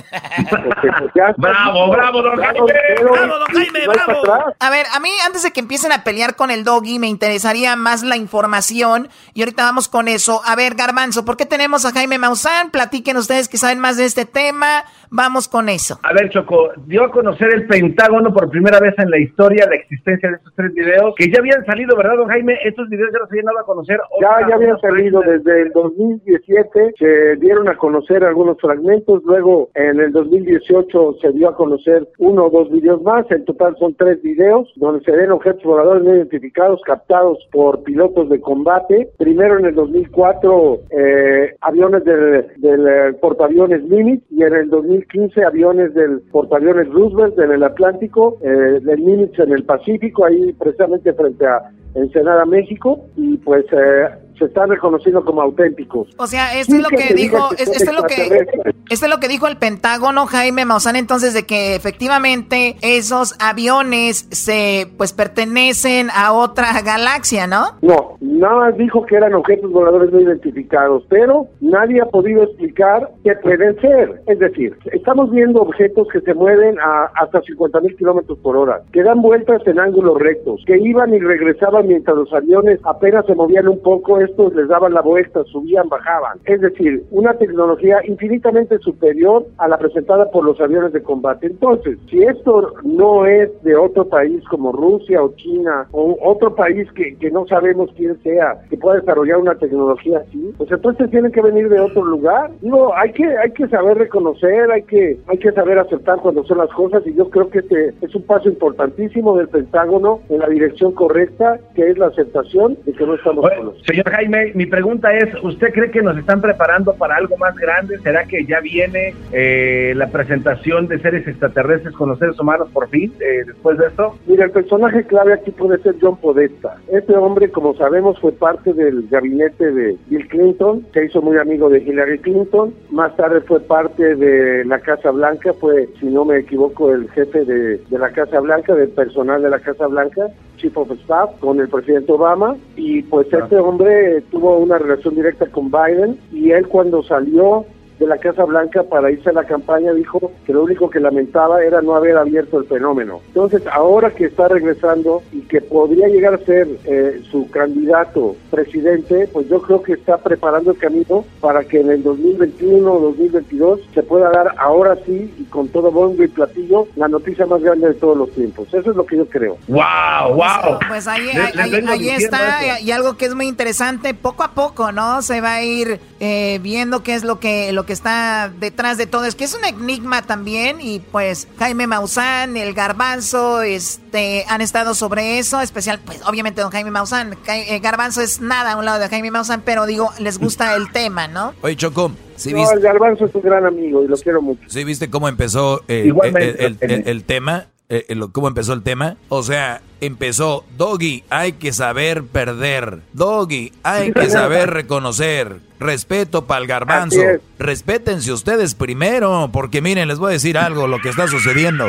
porque, 0.51 0.89
pues, 0.99 1.11
ya- 1.15 1.35
Bravo, 1.37 1.91
bravo, 1.91 2.23
don 2.23 2.37
Jaime. 2.37 2.61
Bravo, 3.03 3.39
don 3.39 3.49
Jaime, 3.49 3.79
no 3.87 3.93
hay 3.93 3.99
para 3.99 4.05
bravo. 4.07 4.21
atrás. 4.21 4.57
A 4.61 4.71
ver, 4.71 4.87
a 4.99 5.01
mí 5.01 5.11
antes 5.25 5.45
de 5.45 5.53
que 5.53 5.61
empiecen 5.61 5.93
a 5.93 6.03
pelear 6.03 6.35
con 6.35 6.51
el 6.51 6.65
doggy, 6.65 6.99
me 6.99 7.07
interesaría 7.07 7.77
más 7.77 8.03
la 8.03 8.17
información. 8.17 9.07
Y 9.33 9.43
ahorita 9.43 9.63
vamos 9.63 9.87
con 9.87 10.09
eso. 10.09 10.41
A 10.45 10.57
ver, 10.57 10.75
Garbanzo, 10.75 11.25
¿por 11.25 11.37
qué 11.37 11.47
tenemos 11.47 11.85
a 11.85 11.93
Jaime 11.93 12.19
Maussan? 12.19 12.73
Platiquen 12.73 13.17
ustedes 13.17 13.49
que 13.49 13.59
saben 13.59 13.79
más 13.79 13.97
de 13.97 14.07
este 14.07 14.25
tema. 14.25 14.83
Vamos 15.11 15.49
con 15.49 15.69
eso. 15.69 15.99
A 16.03 16.13
ver, 16.13 16.29
Choco, 16.31 16.71
dio 16.87 17.05
a 17.05 17.11
conocer 17.11 17.55
el 17.55 17.67
Pentágono 17.67 18.35
por 18.35 18.51
primera 18.51 18.79
vez 18.81 18.95
en 18.99 19.11
la 19.11 19.19
historia 19.19 19.67
la 19.69 19.77
existencia 19.77 20.31
de 20.31 20.37
estos 20.37 20.53
tres 20.55 20.75
videos, 20.75 21.15
que 21.17 21.31
ya 21.31 21.39
habían 21.39 21.65
salido, 21.65 21.97
¿verdad, 21.97 22.17
don 22.17 22.29
Jaime? 22.29 22.59
Estos 22.65 22.89
videos 22.89 23.11
ya 23.13 23.21
los 23.21 23.31
habían 23.31 23.47
dado 23.47 23.61
a 23.61 23.65
conocer. 23.65 23.99
Ya, 24.21 24.49
ya 24.49 24.55
habían 24.57 24.79
salido 24.81 25.21
desde 25.21 25.63
el 25.63 25.73
2017, 25.73 26.95
se 26.99 27.37
dieron 27.37 27.69
a 27.69 27.77
conocer 27.77 28.25
algunos 28.25 28.61
fragmentos, 28.61 29.23
luego 29.25 29.71
en 29.75 30.01
el 30.01 30.13
2018 30.13 31.17
se 31.21 31.33
dio 31.33 31.49
a 31.49 31.57
conocer 31.57 32.09
uno 32.19 32.47
o 32.47 32.51
dos 32.51 32.71
videos 32.71 33.01
más, 33.03 33.31
en 33.31 33.45
total 33.45 33.77
son 33.79 33.95
tres 33.95 34.21
videos, 34.23 34.69
donde 34.89 35.05
se 35.05 35.13
ven 35.13 35.31
objetos 35.31 35.63
voladores 35.63 36.03
no 36.03 36.15
identificados 36.15 36.81
captados 36.85 37.39
por 37.53 37.83
pilotos 37.83 38.29
de 38.29 38.41
combate. 38.41 39.11
Primero 39.19 39.59
en 39.59 39.67
el 39.67 39.75
2004 39.75 40.81
eh, 40.91 41.55
aviones 41.61 42.05
del, 42.05 42.47
del 42.57 42.89
eh, 42.89 43.13
portaaviones 43.21 43.83
Nimitz 43.85 44.25
y 44.31 44.43
en 44.43 44.55
el 44.55 44.71
2015 44.71 45.45
aviones 45.45 45.95
del 45.95 46.21
portaaviones 46.33 46.89
Roosevelt 46.89 47.39
en 47.39 47.53
el 47.53 47.63
Atlántico, 47.63 48.39
eh, 48.43 48.81
del 48.83 49.05
Nimitz 49.05 49.39
en 49.39 49.53
el 49.53 49.65
Pacífico, 49.65 50.25
ahí 50.25 50.53
precisamente 50.55 51.13
frente 51.13 51.47
a 51.47 51.71
Ensenada, 51.95 52.45
México, 52.45 53.01
y 53.17 53.37
pues 53.39 53.65
eh, 53.73 54.09
se 54.39 54.45
están 54.47 54.69
reconociendo 54.71 55.25
como 55.25 55.43
auténticos. 55.43 56.09
O 56.19 56.27
sea, 56.27 56.55
esto 56.59 56.75
es 56.77 56.83
lo 56.83 56.89
que 56.89 57.15
dijo, 57.15 57.49
que 57.51 57.63
es- 57.63 57.69
son 57.69 57.75
esto 57.77 57.91
es 57.91 57.97
lo 57.97 58.03
que, 58.05 58.47
esto 58.91 59.07
es 59.07 59.11
lo 59.11 59.19
que 59.21 59.29
dijo 59.29 59.47
el 59.47 59.57
Pentágono, 59.57 60.27
Jaime 60.27 60.65
Maussan, 60.65 60.97
entonces 60.97 61.35
de 61.35 61.45
que 61.45 61.75
efectivamente 61.75 62.77
esos 62.83 63.35
aviones 63.41 64.27
se, 64.31 64.87
pues 64.97 65.13
pertenecen 65.13 66.09
a 66.15 66.33
otra 66.33 66.67
galaxia, 66.85 67.47
¿no? 67.47 67.77
No, 67.83 68.17
nada 68.21 68.57
más 68.57 68.77
dijo 68.77 69.05
que 69.07 69.17
eran 69.17 69.35
objetos 69.35 69.71
voladores 69.71 70.13
no 70.13 70.21
identificados, 70.21 71.05
pero 71.09 71.47
nadie 71.61 72.01
ha 72.01 72.07
podido 72.07 72.43
explicar 72.45 73.11
qué 73.25 73.35
pueden 73.43 73.79
ser. 73.81 74.23
Es 74.27 74.39
decir, 74.39 74.77
estamos 74.93 75.31
viendo 75.31 75.61
objetos 75.63 76.09
que 76.13 76.21
se 76.21 76.35
mueven 76.35 76.79
a 76.81 77.11
hasta 77.17 77.41
50 77.43 77.81
mil 77.81 77.97
kilómetros 77.97 78.39
por 78.39 78.57
hora, 78.57 78.81
que 78.93 79.03
dan 79.03 79.21
vueltas 79.23 79.61
en 79.67 79.79
ángulos 79.81 80.19
rectos, 80.19 80.63
que 80.67 80.79
iban 80.79 81.13
y 81.15 81.19
regresaban 81.19 81.87
mientras 81.87 82.17
los 82.17 82.33
aviones 82.33 82.81
apenas 82.85 83.27
se 83.27 83.35
movían 83.35 83.69
un 83.69 83.81
poco, 83.83 84.19
estos 84.29 84.55
les 84.55 84.69
daban 84.69 84.95
la 84.95 85.01
vuelta, 85.01 85.43
subían, 85.45 85.89
bajaban. 85.89 86.39
Es 86.45 86.61
decir, 86.61 87.05
una 87.11 87.35
tecnología 87.35 87.99
infinitamente 88.05 88.79
superior 88.79 89.47
a 89.59 89.69
la 89.69 89.79
presentada 89.79 90.31
por 90.31 90.45
los 90.45 90.61
aviones 90.61 90.93
de 90.93 91.03
combate. 91.03 91.47
Entonces, 91.47 91.99
si 92.11 92.23
esto 92.23 92.75
no 92.85 93.27
es 93.27 93.51
de 93.63 93.77
otro 93.77 94.09
país 94.09 94.43
como 94.51 94.73
Rusia 94.73 95.23
o 95.23 95.35
China 95.37 95.87
o 95.93 96.17
otro 96.23 96.55
país 96.55 96.91
que, 96.93 97.17
que 97.17 97.31
no 97.31 97.47
sabemos 97.47 97.91
quién 97.97 98.21
sea, 98.23 98.61
que 98.69 98.77
pueda 98.77 99.01
desarrollar 99.01 99.39
una 99.39 99.55
tecnología 99.55 100.19
así, 100.19 100.53
pues 100.57 100.71
entonces 100.71 101.11
tienen 101.11 101.33
que 101.33 101.43
venir 101.43 101.69
de 101.69 101.81
otro 101.81 102.05
lugar. 102.05 102.51
Digo, 102.61 102.95
hay 102.95 103.13
que 103.13 103.27
hay 103.39 103.51
que 103.53 103.69
saber 103.69 103.99
reconocer, 103.99 104.71
hay 104.71 104.83
que 104.83 105.19
hay 105.27 105.39
que 105.39 105.53
saber 105.53 105.79
aceptar 105.79 106.19
cuando 106.21 106.45
son 106.45 106.59
las 106.59 106.71
cosas 106.71 107.07
y 107.07 107.15
yo 107.15 107.29
creo 107.31 107.49
que 107.51 107.61
este 107.61 107.95
es 108.01 108.15
un 108.15 108.23
paso 108.23 108.49
importantísimo 108.49 109.37
del 109.37 109.49
Pentágono 109.49 110.21
en 110.29 110.39
la 110.39 110.49
dirección 110.49 110.93
correcta 110.93 111.59
que 111.75 111.91
es 111.91 111.99
la 111.99 112.07
aceptación 112.07 112.77
de 112.85 112.93
que 112.93 113.07
no 113.07 113.15
estamos 113.15 113.45
solos. 113.57 113.75
Señor 113.87 114.09
Jaime, 114.19 114.51
mi 114.57 114.67
pregunta 114.67 115.17
es, 115.17 115.33
¿usted 115.45 115.73
cree 115.73 115.93
que 115.93 116.03
nos 116.03 116.19
están 116.19 116.41
preparando 116.41 116.93
para 116.95 117.15
algo 117.15 117.37
más 117.37 117.55
grande? 117.55 118.01
¿Será 118.01 118.25
que 118.25 118.45
ya 118.45 118.59
viene 118.59 119.15
eh, 119.31 119.93
la 119.95 120.09
presentación 120.09 120.89
de 120.89 120.99
seres 120.99 121.25
extraterrestres 121.29 121.95
con 121.95 122.09
los 122.09 122.19
seres 122.19 122.37
humanos 122.41 122.69
por 122.73 122.89
fin, 122.89 123.13
eh, 123.21 123.45
después 123.47 123.79
de 123.79 123.87
esto? 123.87 124.19
Mira, 124.27 124.47
el 124.47 124.51
personaje 124.51 125.05
clave 125.05 125.35
aquí 125.35 125.53
puede 125.53 125.81
ser 125.85 125.95
John 126.01 126.17
Podesta. 126.17 126.79
Este 126.89 127.15
hombre, 127.17 127.53
como 127.53 127.77
sabemos, 127.77 128.19
fue 128.19 128.33
parte 128.33 128.73
del 128.73 129.07
gabinete 129.09 129.71
de 129.71 129.97
Bill 130.09 130.27
Clinton, 130.27 130.85
se 130.93 131.05
hizo 131.05 131.23
muy 131.23 131.37
amigo 131.37 131.71
de 131.71 131.79
Hillary 131.79 132.19
Clinton, 132.19 132.75
más 132.91 133.15
tarde 133.15 133.41
fue 133.43 133.61
parte 133.61 134.17
de 134.17 134.65
la 134.65 134.81
Casa 134.81 135.13
Blanca, 135.13 135.53
fue, 135.53 135.89
si 136.01 136.07
no 136.07 136.25
me 136.25 136.39
equivoco, 136.39 136.93
el 136.93 137.09
jefe 137.11 137.45
de, 137.45 137.79
de 137.79 137.99
la 138.01 138.11
Casa 138.11 138.41
Blanca, 138.41 138.75
del 138.75 138.89
personal 138.89 139.43
de 139.43 139.51
la 139.51 139.61
Casa 139.61 139.87
Blanca, 139.87 140.27
Chief 140.57 140.77
of 140.77 140.91
Staff, 140.91 141.39
con 141.39 141.61
el 141.61 141.69
presidente 141.69 142.13
Obama, 142.13 142.57
y 142.77 143.03
pues 143.03 143.33
este 143.33 143.57
hombre 143.57 144.08
tuvo 144.31 144.59
una 144.59 144.79
relación 144.79 145.15
directa 145.15 145.47
con 145.47 145.71
Biden, 145.71 146.19
y 146.33 146.51
él 146.51 146.67
cuando 146.69 147.03
salió 147.03 147.65
de 147.99 148.07
la 148.07 148.19
Casa 148.19 148.45
Blanca 148.45 148.83
para 148.83 149.11
irse 149.11 149.31
a 149.31 149.33
la 149.33 149.45
campaña 149.45 149.93
dijo 149.93 150.33
que 150.47 150.53
lo 150.53 150.65
único 150.65 150.89
que 150.89 151.01
lamentaba 151.01 151.63
era 151.63 151.83
no 151.83 151.95
haber 151.95 152.17
abierto 152.17 152.59
el 152.59 152.67
fenómeno. 152.67 153.21
Entonces, 153.29 153.63
ahora 153.73 154.11
que 154.11 154.27
está 154.27 154.49
regresando 154.49 155.23
y 155.33 155.41
que 155.43 155.61
podría 155.61 156.09
llegar 156.09 156.35
a 156.35 156.39
ser 156.39 156.69
eh, 156.85 157.21
su 157.31 157.51
candidato 157.51 158.37
presidente, 158.51 159.29
pues 159.33 159.49
yo 159.49 159.61
creo 159.63 159.83
que 159.83 159.95
está 159.95 160.19
preparando 160.19 160.73
el 160.73 160.79
camino 160.79 161.25
para 161.41 161.65
que 161.65 161.81
en 161.81 161.91
el 161.91 162.03
2021 162.03 162.93
o 162.93 163.01
2022 163.01 163.81
se 163.95 164.03
pueda 164.03 164.31
dar 164.31 164.55
ahora 164.59 164.97
sí 165.05 165.33
y 165.39 165.45
con 165.45 165.69
todo 165.69 165.91
bombo 165.91 166.23
y 166.23 166.29
platillo 166.29 166.87
la 166.97 167.09
noticia 167.09 167.47
más 167.47 167.63
grande 167.63 167.89
de 167.89 167.95
todos 167.95 168.17
los 168.17 168.31
tiempos. 168.33 168.69
Eso 168.73 168.91
es 168.91 168.97
lo 168.97 169.05
que 169.05 169.17
yo 169.17 169.27
creo. 169.27 169.57
¡Wow! 169.69 170.35
¡Wow! 170.35 170.79
Pues 170.89 171.07
ahí, 171.09 171.29
ahí, 171.31 171.85
ahí 171.87 172.09
está, 172.11 172.81
y 172.81 172.91
algo 172.91 173.17
que 173.17 173.27
es 173.27 173.35
muy 173.35 173.47
interesante, 173.47 174.15
poco 174.15 174.43
a 174.43 174.53
poco, 174.53 174.93
¿no? 174.93 175.23
Se 175.23 175.41
va 175.41 175.55
a 175.55 175.63
ir 175.63 176.01
eh, 176.21 176.59
viendo 176.63 177.03
qué 177.03 177.15
es 177.15 177.25
lo 177.25 177.41
que, 177.41 177.73
lo 177.73 177.85
que 177.89 177.95
está 177.95 178.53
detrás 178.61 178.99
de 178.99 179.07
todo. 179.07 179.25
Es 179.25 179.35
que 179.35 179.45
es 179.45 179.55
un 179.55 179.65
enigma 179.65 180.21
también 180.21 180.77
y 180.83 181.01
pues 181.01 181.49
Jaime 181.59 181.87
Maussan, 181.87 182.59
el 182.59 182.75
garbanzo, 182.75 183.63
este, 183.63 184.45
han 184.47 184.61
estado 184.61 184.95
sobre 184.95 185.39
eso, 185.39 185.63
especial, 185.63 185.99
pues 186.05 186.21
obviamente 186.27 186.61
don 186.61 186.71
Jaime 186.71 186.91
Maussan. 186.91 187.39
El 187.49 187.81
garbanzo 187.81 188.21
es 188.21 188.43
nada 188.43 188.73
a 188.73 188.77
un 188.77 188.85
lado 188.85 188.99
de 188.99 189.09
Jaime 189.09 189.31
Maussan, 189.31 189.63
pero 189.63 189.87
digo, 189.87 190.11
les 190.19 190.39
gusta 190.39 190.77
el 190.77 190.93
tema, 190.93 191.29
¿no? 191.29 191.55
Oye, 191.63 191.77
Choco. 191.77 192.13
¿sí 192.37 192.53
no, 192.53 192.71
el 192.71 192.81
garbanzo 192.81 193.25
es 193.25 193.35
un 193.35 193.41
gran 193.41 193.65
amigo 193.65 194.05
y 194.05 194.07
lo 194.07 194.19
quiero 194.19 194.43
mucho. 194.43 194.61
¿Sí 194.67 194.85
viste 194.85 195.09
cómo 195.09 195.27
empezó 195.27 195.83
el, 195.89 196.15
el, 196.25 196.77
el, 196.83 197.03
el 197.07 197.25
tema? 197.25 197.69
Eh, 197.91 198.19
cómo 198.33 198.49
empezó 198.49 198.75
el 198.75 198.83
tema. 198.83 199.17
O 199.31 199.43
sea, 199.43 199.81
empezó, 200.03 200.65
Doggy, 200.77 201.25
hay 201.31 201.53
que 201.53 201.73
saber 201.73 202.23
perder. 202.25 203.01
Doggy, 203.15 203.73
hay 203.83 204.13
que 204.13 204.29
saber 204.29 204.71
reconocer. 204.71 205.61
Respeto 205.81 206.47
para 206.47 206.61
el 206.61 206.67
garbanzo. 206.67 207.21
Respétense 207.59 208.31
ustedes 208.33 208.75
primero, 208.75 209.49
porque 209.53 209.81
miren, 209.81 210.09
les 210.09 210.19
voy 210.19 210.31
a 210.31 210.33
decir 210.33 210.59
algo, 210.59 210.87
lo 210.87 211.01
que 211.01 211.09
está 211.09 211.29
sucediendo. 211.29 211.87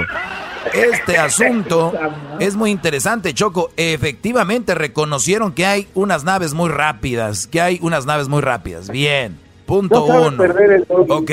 Este 0.73 1.17
asunto 1.17 1.91
es 2.39 2.55
muy 2.55 2.71
interesante, 2.71 3.33
Choco. 3.33 3.71
Efectivamente 3.75 4.75
reconocieron 4.75 5.51
que 5.51 5.65
hay 5.65 5.87
unas 5.95 6.23
naves 6.23 6.53
muy 6.53 6.69
rápidas, 6.69 7.47
que 7.47 7.59
hay 7.59 7.79
unas 7.81 8.05
naves 8.05 8.29
muy 8.29 8.41
rápidas. 8.41 8.89
Bien. 8.89 9.48
Punto 9.69 10.03
uno. 10.03 10.43
¿Ok? 11.09 11.31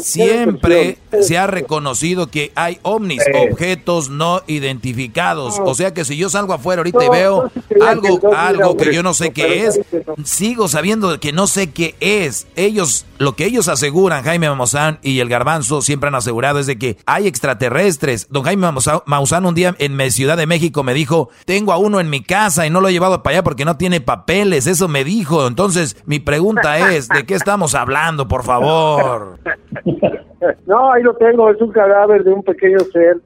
Siempre 0.00 0.96
se 1.20 1.36
ha 1.36 1.46
reconocido 1.46 2.28
que 2.28 2.52
hay 2.54 2.78
ovnis, 2.80 3.22
objetos 3.50 4.08
no 4.08 4.40
identificados. 4.46 5.60
O 5.62 5.74
sea 5.74 5.92
que 5.92 6.06
si 6.06 6.16
yo 6.16 6.30
salgo 6.30 6.54
afuera 6.54 6.80
ahorita 6.80 7.04
y 7.04 7.08
veo 7.10 7.50
algo, 7.86 8.34
algo 8.34 8.78
que 8.78 8.94
yo 8.94 9.02
no 9.02 9.12
sé 9.12 9.32
qué 9.32 9.66
es, 9.66 9.78
sigo 10.24 10.68
sabiendo 10.68 11.20
que 11.20 11.34
no 11.34 11.46
sé 11.46 11.70
qué 11.70 11.94
es. 12.00 12.46
Ellos, 12.56 13.04
lo 13.18 13.36
que 13.36 13.44
ellos 13.44 13.68
aseguran, 13.68 14.24
Jaime 14.24 14.48
Maussan 14.48 14.98
y 15.02 15.20
el 15.20 15.28
Garbanzo 15.28 15.82
siempre 15.82 16.08
han 16.08 16.14
asegurado 16.14 16.60
es 16.60 16.66
de 16.66 16.78
que 16.78 16.96
hay 17.04 17.26
extraterrestres. 17.26 18.26
Don 18.30 18.44
Jaime 18.44 18.70
Maussan 19.04 19.44
un 19.44 19.54
día 19.54 19.76
en 19.78 20.10
Ciudad 20.10 20.38
de 20.38 20.46
México 20.46 20.82
me 20.82 20.94
dijo, 20.94 21.28
tengo 21.44 21.74
a 21.74 21.76
uno 21.76 22.00
en 22.00 22.08
mi 22.08 22.22
casa 22.22 22.66
y 22.66 22.70
no 22.70 22.80
lo 22.80 22.88
he 22.88 22.92
llevado 22.92 23.22
para 23.22 23.36
allá 23.36 23.44
porque 23.44 23.66
no 23.66 23.76
tiene 23.76 24.00
papeles. 24.00 24.66
Eso 24.66 24.88
me 24.88 25.04
dijo. 25.04 25.46
Entonces, 25.46 25.98
mi 26.06 26.20
pregunta 26.20 26.90
es, 26.94 27.08
¿de 27.08 27.26
qué 27.26 27.33
estamos 27.34 27.74
hablando, 27.74 28.26
por 28.26 28.42
favor? 28.42 29.38
No, 30.66 30.92
ahí 30.92 31.02
lo 31.02 31.14
tengo, 31.16 31.48
es 31.48 31.58
un 31.60 31.72
cadáver 31.72 32.22
de 32.22 32.30
un 32.30 32.42
pequeño 32.42 32.78
ser 32.92 33.16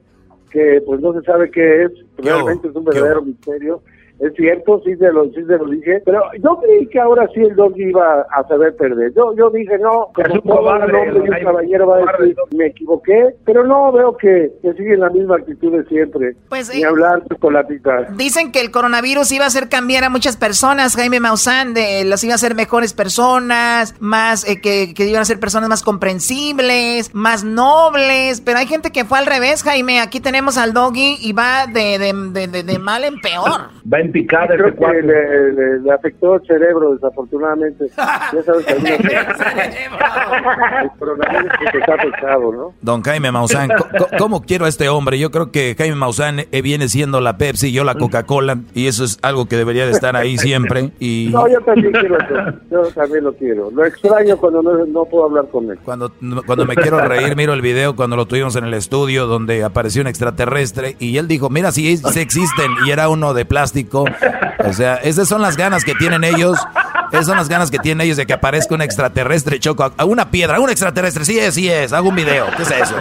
que 0.50 0.80
pues 0.86 1.00
no 1.00 1.12
se 1.14 1.22
sabe 1.22 1.50
qué 1.50 1.84
es, 1.84 1.92
realmente 2.16 2.68
es 2.68 2.74
un 2.76 2.84
verdadero 2.84 3.22
misterio. 3.22 3.82
Es 4.20 4.32
cierto, 4.34 4.80
sí 4.84 4.96
se, 4.96 5.12
lo, 5.12 5.26
sí 5.26 5.44
se 5.46 5.56
lo 5.58 5.66
dije, 5.66 6.02
pero 6.04 6.20
yo 6.42 6.58
creí 6.60 6.86
que 6.88 6.98
ahora 6.98 7.28
sí 7.32 7.40
el 7.40 7.54
dog 7.54 7.72
iba 7.78 8.22
a 8.34 8.42
saber 8.48 8.74
perder. 8.76 9.12
Yo 9.14 9.34
yo 9.36 9.48
dije, 9.50 9.78
no, 9.78 10.08
como 10.12 10.40
todo 10.42 10.60
un 10.76 10.82
hombre 10.82 11.12
y 11.14 11.18
un 11.18 11.44
caballero 11.44 11.86
va 11.86 11.98
a 11.98 12.16
decir, 12.18 12.34
me 12.56 12.66
equivoqué, 12.66 13.34
pero 13.44 13.64
no, 13.64 13.92
veo 13.92 14.16
que, 14.16 14.50
que 14.60 14.72
sigue 14.74 14.96
la 14.96 15.08
misma 15.10 15.36
actitud 15.36 15.70
de 15.72 15.84
siempre. 15.84 16.34
Pues, 16.48 16.74
Ni 16.74 16.82
eh, 16.82 16.86
hablar 16.86 17.22
chocolatita. 17.28 18.08
Dicen 18.16 18.50
que 18.50 18.60
el 18.60 18.70
coronavirus 18.72 19.30
iba 19.32 19.44
a 19.44 19.48
hacer 19.48 19.68
cambiar 19.68 20.02
a 20.04 20.10
muchas 20.10 20.36
personas, 20.36 20.96
Jaime 20.96 21.20
Maussan, 21.20 21.72
de, 21.74 22.04
las 22.04 22.24
iba 22.24 22.32
a 22.32 22.36
hacer 22.36 22.54
mejores 22.56 22.94
personas, 22.94 23.94
más 24.00 24.48
eh, 24.48 24.60
que, 24.60 24.94
que 24.94 25.06
iban 25.06 25.22
a 25.22 25.26
ser 25.26 25.38
personas 25.38 25.68
más 25.68 25.82
comprensibles, 25.84 27.14
más 27.14 27.44
nobles, 27.44 28.40
pero 28.40 28.58
hay 28.58 28.66
gente 28.66 28.90
que 28.90 29.04
fue 29.04 29.18
al 29.18 29.26
revés, 29.26 29.62
Jaime. 29.62 30.00
Aquí 30.00 30.20
tenemos 30.20 30.58
al 30.58 30.72
doggy 30.72 31.16
y 31.20 31.32
va 31.32 31.66
de, 31.66 31.98
de, 31.98 32.12
de, 32.32 32.46
de- 32.48 32.62
de 32.62 32.78
mal 32.78 33.04
en 33.04 33.20
peor. 33.20 33.48
Va 33.92 34.00
en 34.00 34.07
picada 34.08 34.48
Creo 34.48 34.66
ese 34.68 34.74
que 34.74 34.78
cuate. 34.78 35.02
le, 35.02 35.52
le- 35.52 35.80
le 35.80 35.92
afectó 35.92 36.34
el 36.36 36.42
cerebro, 36.46 36.94
desafortunadamente. 36.94 37.86
ya 37.96 38.42
sabes 38.44 38.66
que 38.66 38.72
algunas- 38.72 38.98
el 40.82 40.90
coronavirus 40.98 41.50
pues, 41.60 41.74
está 41.74 41.94
afectado, 41.94 42.52
¿no? 42.52 42.74
Don 42.80 43.02
Jaime 43.02 43.32
Maussan, 43.32 43.70
¿cómo 44.18 44.42
quiero 44.42 44.66
a 44.66 44.68
este 44.68 44.88
hombre? 44.88 45.18
Yo 45.18 45.30
creo 45.30 45.50
que 45.50 45.74
Jaime 45.76 45.96
Maussan 45.96 46.40
eh, 46.50 46.62
viene 46.62 46.88
siendo 46.88 47.20
la 47.20 47.36
Pepsi, 47.38 47.72
yo 47.72 47.84
la 47.84 47.94
Coca-Cola, 47.94 48.58
y 48.74 48.86
eso 48.86 49.04
es 49.04 49.18
algo 49.22 49.46
que 49.46 49.56
debería 49.56 49.86
de 49.86 49.92
estar 49.92 50.16
ahí 50.16 50.38
siempre. 50.38 50.90
Y 50.98 51.30
No, 51.32 51.48
yo 51.48 51.60
también 51.62 51.92
quiero 51.92 52.18
eso. 52.18 52.58
Yo 52.70 52.82
también 52.94 53.24
lo 53.24 53.32
quiero. 53.34 53.70
Lo 53.70 53.84
extraño 53.84 54.36
cuando 54.36 54.62
no, 54.62 54.84
no 54.86 55.04
puedo 55.04 55.24
hablar 55.24 55.46
con 55.50 55.70
él. 55.70 55.78
cuando, 55.84 56.12
cuando 56.46 56.64
me 56.66 56.74
quiero 56.74 57.00
reír, 57.00 57.36
miro 57.36 57.52
el 57.52 57.62
video 57.62 57.96
cuando 57.96 58.16
lo 58.16 58.26
tuvimos 58.26 58.56
en 58.56 58.64
el 58.64 58.74
estudio 58.74 59.26
donde 59.26 59.64
apareció 59.64 60.02
un 60.02 60.08
extraterrestre 60.08 60.96
y 60.98 61.16
él 61.18 61.28
dijo, 61.28 61.50
mira, 61.50 61.72
si 61.72 61.96
sí 61.96 62.20
existen, 62.20 62.70
y 62.86 62.90
era 62.90 63.08
uno 63.08 63.34
de 63.34 63.44
plástico. 63.44 63.97
O 64.04 64.72
sea, 64.72 64.96
esas 64.96 65.28
son 65.28 65.42
las 65.42 65.56
ganas 65.56 65.84
que 65.84 65.94
tienen 65.94 66.24
ellos. 66.24 66.58
Esas 67.12 67.26
son 67.26 67.36
las 67.38 67.48
ganas 67.48 67.70
que 67.70 67.78
tienen 67.78 68.04
ellos 68.04 68.18
de 68.18 68.26
que 68.26 68.34
aparezca 68.34 68.74
un 68.74 68.82
extraterrestre, 68.82 69.58
choco, 69.58 69.92
a 69.96 70.04
una 70.04 70.30
piedra, 70.30 70.60
un 70.60 70.68
extraterrestre, 70.68 71.24
sí 71.24 71.38
es, 71.38 71.54
sí 71.54 71.68
es, 71.68 71.92
hago 71.94 72.10
un 72.10 72.16
video, 72.16 72.46
¿qué 72.54 72.62
es 72.64 72.70
eso? 72.70 72.94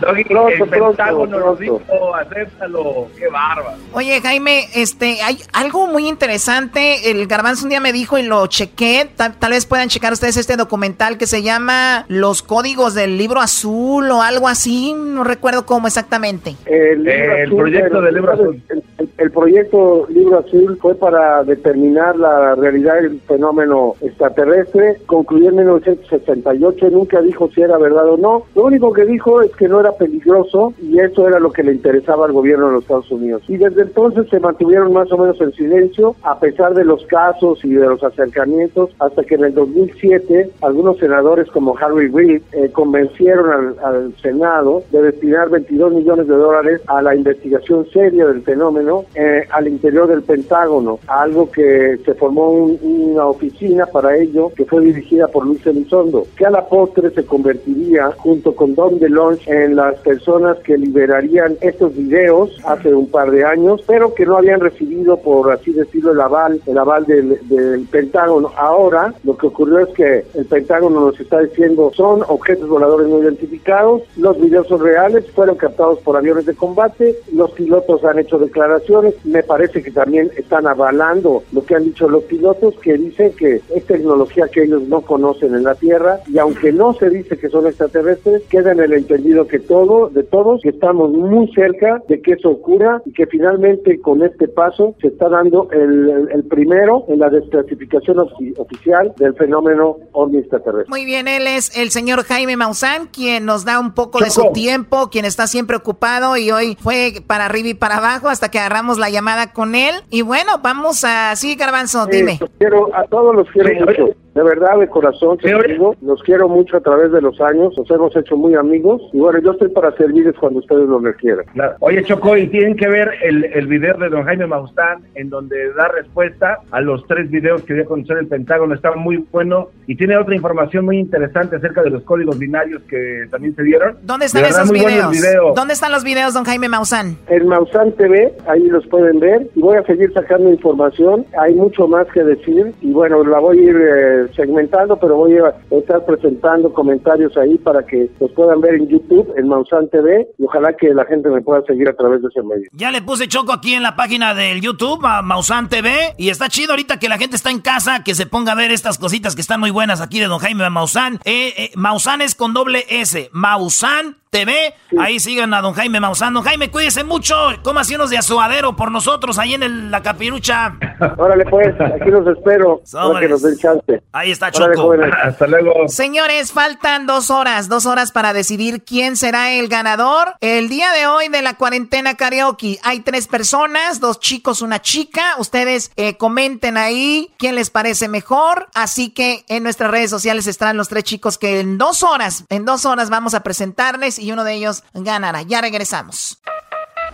Doggy, 0.00 0.24
Pronto, 0.24 0.48
el 0.48 0.68
pronto, 0.68 0.88
Pentágono 0.90 1.38
lo 1.38 1.56
pronto. 1.56 1.62
dijo, 1.62 2.14
acéptalo, 2.14 3.08
qué 3.18 3.26
bárbaro. 3.28 3.76
Oye, 3.92 4.20
Jaime, 4.20 4.68
este, 4.74 5.22
hay 5.22 5.40
algo 5.52 5.86
muy 5.88 6.06
interesante. 6.06 7.10
El 7.10 7.26
Garbanzo 7.26 7.64
un 7.64 7.70
día 7.70 7.80
me 7.80 7.92
dijo 7.92 8.16
y 8.18 8.22
lo 8.22 8.46
chequé. 8.46 9.10
Tal, 9.16 9.34
tal 9.34 9.50
vez 9.50 9.66
puedan 9.66 9.88
checar 9.88 10.12
ustedes 10.12 10.36
este 10.36 10.56
documental 10.56 11.18
que 11.18 11.26
se 11.26 11.42
llama 11.42 12.04
Los 12.08 12.42
Códigos 12.42 12.94
del 12.94 13.16
Libro 13.18 13.40
Azul 13.40 14.08
o 14.10 14.22
algo 14.22 14.46
así. 14.48 14.94
No 14.94 15.24
recuerdo 15.24 15.66
cómo 15.66 15.88
exactamente. 15.88 16.54
El, 16.66 17.02
libro 17.02 17.34
El 17.34 17.46
azul, 17.46 17.56
proyecto 17.56 17.88
pero, 17.88 18.02
del 18.02 18.14
libro 18.14 18.32
azul. 18.34 18.62
El, 18.68 18.82
el- 19.18 19.30
proyecto 19.30 20.06
Libro 20.08 20.38
Azul 20.38 20.76
fue 20.80 20.94
para 20.94 21.44
determinar 21.44 22.16
la 22.18 22.54
realidad 22.54 22.96
del 23.02 23.20
fenómeno 23.20 23.94
extraterrestre. 24.00 24.96
Concluyó 25.06 25.50
en 25.50 25.56
1968. 25.56 26.90
Nunca 26.90 27.20
dijo 27.20 27.48
si 27.54 27.62
era 27.62 27.78
verdad 27.78 28.08
o 28.08 28.16
no. 28.16 28.42
Lo 28.54 28.64
único 28.64 28.92
que 28.92 29.04
dijo 29.04 29.42
es 29.42 29.54
que 29.56 29.68
no 29.68 29.80
era 29.80 29.92
peligroso 29.92 30.72
y 30.82 30.98
eso 30.98 31.28
era 31.28 31.38
lo 31.38 31.50
que 31.52 31.62
le 31.62 31.72
interesaba 31.72 32.26
al 32.26 32.32
gobierno 32.32 32.66
de 32.68 32.72
los 32.74 32.82
Estados 32.82 33.10
Unidos. 33.10 33.42
Y 33.48 33.56
desde 33.56 33.82
entonces 33.82 34.28
se 34.30 34.40
mantuvieron 34.40 34.92
más 34.92 35.10
o 35.12 35.18
menos 35.18 35.40
en 35.40 35.52
silencio, 35.52 36.14
a 36.22 36.38
pesar 36.38 36.74
de 36.74 36.84
los 36.84 37.04
casos 37.06 37.64
y 37.64 37.74
de 37.74 37.86
los 37.86 38.02
acercamientos, 38.02 38.90
hasta 38.98 39.22
que 39.24 39.34
en 39.36 39.44
el 39.44 39.54
2007 39.54 40.50
algunos 40.62 40.98
senadores 40.98 41.48
como 41.50 41.76
Harry 41.78 42.08
Reid 42.08 42.42
eh, 42.52 42.70
convencieron 42.72 43.76
al 43.82 44.14
Senado 44.22 44.82
de 44.90 45.02
destinar 45.02 45.50
22 45.50 45.92
millones 45.94 46.26
de 46.28 46.34
dólares 46.36 46.80
a 46.86 47.02
la 47.02 47.14
investigación 47.14 47.86
seria 47.92 48.26
del 48.26 48.42
fenómeno 48.42 49.04
eh, 49.14 49.44
al 49.50 49.68
interior 49.68 50.08
del 50.08 50.22
Pentágono, 50.22 50.98
algo 51.06 51.50
que 51.50 51.98
se 52.04 52.14
formó 52.14 52.50
un- 52.50 52.78
una 52.82 53.26
oficina 53.26 53.86
para 53.86 54.16
ello 54.16 54.50
que 54.56 54.64
fue 54.64 54.82
dirigida 54.82 55.28
por 55.28 55.46
Luis 55.46 55.64
Elizondo, 55.66 56.26
que 56.36 56.46
a 56.46 56.50
la 56.50 56.66
postre 56.66 57.10
se 57.10 57.24
convertiría 57.24 58.10
junto 58.18 58.54
con 58.54 58.74
Don 58.74 58.98
DeLonge 58.98 59.46
en 59.50 59.76
las 59.76 59.96
personas 60.00 60.58
que 60.58 60.76
liberarían 60.76 61.56
estos 61.60 61.94
videos 61.96 62.58
hace 62.64 62.92
un 62.94 63.08
par 63.10 63.30
de 63.30 63.44
años, 63.44 63.82
pero 63.86 64.12
que 64.14 64.26
no 64.26 64.36
habían 64.36 64.60
recibido, 64.60 65.16
por 65.18 65.50
así 65.52 65.72
decirlo, 65.72 66.12
el 66.12 66.20
aval, 66.20 66.60
el 66.66 66.78
aval 66.78 67.04
del, 67.06 67.38
del 67.48 67.86
Pentágono. 67.90 68.50
Ahora 68.56 69.14
lo 69.24 69.36
que 69.36 69.46
ocurrió 69.46 69.78
es 69.80 69.88
que 69.90 70.24
el 70.34 70.44
Pentágono 70.46 71.00
nos 71.00 71.20
está 71.20 71.40
diciendo 71.40 71.90
son 71.94 72.22
objetos 72.28 72.68
voladores 72.68 73.08
no 73.08 73.22
identificados, 73.22 74.02
los 74.16 74.40
videos 74.40 74.66
son 74.68 74.80
reales, 74.80 75.30
fueron 75.32 75.56
captados 75.56 75.98
por 76.00 76.16
aviones 76.16 76.46
de 76.46 76.54
combate, 76.54 77.16
los 77.32 77.50
pilotos 77.52 78.04
han 78.04 78.18
hecho 78.18 78.38
declaraciones 78.38 78.95
me 79.24 79.42
parece 79.42 79.82
que 79.82 79.90
también 79.90 80.30
están 80.36 80.66
avalando 80.66 81.42
lo 81.52 81.64
que 81.64 81.74
han 81.74 81.84
dicho 81.84 82.08
los 82.08 82.24
pilotos 82.24 82.74
que 82.82 82.94
dicen 82.94 83.32
que 83.36 83.60
es 83.74 83.86
tecnología 83.86 84.46
que 84.52 84.64
ellos 84.64 84.82
no 84.82 85.00
conocen 85.00 85.54
en 85.54 85.64
la 85.64 85.74
Tierra 85.74 86.20
y 86.26 86.38
aunque 86.38 86.72
no 86.72 86.94
se 86.94 87.10
dice 87.10 87.38
que 87.38 87.48
son 87.48 87.66
extraterrestres, 87.66 88.42
queda 88.48 88.72
en 88.72 88.80
el 88.80 88.92
entendido 88.92 89.46
que 89.46 89.58
todo, 89.58 90.08
de 90.08 90.22
todos, 90.22 90.60
que 90.62 90.70
estamos 90.70 91.10
muy 91.12 91.50
cerca 91.52 92.02
de 92.08 92.20
que 92.20 92.32
eso 92.32 92.50
ocurra 92.50 93.02
y 93.04 93.12
que 93.12 93.26
finalmente 93.26 94.00
con 94.00 94.22
este 94.22 94.48
paso 94.48 94.94
se 95.00 95.08
está 95.08 95.28
dando 95.28 95.68
el, 95.72 96.28
el 96.32 96.44
primero 96.44 97.04
en 97.08 97.18
la 97.18 97.28
desclasificación 97.30 98.18
ofi- 98.18 98.54
oficial 98.58 99.12
del 99.18 99.34
fenómeno 99.34 99.96
ovni 100.12 100.38
extraterrestre. 100.38 100.90
Muy 100.90 101.04
bien, 101.04 101.28
él 101.28 101.46
es 101.46 101.76
el 101.76 101.90
señor 101.90 102.22
Jaime 102.24 102.56
Maussan, 102.56 103.08
quien 103.08 103.44
nos 103.44 103.64
da 103.64 103.78
un 103.80 103.92
poco 103.92 104.20
de 104.20 104.30
su 104.30 104.42
Choco. 104.42 104.52
tiempo, 104.52 105.08
quien 105.10 105.24
está 105.24 105.46
siempre 105.46 105.76
ocupado 105.76 106.36
y 106.36 106.50
hoy 106.50 106.76
fue 106.80 107.14
para 107.26 107.46
arriba 107.46 107.68
y 107.68 107.74
para 107.74 107.96
abajo 107.98 108.28
hasta 108.28 108.50
que 108.50 108.58
agarramos 108.58 108.85
la 108.98 109.10
llamada 109.10 109.52
con 109.52 109.74
él. 109.74 109.94
Y 110.10 110.22
bueno, 110.22 110.52
vamos 110.62 111.04
a... 111.04 111.34
Sí, 111.36 111.56
Garbanzo, 111.56 112.06
dime. 112.06 112.32
Eh, 112.32 112.38
los 112.40 112.50
quiero, 112.58 112.94
a 112.94 113.04
todos 113.04 113.34
los 113.34 113.48
quiero 113.50 113.86
mucho. 113.86 114.16
De 114.36 114.42
verdad, 114.42 114.78
de 114.78 114.86
corazón, 114.88 115.38
te 115.38 115.48
digo, 115.66 115.96
los 116.02 116.22
quiero 116.22 116.46
mucho 116.46 116.76
a 116.76 116.80
través 116.80 117.10
de 117.10 117.22
los 117.22 117.40
años, 117.40 117.72
nos 117.74 117.90
hemos 117.90 118.14
hecho 118.14 118.36
muy 118.36 118.54
amigos 118.54 119.00
y 119.14 119.18
bueno, 119.18 119.38
yo 119.42 119.52
estoy 119.52 119.70
para 119.70 119.96
servirles 119.96 120.34
cuando 120.38 120.58
ustedes 120.58 120.86
lo 120.86 120.98
requieran. 120.98 121.46
Claro. 121.54 121.76
Oye, 121.80 122.04
Choco, 122.04 122.36
y 122.36 122.46
tienen 122.48 122.76
que 122.76 122.86
ver 122.86 123.08
el, 123.22 123.44
el 123.46 123.66
video 123.66 123.96
de 123.96 124.10
don 124.10 124.24
Jaime 124.24 124.46
Maussan, 124.46 125.04
en 125.14 125.30
donde 125.30 125.72
da 125.72 125.88
respuesta 125.88 126.58
a 126.70 126.82
los 126.82 127.06
tres 127.06 127.30
videos 127.30 127.62
que 127.62 127.72
dio 127.72 127.84
a 127.84 127.86
conocer 127.86 128.18
el 128.18 128.26
Pentágono. 128.26 128.74
Está 128.74 128.94
muy 128.94 129.24
bueno 129.32 129.70
y 129.86 129.96
tiene 129.96 130.18
otra 130.18 130.36
información 130.36 130.84
muy 130.84 130.98
interesante 130.98 131.56
acerca 131.56 131.82
de 131.82 131.88
los 131.88 132.02
códigos 132.02 132.38
binarios 132.38 132.82
que 132.90 133.24
también 133.30 133.56
se 133.56 133.62
dieron. 133.62 133.96
¿Dónde 134.02 134.26
están 134.26 134.42
verdad, 134.42 134.64
esos 134.64 134.72
videos? 134.72 135.54
¿Dónde 135.54 135.72
están 135.72 135.92
los 135.92 136.04
videos, 136.04 136.34
don 136.34 136.44
Jaime 136.44 136.68
Maussan? 136.68 137.16
En 137.28 137.48
Maussan 137.48 137.92
TV, 137.92 138.34
ahí 138.46 138.68
los 138.76 138.86
pueden 138.86 139.18
ver 139.20 139.50
y 139.54 139.60
voy 139.60 139.76
a 139.76 139.84
seguir 139.84 140.12
sacando 140.12 140.50
información. 140.50 141.26
Hay 141.40 141.54
mucho 141.54 141.88
más 141.88 142.06
que 142.12 142.22
decir 142.22 142.74
y 142.80 142.92
bueno, 142.92 143.24
la 143.24 143.38
voy 143.38 143.58
a 143.58 143.62
ir 143.62 143.76
eh, 143.76 144.26
segmentando, 144.34 144.96
pero 144.98 145.16
voy 145.16 145.36
a 145.38 145.54
estar 145.70 146.04
presentando 146.04 146.72
comentarios 146.72 147.36
ahí 147.36 147.58
para 147.58 147.84
que 147.84 148.08
los 148.20 148.30
puedan 148.32 148.60
ver 148.60 148.74
en 148.74 148.88
YouTube, 148.88 149.32
en 149.36 149.48
Maussan 149.48 149.88
TV 149.88 150.28
y 150.38 150.44
ojalá 150.44 150.74
que 150.74 150.92
la 150.94 151.04
gente 151.04 151.28
me 151.28 151.42
pueda 151.42 151.62
seguir 151.62 151.88
a 151.88 151.94
través 151.94 152.22
de 152.22 152.28
ese 152.28 152.42
medio. 152.42 152.68
Ya 152.72 152.90
le 152.90 153.02
puse 153.02 153.28
Choco 153.28 153.52
aquí 153.52 153.74
en 153.74 153.82
la 153.82 153.96
página 153.96 154.34
del 154.34 154.60
YouTube, 154.60 155.04
a 155.04 155.22
Mausan 155.22 155.68
TV. 155.68 156.14
Y 156.16 156.28
está 156.28 156.48
chido 156.48 156.72
ahorita 156.72 156.98
que 156.98 157.08
la 157.08 157.18
gente 157.18 157.36
está 157.36 157.50
en 157.50 157.60
casa, 157.60 158.02
que 158.04 158.14
se 158.14 158.26
ponga 158.26 158.52
a 158.52 158.54
ver 158.54 158.70
estas 158.70 158.98
cositas 158.98 159.34
que 159.34 159.40
están 159.40 159.60
muy 159.60 159.70
buenas 159.70 160.00
aquí 160.00 160.20
de 160.20 160.26
Don 160.26 160.38
Jaime 160.38 160.68
Maussan. 160.70 161.20
Eh, 161.24 161.54
eh, 161.56 161.70
Maussan 161.76 162.20
es 162.20 162.34
con 162.34 162.52
doble 162.52 162.84
S. 162.88 163.30
Mausan 163.32 164.16
TV. 164.36 164.74
Ahí 164.98 165.18
sigan 165.20 165.52
a 165.54 165.62
Don 165.62 165.72
Jaime 165.74 166.00
Maussan. 166.00 166.34
Don 166.34 166.42
Jaime, 166.44 166.70
cuídese 166.70 167.04
mucho. 167.04 167.34
Cómase 167.62 167.94
unos 167.96 168.10
de 168.10 168.18
azuadero 168.18 168.76
por 168.76 168.90
nosotros 168.90 169.38
ahí 169.38 169.54
en 169.54 169.62
el- 169.62 169.90
la 169.90 170.02
capirucha. 170.02 170.74
Órale 171.16 171.44
pues, 171.46 171.74
aquí 171.80 172.10
los 172.10 172.26
espero, 172.26 172.82
para 172.92 173.20
que 173.20 173.28
nos 173.28 173.42
den 173.42 173.56
chance. 173.58 174.02
Ahí 174.12 174.30
está 174.30 174.48
Órale, 174.48 174.74
Choco. 174.74 174.82
jóvenes. 174.88 175.14
Hasta 175.24 175.46
luego. 175.46 175.88
Señores, 175.88 176.52
faltan 176.52 177.06
dos 177.06 177.30
horas, 177.30 177.68
dos 177.68 177.86
horas 177.86 178.12
para 178.12 178.32
decidir 178.32 178.84
quién 178.84 179.16
será 179.16 179.52
el 179.52 179.68
ganador. 179.68 180.34
El 180.40 180.68
día 180.68 180.92
de 180.92 181.06
hoy 181.06 181.28
de 181.28 181.42
la 181.42 181.54
cuarentena 181.54 182.14
karaoke 182.14 182.78
hay 182.82 183.00
tres 183.00 183.26
personas, 183.26 184.00
dos 184.00 184.20
chicos, 184.20 184.60
una 184.62 184.80
chica. 184.82 185.34
Ustedes 185.38 185.90
eh, 185.96 186.16
comenten 186.16 186.76
ahí 186.76 187.32
quién 187.38 187.54
les 187.54 187.70
parece 187.70 188.08
mejor. 188.08 188.68
Así 188.74 189.10
que 189.10 189.44
en 189.48 189.62
nuestras 189.62 189.90
redes 189.90 190.10
sociales 190.10 190.46
estarán 190.46 190.76
los 190.76 190.88
tres 190.88 191.04
chicos 191.04 191.38
que 191.38 191.60
en 191.60 191.78
dos 191.78 192.02
horas, 192.02 192.44
en 192.48 192.64
dos 192.64 192.84
horas 192.84 193.10
vamos 193.10 193.34
a 193.34 193.40
presentarles 193.42 194.18
y 194.18 194.25
uno 194.32 194.44
de 194.44 194.54
ellos 194.54 194.82
ganará. 194.94 195.42
Ya 195.42 195.60
regresamos. 195.60 196.38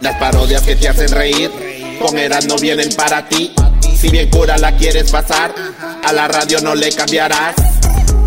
Las 0.01 0.16
parodias 0.16 0.62
que 0.62 0.76
te 0.76 0.89
hacen 0.89 1.10
reír, 1.10 1.51
con 2.01 2.18
Eras 2.18 2.47
no 2.47 2.56
vienen 2.56 2.93
para 2.94 3.28
ti. 3.28 3.52
Si 3.97 4.09
bien 4.09 4.30
cura 4.30 4.59
la 4.59 4.76
quieres 4.76 5.10
pasar, 5.10 5.55
a 6.02 6.12
la 6.12 6.26
radio 6.28 6.60
no 6.60 6.74
le 6.74 6.90
cambiarás. 6.93 7.55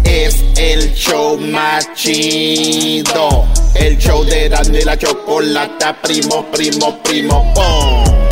Es 0.03 0.43
el 0.55 0.93
show 0.93 1.37
más 1.37 1.93
chido. 1.95 3.45
El 3.73 3.97
show 3.97 4.23
de 4.23 4.45
Erasmo 4.45 4.77
y 4.77 4.83
la 4.83 4.97
chocolata, 4.97 6.01
primo, 6.01 6.49
primo, 6.49 7.03
primo, 7.03 7.53
pum. 7.53 8.24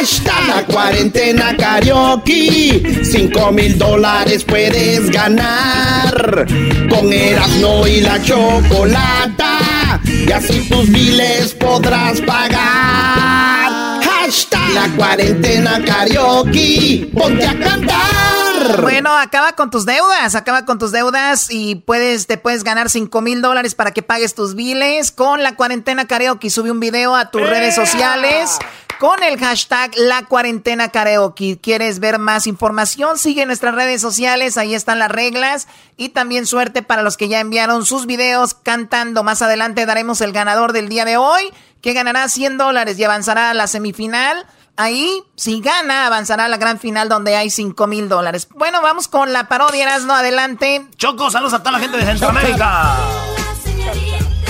Hashtag 0.00 0.48
la 0.48 0.64
cuarentena 0.64 1.54
karaoke. 1.58 3.04
Cinco 3.04 3.52
mil 3.52 3.76
dólares 3.76 4.44
puedes 4.44 5.10
ganar. 5.10 6.46
Con 6.88 7.12
Erasmo 7.12 7.86
y 7.86 8.00
la 8.00 8.18
chocolata. 8.22 10.00
Y 10.06 10.32
así 10.32 10.66
tus 10.70 10.88
miles 10.88 11.52
podrás 11.52 12.22
pagar. 12.22 14.00
Hashtag 14.02 14.70
la 14.70 14.88
cuarentena 14.96 15.84
karaoke. 15.84 17.10
Ponte 17.12 17.46
a 17.46 17.60
cantar. 17.60 18.80
Bueno, 18.80 19.14
acaba 19.14 19.52
con 19.52 19.70
tus 19.70 19.84
deudas, 19.84 20.34
acaba 20.34 20.64
con 20.64 20.78
tus 20.78 20.92
deudas 20.92 21.48
y 21.50 21.74
puedes, 21.74 22.26
te 22.26 22.38
puedes 22.38 22.64
ganar 22.64 22.88
5 22.88 23.20
mil 23.20 23.42
dólares 23.42 23.74
para 23.74 23.90
que 23.90 24.02
pagues 24.02 24.34
tus 24.34 24.54
biles 24.54 25.12
con 25.12 25.42
la 25.42 25.56
cuarentena 25.56 26.06
karaoke. 26.06 26.48
Sube 26.48 26.70
un 26.70 26.80
video 26.80 27.14
a 27.14 27.30
tus 27.30 27.42
redes 27.42 27.74
sociales 27.74 28.58
con 29.00 29.22
el 29.22 29.38
hashtag 29.38 29.92
la 29.96 30.26
cuarentena 30.26 30.90
karaoke. 30.90 31.58
¿Quieres 31.58 32.00
ver 32.00 32.18
más 32.18 32.46
información? 32.46 33.16
Sigue 33.16 33.46
nuestras 33.46 33.74
redes 33.74 34.02
sociales, 34.02 34.58
ahí 34.58 34.74
están 34.74 34.98
las 34.98 35.10
reglas 35.10 35.68
y 35.96 36.10
también 36.10 36.44
suerte 36.44 36.82
para 36.82 37.02
los 37.02 37.16
que 37.16 37.26
ya 37.26 37.40
enviaron 37.40 37.86
sus 37.86 38.04
videos 38.04 38.52
cantando. 38.52 39.24
Más 39.24 39.40
adelante 39.40 39.86
daremos 39.86 40.20
el 40.20 40.32
ganador 40.32 40.74
del 40.74 40.90
día 40.90 41.06
de 41.06 41.16
hoy 41.16 41.50
que 41.80 41.94
ganará 41.94 42.28
100 42.28 42.58
dólares 42.58 42.98
y 42.98 43.04
avanzará 43.04 43.48
a 43.48 43.54
la 43.54 43.68
semifinal. 43.68 44.46
Ahí, 44.76 45.22
si 45.34 45.62
gana, 45.62 46.06
avanzará 46.06 46.44
a 46.44 46.48
la 46.48 46.58
gran 46.58 46.78
final 46.78 47.08
donde 47.08 47.36
hay 47.36 47.48
5 47.48 47.86
mil 47.86 48.06
dólares. 48.10 48.48
Bueno, 48.54 48.82
vamos 48.82 49.08
con 49.08 49.32
la 49.32 49.48
parodia, 49.48 49.84
Erasno, 49.84 50.12
adelante. 50.12 50.86
Choco, 50.98 51.30
saludos 51.30 51.54
a 51.54 51.60
toda 51.60 51.72
la 51.72 51.78
gente 51.78 51.96
de 51.96 52.04
Centroamérica. 52.04 52.98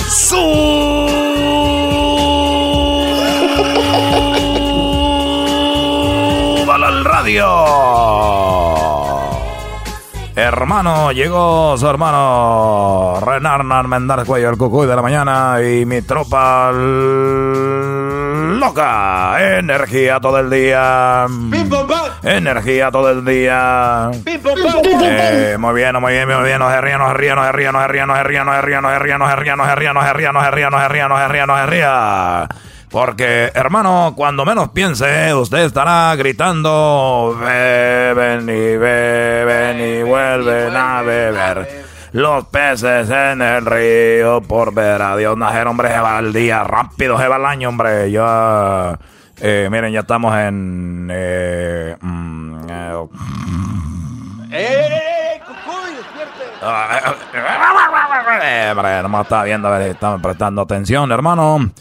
¡Súbala 0.09 0.70
radio! 7.21 7.45
Hermano, 10.35 11.11
llegó 11.11 11.77
su 11.77 11.87
hermano 11.87 13.19
Renan 13.23 13.71
Armendar 13.71 14.25
Cuello, 14.25 14.49
el 14.49 14.57
cucuy 14.57 14.87
de 14.87 14.95
la 14.95 15.03
mañana 15.03 15.57
y 15.61 15.85
mi 15.85 16.01
tropa 16.01 16.71
loca. 18.59 19.57
Energía 19.59 20.19
todo 20.19 20.39
el 20.39 20.49
día. 20.49 21.27
Energía 22.23 22.89
todo 22.89 23.11
el 23.11 23.23
día. 23.23 24.09
Eh, 24.25 25.57
muy 25.59 25.75
bien, 25.75 25.95
muy 26.01 26.13
bien, 26.13 26.27
muy 26.27 26.43
bien. 26.43 26.59
No 26.59 26.69
se 26.71 26.81
ría, 26.81 26.97
no 26.97 27.07
se 27.09 27.13
ría, 27.13 27.35
no 27.35 27.43
se 27.43 27.51
ría, 27.51 27.71
no 27.71 27.81
se 27.81 27.87
ría, 27.87 28.05
no 28.05 28.15
se 28.15 28.23
ría, 28.23 28.43
no 28.43 28.55
se 28.55 28.55
ría, 28.55 29.13
no 29.13 29.21
se 29.21 29.29
ría, 29.35 29.91
no 29.91 29.99
se 29.99 30.07
ría, 30.07 31.11
no 31.11 31.19
se 31.19 31.27
ría, 31.27 31.45
no 31.45 32.47
Porque, 32.91 33.49
hermano, 33.55 34.13
cuando 34.17 34.43
menos 34.45 34.69
piense, 34.69 35.33
usted 35.33 35.59
estará 35.59 36.13
gritando, 36.17 37.37
beben 37.39 38.49
y 38.49 38.77
beben 38.77 39.79
y 39.79 40.03
vuelven 40.03 40.75
a 40.75 41.01
beber. 41.01 41.85
Los 42.11 42.47
peces 42.47 43.09
en 43.09 43.41
el 43.41 43.65
río 43.65 44.41
por 44.41 44.73
ver 44.73 45.01
a 45.01 45.15
Dios 45.15 45.37
nacer, 45.37 45.65
hombre, 45.67 45.87
se 45.87 45.99
va 45.99 46.19
el 46.19 46.33
día, 46.33 46.65
rápido 46.65 47.17
se 47.17 47.29
va 47.29 47.37
el 47.37 47.45
año, 47.45 47.69
hombre. 47.69 48.11
Ya, 48.11 48.99
eh, 49.39 49.69
miren, 49.71 49.93
ya 49.93 50.01
estamos 50.01 50.35
en... 50.35 51.07
Eh, 51.09 51.95
mm, 52.01 52.69
eh, 52.69 53.07
Eh, 54.51 55.41
hombre, 58.31 59.01
nomás 59.01 59.23
estaba 59.23 59.43
viendo 59.43 59.67
a 59.67 59.77
ver 59.77 59.91
si 59.93 59.97
prestando 60.21 60.61
atención, 60.61 61.11
hermano. 61.11 61.71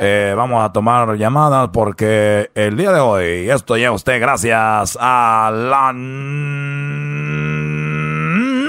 Eh, 0.00 0.34
vamos 0.36 0.64
a 0.64 0.72
tomar 0.72 1.16
llamadas 1.16 1.68
porque 1.72 2.50
el 2.54 2.76
día 2.76 2.92
de 2.92 3.00
hoy 3.00 3.50
esto 3.50 3.76
llega 3.76 3.88
a 3.88 3.92
usted 3.92 4.20
gracias 4.20 4.96
a 5.00 5.50
la 5.52 5.92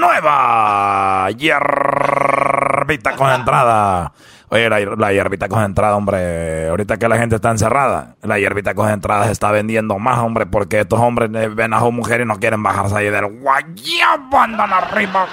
nueva 0.00 1.28
hierbita 1.36 3.16
concentrada. 3.16 4.12
Oye, 4.52 4.68
la, 4.68 4.80
la 4.80 5.12
hierbita 5.12 5.48
concentrada, 5.48 5.94
hombre, 5.94 6.68
ahorita 6.68 6.96
que 6.98 7.08
la 7.08 7.16
gente 7.18 7.36
está 7.36 7.52
encerrada, 7.52 8.16
la 8.22 8.40
hierbita 8.40 8.74
concentrada 8.74 9.26
se 9.26 9.32
está 9.32 9.52
vendiendo 9.52 9.96
más, 10.00 10.18
hombre, 10.18 10.46
porque 10.46 10.80
estos 10.80 10.98
hombres 10.98 11.30
eh, 11.34 11.46
ven 11.48 11.72
a 11.72 11.78
su 11.78 11.92
mujer 11.92 12.20
y 12.22 12.24
no 12.24 12.40
quieren 12.40 12.60
bajarse 12.60 12.96
ahí 12.96 13.10
del 13.10 13.26
guayabo, 13.26 14.40
andan 14.40 14.72
arriba. 14.72 15.26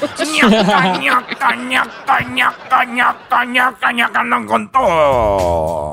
Ñaca, 0.00 0.98
ñaca, 0.98 1.56
ñaca, 1.56 2.20
ñaca, 2.20 2.84
ñaca, 2.84 3.44
ñaca, 3.44 3.92
ñaca, 3.92 4.20
andan 4.20 4.46
con 4.46 4.70
todo. 4.70 5.92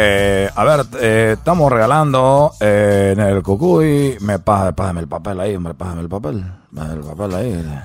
Eh, 0.00 0.48
a 0.54 0.64
ver, 0.64 0.86
eh, 1.00 1.34
estamos 1.36 1.72
regalando 1.72 2.52
eh, 2.60 3.14
en 3.16 3.20
el 3.20 3.42
cucuy. 3.42 4.16
Me 4.20 4.38
pásame 4.38 5.00
el 5.00 5.08
papel 5.08 5.40
ahí, 5.40 5.56
hombre, 5.56 5.74
pásame 5.74 6.02
el 6.02 6.08
papel. 6.08 6.44
Pásame 6.72 6.94
el 6.94 7.00
papel 7.00 7.34
ahí. 7.34 7.80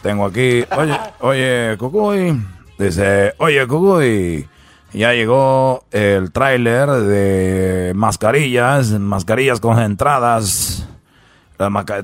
Tengo 0.00 0.24
aquí, 0.24 0.64
oye, 0.78 0.98
oye, 1.20 1.76
cucuy. 1.76 2.40
Dice, 2.80 3.34
oye, 3.36 3.66
Cucuy, 3.66 4.48
ya 4.94 5.12
llegó 5.12 5.84
el 5.90 6.32
tráiler 6.32 6.88
de 6.88 7.92
mascarillas, 7.94 8.92
mascarillas 8.92 9.60
concentradas. 9.60 10.79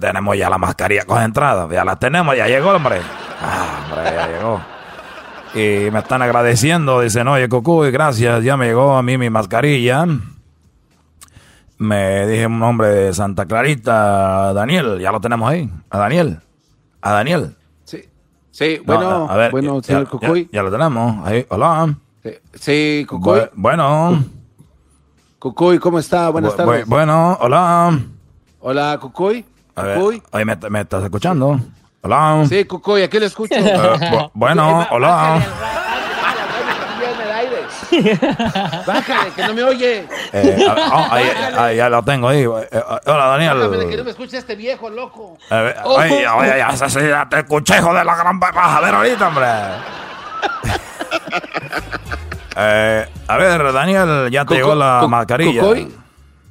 Tenemos 0.00 0.36
ya 0.36 0.50
la 0.50 0.58
mascarilla 0.58 1.04
concentrada, 1.06 1.66
ya 1.72 1.84
la 1.84 1.96
tenemos, 1.96 2.36
ya 2.36 2.46
llegó, 2.46 2.70
hombre. 2.72 3.00
Ah, 3.40 3.86
hombre, 3.90 4.04
ya 4.14 4.28
llegó. 4.28 4.60
Y 5.54 5.90
me 5.90 6.00
están 6.00 6.20
agradeciendo, 6.20 7.00
dicen, 7.00 7.26
oye, 7.28 7.48
Cucuy, 7.48 7.90
gracias, 7.90 8.44
ya 8.44 8.56
me 8.58 8.66
llegó 8.66 8.94
a 8.96 9.02
mí 9.02 9.16
mi 9.16 9.30
mascarilla. 9.30 10.04
Me 11.78 12.26
dije 12.26 12.46
un 12.46 12.58
nombre 12.58 12.88
de 12.88 13.14
Santa 13.14 13.46
Clarita, 13.46 14.52
Daniel, 14.52 14.98
ya 15.00 15.10
lo 15.12 15.20
tenemos 15.20 15.50
ahí, 15.50 15.70
a 15.90 15.98
Daniel, 15.98 16.40
a 17.00 17.12
Daniel. 17.12 17.56
Sí, 18.50 18.80
No, 18.86 18.94
bueno, 18.94 19.26
a 19.30 19.36
ver, 19.36 19.50
bueno, 19.50 19.80
ya- 19.82 19.86
señor 19.86 20.08
Cucuy. 20.08 20.48
Ya, 20.50 20.62
lo 20.62 20.70
tenemos. 20.70 21.26
Ahí, 21.26 21.44
hola. 21.50 21.94
Sí, 22.54 23.04
Cucuy. 23.06 23.40
Bu- 23.40 23.50
bueno. 23.54 24.24
Cucuy, 25.38 25.78
¿cómo 25.78 25.98
está? 25.98 26.30
Buenas 26.30 26.54
Bu- 26.54 26.56
tardes. 26.56 26.86
bu- 26.86 26.88
bueno, 26.88 27.36
hola. 27.42 27.98
Hola, 28.60 28.98
Cucuy. 29.00 29.44
A 29.74 29.82
ver, 29.82 29.98
Cucuy. 29.98 30.22
oye, 30.32 30.44
¿me, 30.44 30.56
me 30.70 30.80
estás 30.80 31.04
escuchando? 31.04 31.60
Hola. 32.02 32.44
Sí, 32.48 32.64
Cucuy, 32.64 33.02
aquí 33.02 33.18
le 33.18 33.26
escucho. 33.26 33.54
Eh, 33.54 33.76
bu- 34.10 34.30
bueno, 34.34 34.86
hola. 34.90 35.40
Bájale, 38.86 39.30
que 39.34 39.46
no 39.46 39.54
me 39.54 39.62
oye. 39.62 40.06
Eh, 40.32 40.66
ah, 40.68 41.08
ahí, 41.10 41.24
ahí, 41.56 41.76
ya 41.76 41.88
lo 41.88 42.02
tengo 42.02 42.28
ahí. 42.28 42.42
Eh, 42.42 42.68
eh, 42.72 42.82
hola, 43.06 43.26
Bájame, 43.26 43.48
que 43.48 43.54
no 43.54 43.68
Daniel. 43.78 44.04
me 44.04 44.10
escuche 44.10 44.36
este 44.38 44.54
viejo 44.56 44.90
loco. 44.90 45.38
A 45.50 45.56
ver, 45.60 45.76
ay, 45.98 46.10
oye, 46.12 46.22
ya, 46.22 46.70
ya, 46.72 46.86
ya, 46.88 47.00
ya 47.00 47.28
te 47.28 47.38
escuché, 47.38 47.78
hijo 47.78 47.94
de 47.94 48.04
la 48.04 48.14
gran... 48.16 48.40
Vas 48.40 48.52
a 48.56 48.80
ver 48.80 48.94
ahorita, 48.94 49.28
hombre. 49.28 49.46
Eh, 52.58 53.06
a 53.28 53.36
ver, 53.36 53.70
Daniel, 53.70 54.30
ya 54.30 54.46
te 54.46 54.54
llegó 54.54 54.74
la 54.74 55.04
mascarilla. 55.06 55.60
Cucuy. 55.60 55.94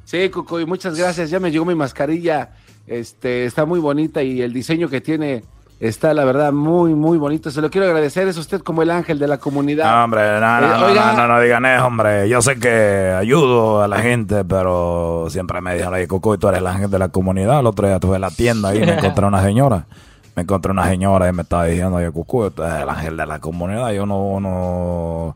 Sí, 0.05 0.29
Cucuy, 0.29 0.65
muchas 0.65 0.97
gracias. 0.97 1.29
Ya 1.29 1.39
me 1.39 1.51
llegó 1.51 1.65
mi 1.65 1.75
mascarilla. 1.75 2.51
Este, 2.87 3.45
está 3.45 3.65
muy 3.65 3.79
bonita 3.79 4.21
y 4.21 4.41
el 4.41 4.53
diseño 4.53 4.87
que 4.87 5.01
tiene 5.01 5.43
está, 5.79 6.13
la 6.13 6.23
verdad, 6.23 6.53
muy, 6.53 6.93
muy 6.93 7.17
bonito. 7.17 7.49
Se 7.49 7.59
lo 7.61 7.69
quiero 7.71 7.87
agradecer. 7.87 8.27
Es 8.27 8.37
usted 8.37 8.61
como 8.61 8.83
el 8.83 8.91
ángel 8.91 9.17
de 9.17 9.27
la 9.27 9.39
comunidad. 9.39 9.91
No, 9.91 10.03
hombre, 10.05 10.39
no, 10.39 10.61
no, 10.61 10.67
Eh, 10.67 10.93
no, 10.95 11.05
no, 11.05 11.13
no, 11.17 11.27
no 11.27 11.41
digan 11.41 11.65
eso, 11.65 11.85
hombre. 11.87 12.29
Yo 12.29 12.41
sé 12.41 12.57
que 12.59 13.13
ayudo 13.17 13.81
a 13.81 13.87
la 13.87 13.97
gente, 13.99 14.45
pero 14.45 15.27
siempre 15.29 15.59
me 15.61 15.73
dijeron, 15.73 15.95
oye, 15.95 16.07
Cucuy, 16.07 16.37
tú 16.37 16.47
eres 16.47 16.61
el 16.61 16.67
ángel 16.67 16.91
de 16.91 16.99
la 16.99 17.09
comunidad. 17.09 17.59
El 17.59 17.65
otro 17.65 17.87
día 17.87 17.95
estuve 17.95 18.15
en 18.15 18.21
la 18.21 18.31
tienda 18.31 18.75
y 18.75 18.79
me 18.79 18.93
encontré 18.93 19.25
una 19.25 19.41
señora. 19.41 19.87
Me 20.35 20.43
encontré 20.43 20.71
una 20.71 20.85
señora 20.87 21.29
y 21.29 21.33
me 21.33 21.41
estaba 21.43 21.65
diciendo, 21.65 21.95
oye, 21.95 22.11
Cucuy, 22.11 22.51
tú 22.51 22.61
eres 22.61 22.83
el 22.83 22.89
ángel 22.89 23.17
de 23.17 23.25
la 23.25 23.39
comunidad. 23.39 23.91
Yo 23.91 24.05
no, 24.05 24.21
uno, 24.21 25.35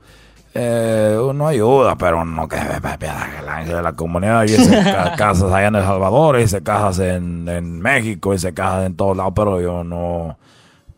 eh, 0.54 1.18
uno 1.22 1.48
ayuda, 1.48 1.96
pero 1.96 2.26
no 2.26 2.48
que 2.48 2.56
el 2.58 3.50
ángel 3.50 3.76
de 3.76 3.82
la 3.82 3.94
comunidad. 3.94 4.46
Y 4.48 4.56
ca- 4.84 5.16
casas 5.16 5.52
allá 5.52 5.68
en 5.68 5.76
El 5.76 5.84
Salvador, 5.84 6.40
hice 6.40 6.62
casas 6.64 7.00
en, 7.00 7.48
en 7.48 7.80
México, 7.80 8.34
hice 8.34 8.54
casas 8.54 8.86
en 8.86 8.96
todos 8.96 9.16
lados, 9.16 9.34
pero 9.36 9.62
yo 9.62 9.84
no... 9.84 10.38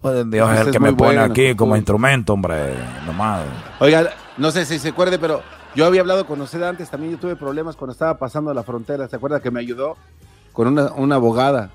Pues 0.02 0.30
Dios 0.32 0.50
es 0.52 0.66
el 0.68 0.72
que 0.72 0.80
me 0.80 0.94
pone 0.94 1.18
bueno, 1.20 1.22
aquí 1.32 1.54
como 1.56 1.76
instrumento, 1.76 2.34
hombre. 2.34 2.74
Nomás. 3.06 3.42
Oiga, 3.80 4.10
no 4.38 4.50
sé 4.50 4.66
si 4.66 4.80
se 4.80 4.90
acuerde, 4.90 5.20
pero 5.20 5.42
yo 5.76 5.86
había 5.86 6.02
hablado 6.02 6.26
con 6.26 6.42
usted 6.42 6.64
antes. 6.64 6.90
También 6.90 7.12
yo 7.14 7.20
tuve 7.20 7.36
problemas 7.36 7.76
cuando 7.76 7.92
estaba 7.92 8.18
pasando 8.18 8.52
la 8.52 8.64
frontera. 8.64 9.08
¿Se 9.08 9.18
acuerda 9.18 9.40
que 9.42 9.52
me 9.52 9.60
ayudó 9.60 9.98
con 10.54 10.70
una, 10.70 10.92
una 10.94 11.16
abogada? 11.18 11.70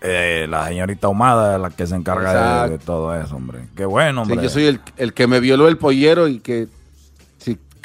Eh, 0.00 0.46
la 0.48 0.68
señorita 0.68 1.08
Humada 1.08 1.58
la 1.58 1.70
que 1.70 1.88
se 1.88 1.96
encarga 1.96 2.68
de, 2.68 2.78
todo 2.78 3.12
eso, 3.16 3.34
hombre. 3.34 3.66
Qué 3.74 3.84
bueno, 3.84 4.24
Sí, 4.24 4.30
hombre. 4.30 4.44
yo 4.46 4.50
soy 4.50 4.66
el, 4.66 4.80
el 4.96 5.12
que 5.12 5.26
me 5.26 5.40
violó 5.40 5.66
el 5.66 5.76
pollero 5.76 6.28
y 6.28 6.38
que 6.38 6.68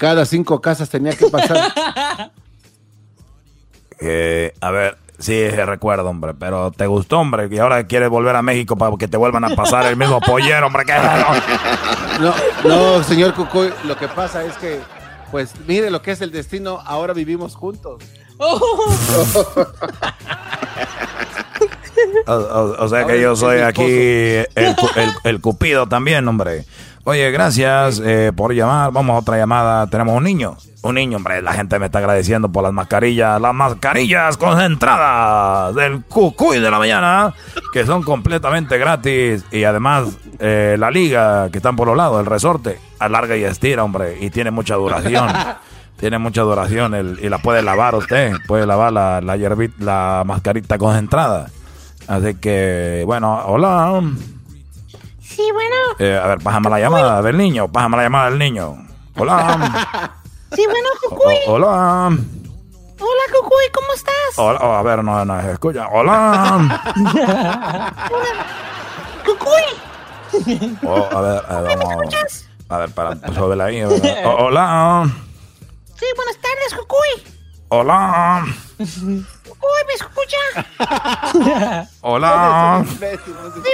cada 0.02 0.26
cinco 0.26 0.60
casas 0.60 0.90
tenía 0.90 1.16
que 1.16 1.28
pasar. 1.28 2.32
Eh, 4.04 4.52
a 4.62 4.72
ver, 4.72 4.98
sí, 5.20 5.48
recuerdo, 5.48 6.10
hombre. 6.10 6.34
Pero 6.34 6.72
te 6.72 6.88
gustó, 6.88 7.20
hombre. 7.20 7.48
Y 7.52 7.60
ahora 7.60 7.86
quieres 7.86 8.10
volver 8.10 8.36
a 8.36 8.42
México 8.42 8.76
para 8.76 8.98
que 8.98 9.08
te 9.08 9.16
vuelvan 9.16 9.44
a 9.44 9.50
pasar 9.56 9.86
el 9.86 9.96
mismo 9.96 10.20
pollero, 10.20 10.66
hombre. 10.66 10.86
¿Qué? 10.86 10.94
No, 12.20 12.34
no, 12.68 13.04
señor 13.04 13.36
Cucuy, 13.36 13.72
lo 13.84 13.96
que 13.96 14.08
pasa 14.08 14.44
es 14.44 14.58
que, 14.58 14.80
pues, 15.30 15.54
mire 15.68 15.92
lo 15.92 16.02
que 16.02 16.10
es 16.14 16.22
el 16.22 16.32
destino, 16.32 16.80
ahora 16.84 17.14
vivimos 17.14 17.54
juntos. 17.56 18.02
O, 22.28 22.34
o- 22.34 22.84
o 22.84 22.88
sea 22.90 23.06
que 23.06 23.22
yo 23.22 23.36
soy 23.36 23.60
aquí 23.60 23.84
el, 23.84 24.48
el- 24.56 25.14
el 25.24 25.42
cupido 25.42 25.88
también, 25.88 26.28
hombre. 26.28 26.66
Oye, 27.04 27.32
gracias 27.32 28.00
eh, 28.06 28.32
por 28.36 28.54
llamar. 28.54 28.92
Vamos 28.92 29.16
a 29.16 29.20
otra 29.20 29.38
llamada. 29.38 29.88
Tenemos 29.88 30.16
un 30.16 30.24
niño. 30.24 30.56
Un 30.84 30.96
niño, 30.96 31.18
hombre. 31.18 31.42
La 31.42 31.54
gente 31.54 31.80
me 31.80 31.88
está 31.88 31.98
agradeciendo 32.00 32.52
por 32.52 32.64
las 32.64 32.74
mascarillas. 32.74 33.42
Las 33.42 33.54
mascarillas 33.56 34.38
concentradas 34.38 35.74
del 35.74 36.04
cucuy 36.04 36.60
de 36.60 36.70
la 36.70 36.78
mañana. 36.78 37.34
Que 37.74 37.86
son 37.88 38.04
completamente 38.04 38.78
gratis. 38.78 39.44
Y 39.52 39.64
además, 39.64 40.10
eh, 40.40 40.76
la 40.78 40.92
liga 40.92 41.50
que 41.50 41.58
están 41.58 41.76
por 41.76 41.88
los 41.88 41.98
lados, 41.98 42.20
el 42.20 42.26
resorte, 42.28 42.78
alarga 43.00 43.36
y 43.36 43.44
estira, 43.46 43.84
hombre. 43.84 44.18
Y 44.22 44.30
tiene 44.30 44.52
mucha 44.52 44.76
duración. 44.76 45.28
Tiene 46.02 46.18
mucha 46.18 46.42
duración 46.42 46.96
el- 46.96 47.20
y 47.22 47.30
la 47.30 47.38
puede 47.38 47.62
lavar 47.62 47.94
usted. 47.94 48.34
Puede 48.48 48.66
lavar 48.66 48.92
la, 48.92 49.22
la, 49.22 49.38
hierbit- 49.38 49.78
la 49.78 50.24
mascarita 50.26 50.80
concentrada. 50.80 51.48
Así 52.08 52.34
que, 52.36 53.04
bueno, 53.06 53.40
hola. 53.46 54.02
Sí, 55.42 55.52
bueno. 55.54 55.76
Eh, 55.98 56.20
a 56.24 56.28
ver, 56.28 56.40
bájame 56.44 56.70
la 56.70 56.80
llamada 56.80 57.22
del 57.24 57.36
niño. 57.36 57.68
Bájame 57.68 57.98
la 57.98 58.04
llamada 58.04 58.30
del 58.30 58.38
niño. 58.40 58.78
Hola. 59.18 60.12
Sí, 60.54 60.66
bueno, 60.66 60.90
Cucuy. 61.08 61.36
O- 61.48 61.54
hola. 61.54 62.08
Hola, 62.10 63.24
Cucuy, 63.34 63.64
¿cómo 63.74 63.94
estás? 63.96 64.14
Hola. 64.36 64.60
oh, 64.62 64.74
a 64.74 64.82
ver, 64.84 65.02
no, 65.02 65.24
no, 65.24 65.40
escucha. 65.40 65.88
Hola. 65.90 66.82
Cucuy. 69.26 70.78
Oh, 70.86 71.08
a 71.10 71.22
ver, 71.22 71.44
a 71.48 71.62
ver, 71.62 71.78
vamos. 71.78 71.92
escuchas? 72.04 72.50
A 72.68 72.78
ver, 72.80 72.90
para, 72.94 73.16
pues, 73.16 73.34
súbela 73.34 73.66
ahí. 73.66 73.80
a 73.80 73.88
ver. 73.88 74.26
O- 74.28 74.46
hola. 74.48 75.10
Sí, 75.98 76.06
buenas 76.18 76.36
tardes, 76.38 76.74
Cucuy. 76.78 77.41
Hola. 77.74 78.46
Cucuy, 78.78 79.82
¿me 79.88 79.94
escucha? 79.94 80.38
Hola. 82.02 82.84
Sí, 82.86 82.98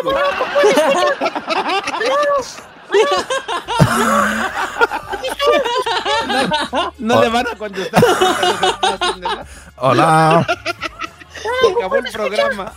bueno, 0.03 0.19
Cucuy, 0.37 0.65
¿me 0.65 0.69
escucha? 0.69 1.17
No 6.99 7.21
le 7.21 7.29
van 7.29 7.47
a 7.47 7.55
contestar. 7.55 8.03
Hola. 9.77 10.45
Se 11.41 11.71
acabó 11.71 11.95
el 11.95 12.11
programa. 12.11 12.73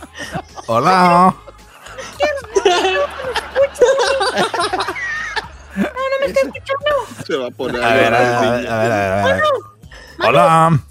Hola. 0.65 1.35
No, 5.75 5.83
no 5.83 6.17
me 6.19 6.25
está 6.25 6.39
escuchando. 6.39 7.05
Se 7.27 7.37
va 7.37 7.45
a 7.45 7.51
poner 7.51 7.83
A 7.83 7.93
ver, 7.93 8.15
a 8.15 8.19
ver, 8.19 8.67
a 8.67 9.23
ver. 9.23 9.43
Hola. 10.23 10.81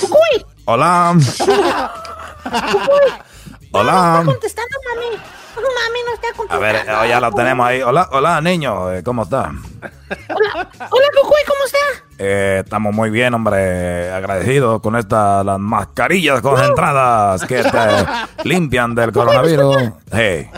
Cucuy. 0.00 0.46
Hola. 0.64 1.14
Cucuy. 1.14 3.12
Hola. 3.72 4.16
Está 4.20 4.24
contestando, 4.24 4.76
mami. 4.88 5.16
Mami 5.56 5.98
no 6.06 6.14
está 6.14 6.28
A 6.28 6.32
contestando. 6.36 6.60
ver, 6.60 6.76
eh, 6.76 7.08
ya 7.08 7.20
lo 7.20 7.32
tenemos 7.32 7.66
ahí. 7.66 7.82
Hola, 7.82 8.08
hola, 8.12 8.40
niño. 8.40 8.92
eh, 8.92 9.02
¿Cómo 9.04 9.22
está? 9.24 9.52
Hola, 9.80 11.08
Cucuy, 11.22 11.40
¿cómo 11.46 11.64
está? 11.66 11.78
Eh, 12.18 12.62
estamos 12.64 12.92
muy 12.94 13.10
bien, 13.10 13.32
hombre. 13.34 14.10
Agradecidos 14.12 14.80
con 14.80 14.96
estas 14.96 15.44
las 15.44 15.58
mascarillas 15.58 16.40
concentradas 16.40 17.44
que 17.44 17.62
te 17.62 18.44
limpian 18.48 18.94
del 18.94 19.12
coronavirus. 19.12 19.76
Hey, 20.10 20.50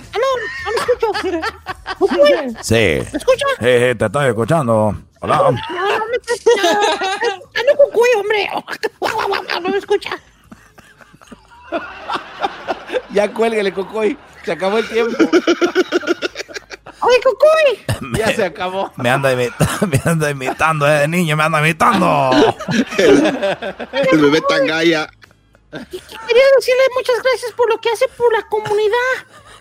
Cucuy. 1.98 2.56
sí. 2.62 2.74
¿Me 2.74 3.00
escucha? 3.18 3.46
Sí, 3.60 3.66
sí, 3.66 3.94
te 3.96 4.04
estoy 4.06 4.28
escuchando. 4.28 4.94
Hola. 5.20 5.36
No, 5.36 5.50
no 5.52 5.52
me. 5.52 6.16
Aló, 7.60 7.76
Cucuy, 7.76 8.09
hombre. 8.16 8.50
No 9.60 9.68
me 9.70 9.78
escucha. 9.78 10.18
Ya 13.10 13.32
cuélguele, 13.32 13.72
Cucuy. 13.72 14.18
Se 14.44 14.52
acabó 14.52 14.78
el 14.78 14.88
tiempo. 14.88 15.16
Oye, 17.00 17.20
Cucuy. 17.22 17.84
Ya 18.18 18.34
se 18.34 18.44
acabó. 18.44 18.92
Me 18.96 19.10
anda, 19.10 19.32
imita- 19.32 19.78
me 19.86 20.00
anda 20.10 20.30
imitando, 20.30 20.86
eh, 20.88 21.06
niño, 21.09 21.36
me 21.36 21.44
anda 21.44 21.60
imitando. 21.60 22.30
El 22.98 24.18
bebé 24.20 24.40
Tangaya. 24.48 25.09
Quería 25.70 26.44
decirle 26.56 26.82
muchas 26.94 27.22
gracias 27.22 27.52
por 27.52 27.68
lo 27.70 27.80
que 27.80 27.90
hace 27.90 28.06
por 28.09 28.30
la 28.32 28.42
comunidad 28.48 28.98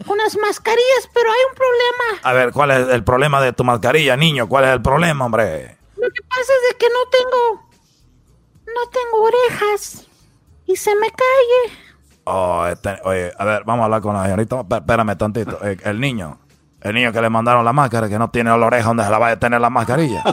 con 0.06 0.18
las 0.18 0.38
mascarillas, 0.38 1.10
pero 1.14 1.30
hay 1.30 1.40
un 1.50 1.56
problema. 1.56 2.22
A 2.24 2.34
ver, 2.34 2.52
¿cuál 2.52 2.72
es 2.72 2.88
el 2.90 3.04
problema 3.04 3.42
de 3.42 3.54
tu 3.54 3.64
mascarilla, 3.64 4.16
niño? 4.18 4.48
¿Cuál 4.48 4.66
es 4.66 4.72
el 4.72 4.82
problema, 4.82 5.26
hombre? 5.26 5.78
Lo 5.98 6.08
que 6.10 6.22
pasa 6.28 6.42
es 6.42 6.70
de 6.72 6.78
que 6.78 6.88
no 6.88 7.10
tengo. 7.12 7.70
No 8.68 8.90
tengo 8.90 9.24
orejas. 9.24 10.06
Y 10.66 10.76
se 10.76 10.96
me 10.96 11.10
cae. 11.12 11.78
Oh, 12.24 12.66
este- 12.68 13.00
oye, 13.04 13.32
a 13.38 13.46
ver, 13.46 13.64
vamos 13.66 13.82
a 13.82 13.86
hablar 13.86 14.02
con 14.02 14.16
la 14.16 14.24
señorita. 14.24 14.58
Espé- 14.62 14.78
Espérame 14.78 15.16
tantito. 15.18 15.60
Eh, 15.66 15.78
el 15.84 16.00
niño. 16.00 16.38
El 16.82 16.96
niño 16.96 17.12
que 17.12 17.22
le 17.22 17.30
mandaron 17.30 17.64
la 17.64 17.74
máscara, 17.74 18.10
que 18.10 18.18
no 18.18 18.30
tiene 18.32 18.50
la 18.50 18.66
oreja 18.66 18.88
donde 18.88 19.04
se 19.04 19.10
la 19.12 19.20
vaya 19.20 19.34
a 19.34 19.40
tener 19.40 19.62
la 19.62 19.70
mascarilla. 19.70 20.24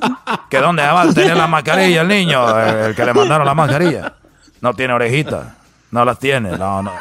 ¿Que 0.48 0.58
dónde 0.58 0.82
va 0.82 1.02
a 1.02 1.12
tener 1.12 1.36
la 1.36 1.46
mascarilla 1.46 2.00
el 2.02 2.08
niño? 2.08 2.58
El, 2.58 2.76
el 2.86 2.94
que 2.94 3.04
le 3.04 3.12
mandaron 3.12 3.46
la 3.46 3.54
mascarilla. 3.54 4.14
No 4.62 4.72
tiene 4.74 4.94
orejita. 4.94 5.56
No 5.90 6.04
las 6.04 6.18
tiene. 6.18 6.56
No, 6.56 6.82
no. 6.82 6.92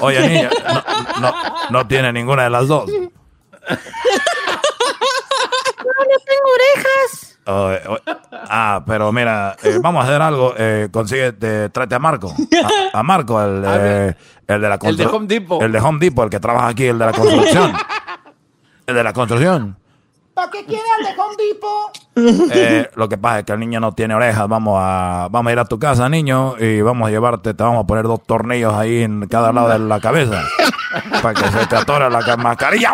Oye, 0.00 0.28
niña, 0.28 0.50
no, 1.20 1.20
no, 1.20 1.34
no 1.70 1.86
tiene 1.86 2.12
ninguna 2.12 2.44
de 2.44 2.50
las 2.50 2.68
dos. 2.68 2.88
No, 2.88 2.96
no 5.84 6.18
tengo 6.26 6.48
orejas. 6.54 7.38
Oh, 7.46 7.70
eh, 7.70 7.82
oh, 7.88 7.98
ah, 8.32 8.82
pero 8.86 9.12
mira, 9.12 9.56
eh, 9.62 9.78
vamos 9.80 10.02
a 10.02 10.08
hacer 10.08 10.22
algo. 10.22 10.54
Eh, 10.56 10.88
consigue, 10.90 11.32
te, 11.32 11.68
tráete 11.68 11.94
a 11.94 11.98
Marco. 11.98 12.34
A, 12.92 12.98
a 12.98 13.02
Marco, 13.02 13.42
el, 13.42 13.62
eh, 13.66 14.14
el 14.46 14.60
de 14.60 14.68
la 14.68 14.78
El 14.82 14.96
de 14.96 15.06
Home 15.06 15.26
Depot. 15.26 15.62
El 15.62 15.72
de 15.72 15.78
Home 15.78 15.98
Depot, 15.98 16.24
el 16.24 16.30
que 16.30 16.40
trabaja 16.40 16.68
aquí, 16.68 16.86
el 16.86 16.98
de 16.98 17.06
la 17.06 17.12
construcción. 17.12 17.72
El 18.86 18.96
de 18.96 19.02
la 19.02 19.14
construcción. 19.14 19.78
¿Para 20.34 20.50
qué 20.50 20.64
quiere 20.66 20.82
al 20.98 21.04
de 21.04 21.20
Home 21.20 21.36
Depot? 21.38 22.50
Eh, 22.52 22.90
lo 22.96 23.08
que 23.08 23.16
pasa 23.16 23.38
es 23.40 23.44
que 23.44 23.52
el 23.52 23.60
niño 23.60 23.78
no 23.78 23.92
tiene 23.92 24.14
orejas. 24.16 24.48
Vamos 24.48 24.78
a, 24.82 25.28
vamos 25.30 25.48
a 25.50 25.52
ir 25.52 25.58
a 25.60 25.64
tu 25.64 25.78
casa, 25.78 26.08
niño, 26.08 26.56
y 26.58 26.80
vamos 26.82 27.06
a 27.06 27.10
llevarte, 27.12 27.54
te 27.54 27.62
vamos 27.62 27.84
a 27.84 27.86
poner 27.86 28.04
dos 28.04 28.22
tornillos 28.26 28.74
ahí 28.74 29.02
en 29.02 29.28
cada 29.28 29.52
lado 29.52 29.68
de 29.68 29.78
la 29.78 30.00
cabeza. 30.00 30.42
para 31.22 31.34
que 31.34 31.48
se 31.50 31.66
te 31.66 31.76
atore 31.76 32.10
la 32.10 32.20
ca- 32.20 32.36
mascarilla. 32.36 32.92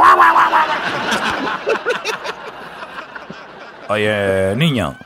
Oye, 3.89 4.55
niño. 4.57 4.97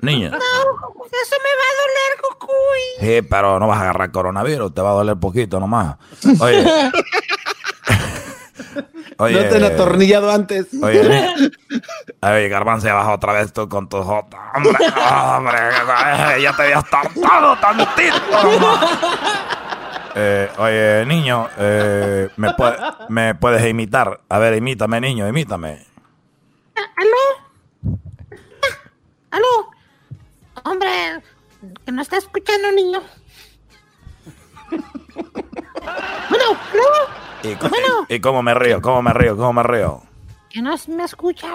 Niño. 0.00 0.30
No, 0.30 0.36
eso 0.36 1.36
me 1.42 1.50
va 1.50 1.66
a 1.66 1.76
doler, 1.80 2.20
Cucuy. 2.22 2.82
Sí, 3.00 3.22
pero 3.28 3.58
no 3.58 3.66
vas 3.66 3.78
a 3.78 3.82
agarrar 3.82 4.10
coronavirus, 4.10 4.72
te 4.74 4.82
va 4.82 4.90
a 4.90 4.94
doler 4.94 5.16
poquito 5.16 5.58
nomás. 5.58 5.96
Oye. 6.40 6.64
Oye. 9.18 9.42
No 9.42 9.48
te 9.48 9.56
han 9.56 9.64
atornillado 9.64 10.30
antes. 10.30 10.66
Oye, 10.82 11.00
Oye, 12.22 12.48
Garbanzo, 12.48 12.86
ya 12.86 12.94
vas 12.94 13.08
otra 13.08 13.32
vez 13.32 13.52
tú 13.52 13.68
con 13.68 13.88
tu 13.88 14.02
jota. 14.02 14.52
Hombre, 14.54 14.72
hombre, 15.36 15.58
ya 16.42 16.52
te 16.54 16.62
habías 16.62 16.84
tardado 16.90 17.56
tantito. 17.58 18.16
Eh, 20.18 20.50
oye, 20.56 21.04
niño, 21.04 21.46
eh, 21.58 22.30
¿me, 22.38 22.54
puede- 22.54 22.78
¿me 23.10 23.34
puedes 23.34 23.62
imitar? 23.68 24.18
A 24.30 24.38
ver, 24.38 24.54
imítame, 24.56 24.98
niño, 24.98 25.28
imítame. 25.28 25.84
¿Aló? 26.74 27.98
¿Aló? 29.30 29.70
Hombre, 30.64 30.88
que 31.84 31.92
no 31.92 32.00
está 32.00 32.16
escuchando, 32.16 32.72
niño. 32.72 33.02
bueno, 36.30 36.44
¿aló? 36.72 37.50
¿Y, 37.50 37.54
co- 37.56 37.68
y 38.08 38.20
cómo 38.20 38.42
me 38.42 38.54
río? 38.54 38.80
¿Cómo 38.82 39.02
me 39.02 39.12
río? 39.12 39.36
¿Cómo 39.36 39.52
me 39.52 39.62
río? 39.62 40.02
Que 40.50 40.62
no 40.62 40.74
me 40.88 41.04
escucha. 41.04 41.48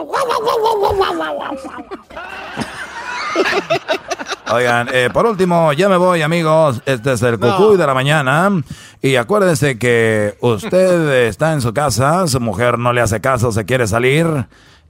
Oigan, 4.54 4.90
eh, 4.92 5.10
por 5.14 5.26
último, 5.26 5.72
ya 5.74 5.88
me 5.88 5.96
voy, 5.98 6.22
amigos. 6.22 6.82
Este 6.86 7.14
es 7.14 7.22
el 7.22 7.40
cucuy 7.40 7.78
de 7.78 7.88
la 7.88 7.94
mañana. 7.94 8.50
Y 9.02 9.16
acuérdense 9.16 9.80
que 9.80 10.36
usted 10.42 11.26
está 11.28 11.54
en 11.54 11.62
su 11.62 11.74
casa, 11.74 12.28
su 12.28 12.40
mujer 12.40 12.78
no 12.78 12.92
le 12.94 13.02
hace 13.02 13.22
caso, 13.22 13.52
se 13.52 13.66
quiere 13.66 13.88
salir 13.88 14.28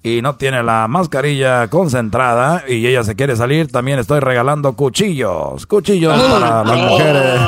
y 0.03 0.21
no 0.23 0.35
tiene 0.35 0.63
la 0.63 0.87
mascarilla 0.87 1.67
concentrada 1.69 2.63
y 2.67 2.85
ella 2.87 3.03
se 3.03 3.15
quiere 3.15 3.35
salir. 3.35 3.71
También 3.71 3.99
estoy 3.99 4.19
regalando 4.19 4.73
cuchillos, 4.73 5.67
cuchillos 5.67 6.19
para 6.19 6.63
las 6.63 6.77
mujeres. 6.77 7.39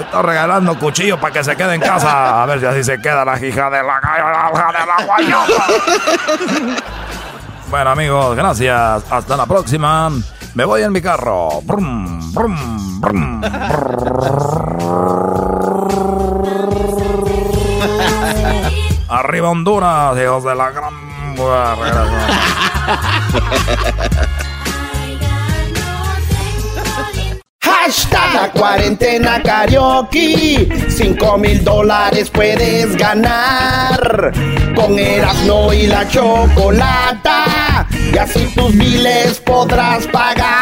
Estoy 0.00 0.22
regalando 0.22 0.78
cuchillos 0.78 1.18
para 1.18 1.32
que 1.32 1.44
se 1.44 1.56
quede 1.56 1.74
en 1.74 1.80
casa. 1.80 2.42
A 2.42 2.46
ver 2.46 2.60
si 2.60 2.66
así 2.66 2.84
se 2.84 3.00
queda 3.00 3.24
la 3.24 3.38
hija 3.38 3.70
de 3.70 3.82
la, 3.82 4.00
la 4.00 4.50
hija 4.52 4.72
de 4.72 4.86
la 4.86 5.04
guayaba. 5.06 5.46
Bueno, 7.68 7.90
amigos, 7.90 8.36
gracias. 8.36 9.04
Hasta 9.10 9.36
la 9.36 9.46
próxima. 9.46 10.10
Me 10.54 10.64
voy 10.64 10.82
en 10.82 10.92
mi 10.92 11.02
carro. 11.02 11.60
Brum, 11.62 12.32
brum, 12.32 13.00
brum, 13.00 13.42
Arriba 19.08 19.50
Honduras, 19.50 20.16
hijos 20.18 20.44
de 20.44 20.54
la 20.54 20.70
gran... 20.70 20.94
Hashtag 27.86 28.34
la 28.34 28.50
cuarentena 28.50 29.40
karaoke. 29.40 30.68
Cinco 30.88 31.38
mil 31.38 31.62
dólares 31.62 32.28
puedes 32.30 32.96
ganar. 32.96 34.32
Con 34.74 34.98
Erasmo 34.98 35.72
y 35.72 35.86
la 35.86 36.08
chocolata. 36.08 37.86
Y 38.12 38.18
así 38.18 38.52
tus 38.56 38.74
miles 38.74 39.38
podrás 39.38 40.04
pagar. 40.08 40.55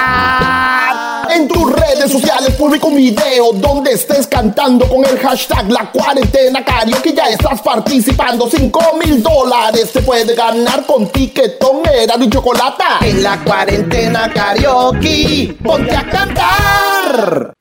Redes 1.73 2.12
sociales 2.12 2.55
publica 2.57 2.86
un 2.86 2.97
video 2.97 3.53
donde 3.55 3.93
estés 3.93 4.27
cantando 4.27 4.89
con 4.89 5.05
el 5.05 5.19
hashtag 5.19 5.70
La 5.70 5.91
Cuarentena 5.91 6.65
Karaoke. 6.65 7.12
Ya 7.15 7.28
estás 7.28 7.61
participando. 7.62 8.49
Cinco 8.51 8.81
mil 9.03 9.23
dólares 9.23 9.93
te 9.93 10.03
puede 10.03 10.35
ganar 10.35 10.85
con 10.86 11.09
tiquetón, 11.09 11.82
Erasmo 11.86 12.24
y 12.24 12.31
chocolata. 12.31 12.99
En 13.03 13.23
la 13.23 13.43
cuarentena 13.45 14.32
karaoke, 14.32 15.57
ponte 15.62 15.95
a 15.95 16.09
cantar. 16.09 17.53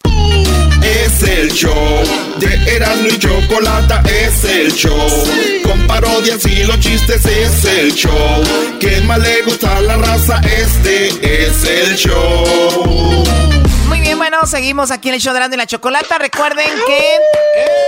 Es 0.84 1.23
el 1.23 1.51
show 1.51 1.73
de 2.39 2.75
Erasmo 2.75 3.07
y 3.07 3.19
Chocolata, 3.19 4.03
es 4.05 4.43
el 4.43 4.73
show. 4.73 5.07
Con 5.63 5.88
parodias 5.88 6.45
y 6.45 6.63
los 6.63 6.80
chistes 6.80 7.25
es 7.25 7.65
el 7.65 7.93
show. 7.93 8.11
Que 8.80 9.01
más 9.01 9.19
le 9.19 9.43
gusta 9.43 9.80
la 9.81 9.97
raza, 9.97 10.41
este 10.41 11.07
es 11.47 11.63
el 11.63 11.95
show. 11.95 13.52
Muy 13.94 14.02
bien, 14.02 14.18
bueno, 14.18 14.44
seguimos 14.48 14.90
aquí 14.90 15.10
en 15.10 15.14
el 15.14 15.22
show 15.22 15.34
de 15.34 15.38
Erasmo 15.38 15.53
y 15.53 15.57
la 15.57 15.68
Chocolata. 15.68 16.18
Recuerden 16.18 16.65
que, 16.88 17.20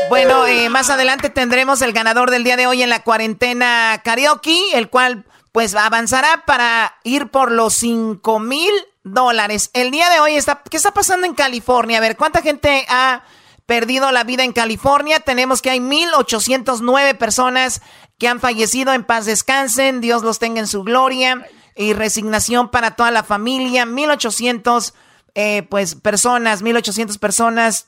bueno, 0.07 0.45
eh, 0.45 0.69
más 0.69 0.91
adelante 0.91 1.32
tendremos 1.32 1.82
el 1.82 1.94
ganador 1.94 2.30
del 2.30 2.44
día 2.44 2.56
de 2.57 2.68
hoy 2.68 2.84
en 2.84 2.91
la 2.91 3.02
cuarentena 3.02 3.99
karaoke, 4.03 4.77
el 4.77 4.91
cual 4.91 5.26
pues 5.52 5.73
avanzará 5.73 6.44
para 6.45 6.94
ir 7.03 7.30
por 7.30 7.52
los 7.52 7.73
5 7.73 8.38
mil 8.38 8.72
dólares. 9.03 9.72
El 9.73 9.90
día 9.90 10.07
de 10.11 10.19
hoy 10.19 10.36
está, 10.36 10.61
¿qué 10.69 10.77
está 10.77 10.91
pasando 10.91 11.26
en 11.26 11.34
California? 11.34 11.98
A 11.98 12.02
ver, 12.02 12.18
¿cuánta 12.18 12.44
gente 12.44 12.86
ha 12.88 13.23
perdido 13.65 14.11
la 14.11 14.23
vida 14.23 14.44
en 14.44 14.53
California? 14.53 15.22
Tenemos 15.22 15.64
que 15.64 15.72
hay 15.72 15.80
1.809 15.80 17.18
personas 17.18 17.82
que 18.19 18.27
han 18.27 18.40
fallecido. 18.40 18.94
En 18.94 19.06
paz 19.06 19.26
descansen, 19.26 20.02
Dios 20.02 20.22
los 20.22 20.38
tenga 20.38 20.60
en 20.60 20.68
su 20.68 20.84
gloria. 20.84 21.48
Y 21.76 21.94
resignación 21.94 22.69
para 22.69 22.91
toda 22.91 23.10
la 23.10 23.23
familia. 23.23 23.86
1.800 23.86 24.94
eh, 25.35 25.63
pues 25.69 25.95
personas, 25.95 26.61
1800 26.61 27.17
personas 27.17 27.87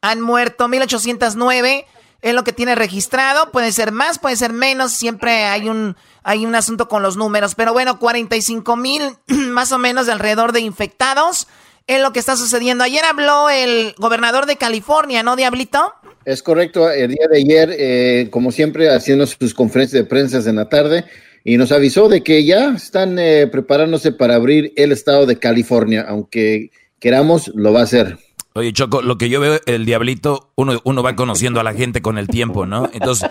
han 0.00 0.20
muerto, 0.20 0.68
1809 0.68 1.86
es 2.22 2.34
lo 2.34 2.44
que 2.44 2.52
tiene 2.52 2.76
registrado, 2.76 3.50
puede 3.50 3.72
ser 3.72 3.90
más, 3.90 4.20
puede 4.20 4.36
ser 4.36 4.52
menos, 4.52 4.92
siempre 4.92 5.44
hay 5.44 5.68
un, 5.68 5.96
hay 6.22 6.46
un 6.46 6.54
asunto 6.54 6.88
con 6.88 7.02
los 7.02 7.16
números, 7.16 7.56
pero 7.56 7.72
bueno, 7.72 7.98
45 7.98 8.76
mil 8.76 9.02
más 9.26 9.72
o 9.72 9.78
menos 9.78 10.06
de 10.06 10.12
alrededor 10.12 10.52
de 10.52 10.60
infectados 10.60 11.48
es 11.88 12.00
lo 12.00 12.12
que 12.12 12.20
está 12.20 12.36
sucediendo. 12.36 12.84
Ayer 12.84 13.04
habló 13.04 13.50
el 13.50 13.94
gobernador 13.98 14.46
de 14.46 14.56
California, 14.56 15.24
¿no, 15.24 15.34
Diablito? 15.34 15.92
Es 16.24 16.44
correcto, 16.44 16.88
el 16.88 17.10
día 17.10 17.26
de 17.28 17.38
ayer, 17.38 17.76
eh, 17.76 18.28
como 18.30 18.52
siempre, 18.52 18.88
haciendo 18.88 19.26
sus 19.26 19.52
conferencias 19.52 20.04
de 20.04 20.08
prensa 20.08 20.48
en 20.48 20.56
la 20.56 20.68
tarde, 20.68 21.04
y 21.44 21.56
nos 21.56 21.72
avisó 21.72 22.08
de 22.08 22.22
que 22.22 22.44
ya 22.44 22.70
están 22.74 23.18
eh, 23.18 23.46
preparándose 23.46 24.12
para 24.12 24.34
abrir 24.36 24.72
el 24.76 24.92
estado 24.92 25.26
de 25.26 25.38
California, 25.38 26.04
aunque 26.08 26.70
queramos, 27.00 27.50
lo 27.54 27.72
va 27.72 27.80
a 27.80 27.84
hacer. 27.84 28.18
Oye, 28.54 28.72
Choco, 28.72 29.00
lo 29.00 29.16
que 29.16 29.28
yo 29.30 29.40
veo, 29.40 29.58
el 29.66 29.86
diablito, 29.86 30.52
uno, 30.56 30.80
uno 30.84 31.02
va 31.02 31.16
conociendo 31.16 31.58
a 31.58 31.62
la 31.64 31.72
gente 31.72 32.02
con 32.02 32.18
el 32.18 32.28
tiempo, 32.28 32.66
¿no? 32.66 32.90
Entonces, 32.92 33.30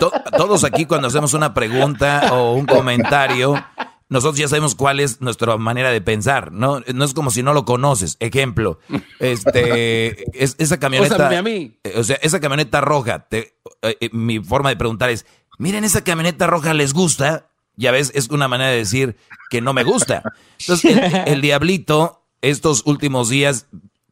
to- 0.00 0.10
todos 0.36 0.64
aquí 0.64 0.86
cuando 0.86 1.08
hacemos 1.08 1.34
una 1.34 1.52
pregunta 1.52 2.32
o 2.32 2.54
un 2.54 2.64
comentario, 2.64 3.62
nosotros 4.08 4.38
ya 4.38 4.48
sabemos 4.48 4.74
cuál 4.74 5.00
es 5.00 5.20
nuestra 5.20 5.58
manera 5.58 5.90
de 5.90 6.00
pensar, 6.00 6.50
¿no? 6.50 6.80
No 6.94 7.04
es 7.04 7.12
como 7.12 7.30
si 7.30 7.42
no 7.42 7.52
lo 7.52 7.66
conoces. 7.66 8.16
Ejemplo, 8.20 8.78
este, 9.20 10.24
es, 10.42 10.56
esa 10.58 10.78
camioneta, 10.78 11.16
Úsame 11.16 11.36
a 11.36 11.42
mí. 11.42 11.78
eh, 11.84 11.94
o 11.96 12.04
sea, 12.04 12.16
esa 12.22 12.40
camioneta 12.40 12.80
roja, 12.80 13.26
te- 13.28 13.54
eh, 13.82 13.96
eh, 14.00 14.08
mi 14.12 14.38
forma 14.40 14.70
de 14.70 14.76
preguntar 14.76 15.10
es, 15.10 15.26
miren, 15.58 15.84
esa 15.84 16.04
camioneta 16.04 16.46
roja 16.46 16.74
les 16.74 16.92
gusta, 16.92 17.48
ya 17.76 17.90
ves, 17.90 18.12
es 18.14 18.28
una 18.30 18.48
manera 18.48 18.70
de 18.70 18.76
decir 18.76 19.16
que 19.50 19.60
no 19.60 19.72
me 19.72 19.84
gusta. 19.84 20.22
Entonces, 20.60 20.96
el, 21.26 21.40
diablito, 21.40 22.22
estos 22.42 22.82
últimos 22.86 23.28
días, 23.28 23.66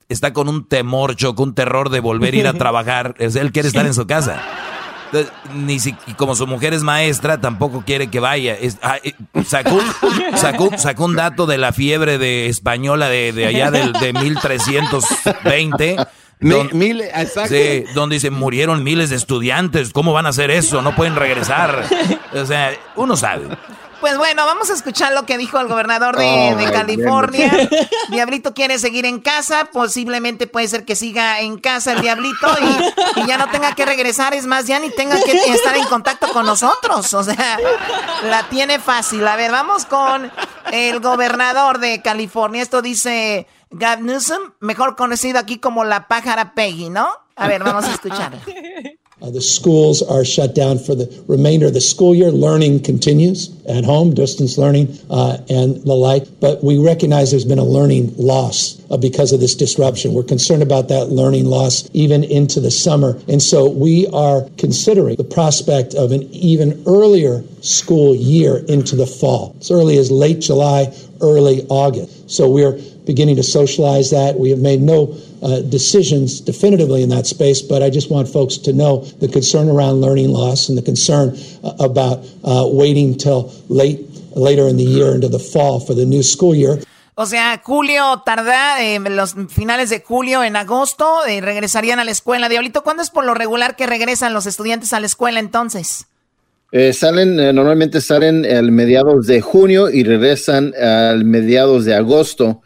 está 0.08 0.32
con 0.32 0.48
un 0.48 0.68
temor, 0.68 1.16
Choco, 1.16 1.42
un 1.42 1.54
terror 1.54 1.90
de 1.90 2.00
volver 2.00 2.34
a 2.34 2.36
ir 2.36 2.46
a 2.46 2.54
trabajar. 2.54 3.14
Él 3.18 3.52
quiere 3.52 3.68
estar 3.68 3.86
en 3.86 3.94
su 3.94 4.06
casa. 4.06 4.42
ni 5.54 5.78
si, 5.78 5.94
y 6.06 6.14
como 6.14 6.34
su 6.34 6.46
mujer 6.46 6.74
es 6.74 6.82
maestra, 6.82 7.40
tampoco 7.40 7.82
quiere 7.84 8.08
que 8.08 8.20
vaya. 8.20 8.56
Ah, 8.82 8.98
eh, 9.02 9.14
sacó, 9.44 9.78
sacó, 10.76 11.04
un 11.04 11.16
dato 11.16 11.46
de 11.46 11.58
la 11.58 11.72
fiebre 11.72 12.18
de 12.18 12.46
española 12.46 13.08
de, 13.08 13.32
de 13.32 13.46
allá 13.46 13.70
del, 13.70 13.92
de 13.92 14.12
1320. 14.12 15.96
Mil, 16.42 17.02
sí, 17.48 17.84
donde 17.94 18.16
dice 18.16 18.30
murieron 18.30 18.82
miles 18.82 19.10
de 19.10 19.16
estudiantes. 19.16 19.92
¿Cómo 19.92 20.12
van 20.12 20.26
a 20.26 20.30
hacer 20.30 20.50
eso? 20.50 20.82
No 20.82 20.94
pueden 20.94 21.16
regresar. 21.16 21.84
O 22.34 22.46
sea, 22.46 22.72
uno 22.96 23.14
sabe. 23.14 23.46
Pues 24.02 24.18
bueno, 24.18 24.44
vamos 24.44 24.68
a 24.68 24.72
escuchar 24.72 25.12
lo 25.12 25.26
que 25.26 25.38
dijo 25.38 25.60
el 25.60 25.68
gobernador 25.68 26.18
de, 26.18 26.56
oh, 26.56 26.72
California. 26.72 27.52
Diablito 28.08 28.52
quiere 28.52 28.80
seguir 28.80 29.06
en 29.06 29.20
casa, 29.20 29.66
posiblemente 29.72 30.48
puede 30.48 30.66
ser 30.66 30.84
que 30.84 30.96
siga 30.96 31.38
en 31.40 31.56
casa 31.56 31.92
el 31.92 32.00
Diablito 32.00 32.48
y, 33.16 33.26
ya 33.28 33.38
no 33.38 33.48
tenga 33.50 33.76
que 33.76 33.86
regresar, 33.86 34.34
es 34.34 34.46
más, 34.46 34.66
ya 34.66 34.80
ni 34.80 34.90
tenga 34.90 35.22
que 35.22 35.30
estar 35.52 35.76
en 35.76 35.84
contacto 35.84 36.26
con 36.32 36.44
nosotros. 36.44 37.14
O 37.14 37.22
sea, 37.22 37.60
la 38.24 38.48
tiene 38.48 38.80
fácil. 38.80 39.24
A 39.24 39.36
ver, 39.36 39.52
vamos 39.52 39.84
con 39.84 40.32
el 40.72 40.98
gobernador 40.98 41.78
de 41.78 42.02
California. 42.02 42.60
Esto 42.60 42.82
dice 42.82 43.46
Gavin 43.72 44.06
Newsom, 44.06 44.52
mejor 44.60 44.96
conocido 44.96 45.38
aquí 45.38 45.58
como 45.58 45.84
la 45.84 46.08
pájara 46.08 46.54
Peggy, 46.54 46.90
¿no? 46.90 47.08
A 47.36 47.48
ver, 47.48 47.62
vamos 47.64 47.84
a 47.84 47.90
escuchar. 47.94 48.32
Uh, 49.22 49.30
the 49.30 49.40
schools 49.40 50.02
are 50.02 50.24
shut 50.24 50.52
down 50.52 50.78
for 50.78 50.96
the 50.96 51.24
remainder 51.28 51.66
of 51.66 51.74
the 51.74 51.80
school 51.80 52.12
year. 52.12 52.32
Learning 52.32 52.82
continues 52.82 53.50
at 53.66 53.84
home, 53.84 54.12
distance 54.12 54.58
learning, 54.58 54.98
uh, 55.10 55.38
and 55.48 55.76
the 55.84 55.94
like. 55.94 56.26
But 56.40 56.64
we 56.64 56.78
recognize 56.78 57.30
there's 57.30 57.44
been 57.44 57.60
a 57.60 57.64
learning 57.64 58.14
loss 58.16 58.82
uh, 58.90 58.96
because 58.96 59.32
of 59.32 59.38
this 59.38 59.54
disruption. 59.54 60.12
We're 60.12 60.24
concerned 60.24 60.64
about 60.64 60.88
that 60.88 61.10
learning 61.10 61.44
loss 61.44 61.88
even 61.92 62.24
into 62.24 62.58
the 62.58 62.72
summer. 62.72 63.20
And 63.28 63.40
so 63.40 63.70
we 63.70 64.08
are 64.08 64.42
considering 64.58 65.14
the 65.14 65.24
prospect 65.24 65.94
of 65.94 66.10
an 66.10 66.24
even 66.32 66.82
earlier 66.88 67.44
school 67.60 68.16
year 68.16 68.64
into 68.66 68.96
the 68.96 69.06
fall, 69.06 69.54
as 69.60 69.70
early 69.70 69.98
as 69.98 70.10
late 70.10 70.40
July, 70.40 70.92
early 71.20 71.64
August. 71.68 72.28
So 72.28 72.50
we're 72.50 72.72
beginning 73.06 73.36
to 73.36 73.44
socialize 73.44 74.10
that. 74.10 74.36
We 74.36 74.50
have 74.50 74.58
made 74.58 74.80
no 74.80 75.16
uh, 75.42 75.60
decisions 75.60 76.40
definitively 76.40 77.02
in 77.02 77.08
that 77.10 77.26
space, 77.26 77.60
but 77.60 77.82
I 77.82 77.90
just 77.90 78.10
want 78.10 78.28
folks 78.28 78.56
to 78.58 78.72
know 78.72 79.04
the 79.20 79.28
concern 79.28 79.68
around 79.68 80.00
learning 80.00 80.30
loss 80.30 80.68
and 80.68 80.78
the 80.78 80.82
concern 80.82 81.36
uh, 81.62 81.74
about 81.78 82.24
uh, 82.44 82.66
waiting 82.66 83.16
till 83.16 83.52
late 83.68 84.00
later 84.34 84.68
in 84.68 84.76
the 84.76 84.84
year 84.84 85.14
into 85.14 85.28
the 85.28 85.38
fall 85.38 85.80
for 85.80 85.94
the 85.94 86.06
new 86.06 86.22
school 86.22 86.54
year. 86.54 86.78
O 87.14 87.26
sea, 87.26 87.60
julio 87.62 88.22
tarda, 88.24 88.82
eh, 88.82 88.98
los 88.98 89.34
finales 89.50 89.90
de 89.90 90.00
julio, 90.00 90.42
en 90.42 90.56
agosto, 90.56 91.26
eh, 91.26 91.42
regresarían 91.42 91.98
a 91.98 92.04
la 92.04 92.10
escuela. 92.10 92.48
Diablito, 92.48 92.82
¿cuándo 92.82 93.02
es 93.02 93.10
por 93.10 93.24
lo 93.24 93.34
regular 93.34 93.76
que 93.76 93.86
regresan 93.86 94.32
los 94.32 94.46
estudiantes 94.46 94.94
a 94.94 95.00
la 95.00 95.06
escuela 95.06 95.38
entonces? 95.38 96.06
Eh, 96.72 96.94
salen, 96.94 97.38
eh, 97.38 97.52
normalmente 97.52 98.00
salen 98.00 98.46
al 98.46 98.72
mediados 98.72 99.26
de 99.26 99.42
junio 99.42 99.90
y 99.90 100.04
regresan 100.04 100.72
al 100.74 101.26
mediados 101.26 101.84
de 101.84 101.94
agosto. 101.94 102.62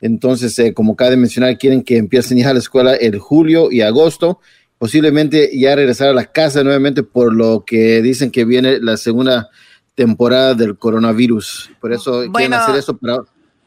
Entonces, 0.00 0.58
eh, 0.58 0.74
como 0.74 0.92
acaba 0.92 1.10
de 1.10 1.16
mencionar, 1.16 1.58
quieren 1.58 1.82
que 1.82 1.96
empiecen 1.96 2.38
ya 2.38 2.50
a 2.50 2.52
la 2.52 2.58
escuela 2.58 2.94
el 2.94 3.18
julio 3.18 3.70
y 3.70 3.80
agosto, 3.80 4.40
posiblemente 4.78 5.50
ya 5.58 5.74
regresar 5.74 6.08
a 6.08 6.12
la 6.12 6.26
casa 6.26 6.62
nuevamente 6.62 7.02
por 7.02 7.34
lo 7.34 7.64
que 7.64 8.00
dicen 8.00 8.30
que 8.30 8.44
viene 8.44 8.78
la 8.80 8.96
segunda 8.96 9.48
temporada 9.94 10.54
del 10.54 10.78
coronavirus. 10.78 11.70
Por 11.80 11.92
eso 11.92 12.24
quieren 12.32 12.54
hacer 12.54 12.76
eso 12.76 12.96
para... 12.96 13.18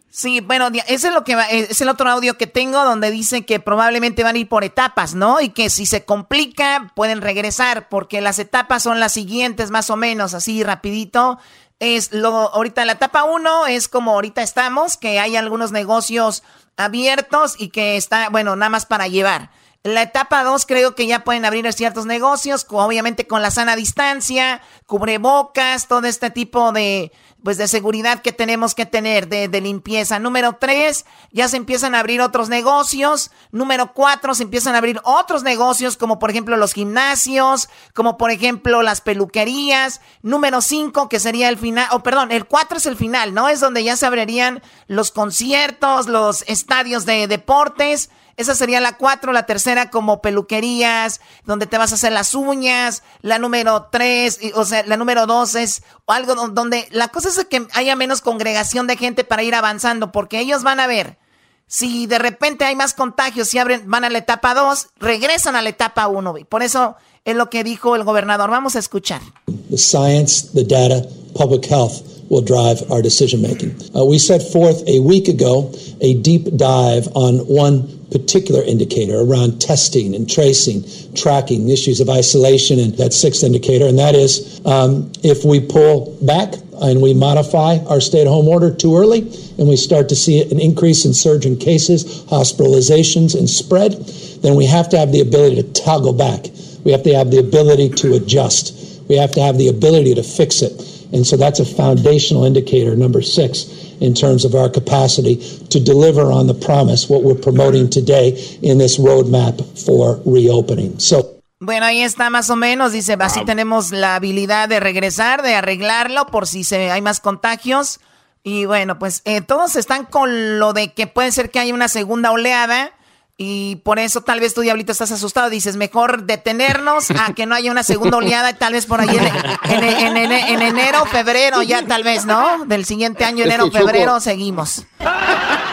Sí, 0.10 0.42
bueno, 0.42 0.68
ese 0.90 1.08
es 1.08 1.14
lo 1.14 1.24
que 1.24 1.38
es 1.50 1.80
el 1.80 1.88
otro 1.88 2.10
audio 2.10 2.38
que 2.38 2.46
tengo 2.46 2.84
donde 2.84 3.12
dice 3.12 3.46
que 3.46 3.62
probablemente 3.62 4.24
van 4.24 4.36
a 4.36 4.40
ir 4.40 4.50
por 4.50 4.66
etapas, 4.66 5.16
¿no? 5.16 5.40
Y 5.40 5.50
que 5.50 5.70
si 5.70 5.86
se 5.86 6.04
complica 6.04 6.92
pueden 6.96 7.22
regresar 7.22 7.88
porque 7.88 8.20
las 8.20 8.38
etapas 8.38 8.84
son 8.84 9.00
las 9.00 9.14
siguientes 9.14 9.72
más 9.72 9.90
o 9.90 9.96
menos, 9.96 10.34
así 10.34 10.64
rapidito 10.64 11.40
es 11.82 12.14
lo, 12.14 12.30
ahorita 12.54 12.86
la 12.86 12.94
etapa 12.94 13.24
uno 13.24 13.66
es 13.66 13.88
como 13.88 14.12
ahorita 14.12 14.44
estamos, 14.44 14.98
que 14.98 15.20
hay 15.20 15.36
algunos 15.36 15.72
negocios 15.72 16.44
abiertos 16.78 17.56
y 17.58 17.70
que 17.70 17.98
está, 17.98 18.30
bueno, 18.30 18.56
nada 18.56 18.70
más 18.70 18.86
para 18.86 19.08
llevar. 19.08 19.50
La 19.84 20.04
etapa 20.04 20.44
2 20.44 20.68
creo 20.68 20.94
que 20.94 21.08
ya 21.08 21.24
pueden 21.24 21.44
abrir 21.44 21.74
ciertos 21.74 22.06
negocios, 22.06 22.68
obviamente 22.70 23.26
con 23.26 23.42
la 23.42 23.50
sana 23.50 23.76
distancia, 23.76 24.62
cubrebocas, 24.86 25.88
todo 25.88 26.06
este 26.06 26.30
tipo 26.30 26.72
de, 26.72 27.12
pues 27.44 27.58
de 27.58 27.68
seguridad 27.68 28.22
que 28.22 28.32
tenemos 28.32 28.76
que 28.76 28.86
tener, 28.86 29.28
de, 29.28 29.48
de, 29.48 29.62
limpieza. 29.62 30.20
Número 30.20 30.58
tres, 30.60 31.06
ya 31.32 31.48
se 31.48 31.58
empiezan 31.58 31.96
a 31.96 32.00
abrir 32.00 32.22
otros 32.22 32.50
negocios. 32.50 33.32
Número 33.52 33.94
cuatro, 33.94 34.36
se 34.36 34.44
empiezan 34.44 34.76
a 34.76 34.78
abrir 34.78 35.00
otros 35.04 35.44
negocios, 35.44 35.98
como 35.98 36.20
por 36.20 36.30
ejemplo 36.30 36.58
los 36.58 36.74
gimnasios, 36.74 37.70
como 37.94 38.18
por 38.18 38.32
ejemplo 38.32 38.84
las 38.84 39.02
peluquerías. 39.02 40.02
Número 40.22 40.62
cinco, 40.62 41.10
que 41.10 41.20
sería 41.20 41.50
el 41.50 41.58
final, 41.58 41.88
o 41.92 42.04
perdón, 42.04 42.32
el 42.32 42.46
cuatro 42.46 42.78
es 42.78 42.86
el 42.86 42.96
final, 42.96 43.34
¿no? 43.34 43.50
Es 43.50 43.60
donde 43.60 43.84
ya 43.84 43.96
se 43.96 44.06
abrirían 44.06 44.62
los 44.88 45.12
conciertos, 45.12 46.08
los 46.08 46.44
estadios 46.48 47.06
de 47.06 47.28
deportes. 47.28 48.10
Esa 48.42 48.56
sería 48.56 48.82
la 48.82 48.98
cuatro, 48.98 49.32
la 49.34 49.46
tercera 49.46 49.92
como 49.92 50.20
peluquerías, 50.20 51.22
donde 51.46 51.68
te 51.68 51.78
vas 51.78 51.92
a 51.92 51.96
hacer 51.96 52.12
las 52.12 52.34
uñas, 52.34 53.04
la 53.22 53.38
número 53.38 53.88
tres, 53.92 54.40
o 54.56 54.66
sea, 54.66 54.84
la 54.86 54.98
número 54.98 55.28
dos 55.28 55.54
es 55.54 55.84
algo 56.08 56.34
donde 56.50 56.88
la 56.92 57.10
cosa 57.10 57.30
es 57.30 57.46
que 57.46 57.68
haya 57.74 57.96
menos 57.96 58.22
congregación 58.22 58.88
de 58.88 58.98
gente 58.98 59.24
para 59.24 59.44
ir 59.44 59.54
avanzando, 59.54 60.12
porque 60.12 60.40
ellos 60.40 60.64
van 60.64 60.80
a 60.80 60.88
ver, 60.88 61.20
si 61.68 62.08
de 62.08 62.18
repente 62.18 62.66
hay 62.66 62.76
más 62.76 62.96
contagios, 62.96 63.48
si 63.48 63.60
abren, 63.60 63.84
van 63.86 64.06
a 64.06 64.10
la 64.10 64.18
etapa 64.18 64.56
dos, 64.56 64.88
regresan 64.98 65.56
a 65.56 65.62
la 65.62 65.70
etapa 65.70 66.08
uno, 66.08 66.34
por 66.50 66.64
eso 66.64 66.96
es 67.24 67.36
lo 67.36 67.52
que 67.52 67.64
dijo 67.64 67.96
el 67.96 68.04
gobernador. 68.04 68.50
Vamos 68.50 68.76
a 68.76 68.80
escuchar. 68.80 69.22
The 69.70 69.78
science, 69.78 70.48
the 70.54 70.64
data, 70.64 71.08
public 71.36 71.66
health. 71.70 72.02
will 72.32 72.42
drive 72.42 72.90
our 72.90 73.02
decision 73.02 73.42
making. 73.42 73.76
Uh, 73.94 74.06
we 74.06 74.18
set 74.18 74.42
forth 74.42 74.82
a 74.88 75.02
week 75.02 75.28
ago 75.28 75.70
a 76.00 76.14
deep 76.14 76.46
dive 76.56 77.10
on 77.14 77.40
one 77.40 78.01
particular 78.12 78.62
indicator 78.64 79.20
around 79.20 79.62
testing 79.62 80.14
and 80.14 80.30
tracing, 80.30 80.84
tracking 81.16 81.70
issues 81.70 82.00
of 82.02 82.10
isolation, 82.10 82.80
and 82.80 82.94
that 82.98 83.14
sixth 83.14 83.44
indicator, 83.44 83.86
and 83.86 83.98
that 83.98 84.16
is 84.16 84.62
um, 84.66 85.12
if 85.24 85.46
we 85.46 85.60
pull 85.60 86.18
back 86.22 86.54
and 86.82 87.02
we 87.02 87.14
modify 87.14 87.78
our 87.88 88.02
stay 88.02 88.22
at 88.22 88.28
home 88.28 88.48
order 88.48 88.74
too 88.74 88.98
early 88.98 89.22
and 89.58 89.68
we 89.68 89.78
start 89.78 90.10
to 90.10 90.16
see 90.16 90.42
an 90.42 90.60
increase 90.60 91.06
in 91.06 91.14
surge 91.14 91.46
in 91.46 91.56
cases, 91.56 92.24
hospitalizations, 92.26 93.38
and 93.38 93.50
spread, 93.50 93.94
then 94.42 94.56
we 94.56 94.66
have 94.66 94.90
to 94.90 94.98
have 94.98 95.12
the 95.12 95.22
ability 95.22 95.56
to 95.62 95.72
toggle 95.74 96.14
back. 96.14 96.48
We 96.84 96.92
have 96.92 97.04
to 97.04 97.14
have 97.14 97.30
the 97.30 97.38
ability 97.38 97.90
to 97.90 98.16
adjust. 98.16 99.02
We 99.08 99.18
have 99.18 99.32
to 99.34 99.42
have 99.42 99.58
the 99.58 99.68
ability 99.68 100.16
to 100.16 100.24
fix 100.24 100.62
it. 100.62 100.74
And 101.14 101.28
so 101.28 101.38
that's 101.38 101.60
a 101.60 101.66
foundational 101.66 102.46
indicator, 102.46 102.96
number 102.96 103.22
six, 103.22 103.66
in 104.02 104.14
terms 104.14 104.44
of 104.44 104.54
our 104.56 104.70
capacity 104.70 105.38
to 105.70 105.80
deliver 105.80 106.32
on 106.32 106.48
the 106.48 106.54
promise, 106.54 107.08
what 107.10 107.24
we're 107.24 107.40
promoting 107.40 107.90
today 107.90 108.36
in 108.62 108.78
this 108.78 108.98
roadmap 108.98 109.62
for 109.86 110.20
reopening. 110.26 111.00
So, 111.00 111.38
Bueno, 111.64 111.86
ahí 111.86 112.02
está 112.02 112.32
más 112.32 112.50
o 112.50 112.56
menos, 112.56 112.92
dice, 112.92 113.16
así 113.20 113.46
tenemos 113.46 113.92
la 113.92 114.16
habilidad 114.16 114.68
de 114.68 114.80
regresar, 114.80 115.44
de 115.44 115.54
arreglarlo 115.54 116.26
por 116.26 116.48
si 116.48 116.64
se, 116.64 116.90
hay 116.90 117.04
más 117.04 117.20
contagios. 117.20 118.00
Y 118.44 118.66
bueno, 118.66 118.98
pues 118.98 119.22
eh, 119.26 119.42
todos 119.42 119.76
están 119.76 120.06
con 120.06 120.58
lo 120.58 120.74
de 120.74 120.92
que 120.94 121.06
puede 121.06 121.32
ser 121.32 121.52
que 121.52 121.60
haya 121.60 121.76
una 121.76 121.88
segunda 121.88 122.32
oleada. 122.32 122.94
Y 123.44 123.78
por 123.78 123.98
eso 123.98 124.22
tal 124.22 124.40
vez 124.40 124.54
tú, 124.54 124.62
Diablito, 124.62 124.92
estás 124.92 125.12
asustado. 125.12 125.50
Dices, 125.50 125.76
mejor 125.76 126.26
detenernos 126.26 127.10
a 127.10 127.34
que 127.34 127.48
no 127.48 127.56
haya 127.56 127.72
una 127.72 127.82
segunda 127.82 128.18
oleada, 128.18 128.54
tal 128.54 128.74
vez 128.74 128.86
por 128.86 129.02
ahí 129.02 129.18
en, 129.64 130.16
en, 130.16 130.62
enero, 130.62 131.06
febrero, 131.08 131.64
ya 131.64 131.84
tal 131.88 132.04
vez, 132.04 132.28
¿no? 132.28 132.66
Del 132.66 132.86
siguiente 132.86 133.26
año, 133.26 133.44
enero, 133.44 133.72
febrero, 133.72 134.20
seguimos. 134.20 134.86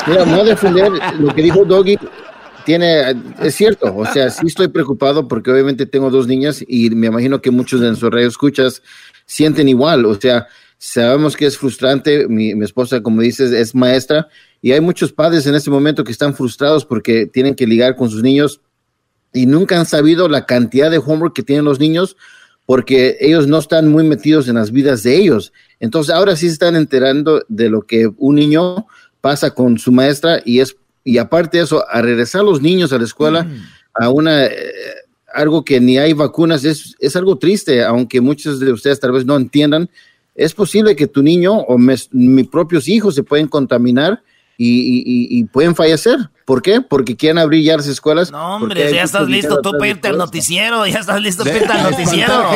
Mira, 0.07 0.25
no 0.25 0.45
defender 0.45 0.91
lo 1.19 1.35
que 1.35 1.43
dijo 1.43 1.67
Doggy, 1.67 1.99
tiene, 2.65 3.15
es 3.43 3.55
cierto, 3.55 3.95
o 3.95 4.07
sea, 4.07 4.31
sí 4.31 4.47
estoy 4.47 4.69
preocupado 4.69 5.29
porque 5.29 5.51
obviamente 5.51 5.85
tengo 5.85 6.09
dos 6.09 6.27
niñas 6.27 6.65
y 6.67 6.89
me 6.89 7.09
imagino 7.09 7.43
que 7.43 7.51
muchos 7.51 7.81
de 7.81 7.89
nuestros 7.89 8.11
radio 8.11 8.29
escuchas 8.29 8.83
sienten 9.27 9.69
igual, 9.69 10.07
o 10.07 10.19
sea, 10.19 10.47
sabemos 10.79 11.37
que 11.37 11.47
es 11.47 11.59
frustrante, 11.59 12.29
mi, 12.29 12.53
esposa, 12.63 13.03
como 13.03 13.21
dices, 13.21 13.53
es 13.53 13.75
maestra 13.75 14.29
y 14.63 14.73
hay 14.73 14.81
muchos 14.81 15.13
padres 15.13 15.47
en 15.47 15.55
este 15.55 15.71
momento 15.71 16.05
que 16.05 16.13
están 16.13 16.35
frustrados 16.35 16.85
porque 16.85 17.27
tienen 17.27 17.55
que 17.55 17.67
ligar 17.67 17.97
con 17.97 18.09
sus 18.09 18.23
niños 18.23 18.61
y 19.33 19.47
nunca 19.47 19.79
han 19.79 19.87
sabido 19.87 20.29
la 20.29 20.47
cantidad 20.47 20.91
de 20.91 20.99
homework 20.99 21.35
que 21.35 21.43
tienen 21.43 21.65
los 21.65 21.81
niños 21.81 22.17
porque 22.65 23.17
ellos 23.21 23.47
no 23.47 23.59
están 23.59 23.89
muy 23.89 24.05
metidos 24.05 24.47
en 24.49 24.57
las 24.57 24.71
vidas 24.71 25.03
de 25.03 25.17
ellos. 25.17 25.53
Entonces 25.81 26.15
ahora 26.15 26.37
sí 26.37 26.47
se 26.47 26.53
están 26.53 26.77
enterando 26.77 27.45
de 27.49 27.71
lo 27.71 27.83
que 27.83 28.11
un 28.17 28.37
niño 28.37 28.87
pasa 29.21 29.53
con 29.53 29.79
su 29.79 29.91
maestra 29.91 30.41
y 30.45 30.61
es 30.61 30.77
y 31.05 31.17
aparte 31.17 31.57
de 31.57 31.65
eso, 31.65 31.85
a 31.89 32.03
regresar 32.03 32.45
los 32.45 32.61
niños 32.61 32.93
a 32.93 32.99
la 32.99 33.05
escuela 33.05 33.49
a 33.95 34.11
una 34.11 34.45
eh, 34.45 34.73
algo 35.33 35.65
que 35.65 35.81
ni 35.81 35.97
hay 35.97 36.13
vacunas 36.13 36.65
es, 36.65 36.97
es 36.99 37.17
algo 37.17 37.39
triste, 37.39 37.83
aunque 37.83 38.21
muchos 38.21 38.61
de 38.61 38.73
ustedes 38.73 39.01
tal 39.01 39.13
vez 39.13 39.25
no 39.25 39.37
entiendan. 39.37 39.89
Es 40.39 40.55
posible 40.55 40.95
que 40.95 41.09
tu 41.09 41.21
niño 41.21 41.53
o 41.53 41.77
mis 41.79 42.09
propios 42.49 42.87
hijos 42.89 43.17
se 43.17 43.25
pueden 43.25 43.49
contaminar 43.49 44.23
y, 44.57 45.43
pueden 45.53 45.75
fallecer 45.75 46.17
¿Por 46.49 46.63
qué? 46.63 46.81
Porque 46.81 47.15
quieren 47.15 47.37
abrir 47.37 47.63
ya 47.63 47.77
las 47.77 47.87
escuelas. 47.89 48.33
No, 48.33 48.57
hombre, 48.57 48.91
ya 48.91 49.03
estás 49.03 49.29
listo 49.29 49.61
tú 49.61 49.73
para 49.73 49.89
irte 49.89 50.09
al 50.09 50.17
noticiero. 50.17 50.87
Ya 50.87 51.01
estás 51.01 51.21
listo 51.21 51.45
para 51.45 51.59
irte 51.59 51.73
al 51.75 51.83
noticiero. 51.91 52.51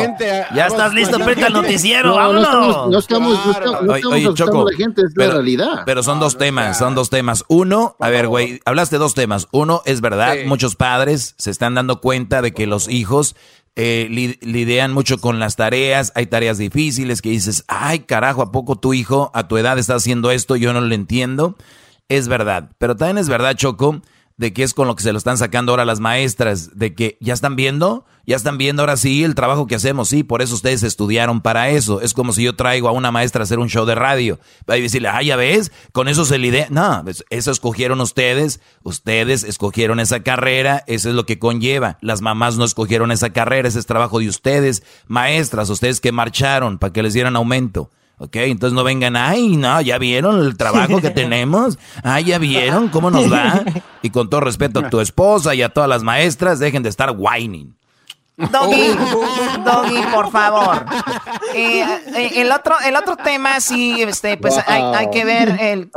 ya 0.55 0.65
estás 0.65 0.93
listo 0.95 1.19
para 1.19 1.31
irte 1.33 1.45
al 1.45 1.53
noticiero. 1.53 2.15
Vámonos. 2.15 2.89
No 2.89 2.97
estamos, 2.97 3.45
no 3.45 3.51
estamos, 3.51 3.83
no 3.83 3.95
estamos, 4.31 4.71
la 4.71 4.75
gente, 4.75 5.03
es 5.03 5.13
pero, 5.15 5.27
la 5.27 5.33
realidad. 5.35 5.83
Pero 5.85 6.01
son 6.01 6.19
dos 6.19 6.39
temas, 6.39 6.79
son 6.79 6.95
dos 6.95 7.11
temas. 7.11 7.45
Uno, 7.49 7.95
a 7.99 8.09
ver, 8.09 8.27
güey, 8.27 8.61
hablaste 8.65 8.95
de 8.95 8.99
dos 8.99 9.13
temas. 9.13 9.47
Uno, 9.51 9.83
es 9.85 10.01
verdad, 10.01 10.37
muchos 10.47 10.75
padres 10.75 11.35
se 11.37 11.51
están 11.51 11.75
dando 11.75 12.01
cuenta 12.01 12.41
de 12.41 12.51
que 12.51 12.65
los 12.65 12.89
hijos 12.89 13.35
eh, 13.75 14.07
lidian 14.41 14.91
mucho 14.91 15.19
con 15.19 15.37
las 15.37 15.55
tareas, 15.55 16.11
hay 16.15 16.25
tareas 16.25 16.57
difíciles 16.57 17.21
que 17.21 17.29
dices, 17.29 17.63
ay 17.67 17.99
carajo, 17.99 18.41
¿a 18.41 18.51
poco 18.51 18.75
tu 18.75 18.95
hijo 18.95 19.29
a 19.35 19.47
tu 19.47 19.57
edad 19.57 19.77
está 19.77 19.93
haciendo 19.93 20.31
esto? 20.31 20.55
Yo 20.55 20.73
no 20.73 20.81
lo 20.81 20.95
entiendo. 20.95 21.57
Es 22.09 22.27
verdad, 22.27 22.71
pero 22.77 22.95
también 22.95 23.17
es 23.17 23.29
verdad, 23.29 23.55
Choco, 23.55 24.01
de 24.37 24.51
que 24.51 24.63
es 24.63 24.73
con 24.73 24.87
lo 24.87 24.95
que 24.95 25.03
se 25.03 25.11
lo 25.11 25.17
están 25.17 25.37
sacando 25.37 25.71
ahora 25.71 25.85
las 25.85 25.99
maestras, 25.99 26.77
de 26.77 26.95
que 26.95 27.17
ya 27.21 27.33
están 27.33 27.55
viendo, 27.55 28.05
ya 28.25 28.35
están 28.35 28.57
viendo 28.57 28.81
ahora 28.81 28.97
sí 28.97 29.23
el 29.23 29.35
trabajo 29.35 29.67
que 29.67 29.75
hacemos, 29.75 30.09
sí, 30.09 30.23
por 30.23 30.41
eso 30.41 30.55
ustedes 30.55 30.81
estudiaron 30.83 31.41
para 31.41 31.69
eso. 31.69 32.01
Es 32.01 32.13
como 32.13 32.33
si 32.33 32.43
yo 32.43 32.55
traigo 32.55 32.87
a 32.87 32.91
una 32.91 33.11
maestra 33.11 33.41
a 33.41 33.43
hacer 33.43 33.59
un 33.59 33.69
show 33.69 33.85
de 33.85 33.95
radio, 33.95 34.39
va 34.69 34.73
a 34.73 34.77
decirle, 34.77 35.09
ah, 35.09 35.21
ya 35.21 35.35
ves, 35.35 35.71
con 35.91 36.07
eso 36.07 36.25
se 36.25 36.39
lidia. 36.39 36.67
No, 36.69 37.01
pues, 37.03 37.23
eso 37.29 37.51
escogieron 37.51 38.01
ustedes, 38.01 38.59
ustedes 38.81 39.43
escogieron 39.43 39.99
esa 39.99 40.23
carrera, 40.23 40.83
eso 40.87 41.09
es 41.09 41.15
lo 41.15 41.25
que 41.25 41.39
conlleva. 41.39 41.97
Las 42.01 42.21
mamás 42.21 42.57
no 42.57 42.65
escogieron 42.65 43.11
esa 43.11 43.31
carrera, 43.31 43.67
ese 43.67 43.79
es 43.79 43.85
trabajo 43.85 44.19
de 44.19 44.29
ustedes, 44.29 44.83
maestras, 45.07 45.69
ustedes 45.69 46.01
que 46.01 46.11
marcharon 46.11 46.79
para 46.79 46.91
que 46.91 47.03
les 47.03 47.13
dieran 47.13 47.35
aumento. 47.35 47.91
¿Ok? 48.23 48.37
Entonces 48.37 48.73
no 48.73 48.85
vengan, 48.85 49.17
ay, 49.17 49.57
no, 49.57 49.81
ya 49.81 49.97
vieron 49.97 50.39
el 50.39 50.55
trabajo 50.55 51.01
que 51.01 51.09
tenemos, 51.11 51.77
ay, 52.03 52.23
ya 52.23 52.37
vieron 52.37 52.87
cómo 52.87 53.11
nos 53.11 53.31
va. 53.31 53.63
Y 54.01 54.11
con 54.11 54.29
todo 54.29 54.39
respeto 54.39 54.79
a 54.79 54.89
tu 54.89 55.01
esposa 55.01 55.53
y 55.55 55.61
a 55.61 55.69
todas 55.69 55.89
las 55.89 56.03
maestras, 56.03 56.57
dejen 56.59 56.83
de 56.83 56.89
estar 56.89 57.13
whining. 57.17 57.75
Doggy, 58.37 58.95
Doggy, 59.65 60.01
por 60.13 60.31
favor. 60.31 60.85
Eh, 61.53 61.81
eh, 62.15 62.31
el 62.35 62.51
otro, 62.53 62.75
el 62.85 62.95
otro 62.95 63.17
tema, 63.17 63.59
sí, 63.59 64.01
este, 64.01 64.37
pues 64.37 64.55
hay, 64.65 65.09
que 65.11 65.25
ver 65.25 65.57
el. 65.59 65.91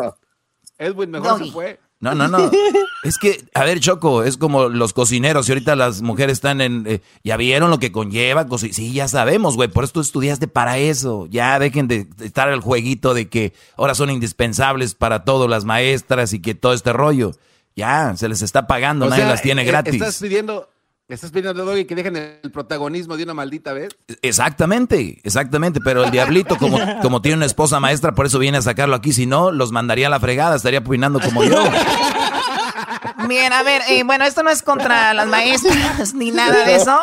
Edwin 0.78 1.12
mejor 1.12 1.38
se 1.38 1.52
fue. 1.52 1.78
No, 2.00 2.14
no, 2.14 2.28
no. 2.28 2.50
Es 3.02 3.18
que, 3.18 3.44
a 3.54 3.62
ver, 3.62 3.78
Choco, 3.78 4.24
es 4.24 4.36
como 4.36 4.68
los 4.68 4.92
cocineros 4.92 5.48
y 5.48 5.52
ahorita 5.52 5.76
las 5.76 6.02
mujeres 6.02 6.32
están 6.38 6.60
en... 6.60 6.84
Eh, 6.88 7.02
ya 7.22 7.36
vieron 7.36 7.70
lo 7.70 7.78
que 7.78 7.92
conlleva. 7.92 8.46
Sí, 8.58 8.92
ya 8.92 9.06
sabemos, 9.06 9.54
güey. 9.54 9.68
Por 9.68 9.84
eso 9.84 9.92
tú 9.92 10.00
estudiaste 10.00 10.48
para 10.48 10.78
eso. 10.78 11.26
Ya 11.30 11.56
dejen 11.60 11.86
de 11.86 12.08
estar 12.20 12.48
el 12.48 12.58
jueguito 12.58 13.14
de 13.14 13.28
que 13.28 13.52
ahora 13.76 13.94
son 13.94 14.10
indispensables 14.10 14.96
para 14.96 15.22
todas 15.22 15.48
las 15.48 15.64
maestras 15.64 16.32
y 16.32 16.40
que 16.40 16.56
todo 16.56 16.72
este 16.72 16.92
rollo. 16.92 17.30
Ya, 17.76 18.16
se 18.16 18.28
les 18.28 18.42
está 18.42 18.66
pagando, 18.66 19.08
nadie 19.08 19.26
las 19.26 19.42
tiene 19.42 19.62
gratis. 19.64 19.94
Estás 19.94 20.18
pidiendo, 20.18 20.68
¿Estás 21.08 21.30
pidiendo, 21.30 21.64
Doggy, 21.64 21.84
que 21.84 21.94
dejen 21.94 22.16
el 22.16 22.50
protagonismo 22.50 23.16
de 23.16 23.22
una 23.22 23.32
maldita 23.32 23.72
vez? 23.72 23.96
Exactamente, 24.22 25.20
exactamente. 25.22 25.80
Pero 25.80 26.02
el 26.02 26.10
diablito, 26.10 26.56
como, 26.56 26.78
como 27.02 27.22
tiene 27.22 27.36
una 27.36 27.46
esposa 27.46 27.78
maestra, 27.78 28.12
por 28.16 28.26
eso 28.26 28.40
viene 28.40 28.58
a 28.58 28.62
sacarlo 28.62 28.96
aquí. 28.96 29.12
Si 29.12 29.24
no, 29.24 29.52
los 29.52 29.70
mandaría 29.70 30.08
a 30.08 30.10
la 30.10 30.18
fregada, 30.18 30.56
estaría 30.56 30.80
opinando 30.80 31.20
como 31.20 31.44
yo. 31.44 31.62
Bien, 33.28 33.52
a 33.52 33.62
ver, 33.62 33.82
eh, 33.88 34.02
bueno, 34.02 34.24
esto 34.24 34.42
no 34.42 34.50
es 34.50 34.62
contra 34.62 35.14
las 35.14 35.28
maestras 35.28 36.12
ni 36.14 36.32
nada 36.32 36.64
de 36.64 36.74
eso. 36.74 36.98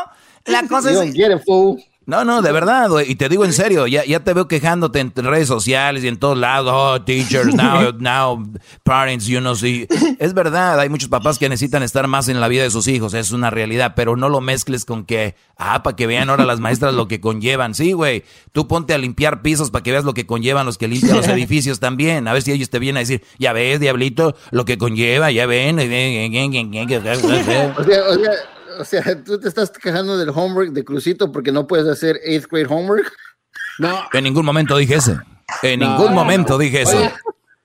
La 0.46 0.68
cosa 0.68 0.92
es. 0.92 1.14
No, 2.06 2.26
no, 2.26 2.42
de 2.42 2.52
verdad, 2.52 2.90
y 3.08 3.16
te 3.16 3.30
digo 3.30 3.46
en 3.46 3.54
serio, 3.54 3.88
ya, 3.88 4.04
ya 4.04 4.20
te 4.20 4.34
veo 4.34 4.50
quejándote 4.50 5.00
en 5.00 5.14
redes 5.16 5.48
sociales 5.48 6.04
y 6.04 6.10
en 6.10 6.18
todos 6.18 6.38
lados, 6.38 6.74
oh, 6.76 7.02
teachers, 7.02 7.56
now, 7.56 7.94
now, 7.98 8.44
parents, 8.84 9.26
you 9.26 9.40
know, 9.40 9.56
sí. 9.56 9.88
Es 10.20 10.34
verdad, 10.34 10.82
hay 10.82 10.90
muchos 10.90 11.08
papás 11.08 11.40
que 11.40 11.48
necesitan 11.48 11.82
estar 11.82 12.08
más 12.08 12.28
en 12.28 12.42
la 12.42 12.50
vida 12.50 12.64
de 12.64 12.72
sus 12.72 12.88
hijos, 12.88 13.14
es 13.14 13.32
una 13.32 13.50
realidad, 13.50 13.94
pero 13.96 14.18
no 14.18 14.28
lo 14.28 14.42
mezcles 14.42 14.84
con 14.84 15.06
que, 15.06 15.36
ah, 15.56 15.82
para 15.82 15.96
que 15.96 16.06
vean 16.06 16.30
ahora 16.30 16.46
las 16.46 16.60
maestras 16.60 16.94
lo 16.94 17.08
que 17.08 17.22
conllevan. 17.22 17.74
Sí, 17.74 17.94
güey, 17.94 18.26
tú 18.52 18.68
ponte 18.68 18.94
a 18.94 18.98
limpiar 18.98 19.42
pisos 19.42 19.72
para 19.72 19.84
que 19.84 19.92
veas 19.92 20.04
lo 20.04 20.14
que 20.14 20.26
conllevan 20.26 20.66
los 20.66 20.78
que 20.78 20.90
limpian 20.90 21.16
los 21.16 21.28
edificios 21.30 21.80
también, 21.80 22.28
a 22.28 22.34
ver 22.34 22.42
si 22.42 22.52
ellos 22.52 22.70
te 22.70 22.80
vienen 22.80 22.98
a 22.98 23.02
decir, 23.02 23.24
ya 23.40 23.54
ves, 23.54 23.80
diablito, 23.80 24.36
lo 24.52 24.66
que 24.66 24.78
conlleva, 24.78 25.32
ya 25.32 25.46
ven. 25.46 25.80
O 25.84 27.84
sea, 27.84 28.04
o 28.10 28.16
sea 28.16 28.32
o 28.80 28.86
sea, 28.86 29.24
tú 29.24 29.40
te 29.40 29.48
estás 29.48 29.70
quejando 29.72 30.18
del 30.18 30.30
homework 30.30 30.72
de 30.72 30.84
Crucito 30.84 31.32
porque 31.32 31.52
no 31.52 31.68
puedes 31.68 31.88
hacer 31.88 32.20
eighth 32.24 32.48
grade 32.50 32.68
homework. 32.70 33.12
No. 33.80 34.04
En 34.14 34.24
ningún 34.24 34.46
momento 34.46 34.78
dije 34.78 34.96
eso. 34.96 35.20
En 35.62 35.80
ningún 35.80 36.14
momento 36.14 36.58
dije 36.58 36.82
eso. 36.82 37.12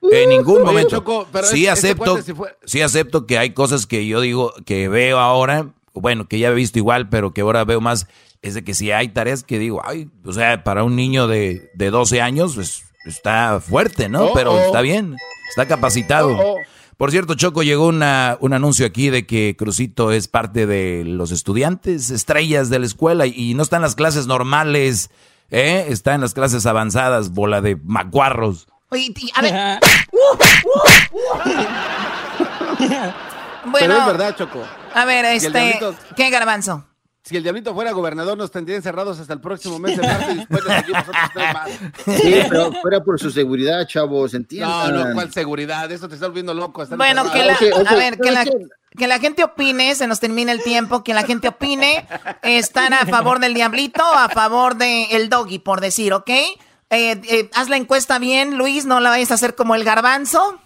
en 0.03 0.29
ningún 0.29 0.63
momento. 0.63 1.29
sí 1.45 1.67
acepto, 1.67 2.19
sí 2.65 2.81
acepto 2.81 3.27
que 3.27 3.39
hay 3.39 3.51
cosas 3.51 3.87
que 3.87 4.07
yo 4.07 4.21
digo 4.21 4.53
que 4.65 4.89
veo 4.89 5.19
ahora, 5.19 5.69
bueno, 5.95 6.29
que 6.29 6.39
ya 6.39 6.49
he 6.49 6.55
visto 6.55 6.79
igual, 6.79 7.09
pero 7.09 7.33
que 7.33 7.43
ahora 7.43 7.65
veo 7.65 7.81
más, 7.81 8.07
es 8.43 8.55
de 8.55 8.65
que 8.65 8.75
si 8.75 8.91
hay 8.93 9.09
tareas 9.09 9.43
que 9.43 9.59
digo, 9.59 9.83
ay, 9.85 10.09
o 10.25 10.33
sea, 10.33 10.65
para 10.65 10.85
un 10.85 10.97
niño 10.97 11.27
de, 11.27 11.71
de 11.75 11.91
12 11.91 12.21
años, 12.21 12.55
pues 12.55 12.85
está 13.05 13.61
fuerte, 13.61 14.09
¿no? 14.09 14.33
pero 14.35 14.59
está 14.59 14.81
bien, 14.81 15.17
está 15.51 15.67
capacitado. 15.67 16.57
Por 16.99 17.13
cierto, 17.13 17.35
Choco, 17.35 17.63
llegó 17.63 17.87
una, 17.87 18.37
un 18.41 18.53
anuncio 18.55 18.85
aquí 18.85 19.09
de 19.09 19.25
que 19.25 19.55
Crucito 19.57 20.11
es 20.11 20.27
parte 20.27 20.67
de 20.67 21.05
los 21.07 21.31
estudiantes 21.31 22.11
estrellas 22.11 22.71
de 22.71 22.81
la 22.81 22.87
escuela 22.87 23.25
y 23.25 23.55
no 23.55 23.63
está 23.63 23.77
en 23.77 23.83
las 23.83 23.95
clases 23.95 24.27
normales, 24.27 25.09
¿eh? 25.49 25.87
Está 25.91 26.15
en 26.15 26.23
las 26.23 26.35
clases 26.35 26.67
avanzadas, 26.67 27.31
bola 27.31 27.61
de 27.61 27.77
macuarros. 27.77 28.67
Oye, 28.89 29.15
a 29.35 29.43
ver. 29.43 29.53
bueno, 33.67 33.79
Pero 33.79 33.97
es 33.97 34.07
verdad, 34.07 34.37
Choco. 34.37 34.65
A 34.93 35.05
ver, 35.05 35.25
este, 35.27 35.79
¿qué 36.17 36.31
garbanzo? 36.31 36.85
Si 37.29 37.37
el 37.37 37.43
diablito 37.43 37.75
fuera 37.75 37.93
gobernador, 37.93 38.39
nos 38.39 38.51
tendrían 38.51 38.81
cerrados 38.81 39.21
hasta 39.21 39.35
el 39.35 39.41
próximo 39.43 39.79
mes 39.79 39.99
de 39.99 40.03
marzo 40.03 40.31
y 40.33 40.35
después 40.39 40.65
le 40.65 40.79
seguimos 40.79 41.03
otros 41.03 41.31
tres 41.35 41.53
más. 41.53 41.71
Sí, 42.23 42.35
pero 42.49 42.73
fuera 42.81 43.05
por 43.05 43.21
su 43.21 43.31
seguridad, 43.31 43.87
chavos, 43.87 44.33
entiendan. 44.33 44.95
No, 44.95 45.05
no, 45.05 45.15
¿cuál 45.15 45.31
seguridad? 45.31 45.93
Eso 45.93 46.09
te 46.09 46.15
está 46.15 46.27
volviendo 46.27 46.55
loco. 46.55 46.87
Bueno, 46.97 47.31
que 47.31 47.45
la, 47.45 47.59
a 47.87 47.95
ver, 47.95 48.17
que 48.17 48.31
la, 48.31 48.47
que 48.97 49.07
la 49.07 49.19
gente 49.19 49.45
opine, 49.45 49.95
se 49.95 50.07
nos 50.07 50.21
termina 50.21 50.53
el 50.53 50.63
tiempo, 50.63 51.05
que 51.05 51.13
la 51.13 51.25
gente 51.25 51.49
opine, 51.49 52.09
están 52.43 52.95
a 52.95 53.05
favor 53.05 53.41
del 53.41 53.53
diablito 53.53 54.03
o 54.03 54.15
a 54.15 54.31
favor 54.31 54.77
del 54.77 55.07
el 55.11 55.29
doggy, 55.29 55.59
por 55.59 55.83
decir, 55.83 56.15
¿ok? 56.15 56.31
Eh, 56.91 57.21
eh, 57.29 57.51
haz 57.55 57.69
la 57.69 57.77
encuesta 57.77 58.19
bien, 58.19 58.57
Luis, 58.57 58.87
no 58.87 59.01
la 59.01 59.11
vayas 59.11 59.31
a 59.31 59.35
hacer 59.35 59.55
como 59.55 59.75
el 59.75 59.85
garbanzo. 59.85 60.59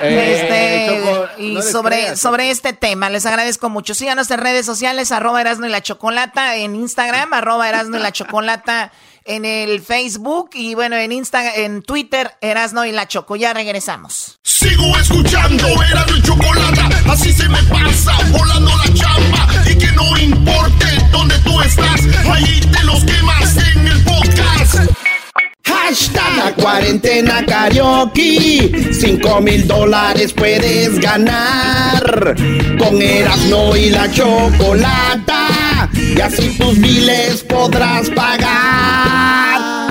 Eh, 0.00 1.28
este, 1.36 1.42
y 1.42 1.62
sobre, 1.62 2.16
sobre 2.16 2.50
este 2.50 2.72
tema, 2.72 3.10
les 3.10 3.26
agradezco 3.26 3.68
mucho. 3.68 3.94
Síganos 3.94 4.28
en 4.32 4.40
redes 4.40 4.66
sociales, 4.66 5.12
arroba 5.12 5.40
Erasno 5.40 5.66
y 5.66 5.70
la 5.70 5.80
Chocolata 5.80 6.56
en 6.56 6.74
Instagram, 6.74 7.32
arroba 7.32 7.68
Erasno 7.68 7.96
y 7.96 8.00
la 8.00 8.10
Chocolata 8.10 8.90
en 9.24 9.44
el 9.44 9.80
Facebook 9.80 10.50
y 10.54 10.74
bueno, 10.74 10.96
en 10.96 11.12
Instagram, 11.12 11.52
en 11.56 11.82
Twitter, 11.82 12.34
Erasno 12.40 12.84
y 12.84 12.90
la 12.90 13.06
Choco. 13.06 13.36
Ya 13.36 13.52
regresamos. 13.52 14.40
Sigo 14.42 14.98
escuchando 14.98 15.64
Erasno 15.80 16.16
y 16.16 16.22
Chocolata, 16.22 16.88
así 17.08 17.32
se 17.32 17.48
me 17.48 17.62
pasa, 17.64 18.18
volando 18.32 18.72
la 18.78 18.94
chamba 18.94 19.46
y 19.70 19.78
que 19.78 19.92
no 19.92 20.16
importe 20.18 20.86
dónde 21.12 21.38
tú 21.40 21.60
estás, 21.60 22.00
ahí 22.32 22.60
te 22.72 22.82
los 22.84 23.04
quemas 23.04 23.56
en 23.56 23.86
el 23.86 24.02
podcast. 24.02 25.07
Hashtag 25.88 26.36
la 26.36 26.52
cuarentena 26.52 27.46
karaoke. 27.46 28.92
Cinco 28.92 29.40
mil 29.40 29.66
dólares 29.66 30.34
puedes 30.34 30.98
ganar. 30.98 32.36
Con 32.78 33.00
Erasmo 33.00 33.74
y 33.74 33.88
la 33.88 34.10
chocolata. 34.10 35.88
Y 35.94 36.20
así 36.20 36.58
tus 36.58 36.76
miles 36.76 37.42
podrás 37.42 38.10
pagar. 38.10 39.17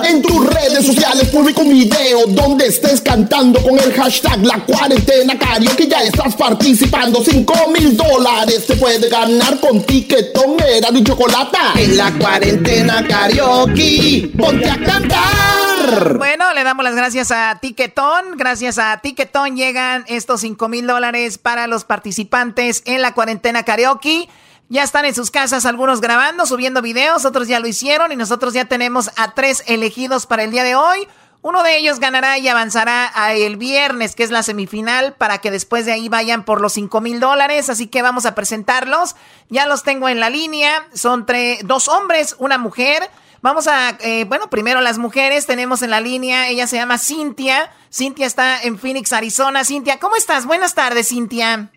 En 0.08 0.22
tus 0.22 0.46
redes 0.48 0.86
sociales 0.86 1.28
publica 1.28 1.62
un 1.62 1.70
video 1.70 2.28
donde 2.28 2.68
estés 2.68 3.02
cantando 3.02 3.62
con 3.62 3.78
el 3.78 3.94
hashtag 3.94 4.46
La 4.46 4.58
Cuarentena 4.60 5.38
Karaoke. 5.38 5.86
Ya 5.86 6.02
estás 6.02 6.34
participando. 6.34 7.22
Cinco 7.22 7.54
mil 7.70 7.98
dólares 7.98 8.66
te 8.66 8.78
puede 8.78 9.10
ganar 9.10 9.60
con 9.60 9.84
tiquetón, 9.86 10.58
era 10.66 10.90
y 10.94 11.04
chocolata. 11.04 11.74
En 11.76 11.98
la 11.98 12.14
cuarentena 12.14 13.06
karaoke, 13.06 14.32
ponte 14.38 14.70
a 14.70 14.78
cantar. 14.82 16.18
Bueno, 16.18 16.54
le 16.54 16.64
damos 16.64 16.86
las 16.86 16.96
gracias 16.96 17.32
a 17.32 17.60
Tiquetón. 17.62 18.38
Gracias 18.38 18.80
a 18.80 19.02
Tiquetón 19.02 19.58
llegan 19.58 20.06
estos 20.08 20.42
cinco 20.42 20.70
mil 20.70 20.88
dólares 20.88 21.38
para 21.38 21.68
los 21.68 21.84
participantes 21.84 22.82
en 22.86 23.02
la 23.02 23.14
cuarentena 23.14 23.64
karaoke. 23.64 24.30
Ya 24.69 24.84
están 24.84 25.06
en 25.06 25.15
sus 25.15 25.31
casas 25.31 25.65
algunos 25.65 26.02
grabando, 26.02 26.45
subiendo 26.45 26.81
videos, 26.81 27.23
otros 27.23 27.48
ya 27.48 27.60
lo 27.60 27.68
hicieron 27.68 28.11
y 28.11 28.18
nosotros 28.18 28.53
ya 28.53 28.65
tenemos 28.65 29.11
a 29.15 29.34
tres 29.34 29.64
elegidos 29.65 30.26
para 30.26 30.44
el 30.44 30.52
día 30.52 30.64
de 30.64 30.76
hoy. 30.76 31.07
Uno 31.41 31.64
de 31.64 31.77
ellos 31.77 31.99
ganará 31.99 32.38
y 32.38 32.49
avanzará 32.49 33.10
a 33.15 33.34
el 33.34 33.56
viernes, 33.56 34.15
que 34.15 34.23
es 34.23 34.31
la 34.31 34.44
semifinal, 34.44 35.14
para 35.14 35.38
que 35.38 35.52
después 35.52 35.85
de 35.85 35.94
ahí 35.94 36.10
vayan 36.10 36.44
por 36.44 36.60
los 36.60 36.73
cinco 36.73 36.99
mil 36.99 37.22
dólares. 37.22 37.69
Así 37.69 37.88
que 37.88 38.02
vamos 38.02 38.26
a 38.26 38.35
presentarlos. 38.35 39.15
Ya 39.48 39.65
los 39.65 39.84
tengo 39.84 40.10
en 40.10 40.19
la 40.19 40.30
línea. 40.30 40.85
Son 40.94 41.26
tres, 41.26 41.60
dos 41.64 41.88
hombres, 41.88 42.35
una 42.39 42.57
mujer. 42.57 43.10
Vamos 43.41 43.68
a, 43.68 43.98
eh, 44.02 44.26
bueno, 44.26 44.49
primero 44.49 44.81
las 44.81 44.98
mujeres 44.98 45.45
tenemos 45.45 45.81
en 45.84 45.91
la 45.91 46.02
línea. 46.02 46.49
Ella 46.49 46.68
se 46.68 46.76
llama 46.76 46.98
Cintia. 46.98 47.72
Cintia 47.94 48.26
está 48.26 48.61
en 48.64 48.77
Phoenix, 48.77 49.14
Arizona. 49.14 49.64
Cintia, 49.64 49.99
¿cómo 49.99 50.18
estás? 50.18 50.45
Buenas 50.45 50.73
tardes, 50.73 51.07
Cintia. 51.07 51.72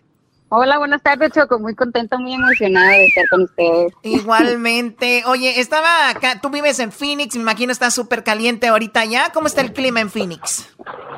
Hola, 0.53 0.79
buenas 0.79 1.01
tardes, 1.01 1.31
Choco. 1.31 1.59
Muy 1.59 1.75
contenta, 1.75 2.17
muy 2.17 2.33
emocionada 2.33 2.89
de 2.89 3.05
estar 3.05 3.23
con 3.29 3.43
ustedes. 3.43 3.93
Igualmente. 4.03 5.23
Oye, 5.25 5.61
estaba 5.61 6.09
acá, 6.09 6.41
tú 6.41 6.49
vives 6.49 6.77
en 6.79 6.91
Phoenix, 6.91 7.37
me 7.37 7.41
imagino 7.41 7.71
está 7.71 7.89
súper 7.89 8.25
caliente 8.25 8.67
ahorita 8.67 9.05
ya. 9.05 9.31
¿Cómo 9.31 9.47
está 9.47 9.61
el 9.61 9.71
clima 9.71 10.01
en 10.01 10.09
Phoenix? 10.09 10.67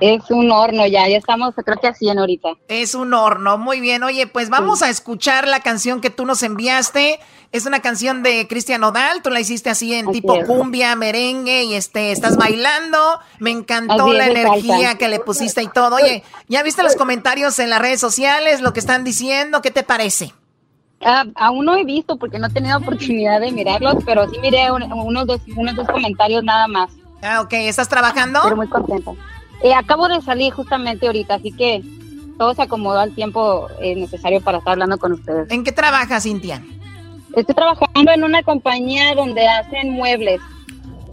Es 0.01 0.29
un 0.29 0.51
horno 0.51 0.85
ya, 0.85 1.09
ya 1.09 1.17
estamos, 1.17 1.55
creo 1.55 1.77
que 1.81 1.87
a 1.87 1.95
100 1.95 2.19
ahorita. 2.19 2.49
Es 2.67 2.93
un 2.93 3.11
horno, 3.15 3.57
muy 3.57 3.79
bien. 3.79 4.03
Oye, 4.03 4.27
pues 4.27 4.51
vamos 4.51 4.83
a 4.83 4.91
escuchar 4.91 5.47
la 5.47 5.61
canción 5.61 5.99
que 5.99 6.11
tú 6.11 6.27
nos 6.27 6.43
enviaste. 6.43 7.19
Es 7.53 7.67
una 7.67 7.81
canción 7.81 8.23
de 8.23 8.47
Cristian 8.47 8.83
Odal, 8.83 9.21
tú 9.21 9.29
la 9.29 9.39
hiciste 9.39 9.69
así 9.69 9.93
en 9.93 10.11
tipo 10.11 10.43
cumbia, 10.47 10.95
merengue 10.95 11.65
y 11.65 11.75
este, 11.75 12.11
estás 12.11 12.35
bailando. 12.35 12.97
Me 13.37 13.51
encantó 13.51 14.11
la 14.11 14.25
energía 14.25 14.97
que 14.97 15.07
le 15.07 15.19
pusiste 15.19 15.61
y 15.61 15.67
todo. 15.67 15.97
Oye, 15.97 16.23
¿ya 16.47 16.63
viste 16.63 16.81
los 16.81 16.95
comentarios 16.95 17.59
en 17.59 17.69
las 17.69 17.79
redes 17.79 17.99
sociales, 17.99 18.61
lo 18.61 18.73
que 18.73 18.79
están 18.79 19.03
diciendo? 19.03 19.61
¿Qué 19.61 19.69
te 19.69 19.83
parece? 19.83 20.33
Ah, 21.05 21.25
aún 21.35 21.65
no 21.65 21.75
he 21.75 21.83
visto 21.83 22.17
porque 22.17 22.39
no 22.39 22.47
he 22.47 22.49
tenido 22.49 22.75
oportunidad 22.79 23.39
de 23.39 23.51
mirarlos, 23.51 23.97
pero 24.03 24.27
sí 24.31 24.39
miré 24.39 24.71
unos, 24.71 25.27
dos, 25.27 25.41
unos 25.55 25.75
dos 25.75 25.87
comentarios 25.87 26.43
nada 26.43 26.67
más. 26.67 26.89
Ah, 27.21 27.41
ok. 27.41 27.53
¿Estás 27.53 27.87
trabajando? 27.87 28.39
Pero 28.43 28.55
muy 28.55 28.67
contenta. 28.67 29.11
Eh, 29.61 29.75
acabo 29.75 30.07
de 30.07 30.19
salir 30.21 30.51
justamente 30.51 31.05
ahorita, 31.05 31.35
así 31.35 31.51
que 31.51 31.83
todo 32.39 32.55
se 32.55 32.63
acomodó 32.63 32.99
al 32.99 33.13
tiempo 33.13 33.67
eh, 33.79 33.95
necesario 33.95 34.41
para 34.41 34.57
estar 34.57 34.71
hablando 34.71 34.97
con 34.97 35.11
ustedes. 35.11 35.51
¿En 35.51 35.63
qué 35.63 35.71
trabajas, 35.71 36.23
Cintia? 36.23 36.63
Estoy 37.35 37.55
trabajando 37.55 38.11
en 38.11 38.23
una 38.23 38.43
compañía 38.43 39.15
donde 39.15 39.47
hacen 39.47 39.91
muebles. 39.91 40.39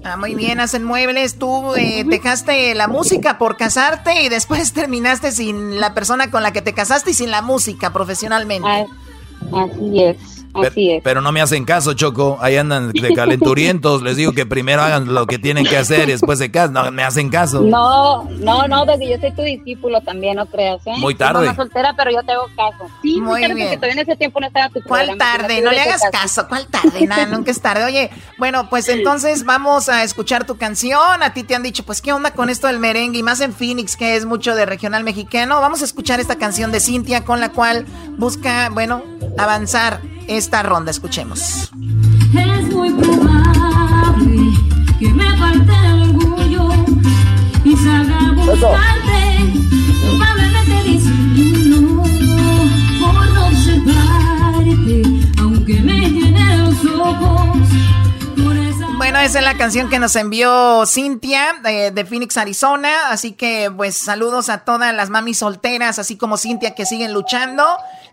Ah, 0.04 0.16
muy 0.16 0.34
bien, 0.34 0.60
hacen 0.60 0.84
muebles. 0.84 1.38
Tú 1.38 1.74
eh, 1.74 2.04
dejaste 2.06 2.74
la 2.74 2.88
música 2.88 3.38
por 3.38 3.56
casarte 3.56 4.22
y 4.22 4.28
después 4.28 4.72
terminaste 4.74 5.32
sin 5.32 5.80
la 5.80 5.94
persona 5.94 6.30
con 6.30 6.42
la 6.42 6.52
que 6.52 6.62
te 6.62 6.72
casaste 6.72 7.10
y 7.10 7.14
sin 7.14 7.30
la 7.30 7.42
música 7.42 7.92
profesionalmente. 7.92 8.68
así 9.52 10.02
es. 10.02 10.39
Así 10.54 10.92
es. 10.92 11.02
Pero 11.02 11.20
no 11.20 11.32
me 11.32 11.40
hacen 11.40 11.64
caso, 11.64 11.94
Choco. 11.94 12.38
Ahí 12.40 12.56
andan 12.56 12.92
de 12.92 13.14
calenturientos. 13.14 14.02
Les 14.02 14.16
digo 14.16 14.32
que 14.32 14.46
primero 14.46 14.82
hagan 14.82 15.12
lo 15.12 15.26
que 15.26 15.38
tienen 15.38 15.64
que 15.64 15.76
hacer 15.76 16.08
y 16.08 16.12
después 16.12 16.38
se 16.38 16.50
casan. 16.50 16.72
No 16.72 16.90
me 16.90 17.02
hacen 17.02 17.28
caso. 17.28 17.60
No, 17.60 18.24
no, 18.38 18.66
no, 18.66 18.86
desde 18.86 19.10
yo 19.10 19.18
soy 19.18 19.32
tu 19.32 19.42
discípulo 19.42 20.00
también, 20.00 20.36
no 20.36 20.46
creas, 20.46 20.80
¿eh? 20.86 20.94
Muy 20.98 21.14
tarde. 21.14 21.46
Soy 21.46 21.56
soltera, 21.56 21.94
pero 21.96 22.10
yo 22.10 22.22
te 22.22 22.32
hago 22.32 22.46
caso. 22.56 22.90
Sí, 23.02 23.20
muy 23.20 23.40
bien. 23.40 23.50
Porque 23.50 23.76
todavía 23.76 23.92
en 24.02 24.08
ese 24.08 24.16
tiempo 24.16 24.40
no 24.40 24.46
estaba 24.46 24.68
tu 24.70 24.82
¿Cuál 24.82 25.16
tarde? 25.16 25.60
No 25.60 25.70
le 25.70 25.80
hagas 25.80 26.02
caso. 26.10 26.46
¿Cuál 26.48 26.66
tarde? 26.66 27.06
Nada, 27.06 27.26
nunca 27.26 27.50
es 27.50 27.60
tarde. 27.60 27.84
Oye, 27.84 28.10
bueno, 28.38 28.68
pues 28.68 28.88
entonces 28.88 29.44
vamos 29.44 29.88
a 29.88 30.02
escuchar 30.02 30.46
tu 30.46 30.56
canción. 30.56 31.22
A 31.22 31.32
ti 31.32 31.42
te 31.42 31.54
han 31.54 31.62
dicho, 31.62 31.84
pues, 31.84 32.02
¿qué 32.02 32.12
onda 32.12 32.32
con 32.32 32.50
esto 32.50 32.66
del 32.66 32.78
merengue? 32.78 33.18
Y 33.18 33.22
más 33.22 33.40
en 33.40 33.52
Phoenix, 33.52 33.96
que 33.96 34.16
es 34.16 34.24
mucho 34.24 34.54
de 34.54 34.66
regional 34.66 35.04
mexicano. 35.04 35.60
Vamos 35.60 35.82
a 35.82 35.84
escuchar 35.84 36.20
esta 36.20 36.36
canción 36.36 36.72
de 36.72 36.80
Cintia 36.80 37.24
con 37.24 37.40
la 37.40 37.50
cual 37.50 37.86
busca, 38.16 38.68
bueno, 38.70 39.02
avanzar 39.38 40.00
esta 40.30 40.62
ronda. 40.62 40.90
Escuchemos. 40.90 41.70
Es 42.32 42.72
muy 42.72 42.90
probable 42.92 44.52
que 44.98 45.08
me 45.08 45.36
falte 45.36 45.72
el 45.72 46.02
orgullo 46.02 46.68
y 47.64 47.76
salga 47.76 48.18
a 48.18 48.32
buscarte, 48.32 49.52
probablemente 50.06 50.82
disimulo 50.84 52.02
por 53.00 53.30
no 53.32 53.46
observarte, 53.46 55.02
aunque 55.40 55.80
me 55.80 56.10
llene 56.10 56.56
los 56.58 56.84
ojos. 56.84 57.40
Bueno, 58.96 59.18
esa 59.18 59.38
es 59.38 59.44
la 59.44 59.56
canción 59.56 59.88
que 59.88 59.98
nos 59.98 60.14
envió 60.14 60.84
Cintia 60.86 61.54
de, 61.64 61.90
de, 61.90 62.04
Phoenix, 62.04 62.36
Arizona. 62.36 63.08
Así 63.08 63.32
que, 63.32 63.72
pues, 63.74 63.96
saludos 63.96 64.48
a 64.50 64.58
todas 64.58 64.94
las 64.94 65.10
mamis 65.10 65.38
solteras, 65.38 65.98
así 65.98 66.16
como 66.16 66.36
Cintia, 66.36 66.74
que 66.74 66.86
siguen 66.86 67.14
luchando 67.14 67.64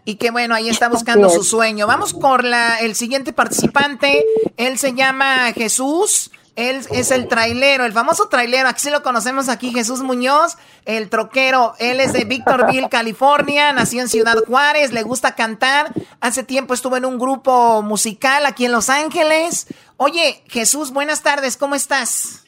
y 0.07 0.15
que, 0.15 0.31
bueno, 0.31 0.55
ahí 0.55 0.69
está 0.69 0.87
buscando 0.87 1.29
su 1.29 1.43
sueño. 1.43 1.85
Vamos 1.85 2.13
con 2.13 2.49
la, 2.49 2.79
el 2.79 2.95
siguiente 2.95 3.33
participante. 3.33 4.23
Él 4.55 4.77
se 4.77 4.93
llama 4.93 5.51
Jesús. 5.51 6.31
Él 6.55 6.79
es 6.91 7.11
el 7.11 7.27
trailero, 7.27 7.83
el 7.83 7.91
famoso 7.91 8.29
trailero, 8.29 8.69
aquí 8.69 8.79
sí 8.79 8.89
lo 8.89 9.03
conocemos 9.03 9.47
aquí, 9.47 9.71
Jesús 9.73 10.01
Muñoz, 10.01 10.57
el 10.85 11.09
troquero. 11.09 11.73
Él 11.77 11.99
es 11.99 12.13
de 12.13 12.23
Victorville, 12.23 12.87
California, 12.89 13.73
nació 13.73 14.01
en 14.01 14.07
Ciudad 14.07 14.37
Juárez, 14.47 14.93
le 14.93 15.03
gusta 15.03 15.35
cantar. 15.35 15.91
Hace 16.21 16.43
tiempo 16.43 16.73
estuvo 16.73 16.95
en 16.95 17.03
un 17.03 17.19
grupo 17.19 17.81
musical 17.81 18.45
aquí 18.45 18.65
en 18.65 18.71
Los 18.71 18.89
Ángeles. 18.89 19.67
Oye, 19.97 20.41
Jesús, 20.47 20.93
buenas 20.93 21.21
tardes, 21.21 21.57
¿cómo 21.57 21.75
estás? 21.75 22.45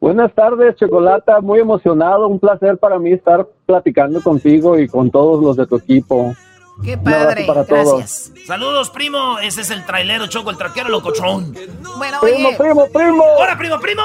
Buenas 0.00 0.34
tardes, 0.34 0.74
Chocolata, 0.74 1.40
muy 1.40 1.60
emocionado, 1.60 2.26
un 2.26 2.40
placer 2.40 2.76
para 2.76 2.98
mí 2.98 3.12
estar 3.12 3.46
platicando 3.66 4.20
contigo 4.20 4.76
y 4.78 4.88
con 4.88 5.12
todos 5.12 5.42
los 5.42 5.56
de 5.56 5.66
tu 5.68 5.76
equipo. 5.76 6.34
Qué 6.82 6.98
padre, 6.98 7.46
gracias. 7.46 8.32
Saludos, 8.46 8.90
primo. 8.90 9.38
Ese 9.38 9.60
es 9.60 9.70
el 9.70 9.84
trailero 9.84 10.26
Choco, 10.26 10.50
el 10.50 10.56
traquero 10.56 10.88
locochón. 10.88 11.52
Bueno, 11.96 12.18
primo, 12.20 12.48
oye. 12.48 12.56
Primo, 12.56 12.86
primo, 12.92 13.24
¡Hola, 13.38 13.56
primo, 13.56 13.78
primo! 13.78 14.02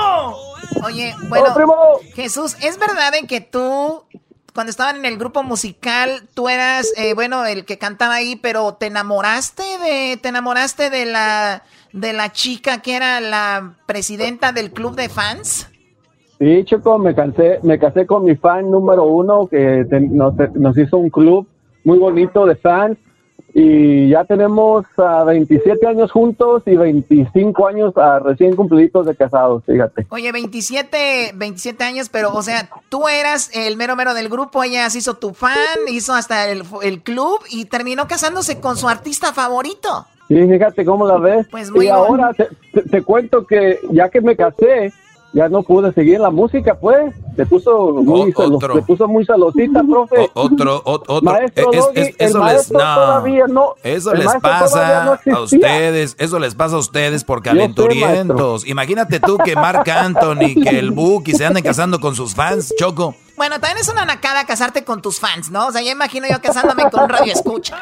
Oye, 0.84 1.16
bueno, 1.30 1.48
Jesús, 2.14 2.56
¿es 2.62 2.78
verdad 2.78 3.16
en 3.16 3.26
que 3.26 3.42
tú, 3.42 4.04
cuando 4.54 4.70
estaban 4.70 4.98
en 4.98 5.06
el 5.06 5.18
grupo 5.18 5.42
musical, 5.42 6.28
tú 6.34 6.50
eras, 6.50 6.92
eh, 6.98 7.14
bueno, 7.14 7.46
el 7.46 7.66
que 7.66 7.78
cantaba 7.78 8.16
ahí, 8.16 8.36
pero 8.36 8.76
te 8.76 8.88
enamoraste 8.88 9.64
de, 9.64 10.18
te 10.18 10.30
enamoraste 10.30 10.90
de 10.90 11.06
la, 11.06 11.64
de 11.94 12.14
la 12.14 12.32
chica 12.32 12.82
que 12.82 12.96
era 12.96 13.20
la 13.22 13.76
presidenta 13.88 14.52
del 14.52 14.72
club 14.72 14.96
de 14.96 15.10
fans? 15.10 15.68
Sí, 16.38 16.64
Choco, 16.66 17.00
me 17.00 17.16
casé, 17.16 17.60
me 17.64 17.80
casé 17.80 18.06
con 18.06 18.24
mi 18.24 18.36
fan 18.36 18.70
número 18.70 19.06
uno 19.06 19.48
que 19.48 19.84
nos, 20.12 20.36
nos 20.54 20.78
hizo 20.78 20.98
un 20.98 21.10
club 21.10 21.48
muy 21.88 22.00
bonito 22.00 22.46
de 22.46 22.56
fans 22.58 22.98
y 23.54 24.10
ya 24.10 24.26
tenemos 24.26 24.86
uh, 24.98 25.26
27 25.26 25.88
años 25.88 26.12
juntos 26.12 26.64
y 26.66 26.76
25 26.76 27.66
años 27.66 27.94
uh, 27.96 28.22
recién 28.22 28.58
cumplidos 28.58 29.06
de 29.06 29.16
casados, 29.16 29.64
fíjate. 29.66 30.06
Oye, 30.10 30.34
27, 30.34 31.32
27 31.34 31.84
años, 31.86 32.10
pero 32.10 32.34
o 32.34 32.42
sea, 32.42 32.70
tú 32.90 33.08
eras 33.08 33.50
el 33.54 33.78
mero 33.78 33.96
mero 33.96 34.14
del 34.14 34.28
grupo, 34.28 34.64
ella 34.64 34.90
se 34.90 34.98
hizo 34.98 35.14
tu 35.14 35.34
fan, 35.34 35.56
hizo 35.88 36.14
hasta 36.14 36.50
el, 36.50 36.64
el 36.84 37.02
club 37.02 37.40
y 37.50 37.66
terminó 37.66 38.06
casándose 38.06 38.60
con 38.60 38.76
su 38.76 38.90
artista 38.90 39.32
favorito. 39.32 40.06
Sí, 40.28 40.36
fíjate 40.46 40.84
cómo 40.84 41.08
la 41.08 41.18
ves. 41.20 41.48
Pues 41.50 41.72
muy 41.72 41.86
y 41.86 41.88
ahora 41.88 42.34
te, 42.34 42.50
te, 42.74 42.82
te 42.82 43.02
cuento 43.02 43.48
que 43.48 43.80
ya 43.92 44.10
que 44.10 44.20
me 44.20 44.36
casé, 44.36 44.92
ya 45.34 45.50
no 45.50 45.62
pude 45.62 45.94
seguir 45.94 46.20
la 46.20 46.30
música, 46.32 46.76
pues. 46.76 47.14
Se 47.36 47.46
puso 47.46 47.92
muy, 47.94 48.34
o, 48.36 48.60
se 48.60 48.82
puso 48.82 49.08
muy 49.08 49.24
celosita, 49.26 49.84
profe. 49.90 50.32
O, 50.34 50.42
otro, 50.46 50.82
o, 50.84 50.94
otro. 50.94 51.22
Maestro 51.22 51.72
es, 51.72 51.80
Doggy, 51.86 52.00
es, 52.02 52.16
eso 52.18 52.44
les, 52.44 52.72
no, 52.72 52.80
todavía 52.80 53.46
no. 53.48 53.76
Eso 53.84 54.14
el 54.14 54.20
les 54.20 54.34
pasa 54.42 55.20
no 55.26 55.36
a 55.36 55.42
ustedes. 55.42 56.16
Eso 56.18 56.40
les 56.40 56.56
pasa 56.56 56.76
a 56.76 56.80
ustedes 56.80 57.24
por 57.24 57.44
calenturientos. 57.44 58.62
Sé, 58.64 58.70
Imagínate 58.70 59.20
tú 59.20 59.38
que 59.38 59.56
Marc 59.56 59.88
Anthony, 59.90 60.56
que 60.64 60.80
el 60.80 60.92
Buki 60.92 61.34
se 61.34 61.46
anden 61.46 61.64
casando 61.64 62.00
con 62.00 62.16
sus 62.16 62.34
fans, 62.34 62.74
Choco. 62.80 63.16
Bueno, 63.36 63.60
también 63.60 63.78
es 63.78 63.90
una 63.90 64.04
nacada 64.06 64.46
casarte 64.46 64.84
con 64.84 65.04
tus 65.04 65.20
fans, 65.20 65.52
¿no? 65.52 65.68
O 65.68 65.72
sea, 65.72 65.84
ya 65.84 65.92
imagino 65.92 66.26
yo 66.28 66.42
casándome 66.42 66.90
con 66.90 67.04
un 67.04 67.10
radio 67.10 67.34
escucha. 67.34 67.78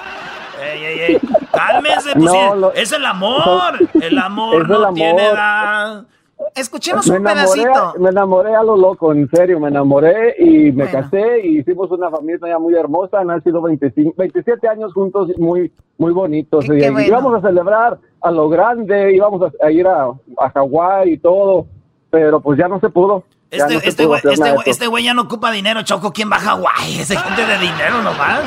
Ey, 0.61 0.83
ey, 0.83 0.99
ey. 0.99 1.19
Cálmense, 1.53 2.11
pues 2.13 2.25
No, 2.25 2.55
lo- 2.55 2.73
es 2.73 2.91
el 2.91 3.05
amor. 3.05 3.77
El 4.01 4.17
amor 4.17 4.63
Es 4.63 4.67
no 4.67 4.75
el 4.77 4.83
amor. 4.83 4.93
tiene 4.95 5.27
edad. 5.27 6.03
Escuchemos 6.53 7.07
me 7.09 7.17
un 7.17 7.27
enamoré, 7.27 7.63
pedacito. 7.63 7.93
me 7.99 8.09
enamoré 8.09 8.55
a 8.55 8.63
lo 8.63 8.75
loco, 8.77 9.11
en 9.13 9.29
serio, 9.29 9.59
me 9.59 9.69
enamoré 9.69 10.35
y 10.39 10.71
me 10.71 10.83
Bueno. 10.85 10.91
casé 10.91 11.41
y 11.45 11.59
hicimos 11.59 11.89
una 11.91 12.09
familia 12.09 12.57
muy 12.59 12.73
hermosa, 12.75 13.19
han 13.19 13.43
sido 13.43 13.61
25, 13.61 14.13
27 14.17 14.67
años 14.67 14.93
juntos 14.93 15.29
muy 15.37 15.71
muy 15.97 16.11
bonitos. 16.13 16.65
Qué- 16.65 16.75
y 16.77 16.79
qué 16.81 16.89
bueno. 16.91 17.07
íbamos 17.07 17.35
a 17.35 17.47
celebrar 17.47 17.97
a 18.21 18.31
lo 18.31 18.49
grande, 18.49 19.15
íbamos 19.15 19.41
a, 19.43 19.65
a 19.65 19.71
ir 19.71 19.87
a, 19.87 20.07
a 20.37 20.49
Hawái 20.53 21.13
y 21.13 21.17
todo, 21.17 21.67
pero 22.09 22.39
pues 22.41 22.57
ya 22.59 22.67
no 22.67 22.79
se 22.79 22.89
pudo. 22.89 23.23
Ya 23.51 23.57
Este 23.57 23.73
no 23.75 23.79
este 23.83 24.05
güey 24.05 24.17
este 24.23 24.29
de 24.43 24.51
güey- 24.55 24.63
este 24.65 24.87
güey 24.87 25.03
ya 25.05 25.13
no 25.13 25.21
ocupa 25.23 25.51
dinero, 25.51 25.83
Choco. 25.83 26.11
¿Quién 26.11 26.29
va 26.31 26.35
a 26.37 26.39
Hawái? 26.39 26.99
Ese 26.99 27.15
gente 27.15 27.45
de 27.45 27.57
dinero 27.59 28.01
nomás. 28.03 28.41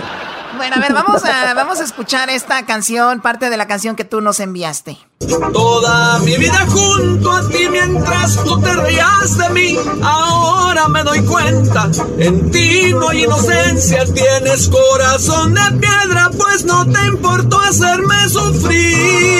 Bueno, 0.57 0.77
a 0.77 0.81
ver, 0.81 0.93
vamos 0.93 1.25
a, 1.25 1.55
vamos 1.55 1.81
a 1.81 1.85
escuchar 1.85 2.31
esta 2.31 2.65
canción, 2.65 3.21
parte 3.21 3.51
de 3.51 3.57
la 3.57 3.67
canción 3.67 3.97
que 3.97 4.05
tú 4.05 4.21
nos 4.21 4.41
enviaste. 4.41 4.99
Toda 5.53 6.19
mi 6.21 6.37
vida 6.37 6.67
junto 6.69 7.33
a 7.33 7.49
ti 7.49 7.69
mientras 7.71 8.43
tú 8.45 8.61
te 8.61 8.73
reías 8.73 9.37
de 9.37 9.49
mí. 9.51 9.77
Ahora 10.03 10.89
me 10.89 11.03
doy 11.03 11.21
cuenta, 11.23 11.91
en 12.19 12.51
ti 12.51 12.93
no 12.95 13.09
hay 13.09 13.25
inocencia. 13.25 14.05
Tienes 14.13 14.69
corazón 14.69 15.55
de 15.55 15.79
piedra, 15.79 16.31
pues 16.37 16.65
no 16.65 16.85
te 16.87 17.07
importó 17.07 17.61
hacerme 17.61 18.29
sufrir. 18.29 19.39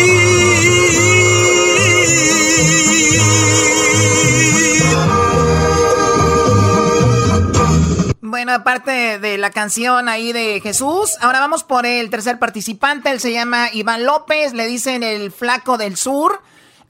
Bueno, 8.39 8.53
aparte 8.53 9.19
de 9.19 9.37
la 9.37 9.51
canción 9.51 10.09
ahí 10.09 10.33
de 10.33 10.61
Jesús, 10.61 11.17
ahora 11.21 11.41
vamos 11.41 11.65
por 11.65 11.87
el 11.87 12.09
tercer 12.09 12.39
participante. 12.39 13.11
Él 13.11 13.19
se 13.19 13.33
llama 13.33 13.69
Iván 13.73 14.05
López, 14.05 14.53
le 14.53 14.69
dicen 14.69 15.03
el 15.03 15.33
flaco 15.33 15.77
del 15.77 15.97
sur. 15.97 16.41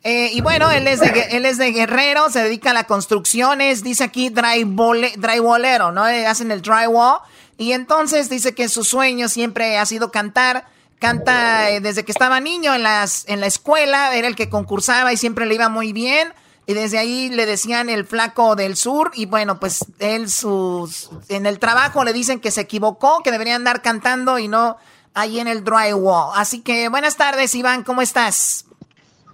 Eh, 0.03 0.29
y 0.35 0.43
bueno, 0.43 0.71
él 0.71 0.87
es, 0.87 1.01
de, 1.01 1.09
él 1.31 1.47
es 1.47 1.57
de 1.57 1.73
Guerrero, 1.73 2.29
se 2.29 2.43
dedica 2.43 2.73
a 2.73 2.75
las 2.75 2.85
construcciones, 2.85 3.83
dice 3.83 4.05
aquí 4.05 4.29
drywall, 4.29 5.07
drywallero, 5.17 5.91
¿no? 5.91 6.07
Eh, 6.07 6.27
Hacen 6.27 6.51
el 6.51 6.61
drywall. 6.61 7.21
Y 7.57 7.73
entonces 7.73 8.29
dice 8.29 8.55
que 8.55 8.69
su 8.69 8.85
sueño 8.85 9.31
siempre 9.31 9.79
ha 9.79 9.87
sido 9.87 10.11
cantar. 10.11 10.67
Canta 10.99 11.71
eh, 11.71 11.81
desde 11.81 12.05
que 12.05 12.13
estaba 12.13 12.41
niño 12.41 12.75
en, 12.75 12.83
las, 12.83 13.25
en 13.27 13.41
la 13.41 13.47
escuela, 13.47 14.15
era 14.15 14.29
el 14.29 14.37
que 14.37 14.51
concursaba 14.51 15.15
y 15.15 15.17
siempre 15.17 15.47
le 15.47 15.55
iba 15.55 15.71
muy 15.71 15.95
bien. 15.95 16.31
Y 16.69 16.75
desde 16.75 16.99
ahí 16.99 17.31
le 17.31 17.47
decían 17.47 17.89
el 17.89 18.05
flaco 18.05 18.55
del 18.55 18.77
sur. 18.77 19.11
Y 19.15 19.25
bueno, 19.25 19.59
pues 19.59 19.87
él 20.01 20.29
sus, 20.29 21.09
en 21.31 21.47
el 21.47 21.59
trabajo 21.59 22.05
le 22.05 22.13
dicen 22.13 22.41
que 22.41 22.51
se 22.51 22.61
equivocó, 22.61 23.23
que 23.25 23.31
debería 23.31 23.57
andar 23.57 23.81
cantando 23.81 24.39
y 24.39 24.49
no 24.49 24.77
ahí 25.15 25.41
en 25.41 25.49
el 25.49 25.65
drywall. 25.65 26.33
Así 26.35 26.61
que 26.61 26.91
buenas 26.91 27.17
tardes, 27.17 27.55
Iván, 27.55 27.85
¿cómo 27.85 28.03
estás? 28.03 28.67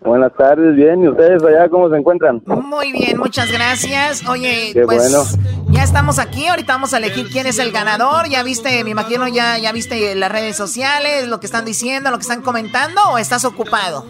Buenas 0.01 0.32
tardes, 0.36 0.77
bien. 0.77 1.02
¿Y 1.02 1.09
ustedes 1.09 1.43
allá 1.43 1.69
cómo 1.69 1.90
se 1.90 1.97
encuentran? 1.97 2.40
Muy 2.47 2.93
bien, 2.93 3.19
muchas 3.19 3.51
gracias. 3.51 4.24
Oye, 4.28 4.70
Qué 4.73 4.82
pues 4.85 5.11
bueno. 5.11 5.24
ya 5.70 5.82
estamos 5.82 6.20
aquí. 6.20 6.47
Ahorita 6.47 6.74
vamos 6.74 6.94
a 6.94 6.98
elegir 6.98 7.31
quién 7.32 7.48
es 7.48 7.59
el 7.59 7.73
ganador. 7.73 8.28
Ya 8.28 8.44
viste, 8.44 8.85
me 8.85 8.90
imagino 8.90 9.27
ya, 9.27 9.59
ya 9.59 9.73
viste 9.73 10.15
las 10.15 10.31
redes 10.31 10.56
sociales, 10.56 11.27
lo 11.27 11.40
que 11.40 11.47
están 11.47 11.65
diciendo, 11.65 12.12
lo 12.12 12.19
que 12.19 12.23
están 12.23 12.43
comentando, 12.43 13.01
o 13.11 13.19
estás 13.19 13.44
ocupado. 13.44 14.06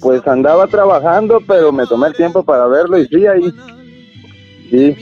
Pues 0.00 0.26
andaba 0.26 0.66
trabajando, 0.66 1.40
pero 1.46 1.72
me 1.72 1.86
tomé 1.86 2.08
el 2.08 2.14
tiempo 2.14 2.42
para 2.42 2.66
verlo 2.66 2.98
y 2.98 3.06
sí, 3.08 3.26
ahí. 3.26 3.54
Sí, 4.70 4.96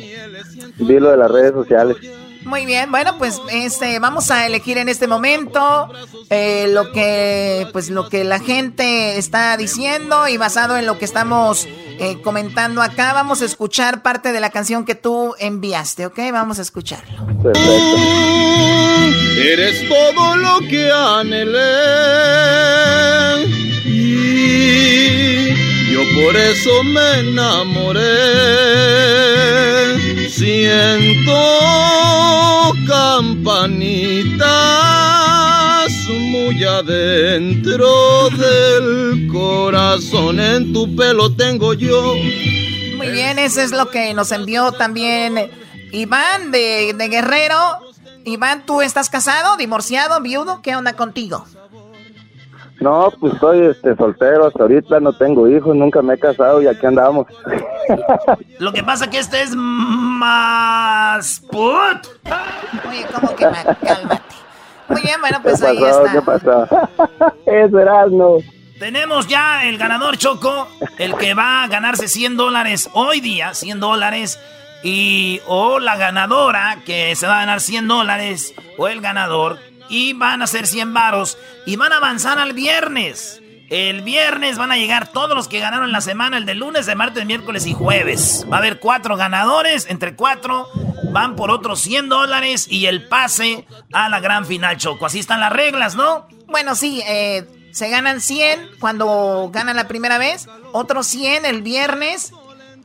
vi 0.79 0.99
lo 0.99 1.11
de 1.11 1.17
las 1.17 1.31
redes 1.31 1.53
sociales. 1.53 1.97
Muy 2.45 2.65
bien, 2.65 2.91
bueno, 2.91 3.19
pues 3.19 3.41
este, 3.53 3.99
vamos 3.99 4.31
a 4.31 4.47
elegir 4.47 4.79
en 4.79 4.89
este 4.89 5.07
momento 5.07 5.91
eh, 6.31 6.69
lo 6.73 6.93
que, 6.93 7.67
pues 7.75 7.91
lo 7.91 8.09
que 8.09 8.25
la 8.25 8.41
gente 8.41 9.19
está 9.19 9.55
diciendo 9.59 10.27
y 10.29 10.39
basado 10.39 10.79
en 10.79 10.87
lo 10.87 10.99
que 10.99 11.05
estamos 11.05 11.67
eh, 11.67 12.19
comentando 12.23 12.81
acá, 12.81 13.13
vamos 13.13 13.43
a 13.43 13.45
escuchar 13.45 14.03
parte 14.03 14.33
de 14.33 14.41
la 14.41 14.49
canción 14.49 14.87
que 14.87 14.95
tú 14.95 15.35
enviaste, 15.39 16.07
¿ok? 16.07 16.19
Vamos 16.33 16.59
a 16.59 16.63
escucharlo. 16.63 17.27
Eres 19.37 19.87
todo 19.89 20.37
lo 20.37 20.61
que 20.61 20.91
anhelé 20.91 21.59
yo 25.93 26.01
por 26.15 26.37
eso 26.37 26.83
me 26.85 27.21
enamoré. 27.21 28.01
Siento 30.29 31.35
campanitas 32.87 34.49
muy 36.09 36.63
adentro 36.65 38.31
del 38.31 39.29
corazón. 39.33 40.41
En 40.41 40.73
tu 40.73 40.95
pelo 40.97 41.35
tengo 41.35 41.75
yo. 41.75 42.15
Muy 42.97 43.11
bien, 43.11 43.39
eso 43.39 43.61
es 43.61 43.71
lo 43.71 43.91
que 43.91 44.15
nos 44.15 44.33
envió 44.33 44.73
también 44.73 45.51
Iván 45.93 46.51
de, 46.51 46.95
de 46.97 47.09
Guerrero. 47.09 47.57
Iván, 48.25 48.67
¿tú 48.67 48.83
estás 48.83 49.09
casado, 49.09 49.57
divorciado, 49.57 50.21
viudo? 50.21 50.61
¿Qué 50.63 50.77
onda 50.77 50.95
contigo? 50.95 51.47
No, 52.81 53.13
pues 53.19 53.35
estoy 53.35 53.67
este, 53.67 53.97
soltero 53.97 54.47
hasta 54.47 54.63
ahorita, 54.63 55.01
no 55.01 55.13
tengo 55.13 55.49
hijos, 55.49 55.75
nunca 55.75 56.01
me 56.01 56.15
he 56.15 56.19
casado 56.19 56.63
y 56.63 56.69
aquí 56.69 56.87
andamos. 56.87 57.27
Lo 58.59 58.73
que 58.73 58.83
pasa 58.85 59.11
que 59.11 59.19
este 59.19 59.43
es 59.43 59.55
más 60.39 61.41
put. 61.51 62.07
Oye, 62.89 63.07
¿cómo 63.13 63.35
que 63.35 63.47
ma- 63.47 63.65
cálmate? 63.75 64.23
Muy 64.89 65.03
bien, 65.03 65.21
bueno, 65.21 65.39
¿Qué 65.43 65.49
pues 65.51 65.63
ahí 65.63 65.79
pasó? 65.81 66.07
está. 66.07 66.13
¿Qué 66.13 66.23
pasó? 66.23 66.69
Eso 67.47 67.79
eras, 67.79 68.11
no. 68.11 68.37
Tenemos 68.79 69.27
ya 69.27 69.65
el 69.65 69.77
ganador 69.77 70.17
Choco, 70.17 70.69
el 70.99 71.15
que 71.17 71.35
va 71.35 71.65
a 71.65 71.69
ganarse 71.69 72.07
100 72.07 72.37
dólares 72.37 72.89
hoy 72.95 73.21
día, 73.21 73.55
100 73.55 73.81
dólares. 73.81 74.39
Y 74.85 75.41
o 75.49 75.81
la 75.81 75.97
ganadora 75.97 76.79
que 76.87 77.17
se 77.17 77.27
va 77.27 77.39
a 77.39 77.41
ganar 77.41 77.61
100 77.61 77.89
dólares, 77.89 78.55
o 78.79 78.87
el 78.87 79.01
ganador, 79.01 79.59
y 79.89 80.13
van 80.13 80.43
a 80.43 80.47
ser 80.47 80.67
100 80.67 80.93
varos, 80.93 81.39
y 81.67 81.77
van 81.77 81.93
a 81.93 81.97
avanzar 81.97 82.39
al 82.39 82.53
viernes. 82.53 83.43
El 83.71 84.01
viernes 84.01 84.57
van 84.57 84.73
a 84.73 84.79
llegar 84.79 85.09
todos 85.09 85.35
los 85.35 85.47
que 85.47 85.61
ganaron 85.61 85.93
la 85.93 86.01
semana, 86.01 86.39
el 86.39 86.47
de 86.47 86.55
lunes, 86.55 86.87
de 86.87 86.95
martes, 86.95 87.27
miércoles 87.27 87.67
y 87.67 87.75
jueves. 87.75 88.47
Va 88.51 88.57
a 88.57 88.61
haber 88.61 88.81
cuatro 88.81 89.17
ganadores, 89.17 89.87
entre 89.91 90.17
cuatro 90.17 90.69
van 91.13 91.37
por 91.37 91.51
otros 91.51 91.81
100 91.81 92.09
dólares 92.09 92.67
y 92.69 92.87
el 92.87 93.09
pase 93.09 93.67
a 93.93 94.09
la 94.09 94.21
gran 94.21 94.47
final, 94.47 94.77
Choco. 94.77 95.07
Así 95.07 95.19
están 95.19 95.41
las 95.41 95.53
reglas, 95.53 95.95
¿no? 95.95 96.27
Bueno, 96.47 96.75
sí, 96.75 97.03
eh, 97.07 97.47
se 97.73 97.89
ganan 97.89 98.21
100 98.21 98.61
cuando 98.81 99.51
ganan 99.53 99.77
la 99.77 99.89
primera 99.89 100.19
vez, 100.19 100.49
otros 100.73 101.07
100 101.07 101.45
el 101.45 101.63
viernes 101.63 102.33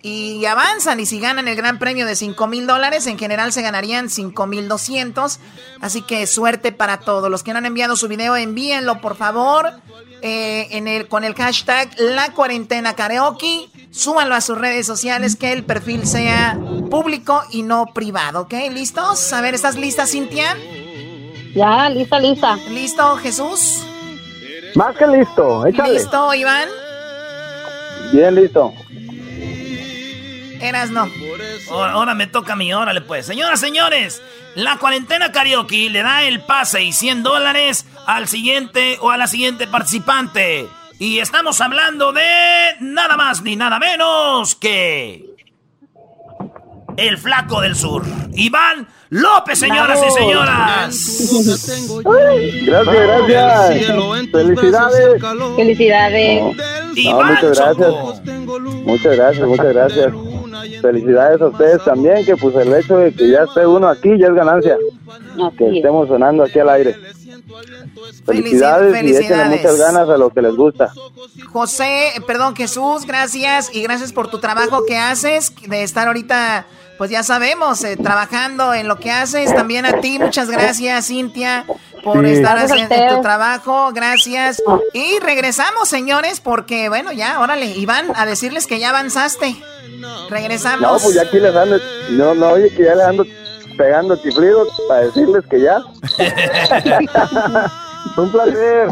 y 0.04 0.46
avanzan. 0.46 1.00
Y 1.00 1.06
si 1.06 1.20
ganan 1.20 1.48
el 1.48 1.56
gran 1.56 1.80
premio 1.80 2.06
de 2.06 2.16
5 2.16 2.46
mil 2.48 2.68
dólares, 2.68 3.08
en 3.08 3.18
general 3.18 3.54
se 3.54 3.62
ganarían 3.62 4.10
5 4.10 4.46
mil 4.46 4.68
200. 4.68 5.40
Así 5.80 6.02
que 6.02 6.28
suerte 6.28 6.74
para 6.74 7.00
todos. 7.00 7.32
Los 7.32 7.42
que 7.42 7.54
no 7.54 7.60
han 7.60 7.66
enviado 7.66 7.96
su 7.96 8.10
video, 8.10 8.36
envíenlo 8.36 9.00
por 9.00 9.16
favor 9.16 9.72
eh, 10.22 10.68
en 10.72 10.90
el, 10.90 11.08
con 11.08 11.24
el 11.24 11.34
hashtag 11.34 11.90
La 11.98 12.34
Cuarentena 12.34 12.96
Karaoke. 12.96 13.70
Súbanlo 13.92 14.36
a 14.36 14.42
sus 14.42 14.58
redes 14.58 14.86
sociales, 14.86 15.38
que 15.38 15.54
el 15.54 15.64
perfil 15.64 16.06
sea 16.06 16.60
público 16.92 17.42
y 17.52 17.64
no 17.64 17.86
privado, 17.94 18.42
¿ok? 18.42 18.54
¿Listos? 18.72 19.32
A 19.32 19.40
ver, 19.40 19.54
¿estás 19.54 19.76
lista, 19.76 20.06
Cintia? 20.06 20.58
Ya, 21.56 21.90
lista, 21.90 22.20
lista. 22.20 22.56
¿Listo, 22.70 23.16
Jesús? 23.18 23.84
Más 24.76 24.98
que 24.98 25.08
listo, 25.08 25.66
échale. 25.68 25.94
¿Listo, 25.94 26.34
Iván? 26.34 26.68
Bien 28.12 28.34
listo. 28.36 28.74
Eras 30.64 30.92
no. 30.92 31.10
Ahora, 31.70 32.14
me 32.14 32.28
toca 32.28 32.54
a 32.54 32.56
mí, 32.56 32.74
órale 32.74 33.02
pues. 33.02 33.26
Señoras, 33.26 33.60
señores, 33.60 34.22
la 34.56 34.78
cuarentena 34.78 35.32
karaoke 35.32 35.90
le 35.90 36.02
da 36.02 36.24
el 36.24 36.42
pase 36.42 36.84
y 36.84 36.94
100 36.94 37.24
dólares 37.24 37.86
al 38.06 38.28
siguiente 38.28 38.98
o 39.02 39.10
a 39.10 39.18
la 39.18 39.28
siguiente 39.28 39.68
participante. 39.68 40.68
Y 41.00 41.20
estamos 41.20 41.60
hablando 41.60 42.14
de 42.14 42.24
nada 42.80 43.18
más 43.18 43.42
ni 43.42 43.56
nada 43.56 43.78
menos 43.80 44.56
que... 44.56 45.26
El 46.96 47.18
flaco 47.18 47.60
del 47.60 47.76
sur. 47.76 48.04
Iván 48.36 48.88
López, 49.10 49.60
señoras 49.60 50.00
y 50.08 50.12
señoras. 50.12 50.96
Gracias, 52.66 53.28
gracias. 53.28 54.32
Felicidades. 54.32 55.22
Felicidades. 55.56 56.42
No, 56.42 57.24
muchas 57.24 57.60
gracias. 57.60 57.94
Muchas 58.86 59.16
gracias, 59.16 59.48
muchas 59.48 59.74
gracias. 59.74 60.14
Felicidades 60.82 61.42
a 61.42 61.48
ustedes 61.48 61.84
también, 61.84 62.26
que 62.26 62.36
pues 62.38 62.56
el 62.56 62.74
hecho 62.74 62.98
de 62.98 63.14
que 63.14 63.30
ya 63.30 63.44
esté 63.44 63.66
uno 63.66 63.88
aquí 63.88 64.18
ya 64.18 64.28
es 64.28 64.34
ganancia. 64.34 64.78
Que 65.58 65.78
estemos 65.78 66.08
sonando 66.08 66.44
aquí 66.44 66.60
al 66.60 66.70
aire. 66.70 66.96
Felicidades, 68.26 68.94
y 68.94 68.98
échenle 68.98 69.14
felicidades. 69.16 69.62
muchas 69.62 69.78
ganas 69.78 70.10
a 70.10 70.18
lo 70.18 70.30
que 70.30 70.42
les 70.42 70.56
gusta. 70.56 70.92
José, 71.52 72.12
perdón, 72.26 72.56
Jesús, 72.56 73.06
gracias 73.06 73.70
y 73.74 73.82
gracias 73.84 74.14
por 74.14 74.30
tu 74.30 74.40
trabajo 74.40 74.86
que 74.86 74.98
haces, 74.98 75.54
de 75.68 75.84
estar 75.84 76.08
ahorita, 76.08 76.66
pues 76.98 77.12
ya 77.12 77.24
sabemos, 77.24 77.84
eh, 77.84 77.98
trabajando 77.98 78.74
en 78.74 78.88
lo 78.88 78.98
que 79.00 79.12
haces. 79.12 79.54
También 79.54 79.86
a 79.86 80.00
ti, 80.00 80.20
muchas 80.20 80.50
gracias, 80.50 81.08
Cintia, 81.08 81.66
por 82.04 82.26
Sí. 82.26 82.34
estar 82.34 82.58
haciendo 82.58 82.96
tu 83.16 83.22
trabajo. 83.22 83.92
Gracias. 83.94 84.62
Y 84.94 85.20
regresamos, 85.20 85.90
señores, 85.90 86.40
porque 86.40 86.90
bueno, 86.90 87.12
ya, 87.12 87.40
órale, 87.42 87.66
Iván, 87.78 88.08
a 88.16 88.26
decirles 88.26 88.68
que 88.68 88.80
ya 88.80 88.90
avanzaste. 88.90 89.56
Regresamos. 90.30 90.82
No, 90.82 90.98
pues 90.98 91.16
ya 91.16 91.24
aquí 91.24 91.40
les 91.40 91.56
ando, 91.56 91.78
no, 92.12 92.36
no, 92.36 92.50
oye 92.50 92.70
que 92.70 92.84
ya 92.84 92.96
les 92.96 93.06
ando 93.06 93.26
pegando 93.78 94.16
chiflidos 94.18 94.70
para 94.88 95.02
decirles 95.02 95.44
que 95.50 95.62
ya. 95.62 95.80
Un 98.18 98.32
placer. 98.32 98.90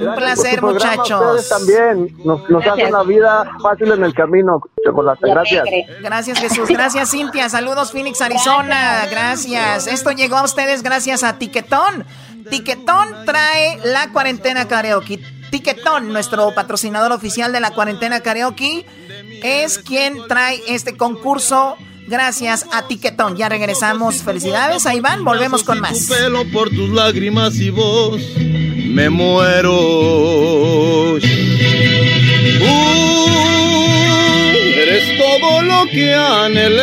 Un 0.00 0.14
placer, 0.14 0.60
Por 0.60 0.72
muchachos. 0.74 1.48
También 1.48 2.16
nos, 2.24 2.48
nos 2.48 2.66
hacen 2.66 2.92
la 2.92 3.02
vida 3.02 3.44
fácil 3.62 3.92
en 3.92 4.04
el 4.04 4.14
camino, 4.14 4.62
chocolate. 4.84 5.28
Gracias. 5.28 5.64
Gracias, 6.00 6.38
Jesús. 6.40 6.68
Gracias, 6.68 7.10
Cintia. 7.10 7.48
Saludos, 7.48 7.92
Phoenix, 7.92 8.20
Arizona. 8.20 9.06
Gracias. 9.10 9.86
Esto 9.86 10.10
llegó 10.12 10.36
a 10.36 10.44
ustedes 10.44 10.82
gracias 10.82 11.22
a 11.22 11.38
Tiquetón. 11.38 12.06
Tiquetón 12.48 13.08
trae 13.26 13.78
la 13.84 14.12
cuarentena 14.12 14.66
karaoke. 14.66 15.20
Tiquetón, 15.50 16.12
nuestro 16.12 16.54
patrocinador 16.54 17.12
oficial 17.12 17.52
de 17.52 17.60
la 17.60 17.72
cuarentena 17.72 18.20
karaoke, 18.20 18.86
es 19.42 19.78
quien 19.78 20.16
trae 20.28 20.60
este 20.68 20.96
concurso. 20.96 21.76
Gracias 22.06 22.66
a 22.72 22.86
Tiquetón. 22.88 23.36
Ya 23.36 23.48
regresamos. 23.48 24.22
Felicidades 24.22 24.86
a 24.86 24.94
Iván. 24.94 25.24
Volvemos 25.24 25.64
con 25.64 25.80
más. 25.80 26.06
Tu 26.06 26.14
pelo 26.14 26.44
por 26.52 26.70
tus 26.70 26.90
lágrimas 26.90 27.56
y 27.56 27.70
voz 27.70 28.20
me 28.92 29.08
muero. 29.08 31.14
Uh, 31.14 31.18
eres 34.76 35.18
todo 35.18 35.62
lo 35.62 35.86
que 35.86 36.14
anhelé 36.14 36.82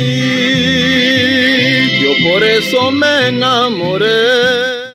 y 0.00 2.02
yo 2.02 2.30
por 2.30 2.42
eso 2.42 2.90
me 2.90 3.28
enamoré. 3.28 4.88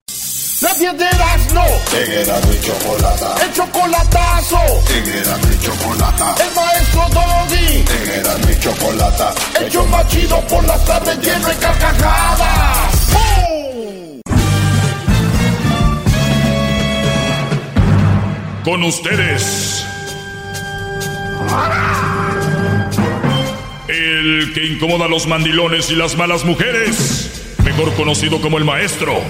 De 0.84 0.90
no. 1.54 1.66
En 1.98 2.12
Erasmo 2.12 2.54
y 2.54 2.60
Chocolata. 2.62 3.36
El 3.44 3.54
chocolatazo. 3.54 4.60
En 4.90 5.08
Erasmo 5.10 5.52
y 5.52 5.60
Chocolata. 5.60 6.36
El 6.44 6.56
maestro 6.56 7.02
Doggy. 7.10 7.86
Era 8.14 8.38
mi 8.46 8.60
chocolata. 8.60 9.34
El 9.60 9.70
show 9.72 9.88
más 9.88 10.08
chido 10.08 10.42
por 10.48 10.64
las 10.66 10.84
tardes 10.86 11.18
lleno 11.20 11.48
de 11.48 11.56
carcajadas. 11.56 13.08
¡Bum! 13.14 14.22
Con 18.64 18.84
ustedes. 18.84 19.86
El 23.88 24.52
que 24.54 24.66
incomoda 24.66 25.06
a 25.06 25.08
los 25.08 25.28
mandilones 25.28 25.90
y 25.92 25.96
las 25.96 26.16
malas 26.18 26.46
mujeres. 26.46 27.30
Mejor 27.64 27.94
conocido 27.94 28.42
como 28.42 28.58
el 28.58 28.66
maestro. 28.66 29.22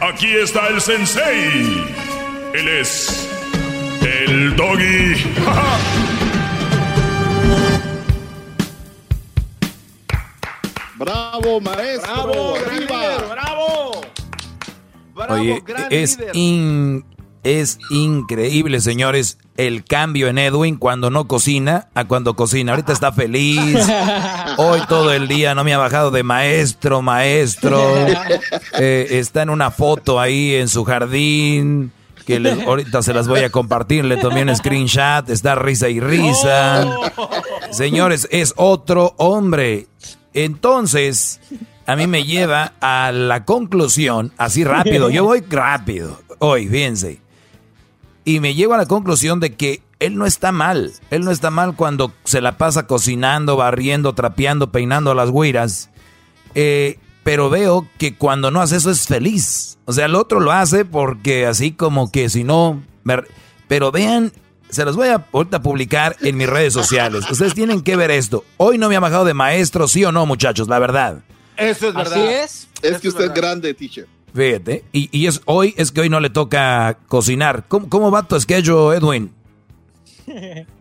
Aquí 0.00 0.36
está 0.36 0.68
el 0.68 0.80
sensei. 0.80 1.84
Él 2.54 2.68
es 2.68 3.28
el 4.02 4.54
doggy. 4.56 5.14
Bravo, 10.96 11.60
maestro. 11.60 12.24
Bravo, 12.26 12.56
arriba. 12.56 13.18
bravo. 13.30 14.00
Oye, 15.30 15.62
es, 15.90 16.18
in- 16.32 17.04
es 17.44 17.78
increíble, 17.90 18.80
señores, 18.80 19.38
el 19.56 19.84
cambio 19.84 20.28
en 20.28 20.38
Edwin 20.38 20.76
cuando 20.76 21.10
no 21.10 21.26
cocina 21.26 21.88
a 21.94 22.04
cuando 22.06 22.34
cocina. 22.34 22.72
Ahorita 22.72 22.92
está 22.92 23.12
feliz. 23.12 23.78
Hoy 24.58 24.80
todo 24.88 25.12
el 25.12 25.28
día 25.28 25.54
no 25.54 25.64
me 25.64 25.74
ha 25.74 25.78
bajado 25.78 26.10
de 26.10 26.22
maestro, 26.22 27.02
maestro. 27.02 27.82
Eh, 28.80 29.18
está 29.18 29.42
en 29.42 29.50
una 29.50 29.70
foto 29.70 30.20
ahí 30.20 30.54
en 30.54 30.68
su 30.68 30.84
jardín. 30.84 31.90
Que 32.26 32.38
le- 32.38 32.62
ahorita 32.62 33.02
se 33.02 33.12
las 33.14 33.26
voy 33.26 33.40
a 33.40 33.50
compartir. 33.50 34.04
Le 34.04 34.18
tomé 34.18 34.42
un 34.42 34.54
screenshot. 34.54 35.28
Está 35.30 35.54
risa 35.56 35.88
y 35.88 35.98
risa. 35.98 36.86
Señores, 37.70 38.28
es 38.30 38.54
otro 38.56 39.14
hombre. 39.16 39.86
Entonces, 40.34 41.40
a 41.86 41.96
mí 41.96 42.06
me 42.06 42.22
lleva 42.24 42.74
a 42.80 43.10
la 43.12 43.44
conclusión, 43.44 44.32
así 44.36 44.62
rápido, 44.62 45.10
yo 45.10 45.24
voy 45.24 45.40
rápido, 45.48 46.20
hoy, 46.38 46.68
fíjense, 46.68 47.20
y 48.30 48.40
me 48.40 48.54
llevo 48.54 48.74
a 48.74 48.78
la 48.78 48.86
conclusión 48.86 49.40
de 49.40 49.54
que 49.54 49.82
él 50.00 50.16
no 50.16 50.26
está 50.26 50.52
mal, 50.52 50.92
él 51.10 51.24
no 51.24 51.30
está 51.30 51.50
mal 51.50 51.74
cuando 51.76 52.12
se 52.24 52.40
la 52.40 52.58
pasa 52.58 52.86
cocinando, 52.86 53.56
barriendo, 53.56 54.12
trapeando, 54.12 54.70
peinando 54.70 55.10
a 55.10 55.14
las 55.14 55.30
güiras, 55.30 55.90
eh, 56.54 56.98
pero 57.24 57.50
veo 57.50 57.86
que 57.98 58.14
cuando 58.14 58.50
no 58.50 58.60
hace 58.60 58.76
eso 58.76 58.90
es 58.90 59.06
feliz, 59.06 59.78
o 59.86 59.92
sea, 59.92 60.06
el 60.06 60.14
otro 60.14 60.40
lo 60.40 60.52
hace 60.52 60.84
porque 60.84 61.46
así 61.46 61.72
como 61.72 62.10
que 62.12 62.28
si 62.28 62.44
no, 62.44 62.82
me- 63.04 63.22
pero 63.66 63.90
vean 63.90 64.32
se 64.70 64.84
los 64.84 64.96
voy 64.96 65.08
a 65.08 65.24
ahorita 65.32 65.62
publicar 65.62 66.14
en 66.20 66.36
mis 66.36 66.46
redes 66.48 66.74
sociales. 66.74 67.24
Ustedes 67.30 67.54
tienen 67.54 67.80
que 67.80 67.96
ver 67.96 68.10
esto. 68.10 68.44
Hoy 68.58 68.76
no 68.76 68.90
me 68.90 68.96
ha 68.96 69.00
bajado 69.00 69.24
de 69.24 69.32
maestro, 69.32 69.88
sí 69.88 70.04
o 70.04 70.12
no, 70.12 70.26
muchachos, 70.26 70.68
la 70.68 70.78
verdad. 70.78 71.20
Eso 71.56 71.88
es 71.88 71.94
verdad. 71.94 72.42
es. 72.42 72.68
Es 72.82 73.00
que 73.00 73.08
usted 73.08 73.24
es 73.24 73.34
grande, 73.34 73.72
teacher. 73.72 74.06
Fíjate. 74.34 74.84
Y, 74.92 75.08
y 75.10 75.26
es 75.26 75.40
hoy 75.44 75.74
es 75.76 75.90
que 75.90 76.02
hoy 76.02 76.10
no 76.10 76.20
le 76.20 76.30
toca 76.30 76.98
cocinar. 77.08 77.66
¿Cómo, 77.68 77.88
cómo 77.88 78.10
va 78.10 78.26
tu 78.26 78.38
schedule, 78.40 78.96
Edwin? 78.96 79.30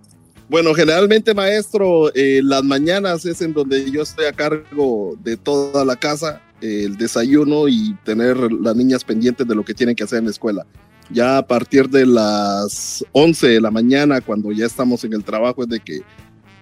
Bueno, 0.49 0.73
generalmente, 0.73 1.33
maestro, 1.33 2.09
eh, 2.15 2.39
las 2.41 2.63
mañanas 2.63 3.25
es 3.25 3.41
en 3.41 3.51
donde 3.51 3.91
yo 3.91 4.03
estoy 4.03 4.27
a 4.27 4.31
cargo 4.31 5.17
de 5.21 5.35
toda 5.35 5.83
la 5.83 5.97
casa, 5.97 6.41
eh, 6.61 6.83
el 6.85 6.95
desayuno 6.95 7.67
y 7.67 7.93
tener 8.05 8.37
las 8.53 8.73
niñas 8.73 9.03
pendientes 9.03 9.45
de 9.45 9.55
lo 9.55 9.65
que 9.65 9.73
tienen 9.73 9.93
que 9.93 10.05
hacer 10.05 10.19
en 10.19 10.25
la 10.25 10.31
escuela. 10.31 10.65
Ya 11.09 11.37
a 11.37 11.45
partir 11.45 11.89
de 11.89 12.05
las 12.05 13.03
11 13.11 13.45
de 13.45 13.61
la 13.61 13.71
mañana, 13.71 14.21
cuando 14.21 14.53
ya 14.53 14.65
estamos 14.65 15.03
en 15.03 15.13
el 15.13 15.23
trabajo, 15.25 15.63
es 15.63 15.69
de 15.69 15.81
que 15.81 15.99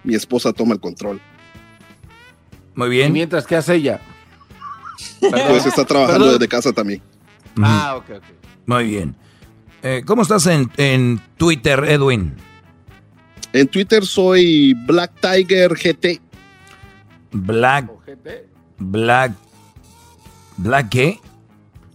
mi 0.02 0.16
esposa 0.16 0.52
toma 0.52 0.74
el 0.74 0.80
control. 0.80 1.20
Muy 2.74 2.88
bien. 2.88 3.10
¿Y 3.10 3.12
mientras 3.12 3.46
qué 3.46 3.54
hace 3.54 3.76
ella? 3.76 4.00
Pues 5.20 5.66
está 5.66 5.84
trabajando 5.84 6.24
Perdón. 6.24 6.38
desde 6.38 6.48
casa 6.48 6.72
también. 6.72 7.02
Ah, 7.62 7.96
ok, 7.96 8.10
ok. 8.16 8.24
Muy 8.66 8.84
bien. 8.84 9.16
Eh, 9.82 10.02
¿Cómo 10.04 10.22
estás 10.22 10.46
en, 10.46 10.70
en 10.76 11.20
Twitter, 11.36 11.84
Edwin? 11.84 12.34
En 13.52 13.68
Twitter 13.68 14.04
soy 14.04 14.74
Black 14.86 15.12
Tiger 15.20 15.72
GT. 15.74 16.20
Black. 17.32 17.90
Black. 18.78 19.32
¿Black 20.56 20.88
qué? 20.88 21.20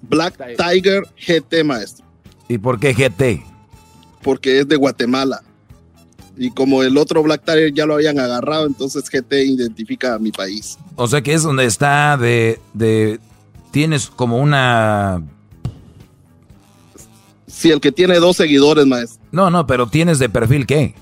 Black 0.03 0.35
Tiger 0.57 1.03
GT, 1.15 1.63
maestro. 1.63 2.05
¿Y 2.47 2.57
por 2.57 2.79
qué 2.79 2.93
GT? 2.93 3.51
porque 4.21 4.59
es 4.59 4.67
de 4.67 4.75
Guatemala. 4.75 5.41
Y 6.43 6.49
como 6.49 6.81
el 6.81 6.97
otro 6.97 7.21
Black 7.21 7.43
Tiger 7.45 7.71
ya 7.71 7.85
lo 7.85 7.93
habían 7.93 8.17
agarrado, 8.17 8.65
entonces 8.65 9.03
GT 9.11 9.43
identifica 9.45 10.15
a 10.15 10.17
mi 10.19 10.31
país. 10.31 10.75
O 10.95 11.07
sea 11.07 11.21
que 11.21 11.33
es 11.33 11.43
donde 11.43 11.65
está 11.65 12.17
de. 12.17 12.59
de 12.73 13.19
tienes 13.69 14.07
como 14.07 14.39
una. 14.39 15.21
Sí, 17.45 17.69
el 17.69 17.79
que 17.79 17.91
tiene 17.91 18.15
dos 18.15 18.37
seguidores, 18.37 18.87
maestro. 18.87 19.21
No, 19.31 19.51
no, 19.51 19.67
pero 19.67 19.85
tienes 19.87 20.17
de 20.17 20.29
perfil 20.29 20.65
qué? 20.65 20.95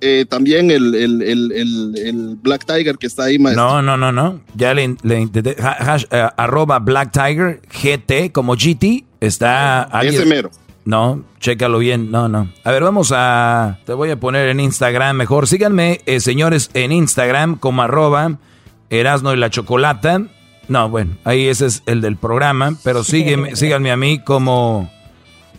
Eh, 0.00 0.26
también 0.28 0.72
el, 0.72 0.96
el- 0.96 1.22
el- 1.22 2.36
Black 2.42 2.64
Tiger 2.66 2.98
que 2.98 3.06
está 3.06 3.24
ahí, 3.24 3.38
maestro. 3.38 3.62
No, 3.64 3.82
no, 3.82 3.96
no, 3.96 4.10
no. 4.10 4.40
Ya 4.56 4.74
le, 4.74 4.96
le 5.04 5.20
intenté. 5.20 5.54
ha- 5.62 5.78
hash- 5.96 6.08
eh, 6.10 6.28
arroba 6.36 6.80
Black 6.80 7.12
Tiger 7.12 7.62
GT 7.70 8.32
como 8.32 8.56
GT. 8.56 9.04
Está. 9.20 9.82
alguien- 9.84 10.16
Ese 10.16 10.26
mero. 10.26 10.50
No, 10.84 11.22
chécalo 11.38 11.78
bien. 11.78 12.10
No, 12.10 12.28
no. 12.28 12.48
A 12.64 12.70
ver, 12.72 12.82
vamos 12.82 13.12
a. 13.14 13.78
Te 13.84 13.92
voy 13.94 14.10
a 14.10 14.18
poner 14.18 14.48
en 14.48 14.58
Instagram 14.60 15.16
mejor. 15.16 15.46
Síganme, 15.46 16.00
eh, 16.06 16.18
señores, 16.20 16.70
en 16.74 16.90
Instagram 16.92 17.56
como 17.56 17.82
arroba 17.82 18.38
Erasno 18.90 19.32
y 19.32 19.36
la 19.36 19.48
Chocolata. 19.50 20.22
No, 20.68 20.88
bueno, 20.88 21.16
ahí 21.24 21.46
ese 21.48 21.66
es 21.66 21.82
el 21.86 22.00
del 22.00 22.16
programa. 22.16 22.76
Pero 22.82 23.04
sígueme, 23.04 23.54
síganme 23.56 23.92
a 23.92 23.96
mí 23.96 24.18
como 24.24 24.90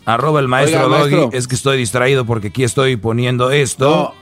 arroba 0.05 0.39
el 0.41 0.47
maestro 0.49 0.85
Oiga, 0.87 0.97
Doggy. 0.99 1.15
maestro. 1.15 1.37
Es 1.39 1.47
que 1.47 1.55
estoy 1.55 1.77
distraído 1.77 2.25
porque 2.25 2.47
aquí 2.49 2.63
estoy 2.63 2.97
poniendo 2.97 3.49
esto. 3.51 3.89
No, 3.89 4.13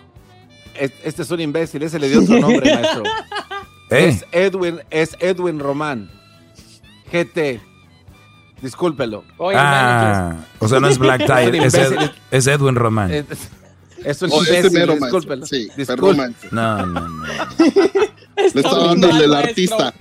es- 0.79 0.91
este 1.03 1.23
es 1.23 1.31
un 1.31 1.39
imbécil, 1.39 1.81
ese 1.83 1.97
le 1.97 2.09
dio 2.09 2.21
otro 2.21 2.39
nombre, 2.39 2.75
maestro. 2.75 3.03
¿Eh? 3.89 4.07
Es 4.09 4.25
Edwin, 4.31 4.79
es 4.91 5.17
Edwin 5.19 5.59
Román. 5.59 6.09
GT. 7.11 7.59
Discúlpelo. 8.61 9.23
Ah, 9.55 10.35
o 10.59 10.67
sea, 10.67 10.79
no 10.79 10.87
es 10.87 10.97
Black 10.97 11.21
Tiger, 11.25 11.55
es, 11.55 11.73
Ed- 11.73 11.91
imbécil. 11.91 12.11
es 12.31 12.47
Edwin 12.47 12.75
Román. 12.75 13.11
Es, 13.11 13.25
es 14.03 14.21
un 14.21 14.29
Oh, 14.31 14.43
imbécil, 14.43 14.87
discúlpelo. 14.99 15.45
Sí. 15.45 15.67
No, 16.51 16.85
no, 16.85 17.07
no. 17.07 17.25
Le 18.37 18.45
está 18.61 18.77
dando 18.77 19.09
el 19.09 19.17
del 19.17 19.33
artista. 19.33 19.93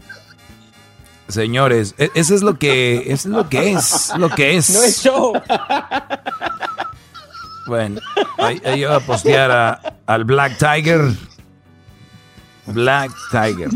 Señores, 1.28 1.94
e- 1.98 2.10
eso 2.14 2.34
es 2.34 2.42
lo 2.42 2.58
que 2.58 3.04
eso 3.12 3.28
es 3.28 3.34
lo 3.34 3.48
que 3.48 3.72
es, 3.72 4.12
lo 4.18 4.28
que 4.30 4.56
es. 4.56 4.70
No 4.70 4.82
es 4.82 5.02
show. 5.02 5.32
Bueno, 7.66 8.00
ahí, 8.38 8.60
ahí 8.64 8.84
voy 8.84 8.94
a 8.94 9.00
postear 9.00 9.50
a- 9.50 9.80
al 10.06 10.24
Black 10.24 10.58
Tiger. 10.58 11.12
Black 12.66 13.12
Tiger. 13.30 13.68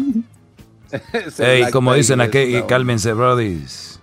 Ey, 1.39 1.71
como 1.71 1.93
Tiger 1.93 2.03
dicen 2.03 2.21
aquí, 2.21 2.63
cálmense, 2.69 3.13
brodis. 3.13 3.94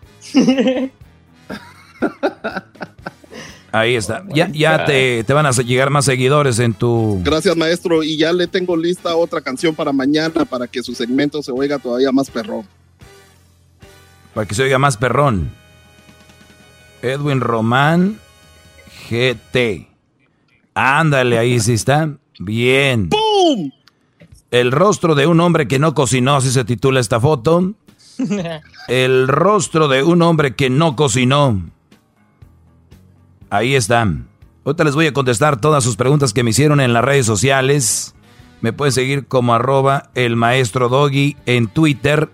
Ahí 3.71 3.95
está. 3.95 4.25
Ya, 4.33 4.49
ya 4.51 4.85
te, 4.85 5.23
te 5.23 5.33
van 5.33 5.45
a 5.45 5.51
llegar 5.51 5.89
más 5.89 6.03
seguidores 6.03 6.59
en 6.59 6.73
tu... 6.73 7.21
Gracias, 7.23 7.55
maestro. 7.55 8.03
Y 8.03 8.17
ya 8.17 8.33
le 8.33 8.47
tengo 8.47 8.75
lista 8.75 9.15
otra 9.15 9.39
canción 9.39 9.73
para 9.73 9.93
mañana 9.93 10.43
para 10.43 10.67
que 10.67 10.83
su 10.83 10.93
segmento 10.93 11.41
se 11.41 11.51
oiga 11.51 11.79
todavía 11.79 12.11
más 12.11 12.29
perrón. 12.29 12.65
Para 14.33 14.45
que 14.45 14.55
se 14.55 14.63
oiga 14.63 14.77
más 14.77 14.97
perrón. 14.97 15.51
Edwin 17.01 17.39
Román 17.39 18.19
GT. 19.09 19.87
Ándale, 20.73 21.37
ahí 21.37 21.59
sí 21.59 21.73
está. 21.73 22.09
Bien. 22.39 23.09
¡Pum! 23.09 23.71
El 24.51 24.71
rostro 24.73 25.15
de 25.15 25.27
un 25.27 25.39
hombre 25.39 25.67
que 25.67 25.79
no 25.79 25.93
cocinó, 25.93 26.35
así 26.35 26.51
se 26.51 26.65
titula 26.65 26.99
esta 26.99 27.21
foto. 27.21 27.73
El 28.87 29.27
rostro 29.27 29.87
de 29.87 30.03
un 30.03 30.21
hombre 30.21 30.55
que 30.55 30.69
no 30.69 30.95
cocinó. 30.95 31.61
Ahí 33.49 33.75
está. 33.75 34.07
Ahorita 34.63 34.83
les 34.83 34.95
voy 34.95 35.07
a 35.07 35.13
contestar 35.13 35.59
todas 35.59 35.83
sus 35.83 35.95
preguntas 35.95 36.33
que 36.33 36.43
me 36.43 36.51
hicieron 36.51 36.79
en 36.79 36.93
las 36.93 37.03
redes 37.03 37.25
sociales. 37.25 38.15
Me 38.61 38.73
pueden 38.73 38.91
seguir 38.91 39.27
como 39.27 39.53
arroba 39.53 40.11
el 40.13 40.35
maestro 40.35 40.87
Doggy 40.87 41.35
en 41.45 41.67
Twitter, 41.67 42.29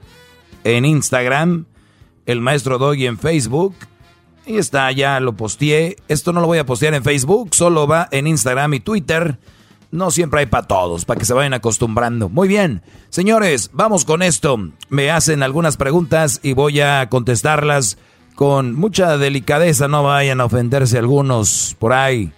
en 0.64 0.84
Instagram, 0.84 1.66
el 2.26 2.42
maestro 2.42 2.78
Doggy 2.78 3.08
en 3.08 3.18
Facebook. 3.18 3.76
Y 4.46 4.58
está, 4.58 4.92
ya 4.92 5.20
lo 5.20 5.34
posteé. 5.34 5.96
Esto 6.08 6.34
no 6.34 6.42
lo 6.42 6.48
voy 6.48 6.58
a 6.58 6.66
postear 6.66 6.94
en 6.94 7.04
Facebook, 7.04 7.56
solo 7.56 7.88
va 7.88 8.10
en 8.12 8.28
Instagram 8.28 8.74
y 8.74 8.80
Twitter. 8.82 9.40
No 9.92 10.12
siempre 10.12 10.42
hay 10.42 10.46
para 10.48 10.68
todos, 10.68 11.06
para 11.06 11.20
que 11.20 11.26
se 11.26 11.34
vayan 11.34 11.54
acostumbrando. 11.54 12.28
Muy 12.28 12.48
bien, 12.48 12.82
señores, 13.10 13.70
vamos 13.74 14.04
con 14.04 14.22
esto. 14.22 14.58
Me 14.90 15.12
hacen 15.12 15.44
algunas 15.44 15.78
preguntas 15.78 16.40
y 16.44 16.54
voy 16.54 16.82
a 16.82 17.08
contestarlas 17.10 17.98
con 18.36 18.76
mucha 18.76 19.18
delicadeza. 19.18 19.88
No 19.88 20.04
vayan 20.04 20.42
a 20.42 20.46
ofenderse 20.46 20.98
algunos 20.98 21.76
por 21.80 21.94
ahí. 21.94 22.34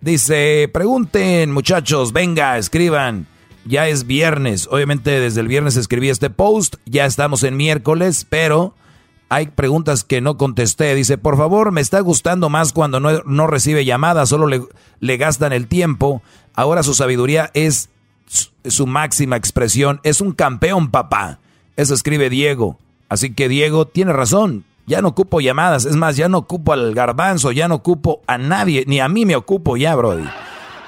Dice, 0.00 0.68
pregunten 0.72 1.52
muchachos, 1.52 2.12
venga, 2.12 2.58
escriban. 2.58 3.26
Ya 3.64 3.86
es 3.86 4.06
viernes. 4.06 4.68
Obviamente 4.70 5.20
desde 5.20 5.40
el 5.40 5.48
viernes 5.48 5.76
escribí 5.76 6.08
este 6.08 6.30
post. 6.30 6.76
Ya 6.84 7.04
estamos 7.04 7.42
en 7.42 7.56
miércoles, 7.56 8.26
pero 8.28 8.74
hay 9.28 9.48
preguntas 9.48 10.04
que 10.04 10.20
no 10.20 10.36
contesté. 10.36 10.94
Dice, 10.94 11.18
por 11.18 11.36
favor, 11.36 11.70
me 11.70 11.80
está 11.80 12.00
gustando 12.00 12.48
más 12.48 12.72
cuando 12.72 12.98
no, 12.98 13.22
no 13.24 13.46
recibe 13.46 13.84
llamadas, 13.84 14.30
solo 14.30 14.46
le, 14.46 14.62
le, 15.00 15.16
gastan 15.16 15.52
el 15.52 15.66
tiempo. 15.66 16.22
Ahora 16.58 16.82
su 16.82 16.92
sabiduría 16.92 17.52
es 17.54 17.88
su, 18.66 18.88
máxima 18.88 19.36
expresión. 19.36 20.00
Es 20.02 20.20
un 20.20 20.32
campeón, 20.32 20.90
papá. 20.90 21.38
Eso 21.76 21.94
escribe 21.94 22.30
Diego. 22.30 22.76
Así 23.08 23.32
que 23.32 23.48
Diego 23.48 23.86
tiene 23.86 24.12
razón. 24.12 24.64
Ya 24.84 25.00
no 25.00 25.06
ocupo 25.06 25.40
llamadas. 25.40 25.84
Es 25.84 25.94
más, 25.94 26.16
ya 26.16 26.28
no 26.28 26.38
ocupo 26.38 26.72
al 26.72 26.94
garbanzo, 26.94 27.52
ya 27.52 27.68
no 27.68 27.76
ocupo 27.76 28.22
a 28.26 28.38
nadie. 28.38 28.82
Ni 28.88 28.98
a 28.98 29.08
mí 29.08 29.24
me 29.24 29.36
ocupo 29.36 29.76
ya, 29.76 29.94
Brody. 29.94 30.24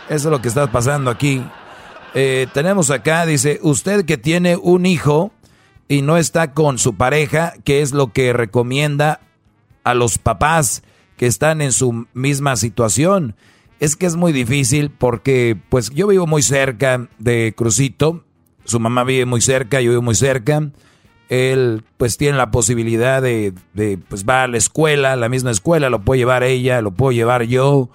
Eso 0.09 0.29
es 0.29 0.33
lo 0.33 0.43
que 0.43 0.49
está 0.49 0.73
pasando 0.73 1.09
aquí. 1.09 1.41
Eh, 2.15 2.49
tenemos 2.53 2.91
acá, 2.91 3.25
dice, 3.25 3.61
usted 3.63 4.05
que 4.05 4.19
tiene 4.19 4.57
un 4.57 4.87
hijo 4.87 5.31
y 5.87 6.03
no 6.03 6.17
está 6.17 6.53
con 6.53 6.79
su 6.79 6.97
pareja, 6.97 7.55
¿qué 7.63 7.81
es 7.81 7.93
lo 7.93 8.13
que 8.13 8.33
recomienda 8.33 9.21
a 9.85 9.95
los 9.95 10.19
papás 10.19 10.83
que 11.17 11.29
están 11.29 11.63
en 11.63 11.71
su 11.71 12.09
misma 12.13 12.57
situación? 12.57 13.37
Es 13.81 13.97
que 13.97 14.05
es 14.05 14.15
muy 14.15 14.33
difícil 14.33 14.91
porque 14.91 15.57
pues 15.71 15.91
yo 15.91 16.07
vivo 16.07 16.27
muy 16.27 16.43
cerca 16.43 17.09
de 17.19 17.55
Crucito, 17.57 18.25
su 18.65 18.79
mamá 18.79 19.05
vive 19.05 19.25
muy 19.25 19.41
cerca, 19.41 19.81
yo 19.81 19.91
vivo 19.91 20.03
muy 20.03 20.15
cerca. 20.15 20.71
Él 21.31 21.83
pues 21.97 22.19
tiene 22.19 22.37
la 22.37 22.51
posibilidad 22.51 23.23
de, 23.23 23.55
de 23.73 23.97
pues 23.97 24.27
va 24.27 24.43
a 24.43 24.49
la 24.49 24.59
escuela, 24.59 25.17
la 25.17 25.31
misma 25.31 25.51
escuela, 25.51 25.89
lo 25.89 26.03
puede 26.03 26.19
llevar 26.19 26.43
ella, 26.43 26.83
lo 26.83 26.91
puedo 26.91 27.13
llevar 27.13 27.45
yo. 27.45 27.89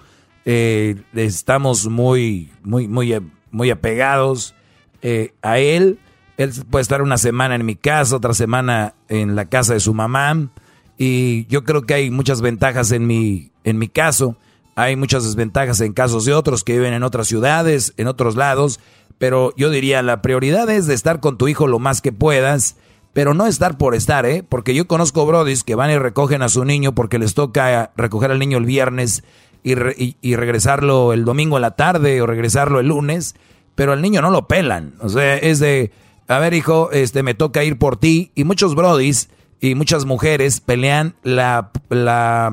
Eh, 0.44 0.96
estamos 1.14 1.86
muy, 1.88 2.50
muy, 2.64 2.88
muy, 2.88 3.16
muy 3.52 3.70
apegados 3.70 4.56
eh, 5.02 5.34
a 5.40 5.58
él. 5.60 6.00
Él 6.36 6.52
puede 6.68 6.82
estar 6.82 7.00
una 7.00 7.16
semana 7.16 7.54
en 7.54 7.64
mi 7.64 7.76
casa, 7.76 8.16
otra 8.16 8.34
semana 8.34 8.94
en 9.08 9.36
la 9.36 9.44
casa 9.44 9.74
de 9.74 9.80
su 9.80 9.94
mamá. 9.94 10.50
Y 10.98 11.46
yo 11.46 11.62
creo 11.62 11.82
que 11.82 11.94
hay 11.94 12.10
muchas 12.10 12.40
ventajas 12.40 12.90
en 12.90 13.06
mi, 13.06 13.52
en 13.62 13.78
mi 13.78 13.88
caso. 13.88 14.36
Hay 14.76 14.94
muchas 14.94 15.24
desventajas 15.24 15.80
en 15.80 15.92
casos 15.92 16.24
de 16.24 16.34
otros 16.34 16.62
que 16.62 16.74
viven 16.74 16.94
en 16.94 17.02
otras 17.02 17.26
ciudades, 17.26 17.94
en 17.96 18.06
otros 18.06 18.36
lados. 18.36 18.78
Pero 19.18 19.52
yo 19.56 19.70
diría, 19.70 20.02
la 20.02 20.22
prioridad 20.22 20.70
es 20.70 20.86
de 20.86 20.94
estar 20.94 21.20
con 21.20 21.38
tu 21.38 21.48
hijo 21.48 21.66
lo 21.66 21.78
más 21.78 22.00
que 22.00 22.12
puedas. 22.12 22.76
Pero 23.12 23.32
no 23.32 23.46
estar 23.46 23.78
por 23.78 23.94
estar, 23.94 24.26
¿eh? 24.26 24.44
Porque 24.46 24.74
yo 24.74 24.86
conozco 24.86 25.24
brodis 25.24 25.64
que 25.64 25.74
van 25.74 25.90
y 25.90 25.96
recogen 25.96 26.42
a 26.42 26.50
su 26.50 26.64
niño 26.66 26.94
porque 26.94 27.18
les 27.18 27.32
toca 27.32 27.90
recoger 27.96 28.30
al 28.30 28.38
niño 28.38 28.58
el 28.58 28.66
viernes 28.66 29.24
y, 29.62 29.74
re, 29.74 29.94
y, 29.96 30.16
y 30.20 30.36
regresarlo 30.36 31.14
el 31.14 31.24
domingo 31.24 31.56
a 31.56 31.60
la 31.60 31.70
tarde 31.72 32.20
o 32.20 32.26
regresarlo 32.26 32.78
el 32.78 32.88
lunes. 32.88 33.34
Pero 33.74 33.92
al 33.92 34.02
niño 34.02 34.20
no 34.20 34.30
lo 34.30 34.46
pelan. 34.46 34.94
O 35.00 35.08
sea, 35.08 35.36
es 35.38 35.58
de 35.58 35.90
a 36.28 36.38
ver 36.38 36.54
hijo, 36.54 36.90
este 36.92 37.22
me 37.22 37.34
toca 37.34 37.64
ir 37.64 37.78
por 37.78 37.96
ti. 37.96 38.32
Y 38.34 38.44
muchos 38.44 38.74
brodis 38.74 39.30
y 39.60 39.74
muchas 39.74 40.04
mujeres 40.04 40.60
pelean 40.60 41.14
la, 41.22 41.70
la, 41.88 42.52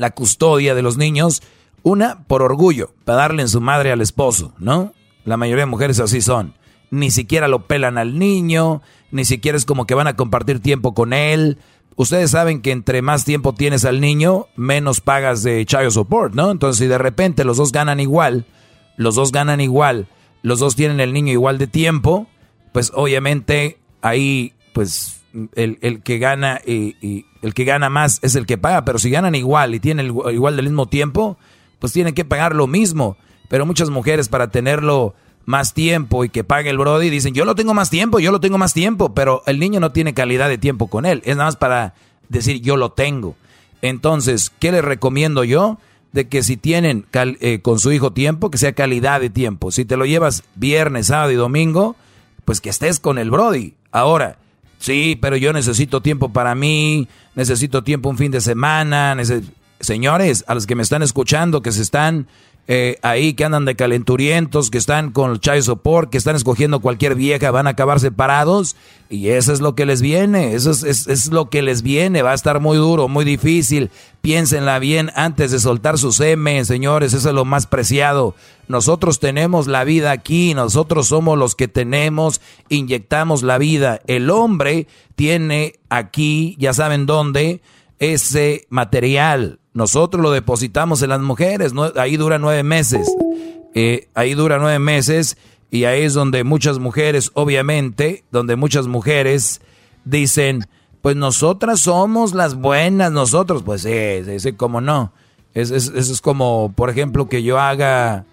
la 0.00 0.10
custodia 0.10 0.74
de 0.74 0.82
los 0.82 0.96
niños, 0.96 1.42
una 1.82 2.24
por 2.26 2.42
orgullo, 2.42 2.92
para 3.04 3.18
darle 3.18 3.42
en 3.42 3.48
su 3.48 3.60
madre 3.60 3.92
al 3.92 4.00
esposo, 4.00 4.52
¿no? 4.58 4.92
La 5.24 5.36
mayoría 5.36 5.64
de 5.64 5.70
mujeres 5.70 6.00
así 6.00 6.20
son. 6.20 6.54
Ni 6.90 7.10
siquiera 7.10 7.48
lo 7.48 7.66
pelan 7.66 7.98
al 7.98 8.18
niño, 8.18 8.82
ni 9.10 9.24
siquiera 9.24 9.58
es 9.58 9.64
como 9.64 9.86
que 9.86 9.94
van 9.94 10.06
a 10.06 10.16
compartir 10.16 10.60
tiempo 10.60 10.94
con 10.94 11.12
él. 11.12 11.58
Ustedes 11.96 12.30
saben 12.30 12.60
que 12.60 12.72
entre 12.72 13.02
más 13.02 13.24
tiempo 13.24 13.54
tienes 13.54 13.84
al 13.84 14.00
niño, 14.00 14.46
menos 14.54 15.00
pagas 15.00 15.42
de 15.42 15.64
child 15.64 15.90
support, 15.90 16.34
¿no? 16.34 16.50
Entonces, 16.50 16.78
si 16.78 16.86
de 16.86 16.98
repente 16.98 17.44
los 17.44 17.56
dos 17.56 17.72
ganan 17.72 18.00
igual, 18.00 18.46
los 18.96 19.14
dos 19.14 19.32
ganan 19.32 19.60
igual, 19.60 20.08
los 20.42 20.58
dos 20.60 20.76
tienen 20.76 21.00
el 21.00 21.12
niño 21.12 21.32
igual 21.32 21.58
de 21.58 21.66
tiempo, 21.66 22.26
pues 22.72 22.92
obviamente 22.94 23.78
ahí 24.02 24.52
pues 24.72 25.15
el, 25.54 25.78
el 25.80 26.02
que 26.02 26.18
gana 26.18 26.60
y, 26.64 26.96
y, 27.00 27.26
el 27.42 27.54
que 27.54 27.64
gana 27.64 27.88
más 27.88 28.18
es 28.22 28.34
el 28.34 28.46
que 28.46 28.58
paga, 28.58 28.84
pero 28.84 28.98
si 28.98 29.10
ganan 29.10 29.34
igual 29.34 29.74
y 29.74 29.80
tienen 29.80 30.06
igual 30.06 30.56
del 30.56 30.66
mismo 30.66 30.86
tiempo, 30.86 31.38
pues 31.78 31.92
tienen 31.92 32.14
que 32.14 32.24
pagar 32.24 32.54
lo 32.54 32.66
mismo. 32.66 33.16
Pero 33.48 33.66
muchas 33.66 33.90
mujeres 33.90 34.28
para 34.28 34.50
tenerlo 34.50 35.14
más 35.44 35.72
tiempo 35.72 36.24
y 36.24 36.28
que 36.28 36.44
pague 36.44 36.70
el 36.70 36.78
Brody 36.78 37.08
dicen, 37.08 37.32
yo 37.32 37.44
lo 37.44 37.54
tengo 37.54 37.72
más 37.72 37.88
tiempo, 37.88 38.18
yo 38.18 38.32
lo 38.32 38.40
tengo 38.40 38.58
más 38.58 38.74
tiempo, 38.74 39.14
pero 39.14 39.42
el 39.46 39.60
niño 39.60 39.78
no 39.78 39.92
tiene 39.92 40.12
calidad 40.12 40.48
de 40.48 40.58
tiempo 40.58 40.88
con 40.88 41.06
él, 41.06 41.22
es 41.24 41.36
nada 41.36 41.48
más 41.48 41.56
para 41.56 41.94
decir 42.28 42.60
yo 42.60 42.76
lo 42.76 42.90
tengo. 42.92 43.36
Entonces, 43.82 44.52
¿qué 44.58 44.72
les 44.72 44.84
recomiendo 44.84 45.44
yo? 45.44 45.78
De 46.12 46.28
que 46.28 46.42
si 46.42 46.56
tienen 46.56 47.06
eh, 47.12 47.60
con 47.62 47.78
su 47.78 47.92
hijo 47.92 48.12
tiempo, 48.12 48.50
que 48.50 48.58
sea 48.58 48.72
calidad 48.72 49.20
de 49.20 49.30
tiempo. 49.30 49.70
Si 49.70 49.84
te 49.84 49.96
lo 49.96 50.06
llevas 50.06 50.42
viernes, 50.54 51.08
sábado 51.08 51.30
y 51.30 51.36
domingo, 51.36 51.94
pues 52.44 52.60
que 52.60 52.70
estés 52.70 52.98
con 52.98 53.18
el 53.18 53.30
Brody. 53.30 53.74
Ahora, 53.92 54.38
sí, 54.78 55.18
pero 55.20 55.36
yo 55.36 55.52
necesito 55.52 56.00
tiempo 56.00 56.32
para 56.32 56.54
mí, 56.54 57.08
necesito 57.34 57.82
tiempo 57.82 58.08
un 58.08 58.18
fin 58.18 58.30
de 58.30 58.40
semana. 58.40 59.16
Señores, 59.80 60.44
a 60.46 60.54
los 60.54 60.66
que 60.66 60.74
me 60.74 60.82
están 60.82 61.02
escuchando, 61.02 61.62
que 61.62 61.72
se 61.72 61.82
están 61.82 62.26
eh, 62.68 62.98
ahí, 63.02 63.34
que 63.34 63.44
andan 63.44 63.64
de 63.64 63.76
calenturientos, 63.76 64.70
que 64.70 64.78
están 64.78 65.12
con 65.12 65.30
el 65.30 65.40
child 65.40 65.62
support, 65.62 66.10
que 66.10 66.18
están 66.18 66.34
escogiendo 66.34 66.80
cualquier 66.80 67.14
vieja, 67.14 67.50
van 67.52 67.66
a 67.66 67.70
acabar 67.70 68.00
separados. 68.00 68.74
Y 69.08 69.28
eso 69.28 69.52
es 69.52 69.60
lo 69.60 69.76
que 69.76 69.86
les 69.86 70.02
viene, 70.02 70.54
eso 70.54 70.72
es, 70.72 70.82
es, 70.82 71.06
es 71.06 71.28
lo 71.28 71.48
que 71.48 71.62
les 71.62 71.82
viene. 71.82 72.22
Va 72.22 72.32
a 72.32 72.34
estar 72.34 72.58
muy 72.60 72.76
duro, 72.76 73.06
muy 73.06 73.24
difícil. 73.24 73.90
Piénsenla 74.20 74.80
bien 74.80 75.12
antes 75.14 75.52
de 75.52 75.60
soltar 75.60 75.96
su 75.96 76.10
semen, 76.10 76.66
señores, 76.66 77.12
eso 77.12 77.28
es 77.28 77.34
lo 77.34 77.44
más 77.44 77.68
preciado. 77.68 78.34
Nosotros 78.66 79.20
tenemos 79.20 79.68
la 79.68 79.84
vida 79.84 80.10
aquí, 80.10 80.52
nosotros 80.54 81.06
somos 81.06 81.38
los 81.38 81.54
que 81.54 81.68
tenemos, 81.68 82.40
inyectamos 82.68 83.44
la 83.44 83.58
vida. 83.58 84.00
El 84.08 84.28
hombre 84.30 84.88
tiene 85.14 85.74
aquí, 85.88 86.56
ya 86.58 86.74
saben 86.74 87.06
dónde, 87.06 87.60
ese 88.00 88.66
material. 88.68 89.60
Nosotros 89.76 90.22
lo 90.22 90.30
depositamos 90.30 91.02
en 91.02 91.10
las 91.10 91.20
mujeres, 91.20 91.74
ahí 91.96 92.16
dura 92.16 92.38
nueve 92.38 92.62
meses. 92.62 93.14
Eh, 93.74 94.08
ahí 94.14 94.32
dura 94.32 94.58
nueve 94.58 94.78
meses 94.78 95.36
y 95.70 95.84
ahí 95.84 96.04
es 96.04 96.14
donde 96.14 96.44
muchas 96.44 96.78
mujeres, 96.78 97.30
obviamente, 97.34 98.24
donde 98.30 98.56
muchas 98.56 98.86
mujeres 98.86 99.60
dicen, 100.06 100.66
pues 101.02 101.14
nosotras 101.14 101.80
somos 101.80 102.32
las 102.32 102.54
buenas, 102.54 103.12
nosotros, 103.12 103.62
pues 103.64 103.82
sí, 103.82 104.24
sí, 104.24 104.40
sí 104.40 104.52
cómo 104.54 104.80
no. 104.80 105.12
Es, 105.52 105.70
es, 105.70 105.88
es 105.88 106.22
como, 106.22 106.72
por 106.74 106.88
ejemplo, 106.88 107.28
que 107.28 107.42
yo 107.42 107.60
haga 107.60 108.24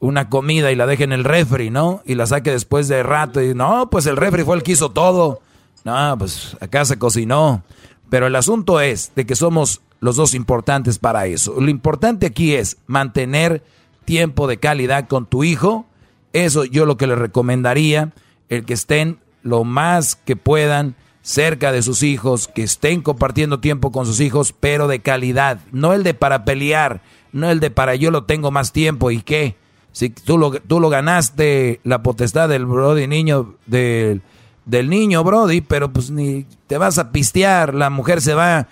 una 0.00 0.28
comida 0.28 0.72
y 0.72 0.74
la 0.74 0.86
deje 0.86 1.04
en 1.04 1.12
el 1.12 1.22
refri, 1.22 1.70
¿no? 1.70 2.02
Y 2.06 2.16
la 2.16 2.26
saque 2.26 2.50
después 2.50 2.88
de 2.88 3.04
rato 3.04 3.40
y 3.40 3.54
no, 3.54 3.88
pues 3.88 4.06
el 4.06 4.16
refri 4.16 4.42
fue 4.42 4.56
el 4.56 4.64
que 4.64 4.72
hizo 4.72 4.90
todo. 4.90 5.42
No, 5.84 6.16
pues 6.18 6.56
acá 6.60 6.84
se 6.84 6.98
cocinó. 6.98 7.62
Pero 8.10 8.26
el 8.26 8.34
asunto 8.34 8.80
es 8.80 9.12
de 9.14 9.26
que 9.26 9.36
somos 9.36 9.80
los 10.00 10.16
dos 10.16 10.34
importantes 10.34 10.98
para 10.98 11.26
eso. 11.26 11.60
Lo 11.60 11.70
importante 11.70 12.26
aquí 12.26 12.54
es 12.54 12.78
mantener 12.86 13.62
tiempo 14.04 14.46
de 14.46 14.58
calidad 14.58 15.08
con 15.08 15.26
tu 15.26 15.44
hijo. 15.44 15.86
Eso 16.32 16.64
yo 16.64 16.86
lo 16.86 16.96
que 16.96 17.06
le 17.06 17.16
recomendaría, 17.16 18.12
el 18.48 18.64
que 18.64 18.74
estén 18.74 19.18
lo 19.42 19.64
más 19.64 20.16
que 20.16 20.36
puedan 20.36 20.94
cerca 21.22 21.72
de 21.72 21.82
sus 21.82 22.02
hijos, 22.02 22.48
que 22.48 22.62
estén 22.62 23.02
compartiendo 23.02 23.60
tiempo 23.60 23.92
con 23.92 24.06
sus 24.06 24.20
hijos, 24.20 24.54
pero 24.58 24.88
de 24.88 25.00
calidad, 25.00 25.60
no 25.72 25.92
el 25.92 26.02
de 26.02 26.14
para 26.14 26.44
pelear, 26.44 27.02
no 27.32 27.50
el 27.50 27.60
de 27.60 27.70
para 27.70 27.94
yo 27.94 28.10
lo 28.10 28.24
tengo 28.24 28.50
más 28.50 28.72
tiempo 28.72 29.10
y 29.10 29.20
qué. 29.20 29.56
Si 29.92 30.10
tú 30.10 30.38
lo, 30.38 30.52
tú 30.52 30.80
lo 30.80 30.88
ganaste 30.88 31.80
la 31.82 32.02
potestad 32.02 32.48
del 32.48 32.66
brody 32.66 33.06
niño 33.06 33.56
del, 33.66 34.22
del 34.64 34.88
niño 34.88 35.24
brody, 35.24 35.60
pero 35.60 35.92
pues 35.92 36.10
ni 36.10 36.46
te 36.66 36.78
vas 36.78 36.98
a 36.98 37.10
pistear, 37.10 37.74
la 37.74 37.90
mujer 37.90 38.22
se 38.22 38.34
va 38.34 38.68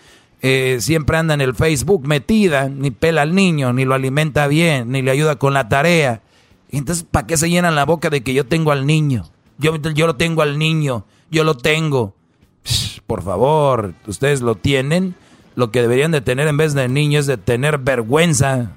eh, 0.49 0.81
siempre 0.81 1.17
anda 1.17 1.35
en 1.35 1.41
el 1.41 1.57
Facebook 1.57 2.07
metida, 2.07 2.69
ni 2.69 2.93
pela 2.93 3.23
al 3.23 3.35
niño, 3.35 3.73
ni 3.73 3.85
lo 3.85 3.95
alimenta 3.95 4.47
bien, 4.47 4.93
ni 4.93 5.03
le 5.03 5.11
ayuda 5.11 5.35
con 5.35 5.55
la 5.55 5.69
tarea. 5.69 6.23
Entonces, 6.71 7.05
¿para 7.11 7.27
qué 7.27 7.37
se 7.37 7.51
llenan 7.51 7.75
la 7.75 7.85
boca 7.85 8.11
de 8.11 8.23
que 8.23 8.33
yo 8.33 8.47
tengo 8.47 8.71
al 8.71 8.87
niño? 8.87 9.25
Yo, 9.59 9.75
yo 9.75 10.07
lo 10.07 10.15
tengo 10.15 10.43
al 10.43 10.57
niño, 10.57 11.05
yo 11.33 11.43
lo 11.43 11.57
tengo. 11.57 12.15
Psh, 12.63 13.01
por 13.09 13.25
favor, 13.25 13.95
ustedes 14.07 14.41
lo 14.41 14.55
tienen. 14.55 15.17
Lo 15.57 15.73
que 15.73 15.83
deberían 15.83 16.13
de 16.13 16.21
tener 16.21 16.47
en 16.47 16.57
vez 16.57 16.75
de 16.75 16.87
niño 16.87 17.19
es 17.19 17.27
de 17.27 17.39
tener 17.39 17.79
vergüenza. 17.79 18.71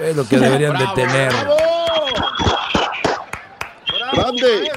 Es 0.00 0.16
lo 0.16 0.26
que 0.26 0.36
deberían 0.36 0.72
bravo, 0.72 0.96
de 0.96 1.02
tener. 1.02 1.32
Bravo. 1.32 1.56
Grande. 4.14 4.70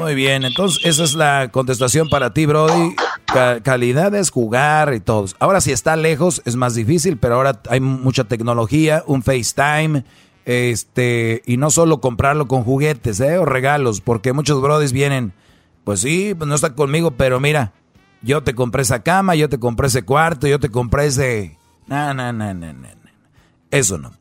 Muy 0.00 0.14
bien, 0.14 0.44
entonces 0.44 0.84
esa 0.84 1.04
es 1.04 1.14
la 1.14 1.50
contestación 1.52 2.08
para 2.08 2.32
ti, 2.32 2.46
Brody. 2.46 2.96
Ca 3.26 3.60
calidad 3.62 4.14
es 4.14 4.30
jugar 4.30 4.94
y 4.94 5.00
todo. 5.00 5.26
Ahora 5.38 5.60
si 5.60 5.72
está 5.72 5.94
lejos 5.94 6.40
es 6.46 6.56
más 6.56 6.74
difícil, 6.74 7.18
pero 7.18 7.34
ahora 7.34 7.60
hay 7.68 7.80
mucha 7.80 8.24
tecnología, 8.24 9.04
un 9.06 9.22
FaceTime, 9.22 10.04
este, 10.46 11.42
y 11.46 11.58
no 11.58 11.70
solo 11.70 12.00
comprarlo 12.00 12.48
con 12.48 12.64
juguetes, 12.64 13.20
¿eh? 13.20 13.36
O 13.38 13.44
regalos, 13.44 14.00
porque 14.00 14.32
muchos 14.32 14.60
Brodis 14.62 14.92
vienen, 14.92 15.32
pues 15.84 16.00
sí, 16.00 16.34
pues 16.36 16.48
no 16.48 16.54
está 16.54 16.74
conmigo, 16.74 17.12
pero 17.12 17.38
mira, 17.38 17.72
yo 18.22 18.42
te 18.42 18.54
compré 18.54 18.82
esa 18.82 19.02
cama, 19.02 19.34
yo 19.34 19.48
te 19.48 19.58
compré 19.58 19.88
ese 19.88 20.02
cuarto, 20.02 20.46
yo 20.46 20.58
te 20.58 20.70
compré 20.70 21.06
ese... 21.06 21.58
No, 21.86 22.14
no, 22.14 22.32
no, 22.32 22.54
no, 22.54 22.72
no. 22.72 22.88
Eso 23.70 23.98
no. 23.98 24.12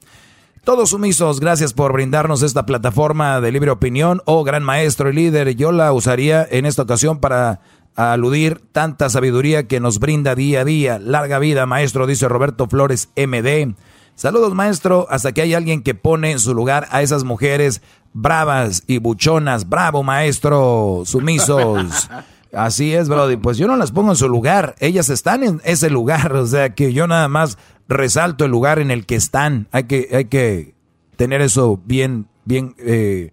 Todos 0.70 0.92
sumisos, 0.92 1.40
gracias 1.40 1.74
por 1.74 1.94
brindarnos 1.94 2.44
esta 2.44 2.68
plataforma 2.68 3.42
de 3.42 3.52
libre 3.52 3.72
opinión. 3.72 4.22
Oh, 4.26 4.44
gran 4.44 4.62
maestro 4.62 5.10
y 5.10 5.14
líder, 5.14 5.56
yo 5.56 5.72
la 5.72 5.92
usaría 5.94 6.48
en 6.48 6.68
esta 6.68 6.84
ocasión 6.84 7.18
para 7.18 7.62
aludir 7.96 8.62
tanta 8.72 9.10
sabiduría 9.10 9.68
que 9.68 9.80
nos 9.80 9.98
brinda 9.98 10.36
día 10.36 10.62
a 10.62 10.66
día. 10.66 11.00
Larga 11.00 11.40
vida, 11.40 11.66
maestro, 11.66 12.06
dice 12.06 12.28
Roberto 12.28 12.68
Flores 12.68 13.10
MD. 13.16 13.74
Saludos, 14.14 14.54
maestro, 14.54 15.08
hasta 15.10 15.32
que 15.32 15.42
hay 15.42 15.56
alguien 15.56 15.82
que 15.82 15.96
pone 15.96 16.30
en 16.30 16.40
su 16.40 16.54
lugar 16.54 16.88
a 16.92 17.02
esas 17.02 17.24
mujeres 17.24 17.82
bravas 18.14 18.84
y 18.86 19.00
buchonas. 19.00 19.70
Bravo, 19.70 20.04
maestro, 20.04 21.02
sumisos. 21.04 22.12
Así 22.54 22.94
es, 22.94 23.10
Brody. 23.10 23.38
Pues 23.38 23.58
yo 23.58 23.68
no 23.68 23.76
las 23.76 23.92
pongo 23.92 24.12
en 24.12 24.18
su 24.18 24.30
lugar. 24.30 24.76
Ellas 24.80 25.10
están 25.10 25.44
en 25.44 25.62
ese 25.64 25.90
lugar. 25.90 26.34
O 26.34 26.46
sea 26.46 26.76
que 26.76 26.94
yo 26.94 27.08
nada 27.08 27.28
más 27.28 27.58
resalto 27.90 28.46
el 28.46 28.52
lugar 28.52 28.80
en 28.80 28.92
el 28.92 29.06
que 29.06 29.16
están. 29.16 29.68
Hay 29.72 29.84
que, 29.84 30.10
hay 30.14 30.26
que 30.26 30.76
tener 31.18 31.42
eso 31.42 31.82
bien, 31.84 32.28
bien, 32.46 32.76
eh, 32.78 33.32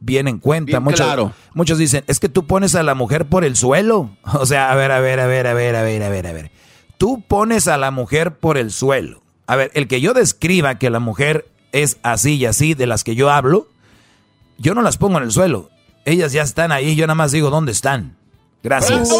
bien 0.00 0.28
en 0.28 0.38
cuenta. 0.38 0.80
muchos, 0.80 1.32
muchos 1.52 1.76
dicen, 1.76 2.04
es 2.06 2.20
que 2.20 2.28
tú 2.28 2.46
pones 2.46 2.74
a 2.74 2.82
la 2.82 2.94
mujer 2.94 3.26
por 3.26 3.44
el 3.44 3.56
suelo. 3.56 4.16
O 4.32 4.46
sea, 4.46 4.70
a 4.70 4.74
ver, 4.74 4.92
a 4.92 5.00
ver, 5.00 5.20
a 5.20 5.26
ver, 5.26 5.46
a 5.46 5.52
ver, 5.52 5.76
a 5.76 5.82
ver, 5.82 6.02
a 6.02 6.08
ver, 6.08 6.26
a 6.26 6.32
ver. 6.32 6.50
Tú 6.96 7.22
pones 7.26 7.68
a 7.68 7.76
la 7.76 7.90
mujer 7.90 8.36
por 8.36 8.56
el 8.56 8.70
suelo. 8.70 9.22
A 9.46 9.56
ver, 9.56 9.70
el 9.74 9.88
que 9.88 10.00
yo 10.00 10.14
describa 10.14 10.78
que 10.78 10.90
la 10.90 11.00
mujer 11.00 11.48
es 11.72 11.98
así 12.02 12.36
y 12.36 12.46
así, 12.46 12.74
de 12.74 12.86
las 12.86 13.04
que 13.04 13.14
yo 13.14 13.30
hablo, 13.30 13.68
yo 14.58 14.74
no 14.74 14.82
las 14.82 14.96
pongo 14.96 15.18
en 15.18 15.24
el 15.24 15.32
suelo. 15.32 15.70
Ellas 16.04 16.32
ya 16.32 16.42
están 16.42 16.72
ahí, 16.72 16.96
yo 16.96 17.06
nada 17.06 17.14
más 17.14 17.32
digo 17.32 17.50
dónde 17.50 17.72
están. 17.72 18.16
Gracias. 18.62 19.10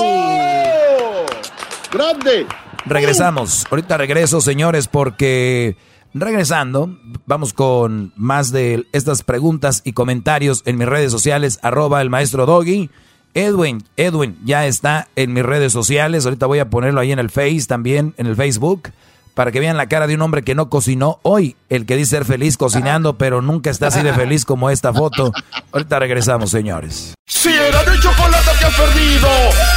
¡Grande! 1.92 2.46
Regresamos. 2.86 3.66
Ahorita 3.70 3.96
regreso, 3.96 4.40
señores, 4.40 4.88
porque 4.88 5.76
regresando, 6.14 6.98
vamos 7.26 7.52
con 7.52 8.12
más 8.16 8.50
de 8.52 8.86
estas 8.92 9.22
preguntas 9.22 9.82
y 9.84 9.92
comentarios 9.92 10.62
en 10.66 10.78
mis 10.78 10.88
redes 10.88 11.12
sociales, 11.12 11.58
arroba 11.62 12.00
el 12.02 12.10
maestro 12.10 12.46
Doggy. 12.46 12.90
Edwin, 13.34 13.84
Edwin 13.96 14.38
ya 14.44 14.66
está 14.66 15.08
en 15.14 15.32
mis 15.32 15.44
redes 15.44 15.72
sociales. 15.72 16.24
Ahorita 16.24 16.46
voy 16.46 16.60
a 16.60 16.70
ponerlo 16.70 17.00
ahí 17.00 17.12
en 17.12 17.18
el 17.18 17.30
Face 17.30 17.64
también, 17.68 18.14
en 18.16 18.26
el 18.26 18.36
Facebook 18.36 18.90
para 19.38 19.52
que 19.52 19.60
vean 19.60 19.76
la 19.76 19.86
cara 19.86 20.08
de 20.08 20.16
un 20.16 20.22
hombre 20.22 20.42
que 20.42 20.56
no 20.56 20.68
cocinó 20.68 21.20
hoy, 21.22 21.54
el 21.68 21.86
que 21.86 21.94
dice 21.94 22.16
ser 22.16 22.24
feliz 22.24 22.56
cocinando, 22.56 23.18
pero 23.18 23.40
nunca 23.40 23.70
está 23.70 23.86
así 23.86 24.02
de 24.02 24.12
feliz 24.12 24.44
como 24.44 24.68
esta 24.68 24.92
foto. 24.92 25.32
Ahorita 25.70 26.00
regresamos, 26.00 26.50
señores. 26.50 27.14
Si 27.24 27.50
era 27.50 27.84
de 27.84 28.00
chocolate 28.00 28.50
que 28.58 28.64
has 28.64 28.74
perdido, 28.74 29.28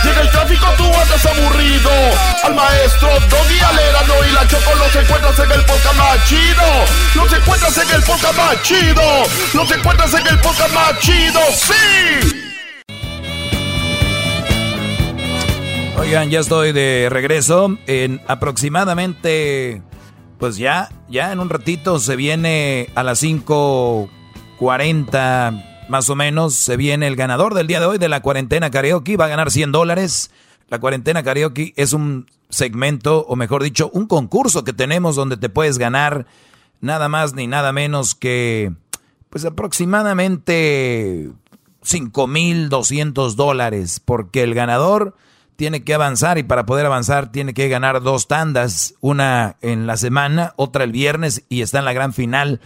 llega 0.03 0.21
el 0.21 0.31
tráfico, 0.31 0.65
tú 0.77 0.85
andas 0.85 1.25
aburrido. 1.27 1.91
Al 2.43 2.55
maestro 2.55 3.09
Doggy 3.29 3.59
Alerano 3.59 4.13
y 4.27 4.33
la 4.33 4.47
Choco 4.47 4.71
los 4.79 4.95
encuentras 4.95 5.38
en 5.38 5.51
el 5.51 5.63
podcast 5.63 5.95
más 5.95 6.27
chido. 6.27 6.63
Los 7.13 7.31
encuentras 7.31 7.77
en 7.77 7.95
el 7.95 8.01
podcast 8.01 8.38
más 8.38 8.63
chido. 8.63 9.03
Los 9.53 9.71
encuentras 9.71 10.13
en 10.15 10.25
el 10.25 10.39
podcast 10.39 10.73
más 10.73 10.97
chido, 10.97 11.39
sí. 11.53 12.50
Oigan, 16.01 16.29
ya 16.31 16.39
estoy 16.39 16.71
de 16.71 17.09
regreso. 17.11 17.77
En 17.85 18.21
aproximadamente, 18.25 19.83
pues 20.39 20.57
ya, 20.57 20.89
ya 21.07 21.31
en 21.31 21.39
un 21.39 21.47
ratito 21.47 21.99
se 21.99 22.15
viene 22.15 22.89
a 22.95 23.03
las 23.03 23.21
5.40 23.21 25.85
más 25.89 26.09
o 26.09 26.15
menos, 26.15 26.55
se 26.55 26.75
viene 26.75 27.05
el 27.05 27.15
ganador 27.15 27.53
del 27.53 27.67
día 27.67 27.79
de 27.79 27.85
hoy 27.85 27.99
de 27.99 28.09
la 28.09 28.23
cuarentena 28.23 28.71
karaoke. 28.71 29.15
Va 29.15 29.25
a 29.25 29.27
ganar 29.27 29.51
100 29.51 29.71
dólares. 29.71 30.31
La 30.69 30.79
cuarentena 30.79 31.21
karaoke 31.21 31.75
es 31.75 31.93
un 31.93 32.25
segmento, 32.49 33.23
o 33.27 33.35
mejor 33.35 33.61
dicho, 33.61 33.91
un 33.93 34.07
concurso 34.07 34.63
que 34.63 34.73
tenemos 34.73 35.15
donde 35.15 35.37
te 35.37 35.49
puedes 35.49 35.77
ganar 35.77 36.25
nada 36.79 37.09
más 37.09 37.35
ni 37.35 37.45
nada 37.45 37.73
menos 37.73 38.15
que, 38.15 38.73
pues 39.29 39.45
aproximadamente 39.45 41.29
5.200 41.83 43.35
dólares, 43.35 44.01
porque 44.03 44.41
el 44.41 44.55
ganador 44.55 45.13
tiene 45.61 45.83
que 45.83 45.93
avanzar 45.93 46.39
y 46.39 46.43
para 46.43 46.65
poder 46.65 46.88
avanzar 46.88 47.31
tiene 47.31 47.53
que 47.53 47.69
ganar 47.69 48.01
dos 48.01 48.27
tandas, 48.27 48.95
una 48.99 49.57
en 49.61 49.85
la 49.85 49.95
semana, 49.95 50.53
otra 50.55 50.83
el 50.83 50.91
viernes 50.91 51.43
y 51.49 51.61
está 51.61 51.77
en 51.77 51.85
la 51.85 51.93
gran 51.93 52.13
final. 52.13 52.61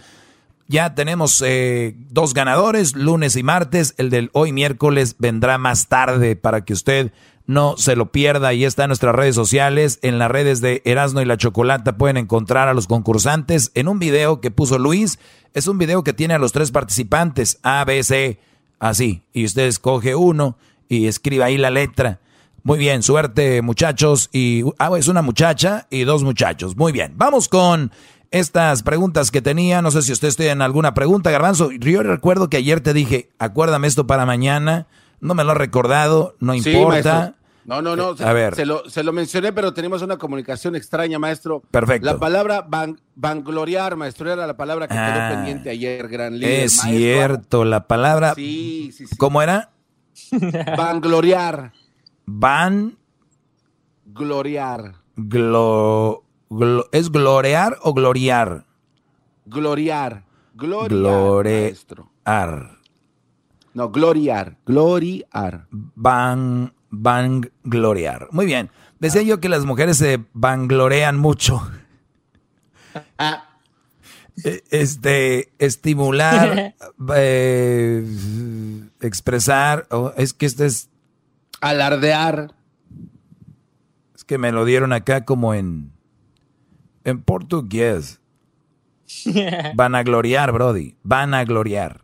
Ya 0.66 0.94
tenemos 0.94 1.44
eh, 1.44 1.94
dos 2.08 2.32
ganadores, 2.32 2.96
lunes 2.96 3.36
y 3.36 3.42
martes. 3.42 3.92
El 3.98 4.08
del 4.08 4.30
hoy 4.32 4.52
miércoles 4.52 5.16
vendrá 5.18 5.58
más 5.58 5.88
tarde 5.88 6.36
para 6.36 6.64
que 6.64 6.72
usted 6.72 7.12
no 7.46 7.76
se 7.76 7.96
lo 7.96 8.12
pierda. 8.12 8.54
Y 8.54 8.64
está 8.64 8.84
en 8.84 8.88
nuestras 8.88 9.14
redes 9.14 9.34
sociales. 9.34 9.98
En 10.00 10.18
las 10.18 10.30
redes 10.30 10.62
de 10.62 10.80
Erasno 10.86 11.20
y 11.20 11.26
la 11.26 11.36
Chocolata 11.36 11.98
pueden 11.98 12.16
encontrar 12.16 12.66
a 12.66 12.72
los 12.72 12.86
concursantes 12.86 13.72
en 13.74 13.88
un 13.88 13.98
video 13.98 14.40
que 14.40 14.50
puso 14.50 14.78
Luis. 14.78 15.18
Es 15.52 15.66
un 15.66 15.76
video 15.76 16.02
que 16.02 16.14
tiene 16.14 16.32
a 16.32 16.38
los 16.38 16.52
tres 16.52 16.70
participantes, 16.70 17.58
A, 17.62 17.84
B, 17.84 18.02
C, 18.02 18.38
así. 18.78 19.20
Y 19.34 19.44
usted 19.44 19.66
escoge 19.66 20.14
uno 20.14 20.56
y 20.88 21.08
escribe 21.08 21.44
ahí 21.44 21.58
la 21.58 21.68
letra. 21.68 22.20
Muy 22.66 22.78
bien, 22.80 23.04
suerte 23.04 23.62
muchachos. 23.62 24.28
Y 24.32 24.64
ah, 24.80 24.90
es 24.98 25.06
una 25.06 25.22
muchacha 25.22 25.86
y 25.88 26.02
dos 26.02 26.24
muchachos. 26.24 26.76
Muy 26.76 26.90
bien, 26.90 27.12
vamos 27.16 27.48
con 27.48 27.92
estas 28.32 28.82
preguntas 28.82 29.30
que 29.30 29.40
tenía. 29.40 29.82
No 29.82 29.92
sé 29.92 30.02
si 30.02 30.10
usted 30.10 30.34
tiene 30.34 30.64
alguna 30.64 30.92
pregunta, 30.92 31.30
Garbanzo. 31.30 31.70
Yo 31.70 32.02
recuerdo 32.02 32.50
que 32.50 32.56
ayer 32.56 32.80
te 32.80 32.92
dije, 32.92 33.30
acuérdame 33.38 33.86
esto 33.86 34.08
para 34.08 34.26
mañana. 34.26 34.88
No 35.20 35.34
me 35.36 35.44
lo 35.44 35.52
ha 35.52 35.54
recordado, 35.54 36.34
no 36.40 36.56
importa. 36.56 37.36
no, 37.66 37.82
no, 37.82 37.94
no. 37.94 38.16
A 38.18 38.32
ver. 38.32 38.56
Se 38.56 38.66
lo, 38.66 38.90
se 38.90 39.04
lo, 39.04 39.12
mencioné, 39.12 39.52
pero 39.52 39.72
tenemos 39.72 40.02
una 40.02 40.16
comunicación 40.16 40.74
extraña, 40.74 41.20
maestro. 41.20 41.62
Perfecto. 41.70 42.04
La 42.04 42.18
palabra 42.18 42.66
van, 42.68 43.00
vangloriar, 43.14 43.94
maestro, 43.94 44.32
era 44.32 44.44
la 44.44 44.56
palabra 44.56 44.88
que 44.88 44.94
quedó 44.94 45.04
Ah. 45.04 45.30
pendiente 45.36 45.70
ayer, 45.70 46.08
gran 46.08 46.36
líder. 46.36 46.64
Es 46.64 46.78
maestro. 46.78 46.98
cierto, 46.98 47.64
la 47.64 47.86
palabra. 47.86 48.34
Sí, 48.34 48.90
sí, 48.92 49.06
sí. 49.06 49.16
¿Cómo 49.16 49.40
era? 49.40 49.70
Vangloriar. 50.76 51.72
Van. 52.26 52.98
Gloriar. 54.06 54.94
Glo, 55.16 56.24
glo- 56.50 56.88
¿Es 56.92 57.10
gloriar 57.10 57.78
o 57.82 57.94
gloriar? 57.94 58.66
Gloriar. 59.46 60.24
Gloriar. 60.54 60.88
No, 63.74 63.90
gloriar. 63.90 64.56
Gloriar. 64.66 65.66
Van, 65.70 66.72
van 66.90 67.50
gloriar. 67.62 68.28
Muy 68.32 68.46
bien. 68.46 68.70
Decía 68.98 69.22
yo 69.22 69.40
que 69.40 69.48
las 69.50 69.64
mujeres 69.66 69.98
se 69.98 70.24
vanglorean 70.32 71.18
mucho. 71.18 71.60
Eh, 74.44 74.62
Este, 74.70 75.52
estimular, 75.58 76.74
eh, 77.14 78.06
expresar, 79.00 79.86
oh, 79.90 80.12
es 80.16 80.32
que 80.34 80.46
este 80.46 80.66
es... 80.66 80.88
Alardear. 81.60 82.54
Es 84.14 84.24
que 84.24 84.38
me 84.38 84.52
lo 84.52 84.64
dieron 84.64 84.92
acá 84.92 85.24
como 85.24 85.54
en, 85.54 85.92
en 87.04 87.22
portugués. 87.22 88.20
Van 89.74 89.94
a 89.94 90.02
gloriar, 90.02 90.52
Brody. 90.52 90.96
Van 91.02 91.34
a 91.34 91.44
gloriar. 91.44 92.00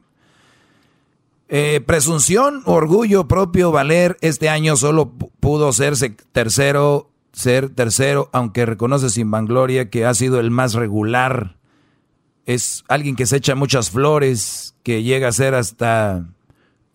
Eh, 1.48 1.80
presunción, 1.84 2.62
orgullo 2.64 3.28
propio, 3.28 3.72
valer. 3.72 4.16
Este 4.22 4.48
año 4.48 4.76
solo 4.76 5.12
pu- 5.18 5.30
pudo 5.38 5.72
ser 5.72 5.96
se- 5.96 6.10
tercero, 6.32 7.10
ser 7.32 7.68
tercero, 7.68 8.30
aunque 8.32 8.64
reconoce 8.64 9.10
sin 9.10 9.30
vangloria 9.30 9.90
que 9.90 10.06
ha 10.06 10.14
sido 10.14 10.40
el 10.40 10.50
más 10.50 10.72
regular. 10.74 11.56
Es 12.46 12.84
alguien 12.88 13.16
que 13.16 13.26
se 13.26 13.36
echa 13.36 13.54
muchas 13.54 13.90
flores, 13.90 14.74
que 14.82 15.02
llega 15.02 15.28
a 15.28 15.32
ser 15.32 15.54
hasta 15.54 16.24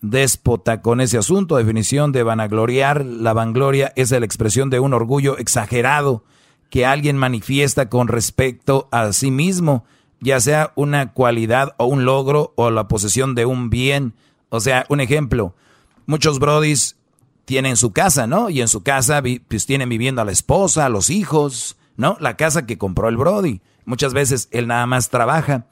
déspota 0.01 0.81
con 0.81 1.01
ese 1.01 1.17
asunto. 1.17 1.57
Definición 1.57 2.11
de 2.11 2.23
vanagloriar. 2.23 3.05
La 3.05 3.33
vangloria 3.33 3.93
es 3.95 4.11
la 4.11 4.25
expresión 4.25 4.69
de 4.69 4.79
un 4.79 4.93
orgullo 4.93 5.37
exagerado 5.37 6.23
que 6.69 6.85
alguien 6.85 7.17
manifiesta 7.17 7.89
con 7.89 8.07
respecto 8.07 8.89
a 8.91 9.13
sí 9.13 9.31
mismo, 9.31 9.85
ya 10.19 10.39
sea 10.39 10.73
una 10.75 11.13
cualidad 11.13 11.75
o 11.77 11.85
un 11.85 12.05
logro 12.05 12.53
o 12.55 12.71
la 12.71 12.87
posesión 12.87 13.35
de 13.35 13.45
un 13.45 13.69
bien. 13.69 14.13
O 14.49 14.59
sea, 14.59 14.85
un 14.89 14.99
ejemplo, 14.99 15.55
muchos 16.05 16.39
brodis 16.39 16.97
tienen 17.45 17.77
su 17.77 17.93
casa, 17.93 18.27
¿no? 18.27 18.49
Y 18.49 18.61
en 18.61 18.67
su 18.67 18.83
casa 18.83 19.23
pues 19.47 19.65
tienen 19.65 19.87
viviendo 19.87 20.21
a 20.21 20.25
la 20.25 20.31
esposa, 20.31 20.85
a 20.85 20.89
los 20.89 21.09
hijos, 21.09 21.77
¿no? 21.95 22.17
La 22.19 22.35
casa 22.35 22.65
que 22.65 22.77
compró 22.77 23.07
el 23.07 23.17
brody. 23.17 23.61
Muchas 23.85 24.13
veces 24.13 24.49
él 24.51 24.67
nada 24.67 24.85
más 24.85 25.09
trabaja. 25.09 25.67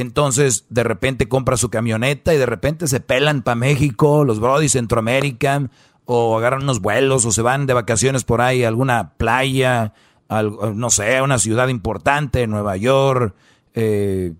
Entonces, 0.00 0.64
de 0.68 0.84
repente 0.84 1.28
compra 1.28 1.56
su 1.56 1.70
camioneta 1.70 2.32
y 2.34 2.38
de 2.38 2.46
repente 2.46 2.86
se 2.86 3.00
pelan 3.00 3.42
para 3.42 3.54
México, 3.56 4.24
los 4.24 4.38
brodis 4.40 4.72
Centroamérica, 4.72 5.70
o 6.04 6.38
agarran 6.38 6.62
unos 6.62 6.80
vuelos, 6.80 7.24
o 7.24 7.32
se 7.32 7.42
van 7.42 7.66
de 7.66 7.74
vacaciones 7.74 8.24
por 8.24 8.40
ahí 8.40 8.64
a 8.64 8.68
alguna 8.68 9.14
playa, 9.16 9.92
no 10.30 10.90
sé, 10.90 11.20
una 11.20 11.38
ciudad 11.38 11.68
importante, 11.68 12.46
Nueva 12.46 12.76
York, 12.76 13.34
eh, 13.74 14.32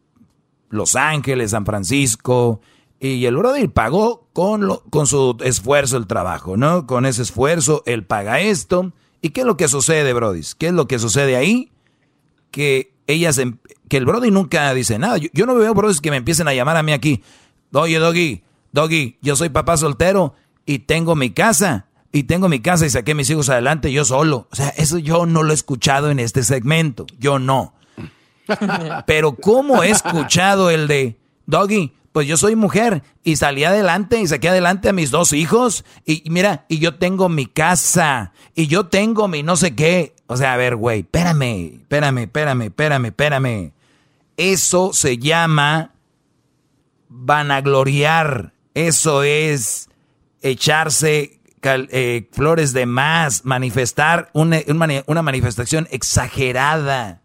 Los 0.71 0.97
Ángeles, 0.97 1.51
San 1.51 1.67
Francisco. 1.67 2.61
Y 3.01 3.25
el 3.27 3.37
brody 3.37 3.69
pagó 3.69 4.29
con, 4.33 4.67
lo- 4.67 4.83
con 4.91 5.07
su 5.07 5.37
esfuerzo 5.45 5.97
el 5.97 6.07
trabajo, 6.07 6.57
¿no? 6.57 6.87
Con 6.87 7.05
ese 7.07 7.23
esfuerzo 7.23 7.83
él 7.87 8.05
paga 8.05 8.41
esto. 8.41 8.93
¿Y 9.23 9.31
qué 9.31 9.41
es 9.41 9.47
lo 9.47 9.57
que 9.57 9.69
sucede, 9.69 10.13
brodis? 10.13 10.55
¿Qué 10.55 10.69
es 10.69 10.73
lo 10.73 10.87
que 10.89 10.99
sucede 10.99 11.37
ahí? 11.37 11.71
Que 12.51 12.93
ellas, 13.09 13.39
em, 13.39 13.59
que 13.89 13.97
el 13.97 14.05
Brody 14.05 14.31
nunca 14.31 14.73
dice 14.75 14.99
nada. 14.99 15.17
Yo, 15.19 15.47
no 15.47 15.57
veo 15.57 15.75
Brody 15.75 15.99
que 15.99 16.11
me 16.11 16.19
empiecen 16.19 16.47
a 16.47 16.55
llamar 16.55 16.77
a 16.77 16.85
mí 16.85 16.93
aquí. 16.93 17.23
Oye, 17.73 17.99
Doggy, 17.99 18.43
Doggy, 18.73 19.19
yo 19.21 19.35
soy 19.35 19.49
papá 19.49 19.77
soltero 19.77 20.35
y 20.65 20.81
tengo 20.81 21.17
mi 21.17 21.31
casa. 21.31 21.87
Y 22.11 22.23
tengo 22.23 22.49
mi 22.49 22.61
casa 22.61 22.87
y 22.87 22.91
saqué 22.91 23.13
a 23.13 23.15
mis 23.15 23.29
hijos 23.29 23.51
adelante 23.51 23.93
yo 23.93 24.05
solo. 24.05 24.47
O 24.51 24.57
sea, 24.57 24.69
eso 24.71 24.99
yo 24.99 25.27
no 25.27 25.43
lo 25.43 25.51
he 25.51 25.55
escuchado 25.55 26.11
en 26.11 26.21
este 26.21 26.43
segmento. 26.43 27.07
Yo 27.19 27.39
no. 27.39 27.75
Pero 29.07 29.35
¿cómo 29.35 29.83
he 29.83 29.91
escuchado 29.91 30.71
el 30.71 30.89
de, 30.89 31.19
Doggy, 31.47 31.93
pues 32.19 32.27
yo 32.27 32.37
soy 32.37 32.57
mujer 32.57 33.05
y 33.23 33.37
salí 33.37 33.63
adelante 33.63 34.21
y 34.21 34.27
saqué 34.27 34.49
adelante 34.49 34.89
a 34.89 34.93
mis 34.93 35.13
dos 35.13 35.33
hijos 35.33 35.85
y, 36.05 36.25
mira, 36.29 36.65
y 36.69 36.81
yo 36.81 36.97
tengo 36.97 37.29
mi 37.29 37.47
casa 37.47 38.33
y 38.57 38.67
yo 38.67 38.87
tengo 38.87 39.29
mi 39.29 39.45
no 39.45 39.55
sé 39.55 39.77
qué. 39.77 40.17
O 40.27 40.37
sea, 40.37 40.55
a 40.55 40.57
ver, 40.57 40.75
güey, 40.75 41.03
espérame, 41.03 41.79
espérame, 41.83 42.19
espérame, 42.25 42.63
espérame, 42.63 43.05
espérame. 43.05 43.73
Eso 44.37 44.93
se 44.93 45.19
llama 45.19 45.93
vanagloriar. 47.09 48.53
Eso 48.75 49.23
es 49.23 49.89
echarse 50.43 51.39
eh, 51.63 52.29
flores 52.33 52.73
de 52.73 52.87
más, 52.87 53.45
manifestar 53.45 54.29
una, 54.33 54.59
una 55.07 55.23
manifestación 55.23 55.87
exagerada. 55.93 57.23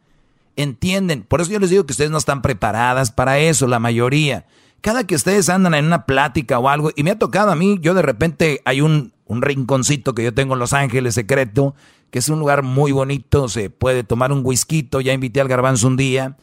¿Entienden? 0.55 1.23
Por 1.23 1.41
eso 1.41 1.49
yo 1.49 1.57
les 1.57 1.71
digo 1.71 1.83
que 1.87 1.93
ustedes 1.93 2.11
no 2.11 2.19
están 2.19 2.43
preparadas 2.43 3.11
para 3.11 3.39
eso, 3.39 3.65
la 3.65 3.79
mayoría 3.79 4.45
cada 4.83 5.07
que 5.07 5.15
ustedes 5.15 5.47
andan 5.47 5.75
en 5.75 5.85
una 5.85 6.05
plática 6.05 6.59
o 6.59 6.67
algo, 6.67 6.91
y 6.93 7.03
me 7.03 7.11
ha 7.11 7.17
tocado 7.17 7.49
a 7.51 7.55
mí, 7.55 7.79
yo 7.81 7.93
de 7.93 8.01
repente 8.01 8.61
hay 8.65 8.81
un, 8.81 9.13
un 9.25 9.41
rinconcito 9.41 10.13
que 10.13 10.25
yo 10.25 10.33
tengo 10.33 10.55
en 10.55 10.59
Los 10.59 10.73
Ángeles 10.73 11.15
secreto, 11.15 11.73
que 12.11 12.19
es 12.19 12.27
un 12.27 12.37
lugar 12.37 12.63
muy 12.63 12.91
bonito, 12.91 13.47
se 13.47 13.69
puede 13.69 14.03
tomar 14.03 14.33
un 14.33 14.41
whisky, 14.43 14.89
ya 15.01 15.13
invité 15.13 15.39
al 15.39 15.47
garbanzo 15.47 15.87
un 15.87 15.95
día, 15.95 16.35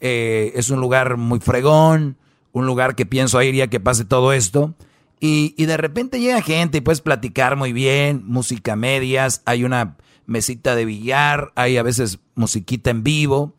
eh, 0.00 0.52
es 0.54 0.70
un 0.70 0.80
lugar 0.80 1.16
muy 1.16 1.40
fregón, 1.40 2.16
un 2.52 2.66
lugar 2.66 2.94
que 2.94 3.04
pienso 3.04 3.42
ir 3.42 3.56
ya 3.56 3.66
que 3.66 3.80
pase 3.80 4.04
todo 4.04 4.32
esto, 4.32 4.74
y, 5.18 5.54
y 5.58 5.66
de 5.66 5.76
repente 5.76 6.20
llega 6.20 6.40
gente 6.40 6.78
y 6.78 6.80
puedes 6.80 7.00
platicar 7.00 7.56
muy 7.56 7.72
bien, 7.72 8.22
música 8.24 8.76
medias, 8.76 9.42
hay 9.44 9.64
una 9.64 9.96
mesita 10.24 10.76
de 10.76 10.84
billar, 10.84 11.50
hay 11.56 11.76
a 11.76 11.82
veces 11.82 12.20
musiquita 12.36 12.90
en 12.90 13.02
vivo, 13.02 13.54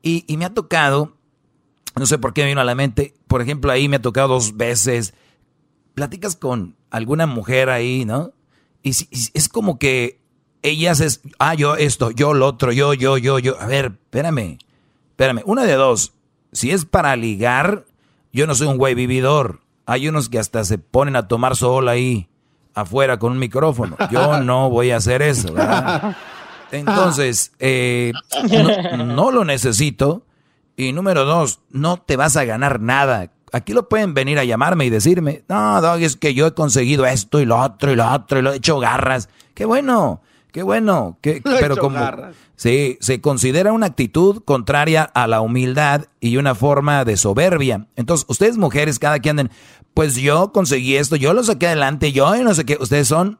y, 0.00 0.24
y 0.26 0.38
me 0.38 0.46
ha 0.46 0.54
tocado 0.54 1.18
no 1.96 2.06
sé 2.06 2.18
por 2.18 2.32
qué 2.32 2.42
me 2.42 2.48
vino 2.48 2.60
a 2.60 2.64
la 2.64 2.74
mente. 2.74 3.14
Por 3.26 3.42
ejemplo, 3.42 3.70
ahí 3.70 3.88
me 3.88 3.96
ha 3.96 4.02
tocado 4.02 4.28
dos 4.28 4.56
veces. 4.56 5.14
Platicas 5.94 6.36
con 6.36 6.76
alguna 6.90 7.26
mujer 7.26 7.70
ahí, 7.70 8.04
¿no? 8.04 8.32
Y, 8.82 8.90
es 8.90 9.48
como 9.48 9.78
que 9.78 10.20
ellas 10.62 11.00
es, 11.00 11.20
ah, 11.38 11.54
yo 11.54 11.76
esto, 11.76 12.10
yo 12.10 12.34
lo 12.34 12.46
otro, 12.46 12.72
yo, 12.72 12.94
yo, 12.94 13.18
yo, 13.18 13.38
yo. 13.38 13.60
A 13.60 13.66
ver, 13.66 13.86
espérame, 13.86 14.58
espérame. 15.10 15.42
Una 15.44 15.64
de 15.64 15.74
dos. 15.74 16.12
Si 16.52 16.70
es 16.70 16.84
para 16.84 17.16
ligar, 17.16 17.84
yo 18.32 18.46
no 18.46 18.54
soy 18.54 18.68
un 18.68 18.78
güey 18.78 18.94
vividor. 18.94 19.60
Hay 19.86 20.08
unos 20.08 20.28
que 20.28 20.38
hasta 20.38 20.64
se 20.64 20.78
ponen 20.78 21.16
a 21.16 21.28
tomar 21.28 21.56
sol 21.56 21.88
ahí 21.88 22.28
afuera 22.74 23.18
con 23.18 23.32
un 23.32 23.38
micrófono. 23.38 23.96
Yo 24.10 24.40
no 24.42 24.70
voy 24.70 24.90
a 24.90 24.96
hacer 24.96 25.22
eso, 25.22 25.52
¿verdad? 25.52 26.16
Entonces, 26.70 27.52
eh, 27.58 28.12
no 28.96 29.30
lo 29.30 29.44
necesito 29.44 30.24
y 30.76 30.92
número 30.92 31.24
dos, 31.24 31.60
no 31.70 31.98
te 31.98 32.16
vas 32.16 32.36
a 32.36 32.44
ganar 32.44 32.80
nada. 32.80 33.32
Aquí 33.52 33.74
lo 33.74 33.88
pueden 33.88 34.14
venir 34.14 34.38
a 34.38 34.44
llamarme 34.44 34.86
y 34.86 34.90
decirme, 34.90 35.44
no, 35.48 35.80
Dog, 35.80 36.00
es 36.00 36.16
que 36.16 36.32
yo 36.32 36.46
he 36.46 36.54
conseguido 36.54 37.04
esto 37.04 37.40
y 37.40 37.44
lo 37.44 37.58
otro 37.58 37.92
y 37.92 37.96
lo 37.96 38.10
otro 38.10 38.38
y 38.38 38.42
lo 38.42 38.52
he 38.52 38.56
hecho 38.56 38.78
garras. 38.78 39.28
Qué 39.54 39.66
bueno, 39.66 40.22
qué 40.52 40.62
bueno. 40.62 41.18
Que, 41.20 41.42
pero 41.60 41.76
como 41.76 41.98
sí, 42.56 42.96
se 43.00 43.20
considera 43.20 43.72
una 43.72 43.86
actitud 43.86 44.42
contraria 44.44 45.02
a 45.02 45.26
la 45.26 45.42
humildad 45.42 46.06
y 46.20 46.38
una 46.38 46.54
forma 46.54 47.04
de 47.04 47.18
soberbia. 47.18 47.88
Entonces, 47.96 48.24
ustedes 48.28 48.56
mujeres, 48.56 48.98
cada 48.98 49.18
quien 49.18 49.38
anden, 49.38 49.54
pues 49.92 50.16
yo 50.16 50.52
conseguí 50.52 50.96
esto, 50.96 51.16
yo 51.16 51.34
lo 51.34 51.44
saqué 51.44 51.66
adelante, 51.66 52.12
yo 52.12 52.34
y 52.34 52.42
no 52.42 52.54
sé 52.54 52.64
qué. 52.64 52.78
Ustedes 52.80 53.08
son, 53.08 53.38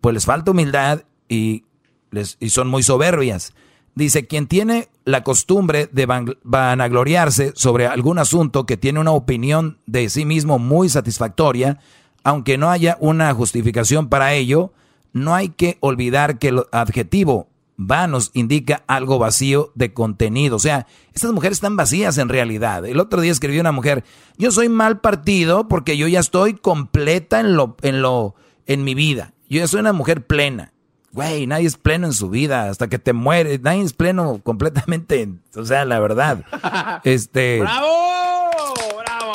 pues 0.00 0.14
les 0.14 0.26
falta 0.26 0.52
humildad 0.52 1.02
y, 1.28 1.64
les, 2.12 2.36
y 2.38 2.50
son 2.50 2.68
muy 2.68 2.84
soberbias. 2.84 3.52
Dice, 3.94 4.26
quien 4.26 4.46
tiene 4.46 4.88
la 5.04 5.24
costumbre 5.24 5.88
de 5.92 6.06
vanagloriarse 6.42 7.52
sobre 7.54 7.86
algún 7.86 8.18
asunto 8.18 8.66
que 8.66 8.76
tiene 8.76 9.00
una 9.00 9.10
opinión 9.10 9.78
de 9.86 10.08
sí 10.08 10.24
mismo 10.24 10.58
muy 10.58 10.88
satisfactoria, 10.88 11.78
aunque 12.22 12.58
no 12.58 12.70
haya 12.70 12.96
una 13.00 13.32
justificación 13.34 14.08
para 14.08 14.34
ello, 14.34 14.72
no 15.12 15.34
hay 15.34 15.48
que 15.48 15.78
olvidar 15.80 16.38
que 16.38 16.48
el 16.48 16.62
adjetivo 16.70 17.48
vanos 17.82 18.30
indica 18.34 18.84
algo 18.86 19.18
vacío 19.18 19.72
de 19.74 19.94
contenido. 19.94 20.56
O 20.56 20.58
sea, 20.58 20.86
estas 21.14 21.32
mujeres 21.32 21.56
están 21.56 21.76
vacías 21.76 22.18
en 22.18 22.28
realidad. 22.28 22.84
El 22.84 23.00
otro 23.00 23.22
día 23.22 23.32
escribió 23.32 23.60
una 23.60 23.72
mujer, 23.72 24.04
yo 24.36 24.50
soy 24.50 24.68
mal 24.68 25.00
partido 25.00 25.66
porque 25.66 25.96
yo 25.96 26.06
ya 26.06 26.20
estoy 26.20 26.54
completa 26.54 27.40
en 27.40 27.56
lo, 27.56 27.76
en 27.80 28.02
lo, 28.02 28.34
en 28.66 28.84
mi 28.84 28.94
vida. 28.94 29.32
Yo 29.48 29.60
ya 29.60 29.66
soy 29.66 29.80
una 29.80 29.94
mujer 29.94 30.26
plena. 30.26 30.74
Güey, 31.12 31.46
nadie 31.46 31.66
es 31.66 31.76
pleno 31.76 32.06
en 32.06 32.12
su 32.12 32.30
vida 32.30 32.68
hasta 32.68 32.88
que 32.88 32.98
te 32.98 33.12
mueres. 33.12 33.60
Nadie 33.60 33.82
es 33.82 33.92
pleno 33.92 34.40
completamente. 34.42 35.28
O 35.56 35.64
sea, 35.64 35.84
la 35.84 35.98
verdad. 35.98 36.44
Este. 37.04 37.60
¡Bravo! 37.60 38.74
¡Bravo! 38.98 39.32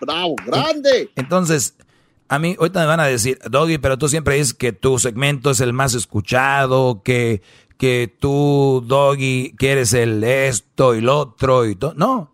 ¡Bravo! 0.00 0.36
¡Grande! 0.46 1.10
Entonces, 1.14 1.74
a 2.28 2.38
mí 2.38 2.56
ahorita 2.58 2.80
me 2.80 2.86
van 2.86 3.00
a 3.00 3.06
decir, 3.06 3.38
Doggy, 3.48 3.78
pero 3.78 3.98
tú 3.98 4.08
siempre 4.08 4.34
dices 4.36 4.54
que 4.54 4.72
tu 4.72 4.98
segmento 4.98 5.50
es 5.50 5.60
el 5.60 5.72
más 5.72 5.94
escuchado, 5.94 7.02
que, 7.02 7.42
que 7.78 8.12
tú, 8.18 8.82
Doggy, 8.86 9.54
que 9.58 9.72
eres 9.72 9.92
el 9.92 10.24
esto 10.24 10.94
y 10.94 11.00
lo 11.00 11.18
otro 11.18 11.66
y 11.66 11.76
todo. 11.76 11.94
No. 11.94 12.32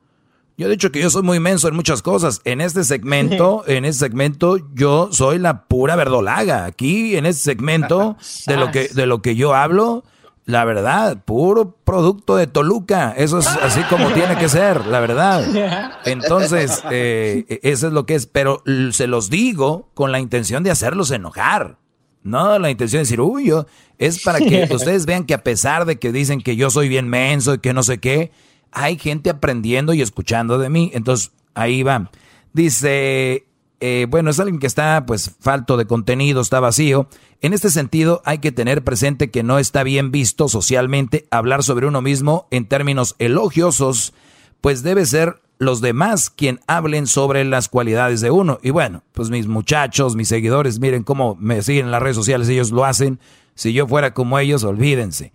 Yo 0.57 0.67
he 0.67 0.71
dicho 0.71 0.93
que 0.93 1.01
yo 1.01 1.09
soy 1.11 1.23
muy 1.23 1.39
inmenso 1.39 1.69
en 1.69 1.75
muchas 1.75 2.03
cosas. 2.03 2.41
En 2.45 2.61
este 2.61 2.85
segmento, 2.85 3.65
en 3.67 3.85
este 3.85 4.07
segmento, 4.07 4.59
yo 4.75 5.09
soy 5.11 5.39
la 5.39 5.65
pura 5.65 5.97
verdolaga. 5.97 6.67
Aquí, 6.67 7.17
en 7.17 7.27
este 7.27 7.43
segmento, 7.43 8.17
de 8.47 8.57
lo 8.57 8.71
que, 8.71 8.89
de 8.89 9.07
lo 9.07 9.23
que 9.23 9.35
yo 9.35 9.55
hablo, 9.55 10.05
la 10.45 10.65
verdad, 10.65 11.25
puro 11.25 11.77
producto 11.85 12.37
de 12.37 12.47
Toluca. 12.47 13.15
Eso 13.17 13.39
es 13.39 13.47
así 13.47 13.83
como 13.85 14.11
tiene 14.11 14.37
que 14.37 14.49
ser, 14.49 14.87
la 14.87 15.01
verdad. 15.01 16.01
Entonces, 16.05 16.83
eh, 16.91 17.61
eso 17.63 17.87
es 17.87 17.93
lo 17.93 18.05
que 18.05 18.15
es. 18.15 18.27
Pero 18.27 18.63
se 18.91 19.07
los 19.07 19.31
digo 19.31 19.91
con 19.95 20.13
la 20.13 20.21
intención 20.21 20.63
de 20.63 20.71
hacerlos 20.71 21.11
enojar. 21.11 21.79
No, 22.25 22.59
la 22.59 22.71
intención 22.71 22.99
de 22.99 23.05
decir, 23.05 23.21
uy, 23.21 23.47
yo, 23.47 23.67
es 23.99 24.23
para 24.23 24.39
que 24.39 24.69
ustedes 24.71 25.07
vean 25.07 25.25
que 25.25 25.35
a 25.35 25.43
pesar 25.43 25.87
de 25.87 25.99
que 25.99 26.13
dicen 26.13 26.41
que 26.41 26.57
yo 26.57 26.71
soy 26.71 26.89
bien 26.89 27.09
menso 27.09 27.55
y 27.55 27.59
que 27.59 27.73
no 27.73 27.83
sé 27.83 27.99
qué, 27.99 28.31
hay 28.73 28.99
gente 28.99 29.31
aprendiendo 29.31 29.95
y 29.95 30.03
escuchando 30.03 30.59
de 30.59 30.71
mí. 30.71 30.91
Entonces, 30.95 31.31
ahí 31.55 31.83
va. 31.83 32.11
Dice, 32.53 33.47
eh, 33.81 34.07
bueno, 34.09 34.31
es 34.31 34.41
alguien 34.41 34.59
que 34.59 34.67
está 34.67 35.05
pues 35.07 35.33
falto 35.41 35.77
de 35.77 35.87
contenido, 35.87 36.41
está 36.41 36.61
vacío. 36.61 37.09
En 37.41 37.53
este 37.53 37.71
sentido, 37.71 38.23
hay 38.25 38.39
que 38.39 38.53
tener 38.53 38.85
presente 38.85 39.31
que 39.31 39.43
no 39.43 39.59
está 39.59 39.83
bien 39.83 40.11
visto 40.11 40.49
socialmente 40.49 41.27
hablar 41.31 41.63
sobre 41.63 41.87
uno 41.87 42.01
mismo 42.01 42.47
en 42.51 42.67
términos 42.67 43.17
elogiosos, 43.19 44.13
pues 44.61 44.83
debe 44.83 45.07
ser 45.07 45.41
los 45.59 45.81
demás 45.81 46.31
quien 46.31 46.61
hablen 46.67 47.07
sobre 47.07 47.45
las 47.45 47.69
cualidades 47.69 48.21
de 48.21 48.31
uno. 48.31 48.59
Y 48.63 48.71
bueno, 48.71 49.03
pues 49.13 49.31
mis 49.31 49.47
muchachos, 49.47 50.17
mis 50.17 50.29
seguidores, 50.29 50.79
miren 50.79 51.03
cómo 51.03 51.37
me 51.41 51.63
siguen 51.63 51.87
en 51.87 51.93
las 51.93 52.03
redes 52.03 52.17
sociales, 52.17 52.49
ellos 52.49 52.71
lo 52.71 52.85
hacen. 52.85 53.19
Si 53.55 53.73
yo 53.73 53.87
fuera 53.87 54.15
como 54.15 54.39
ellos, 54.39 54.65
olvídense. 54.65 55.33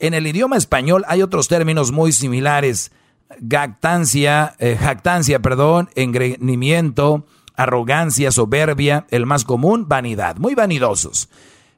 En 0.00 0.14
el 0.14 0.26
idioma 0.26 0.56
español 0.56 1.04
hay 1.06 1.20
otros 1.20 1.46
términos 1.46 1.92
muy 1.92 2.12
similares. 2.12 2.90
Gactancia, 3.38 4.54
eh, 4.58 4.76
jactancia, 4.80 5.40
perdón, 5.40 5.90
engreimiento, 5.94 7.26
arrogancia, 7.54 8.32
soberbia, 8.32 9.06
el 9.10 9.26
más 9.26 9.44
común, 9.44 9.88
vanidad, 9.88 10.36
muy 10.36 10.54
vanidosos. 10.54 11.28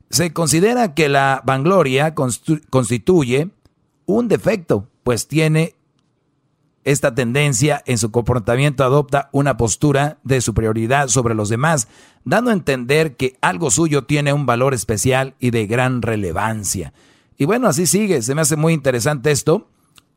Se 0.09 0.33
considera 0.33 0.95
que 0.95 1.09
la 1.09 1.43
vangloria 1.45 2.15
constituye 2.15 3.51
un 4.07 4.29
defecto, 4.29 4.89
pues 5.03 5.27
tiene 5.27 5.75
esta 6.85 7.15
tendencia 7.15 7.83
en 7.87 7.99
su 7.99 8.11
comportamiento 8.11 8.85
adopta 8.85 9.31
una 9.33 9.57
postura 9.57 10.19
de 10.23 10.41
superioridad 10.41 11.09
sobre 11.09 11.35
los 11.35 11.49
demás, 11.49 11.89
dando 12.25 12.51
a 12.51 12.55
entender 12.55 13.17
que 13.17 13.37
algo 13.41 13.71
suyo 13.71 14.05
tiene 14.05 14.33
un 14.33 14.47
valor 14.47 14.75
especial 14.75 15.35
y 15.41 15.51
de 15.51 15.67
gran 15.67 16.03
relevancia. 16.03 16.93
Y 17.37 17.45
bueno, 17.45 17.69
así 17.69 17.87
sigue, 17.87 18.23
se 18.23 18.35
me 18.35 18.43
hace 18.43 18.57
muy 18.57 18.73
interesante 18.73 19.31
esto. 19.31 19.69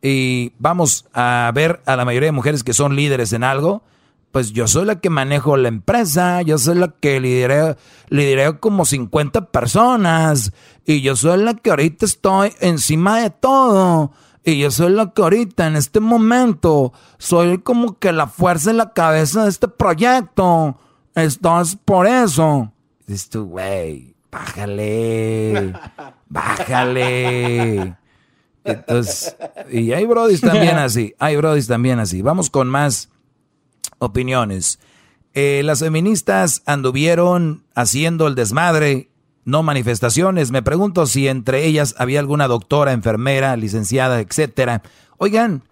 Y 0.01 0.53
vamos 0.59 1.05
a 1.13 1.51
ver 1.53 1.81
a 1.85 1.95
la 1.95 2.05
mayoría 2.05 2.27
de 2.27 2.33
mujeres 2.33 2.63
que 2.63 2.73
son 2.73 2.95
líderes 2.95 3.33
en 3.33 3.43
algo. 3.43 3.83
Pues 4.31 4.51
yo 4.51 4.67
soy 4.67 4.85
la 4.85 4.99
que 4.99 5.09
manejo 5.09 5.55
la 5.55 5.69
empresa, 5.69 6.41
yo 6.41 6.57
soy 6.57 6.75
la 6.75 6.89
que 6.99 7.21
lideré, 7.21 8.59
como 8.59 8.83
50 8.83 9.49
personas, 9.49 10.51
y 10.85 10.99
yo 10.99 11.15
soy 11.15 11.41
la 11.41 11.53
que 11.53 11.69
ahorita 11.69 12.05
estoy 12.05 12.51
encima 12.59 13.21
de 13.21 13.29
todo, 13.29 14.11
y 14.43 14.59
yo 14.59 14.71
soy 14.71 14.91
la 14.91 15.11
que 15.11 15.21
ahorita 15.21 15.67
en 15.67 15.77
este 15.77 16.01
momento 16.01 16.91
soy 17.17 17.59
como 17.59 17.97
que 17.97 18.11
la 18.11 18.27
fuerza 18.27 18.71
en 18.71 18.77
la 18.77 18.91
cabeza 18.91 19.45
de 19.45 19.49
este 19.51 19.69
proyecto. 19.69 20.77
Esto 21.15 21.61
es 21.61 21.77
por 21.77 22.05
eso. 22.05 22.73
Dices 23.07 23.37
güey, 23.37 24.14
bájale, 24.35 25.73
bájale. 26.27 27.95
Entonces, 28.63 29.35
y 29.71 29.93
hay 29.93 30.05
brodis 30.05 30.41
también 30.41 30.77
así, 30.77 31.13
hay 31.19 31.37
brodis 31.37 31.67
también 31.67 31.99
así. 31.99 32.21
Vamos 32.21 32.49
con 32.49 32.67
más 32.67 33.09
opiniones. 33.99 34.79
Eh, 35.33 35.61
las 35.63 35.79
feministas 35.79 36.63
anduvieron 36.65 37.63
haciendo 37.75 38.27
el 38.27 38.35
desmadre, 38.35 39.09
no 39.43 39.63
manifestaciones. 39.63 40.51
Me 40.51 40.63
pregunto 40.63 41.05
si 41.05 41.27
entre 41.27 41.65
ellas 41.65 41.95
había 41.97 42.19
alguna 42.19 42.47
doctora, 42.47 42.91
enfermera, 42.91 43.55
licenciada, 43.55 44.19
etcétera. 44.19 44.81
Oigan, 45.17 45.63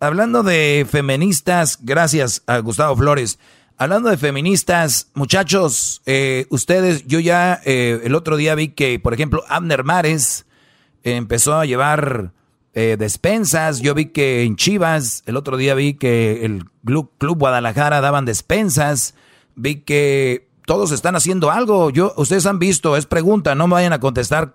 hablando 0.00 0.42
de 0.42 0.86
feministas, 0.90 1.78
gracias 1.82 2.42
a 2.46 2.58
Gustavo 2.58 2.96
Flores. 2.96 3.38
Hablando 3.80 4.10
de 4.10 4.16
feministas, 4.16 5.08
muchachos, 5.14 6.02
eh, 6.04 6.46
ustedes, 6.50 7.06
yo 7.06 7.20
ya 7.20 7.60
eh, 7.64 8.00
el 8.02 8.16
otro 8.16 8.36
día 8.36 8.56
vi 8.56 8.68
que, 8.70 8.98
por 8.98 9.14
ejemplo, 9.14 9.44
Abner 9.48 9.84
Mares 9.84 10.46
empezó 11.04 11.54
a 11.54 11.64
llevar 11.64 12.32
eh, 12.74 12.96
despensas. 12.98 13.80
Yo 13.80 13.94
vi 13.94 14.06
que 14.06 14.42
en 14.42 14.56
Chivas, 14.56 15.22
el 15.26 15.36
otro 15.36 15.56
día 15.56 15.74
vi 15.74 15.94
que 15.94 16.44
el 16.44 16.64
Club, 16.84 17.12
Club 17.18 17.38
Guadalajara 17.38 18.00
daban 18.00 18.24
despensas. 18.24 19.14
Vi 19.54 19.76
que 19.76 20.48
todos 20.66 20.90
están 20.90 21.14
haciendo 21.14 21.52
algo. 21.52 21.90
Yo, 21.90 22.14
ustedes 22.16 22.46
han 22.46 22.58
visto, 22.58 22.96
es 22.96 23.06
pregunta, 23.06 23.54
no 23.54 23.68
me 23.68 23.74
vayan 23.74 23.92
a 23.92 24.00
contestar 24.00 24.54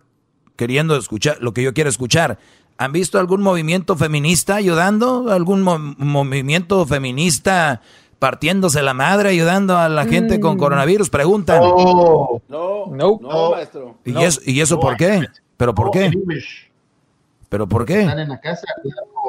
queriendo 0.57 0.97
escuchar 0.97 1.37
lo 1.39 1.53
que 1.53 1.63
yo 1.63 1.73
quiero 1.73 1.89
escuchar. 1.89 2.39
¿Han 2.77 2.91
visto 2.91 3.19
algún 3.19 3.41
movimiento 3.41 3.95
feminista 3.95 4.55
ayudando? 4.55 5.31
¿Algún 5.31 5.61
mo- 5.61 5.79
movimiento 5.79 6.85
feminista 6.85 7.81
partiéndose 8.23 8.81
la 8.81 8.93
madre 8.93 9.27
ayudando 9.31 9.77
a 9.77 9.89
la 9.89 10.05
gente 10.05 10.39
con 10.39 10.57
coronavirus? 10.57 11.09
Preguntan. 11.09 11.59
No, 11.61 12.39
no, 12.47 13.19
no, 13.21 13.51
maestro. 13.51 13.97
¿Y, 14.05 14.17
eso, 14.23 14.39
¿Y 14.45 14.61
eso 14.61 14.79
por 14.79 14.95
qué? 14.95 15.25
¿Pero 15.57 15.75
por 15.75 15.91
qué? 15.91 16.09
¿Pero 17.49 17.67
por 17.67 17.85
qué? 17.85 18.03
en 18.03 18.29
la 18.29 18.39
casa. 18.39 18.65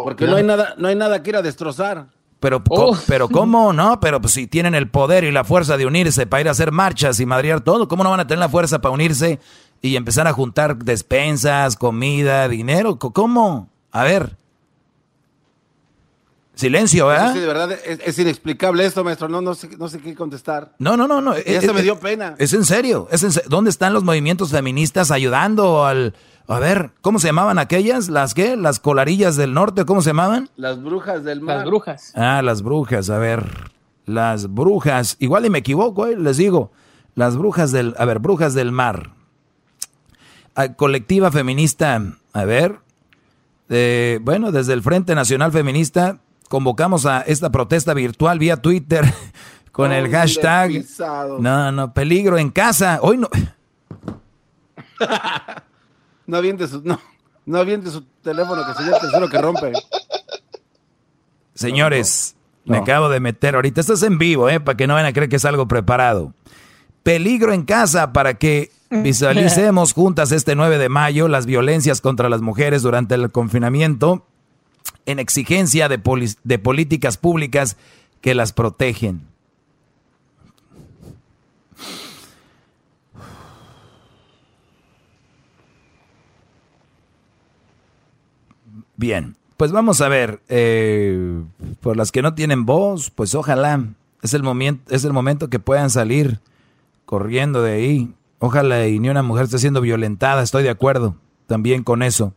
Porque 0.04 0.28
no 0.28 0.36
hay 0.36 0.44
nada, 0.44 0.76
no 0.78 0.86
hay 0.86 0.94
nada 0.94 1.24
que 1.24 1.30
ir 1.30 1.36
a 1.36 1.42
destrozar. 1.42 2.06
Pero, 2.38 2.62
co- 2.62 2.96
pero 3.08 3.28
¿cómo? 3.28 3.72
No, 3.82 3.98
pero 3.98 4.20
pues, 4.20 4.34
si 4.34 4.46
tienen 4.46 4.76
el 4.76 4.88
poder 4.88 5.24
y 5.24 5.32
la 5.32 5.42
fuerza 5.42 5.76
de 5.76 5.86
unirse 5.86 6.28
para 6.28 6.42
ir 6.42 6.48
a 6.48 6.52
hacer 6.52 6.70
marchas 6.70 7.18
y 7.18 7.26
madrear 7.26 7.62
todo, 7.62 7.88
¿cómo 7.88 8.04
no 8.04 8.10
van 8.10 8.20
a 8.20 8.28
tener 8.28 8.38
la 8.38 8.48
fuerza 8.48 8.80
para 8.80 8.94
unirse 8.94 9.40
y 9.82 9.96
empezar 9.96 10.28
a 10.28 10.32
juntar 10.32 10.76
despensas, 10.76 11.74
comida, 11.74 12.46
dinero? 12.48 12.96
¿Cómo? 13.00 13.70
A 13.90 14.04
ver. 14.04 14.36
Silencio, 16.54 17.08
¿verdad? 17.08 17.32
sí, 17.32 17.40
de 17.40 17.46
verdad, 17.46 17.72
es, 17.72 17.98
es 18.04 18.18
inexplicable 18.18 18.86
esto, 18.86 19.02
maestro. 19.02 19.28
No, 19.28 19.40
no, 19.40 19.54
sé, 19.54 19.76
no 19.76 19.88
sé 19.88 19.98
qué 20.00 20.14
contestar. 20.14 20.72
No, 20.78 20.96
no, 20.96 21.08
no, 21.08 21.20
no. 21.20 21.34
Ya 21.34 21.40
Es- 21.40 21.64
se 21.64 21.72
me 21.72 21.80
es- 21.80 21.84
dio 21.84 21.98
pena. 21.98 22.36
Es 22.38 22.52
en 22.52 22.64
serio. 22.64 23.08
Es 23.10 23.22
en 23.24 23.32
¿Dónde 23.48 23.70
están 23.70 23.92
los 23.92 24.04
movimientos 24.04 24.50
feministas 24.50 25.10
ayudando 25.10 25.84
al... 25.84 26.14
A 26.46 26.58
ver, 26.58 26.90
¿cómo 27.00 27.18
se 27.18 27.26
llamaban 27.28 27.58
aquellas? 27.58 28.08
¿Las 28.10 28.34
qué? 28.34 28.54
¿Las 28.56 28.78
colarillas 28.78 29.34
del 29.36 29.54
norte? 29.54 29.84
¿Cómo 29.86 30.02
se 30.02 30.10
llamaban? 30.10 30.50
Las 30.56 30.80
brujas 30.82 31.24
del 31.24 31.40
mar. 31.40 31.64
brujas. 31.66 32.12
Ah, 32.14 32.42
las 32.42 32.62
brujas, 32.62 33.08
a 33.10 33.18
ver. 33.18 33.72
Las 34.06 34.52
brujas. 34.52 35.16
Igual 35.20 35.46
y 35.46 35.50
me 35.50 35.58
equivoco, 35.60 36.06
eh, 36.06 36.16
les 36.16 36.36
digo. 36.36 36.70
Las 37.14 37.36
brujas 37.36 37.72
del... 37.72 37.94
A 37.98 38.04
ver, 38.04 38.18
brujas 38.18 38.52
del 38.54 38.72
mar. 38.72 39.10
Ah, 40.54 40.74
colectiva 40.74 41.32
feminista. 41.32 42.00
A 42.32 42.44
ver. 42.44 42.78
Eh, 43.70 44.18
bueno, 44.22 44.52
desde 44.52 44.74
el 44.74 44.82
Frente 44.82 45.14
Nacional 45.14 45.50
Feminista 45.50 46.18
convocamos 46.48 47.06
a 47.06 47.20
esta 47.22 47.50
protesta 47.50 47.94
virtual 47.94 48.38
vía 48.38 48.56
Twitter 48.56 49.04
con 49.72 49.92
el 49.92 50.10
hashtag... 50.10 50.70
pisado. 50.70 51.38
No, 51.38 51.72
no, 51.72 51.92
peligro 51.92 52.38
en 52.38 52.50
casa. 52.50 52.98
Hoy 53.02 53.18
no... 53.18 53.28
No 56.26 56.38
aviente 56.38 56.66
su, 56.66 56.80
no, 56.82 56.98
no 57.44 57.58
aviente 57.58 57.90
su 57.90 58.02
teléfono, 58.22 58.64
que 58.66 58.72
sería 58.74 58.94
el 58.94 59.00
tercero 59.00 59.28
que 59.28 59.38
rompe. 59.38 59.72
Señores, 61.54 62.34
me 62.64 62.78
acabo 62.78 63.08
de 63.08 63.20
meter 63.20 63.54
ahorita. 63.54 63.80
Esto 63.80 63.92
es 63.92 64.02
en 64.02 64.18
vivo, 64.18 64.48
¿eh? 64.48 64.58
Para 64.58 64.76
que 64.76 64.86
no 64.86 64.94
vayan 64.94 65.08
a 65.08 65.12
creer 65.12 65.28
que 65.28 65.36
es 65.36 65.44
algo 65.44 65.68
preparado. 65.68 66.32
Peligro 67.02 67.52
en 67.52 67.64
casa 67.64 68.12
para 68.12 68.34
que 68.34 68.72
visualicemos 68.90 69.92
juntas 69.92 70.32
este 70.32 70.54
9 70.54 70.78
de 70.78 70.88
mayo 70.88 71.28
las 71.28 71.44
violencias 71.44 72.00
contra 72.00 72.30
las 72.30 72.40
mujeres 72.40 72.82
durante 72.82 73.14
el 73.14 73.30
confinamiento 73.30 74.26
en 75.06 75.18
exigencia 75.18 75.88
de, 75.88 76.00
de 76.44 76.58
políticas 76.58 77.16
públicas 77.18 77.76
que 78.20 78.34
las 78.34 78.52
protegen. 78.52 79.22
Bien, 88.96 89.36
pues 89.56 89.72
vamos 89.72 90.00
a 90.00 90.08
ver. 90.08 90.40
eh, 90.48 91.42
por 91.80 91.96
las 91.96 92.12
que 92.12 92.22
no 92.22 92.34
tienen 92.34 92.64
voz, 92.64 93.10
pues 93.10 93.34
ojalá 93.34 93.88
es 94.22 94.34
el 94.34 94.42
momento, 94.42 94.94
es 94.94 95.04
el 95.04 95.12
momento 95.12 95.50
que 95.50 95.58
puedan 95.58 95.90
salir 95.90 96.40
corriendo 97.04 97.62
de 97.62 97.72
ahí. 97.72 98.14
Ojalá 98.38 98.86
y 98.86 98.98
ni 98.98 99.08
una 99.08 99.22
mujer 99.22 99.44
esté 99.44 99.58
siendo 99.58 99.80
violentada. 99.80 100.42
Estoy 100.42 100.62
de 100.62 100.70
acuerdo 100.70 101.16
también 101.46 101.82
con 101.82 102.02
eso. 102.02 102.34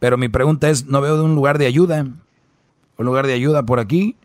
Pero 0.00 0.18
mi 0.18 0.28
pregunta 0.28 0.68
es, 0.68 0.86
no 0.86 1.00
veo 1.00 1.16
de 1.16 1.22
un 1.22 1.34
lugar 1.36 1.58
de 1.58 1.66
ayuda, 1.66 2.00
un 2.98 3.06
lugar 3.06 3.26
de 3.28 3.34
ayuda 3.34 3.62
por 3.64 3.78
aquí, 3.78 4.16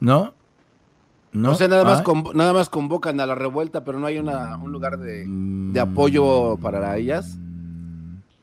¿no? 0.00 0.34
No 1.32 1.54
sé, 1.54 1.68
nada 1.68 1.84
más, 1.84 2.00
Ah. 2.00 2.04
convo- 2.04 2.34
nada 2.34 2.52
más 2.52 2.68
convocan 2.68 3.20
a 3.20 3.26
la 3.26 3.34
revuelta, 3.36 3.84
pero 3.84 3.98
no 4.00 4.06
hay 4.06 4.18
una, 4.18 4.56
un 4.56 4.72
lugar 4.72 4.98
de, 4.98 5.24
de 5.28 5.80
apoyo 5.80 6.56
para 6.56 6.96
ellas. 6.98 7.36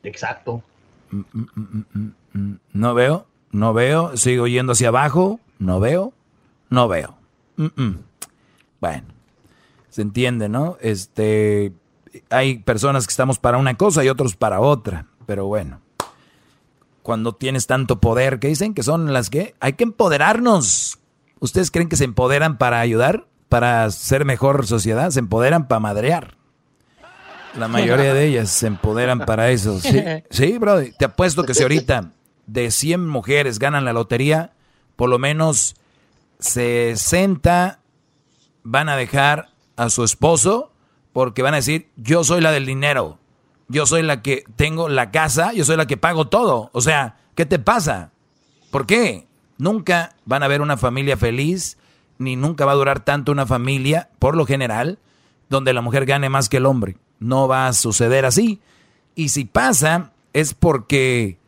Exacto. 0.02 0.62
Mm, 1.10 1.20
mm, 1.32 2.10
mm. 2.32 2.56
No 2.72 2.94
veo, 2.94 3.26
no 3.52 3.74
veo, 3.74 4.16
sigo 4.16 4.46
yendo 4.46 4.72
hacia 4.72 4.88
abajo, 4.88 5.38
no 5.58 5.80
veo, 5.80 6.12
no 6.70 6.88
veo. 6.88 7.14
Bueno, 8.80 9.04
se 9.90 10.00
entiende, 10.02 10.48
¿no? 10.48 10.78
Este, 10.80 11.72
hay 12.30 12.58
personas 12.60 13.06
que 13.06 13.10
estamos 13.10 13.38
para 13.38 13.58
una 13.58 13.76
cosa 13.76 14.02
y 14.04 14.08
otros 14.08 14.34
para 14.36 14.60
otra, 14.60 15.06
pero 15.28 15.44
bueno. 15.44 15.82
Cuando 17.02 17.34
tienes 17.34 17.66
tanto 17.66 18.00
poder, 18.00 18.38
que 18.38 18.48
dicen 18.48 18.72
que 18.72 18.82
son 18.82 19.12
las 19.12 19.28
que 19.28 19.54
hay 19.60 19.74
que 19.74 19.84
empoderarnos. 19.84 21.00
¿Ustedes 21.38 21.70
creen 21.70 21.90
que 21.90 21.96
se 21.96 22.04
empoderan 22.04 22.56
para 22.56 22.80
ayudar, 22.80 23.26
para 23.50 23.90
ser 23.90 24.24
mejor 24.24 24.66
sociedad? 24.66 25.10
Se 25.10 25.18
empoderan 25.18 25.68
para 25.68 25.80
madrear. 25.80 26.38
La 27.54 27.68
mayoría 27.68 28.14
de 28.14 28.24
ellas 28.24 28.48
se 28.48 28.68
empoderan 28.68 29.18
para 29.26 29.50
eso. 29.50 29.78
Sí, 29.80 30.02
sí, 30.30 30.56
bro. 30.56 30.80
Te 30.98 31.04
apuesto 31.04 31.44
que 31.44 31.52
si 31.52 31.62
ahorita 31.62 32.12
de 32.46 32.70
100 32.70 33.06
mujeres 33.06 33.58
ganan 33.58 33.84
la 33.84 33.92
lotería, 33.92 34.54
por 34.96 35.10
lo 35.10 35.18
menos 35.18 35.76
60 36.38 37.80
van 38.62 38.88
a 38.88 38.96
dejar 38.96 39.50
a 39.76 39.90
su 39.90 40.04
esposo 40.04 40.72
porque 41.12 41.42
van 41.42 41.52
a 41.52 41.58
decir, 41.58 41.90
yo 41.96 42.24
soy 42.24 42.40
la 42.40 42.50
del 42.50 42.64
dinero, 42.64 43.18
yo 43.68 43.86
soy 43.86 44.02
la 44.02 44.22
que 44.22 44.44
tengo 44.56 44.88
la 44.88 45.10
casa, 45.10 45.52
yo 45.52 45.64
soy 45.64 45.76
la 45.76 45.86
que 45.86 45.96
pago 45.96 46.28
todo. 46.28 46.70
O 46.72 46.80
sea, 46.80 47.16
¿qué 47.34 47.46
te 47.46 47.58
pasa? 47.58 48.10
¿Por 48.70 48.86
qué? 48.86 49.26
Nunca 49.58 50.16
van 50.24 50.42
a 50.42 50.48
ver 50.48 50.60
una 50.60 50.76
familia 50.76 51.16
feliz, 51.16 51.78
ni 52.18 52.36
nunca 52.36 52.64
va 52.64 52.72
a 52.72 52.76
durar 52.76 53.04
tanto 53.04 53.32
una 53.32 53.46
familia, 53.46 54.10
por 54.18 54.36
lo 54.36 54.46
general, 54.46 54.98
donde 55.48 55.72
la 55.72 55.82
mujer 55.82 56.06
gane 56.06 56.28
más 56.28 56.48
que 56.48 56.56
el 56.56 56.66
hombre. 56.66 56.96
No 57.20 57.48
va 57.48 57.66
a 57.66 57.72
suceder 57.72 58.24
así. 58.24 58.60
Y 59.14 59.30
si 59.30 59.44
pasa, 59.44 60.12
es 60.32 60.54
porque 60.54 61.38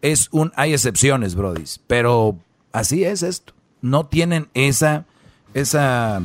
es 0.00 0.28
un, 0.32 0.52
hay 0.56 0.72
excepciones, 0.72 1.34
brodis. 1.34 1.80
Pero 1.86 2.38
así 2.72 3.04
es 3.04 3.22
esto. 3.22 3.52
No 3.82 4.06
tienen 4.06 4.48
esa, 4.54 5.06
esa 5.54 6.22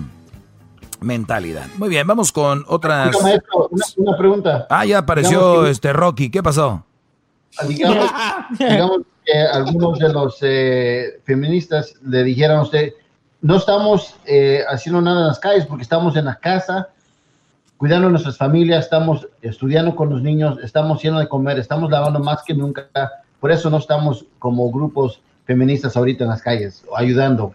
mentalidad. 1.01 1.67
Muy 1.77 1.89
bien, 1.89 2.05
vamos 2.07 2.31
con 2.31 2.63
otras. 2.67 3.15
Maestro, 3.21 3.69
una, 3.71 3.85
una 3.97 4.17
pregunta. 4.17 4.67
Ah, 4.69 4.85
ya 4.85 4.99
apareció 4.99 5.39
Digamos 5.39 5.69
este 5.69 5.93
Rocky. 5.93 6.29
¿Qué 6.29 6.43
pasó? 6.43 6.83
Digamos, 7.67 8.11
digamos 8.59 9.01
que 9.25 9.39
algunos 9.39 9.99
de 9.99 10.09
los 10.13 10.37
eh, 10.41 11.19
feministas 11.23 11.95
le 12.03 12.23
dijeron 12.23 12.59
a 12.59 12.61
usted, 12.63 12.93
no 13.41 13.57
estamos 13.57 14.15
eh, 14.25 14.63
haciendo 14.69 15.01
nada 15.01 15.21
en 15.21 15.27
las 15.27 15.39
calles 15.39 15.65
porque 15.65 15.83
estamos 15.83 16.15
en 16.15 16.25
la 16.25 16.35
casa, 16.35 16.89
cuidando 17.77 18.07
a 18.07 18.11
nuestras 18.11 18.37
familias, 18.37 18.85
estamos 18.85 19.27
estudiando 19.41 19.95
con 19.95 20.09
los 20.09 20.21
niños, 20.21 20.57
estamos 20.63 20.97
haciendo 20.97 21.19
de 21.19 21.27
comer, 21.27 21.59
estamos 21.59 21.91
lavando 21.91 22.19
más 22.19 22.43
que 22.43 22.53
nunca. 22.53 22.87
Por 23.39 23.51
eso 23.51 23.69
no 23.69 23.77
estamos 23.77 24.25
como 24.39 24.71
grupos 24.71 25.21
feministas 25.45 25.95
ahorita 25.95 26.23
en 26.23 26.31
las 26.31 26.41
calles, 26.41 26.83
ayudando. 26.95 27.53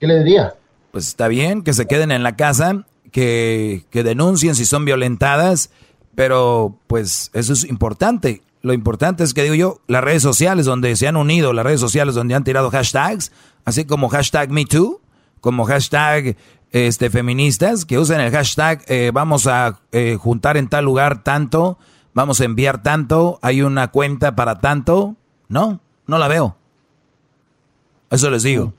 ¿Qué 0.00 0.06
le 0.06 0.18
diría? 0.18 0.54
Pues 0.92 1.08
está 1.08 1.28
bien 1.28 1.62
que 1.62 1.72
se 1.72 1.86
queden 1.86 2.12
en 2.12 2.22
la 2.22 2.36
casa, 2.36 2.86
que, 3.10 3.84
que 3.90 4.04
denuncien 4.04 4.54
si 4.54 4.64
son 4.64 4.84
violentadas, 4.84 5.70
pero 6.14 6.78
pues 6.86 7.30
eso 7.34 7.52
es 7.52 7.64
importante. 7.64 8.42
Lo 8.60 8.72
importante 8.72 9.24
es 9.24 9.34
que 9.34 9.42
digo 9.42 9.54
yo, 9.54 9.80
las 9.88 10.04
redes 10.04 10.22
sociales 10.22 10.66
donde 10.66 10.94
se 10.94 11.08
han 11.08 11.16
unido, 11.16 11.52
las 11.52 11.64
redes 11.64 11.80
sociales 11.80 12.14
donde 12.14 12.34
han 12.34 12.44
tirado 12.44 12.70
hashtags, 12.70 13.32
así 13.64 13.84
como 13.84 14.08
hashtag 14.08 14.50
MeToo, 14.50 15.00
como 15.40 15.64
hashtag 15.64 16.36
este, 16.70 17.10
feministas, 17.10 17.84
que 17.84 17.98
usen 17.98 18.20
el 18.20 18.30
hashtag 18.30 18.84
eh, 18.86 19.10
vamos 19.12 19.48
a 19.48 19.80
eh, 19.90 20.16
juntar 20.20 20.56
en 20.56 20.68
tal 20.68 20.84
lugar 20.84 21.24
tanto 21.24 21.78
vamos 22.14 22.40
a 22.40 22.44
enviar 22.44 22.82
tanto, 22.82 23.38
hay 23.42 23.62
una 23.62 23.88
cuenta 23.88 24.34
para 24.36 24.60
tanto. 24.60 25.16
No, 25.48 25.80
no 26.06 26.18
la 26.18 26.28
veo. 26.28 26.56
Eso 28.10 28.30
les 28.30 28.42
digo. 28.42 28.74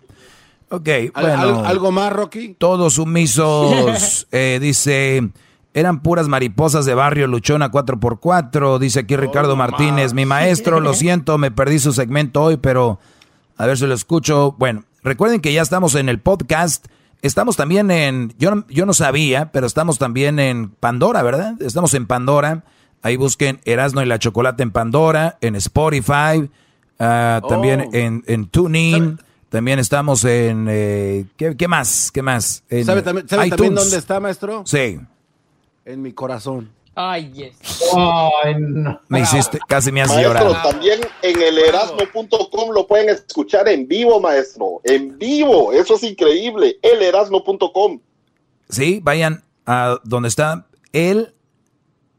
Ok, 0.76 0.90
bueno. 1.14 1.64
¿Algo 1.66 1.92
más, 1.92 2.12
Rocky? 2.12 2.56
Todos 2.58 2.96
sumisos, 2.96 4.28
eh, 4.32 4.58
dice, 4.60 5.30
eran 5.76 6.02
puras 6.02 6.28
mariposas 6.28 6.86
de 6.86 6.96
barrio 6.96 7.28
luchona 7.28 7.70
4x4, 7.72 8.80
dice 8.80 9.02
aquí 9.02 9.16
Ricardo 9.16 9.56
Martínez, 9.56 10.14
mi 10.14 10.26
maestro, 10.26 10.80
lo 10.80 10.94
siento, 10.96 11.38
me 11.38 11.52
perdí 11.52 11.78
su 11.78 11.94
segmento 11.94 12.42
hoy, 12.42 12.58
pero 12.58 13.00
a 13.58 13.68
ver 13.68 13.78
si 13.78 13.86
lo 13.86 13.94
escucho. 13.94 14.56
Bueno, 14.58 14.84
recuerden 15.04 15.42
que 15.42 15.54
ya 15.54 15.62
estamos 15.62 15.94
en 15.94 16.10
el 16.10 16.20
podcast, 16.20 16.88
estamos 17.22 17.56
también 17.56 17.92
en, 17.92 18.34
yo, 18.40 18.56
no- 18.56 18.66
yo 18.68 18.88
no 18.88 18.94
sabía, 18.94 19.52
pero 19.52 19.68
estamos 19.68 20.00
también 20.00 20.40
en 20.40 20.70
Pandora, 20.70 21.22
¿verdad? 21.22 21.54
Estamos 21.62 21.94
en 21.94 22.08
Pandora, 22.08 22.64
ahí 23.04 23.16
busquen 23.16 23.60
Erasno 23.66 24.02
y 24.02 24.08
la 24.08 24.18
Chocolate 24.18 24.64
en 24.64 24.72
Pandora, 24.72 25.38
en 25.42 25.56
Spotify, 25.56 26.50
ah, 27.00 27.42
también 27.48 27.82
Oh. 27.82 27.90
en, 27.94 28.24
en 28.26 28.46
TuneIn. 28.48 29.20
También 29.54 29.78
estamos 29.78 30.26
en... 30.26 30.66
eh, 30.68 31.26
¿qué, 31.38 31.56
qué 31.56 31.68
más? 31.68 32.12
¿Qué 32.12 32.24
más? 32.24 32.64
En 32.70 32.86
¿Sabe, 32.86 33.04
también, 33.04 33.30
sabe 33.30 33.50
también 33.52 33.68
iTunes. 33.74 33.84
dónde 33.84 33.98
está, 34.00 34.20
maestro? 34.20 34.64
Sí. 34.66 35.00
En 35.86 36.02
mi 36.02 36.12
corazón. 36.12 36.72
Ay, 36.96 37.32
yes. 37.34 37.56
No. 37.96 39.00
Me 39.10 39.20
hiciste, 39.22 39.60
casi 39.68 39.92
me 39.92 40.02
has 40.02 40.08
Maestro, 40.08 40.28
llorado. 40.34 40.54
también 40.72 41.02
en 41.22 41.40
el 41.40 41.60
erasmo.com 41.60 42.72
lo 42.74 42.88
pueden 42.88 43.10
escuchar 43.10 43.68
en 43.68 43.88
vivo, 43.88 44.20
maestro. 44.20 44.82
En 44.86 45.20
vivo. 45.20 45.72
Eso 45.72 45.98
es 45.98 46.04
increíble. 46.04 46.80
Elerasmo.com. 46.82 48.00
Sí, 48.70 49.02
vayan 49.04 49.44
a 49.68 50.00
donde 50.04 50.30
está 50.30 50.66
el 50.94 51.36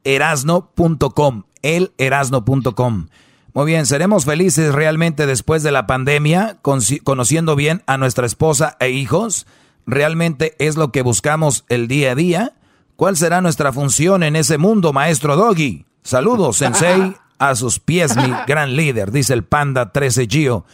erasno.com, 0.04 1.42
el 1.62 1.92
erasno.com. 1.98 3.08
Muy 3.56 3.66
bien, 3.66 3.86
seremos 3.86 4.24
felices 4.24 4.74
realmente 4.74 5.26
después 5.26 5.62
de 5.62 5.70
la 5.70 5.86
pandemia, 5.86 6.58
conociendo 7.04 7.54
bien 7.54 7.84
a 7.86 7.96
nuestra 7.96 8.26
esposa 8.26 8.76
e 8.80 8.90
hijos. 8.90 9.46
Realmente 9.86 10.56
es 10.58 10.74
lo 10.74 10.90
que 10.90 11.02
buscamos 11.02 11.64
el 11.68 11.86
día 11.86 12.10
a 12.10 12.14
día. 12.16 12.54
¿Cuál 12.96 13.16
será 13.16 13.40
nuestra 13.40 13.72
función 13.72 14.24
en 14.24 14.34
ese 14.34 14.58
mundo, 14.58 14.92
maestro 14.92 15.36
Doggy? 15.36 15.86
Saludos, 16.02 16.56
Sensei, 16.56 17.14
a 17.38 17.54
sus 17.54 17.78
pies, 17.78 18.16
mi 18.16 18.32
gran 18.48 18.74
líder, 18.74 19.12
dice 19.12 19.34
el 19.34 19.44
Panda 19.44 19.92
13 19.92 20.26
Gio. 20.26 20.64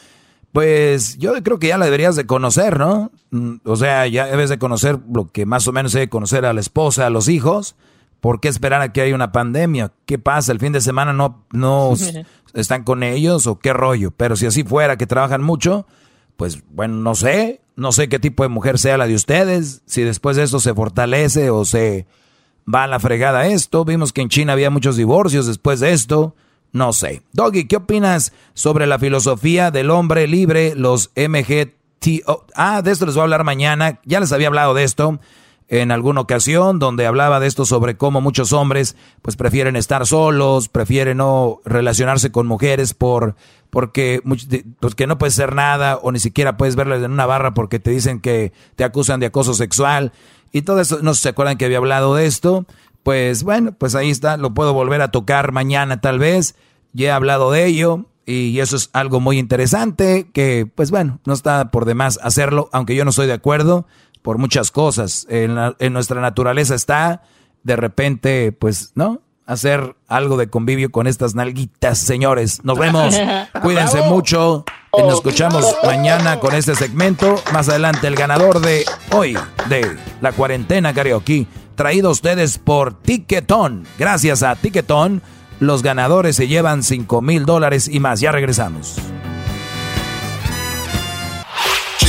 Pues 0.53 1.19
yo 1.19 1.35
creo 1.43 1.59
que 1.59 1.69
ya 1.69 1.77
la 1.77 1.85
deberías 1.85 2.17
de 2.17 2.25
conocer, 2.25 2.79
¿no? 2.79 3.11
Mm, 3.31 3.57
O 3.65 3.77
sea, 3.77 4.07
ya 4.07 4.25
debes 4.25 4.49
de 4.49 4.59
conocer 4.59 4.99
lo 5.13 5.31
que 5.31 5.45
más 5.45 5.69
o 5.69 5.73
menos 5.73 5.93
debe 5.93 6.09
conocer 6.09 6.47
a 6.47 6.55
la 6.55 6.61
esposa, 6.61 7.07
a 7.07 7.11
los 7.11 7.29
hijos. 7.29 7.77
¿Por 8.21 8.41
qué 8.41 8.49
esperar 8.49 8.83
a 8.83 8.93
que 8.93 9.01
haya 9.01 9.15
una 9.15 9.33
pandemia? 9.33 9.93
¿Qué 10.07 10.19
pasa? 10.19 10.53
¿El 10.53 10.61
fin 10.61 10.73
de 10.73 10.81
semana 10.81 11.13
no, 11.13 11.45
no 11.53 11.95
están 12.55 12.85
con 12.85 13.03
ellos 13.03 13.47
o 13.47 13.59
qué 13.59 13.73
rollo? 13.73 14.11
Pero 14.11 14.37
si 14.37 14.47
así 14.47 14.63
fuera, 14.63 14.97
que 14.97 15.07
trabajan 15.07 15.43
mucho, 15.43 15.87
pues 16.37 16.63
bueno, 16.71 16.97
no 16.97 17.15
sé. 17.15 17.61
No 17.77 17.93
sé 17.93 18.11
qué 18.11 18.19
tipo 18.19 18.43
de 18.43 18.51
mujer 18.51 18.79
sea 18.79 18.99
la 18.99 19.07
de 19.07 19.15
ustedes. 19.15 19.83
Si 19.87 20.03
después 20.03 20.37
de 20.37 20.43
esto 20.43 20.61
se 20.61 20.75
fortalece 20.75 21.49
o 21.49 21.65
se 21.65 22.07
va 22.73 22.85
a 22.85 22.87
la 22.87 23.01
fregada 23.01 23.47
esto. 23.47 23.87
Vimos 23.87 24.13
que 24.13 24.21
en 24.21 24.29
China 24.29 24.53
había 24.53 24.69
muchos 24.69 24.97
divorcios 24.97 25.47
después 25.47 25.81
de 25.81 25.93
esto. 25.93 26.37
No 26.73 26.93
sé. 26.93 27.23
Doggy, 27.33 27.67
¿qué 27.67 27.77
opinas 27.77 28.33
sobre 28.53 28.87
la 28.87 28.99
filosofía 28.99 29.71
del 29.71 29.91
hombre 29.91 30.27
libre, 30.27 30.75
los 30.77 31.11
MGTO? 31.17 32.47
Ah, 32.55 32.83
de 32.83 32.91
esto 32.91 33.07
les 33.07 33.15
voy 33.15 33.23
a 33.23 33.25
hablar 33.25 33.45
mañana. 33.45 33.99
Ya 34.05 34.21
les 34.21 34.33
había 34.33 34.49
hablado 34.49 34.75
de 34.75 34.85
esto 34.85 35.19
en 35.71 35.93
alguna 35.93 36.21
ocasión 36.21 36.81
donde 36.81 37.07
hablaba 37.07 37.39
de 37.39 37.47
esto 37.47 37.65
sobre 37.65 37.97
cómo 37.97 38.21
muchos 38.21 38.53
hombres 38.53 38.97
pues 39.23 39.37
prefieren 39.37 39.77
estar 39.77 40.05
solos, 40.05 40.69
prefieren 40.69 41.19
no 41.19 41.61
relacionarse 41.65 42.33
con 42.33 42.49
mujeres 42.49 42.93
por 42.93 43.37
porque 43.71 44.21
pues, 44.81 44.95
que 44.97 45.07
no 45.07 45.17
puedes 45.17 45.35
hacer 45.35 45.55
nada 45.55 45.97
o 45.97 46.11
ni 46.11 46.19
siquiera 46.19 46.57
puedes 46.57 46.75
verlas 46.75 47.05
en 47.05 47.13
una 47.13 47.25
barra 47.25 47.55
porque 47.55 47.79
te 47.79 47.93
dicen 47.93 48.19
que 48.19 48.53
te 48.75 48.83
acusan 48.83 49.21
de 49.21 49.27
acoso 49.27 49.55
sexual 49.55 50.13
y 50.51 50.63
todo 50.63 50.81
eso, 50.81 50.99
no 51.03 51.15
se 51.15 51.29
acuerdan 51.29 51.57
que 51.57 51.67
había 51.67 51.79
hablado 51.79 52.17
de 52.17 52.27
esto, 52.27 52.67
pues 53.05 53.45
bueno, 53.45 53.71
pues 53.71 53.95
ahí 53.95 54.11
está, 54.11 54.37
lo 54.37 54.53
puedo 54.53 54.75
volver 54.75 55.01
a 55.03 55.13
tocar 55.13 55.53
mañana 55.53 56.01
tal 56.01 56.19
vez, 56.19 56.57
ya 56.93 57.07
he 57.07 57.11
hablado 57.13 57.53
de 57.53 57.67
ello 57.67 58.07
y 58.27 58.59
eso 58.59 58.75
es 58.75 58.91
algo 58.93 59.21
muy 59.21 59.39
interesante 59.39 60.29
que 60.33 60.69
pues 60.75 60.91
bueno, 60.91 61.21
no 61.25 61.33
está 61.33 61.71
por 61.71 61.85
demás 61.85 62.19
hacerlo, 62.25 62.69
aunque 62.73 62.97
yo 62.97 63.05
no 63.05 63.11
estoy 63.11 63.29
de 63.29 63.35
acuerdo 63.35 63.87
por 64.23 64.39
muchas 64.39 64.71
cosas, 64.71 65.27
en, 65.31 65.55
la- 65.55 65.75
en 65.79 65.93
nuestra 65.93 66.21
naturaleza 66.21 66.75
está 66.75 67.23
de 67.63 67.77
repente 67.77 68.53
pues, 68.53 68.93
¿no? 68.95 69.21
Hacer 69.47 69.97
algo 70.07 70.37
de 70.37 70.49
convivio 70.49 70.93
con 70.93 71.09
estas 71.09 71.35
nalguitas, 71.35 71.99
señores. 71.99 72.65
Nos 72.65 72.79
vemos. 72.79 73.17
Cuídense 73.63 73.99
Bravo. 73.99 74.15
mucho. 74.15 74.65
Y 74.97 75.03
nos 75.03 75.15
escuchamos 75.15 75.65
mañana 75.85 76.39
con 76.39 76.55
este 76.55 76.75
segmento. 76.77 77.35
Más 77.53 77.69
adelante, 77.69 78.07
el 78.07 78.15
ganador 78.15 78.61
de 78.61 78.85
hoy, 79.11 79.37
de 79.69 79.97
la 80.21 80.31
cuarentena 80.33 80.95
karaoke, 80.95 81.47
traído 81.75 82.09
a 82.11 82.13
ustedes 82.13 82.59
por 82.59 82.95
Tiquetón. 82.95 83.87
Gracias 83.99 84.45
a 84.45 84.55
Tiquetón, 84.55 85.21
los 85.59 85.83
ganadores 85.83 86.37
se 86.37 86.47
llevan 86.47 86.85
5 86.85 87.21
mil 87.21 87.45
dólares 87.45 87.89
y 87.89 87.99
más. 87.99 88.21
Ya 88.21 88.31
regresamos. 88.31 88.99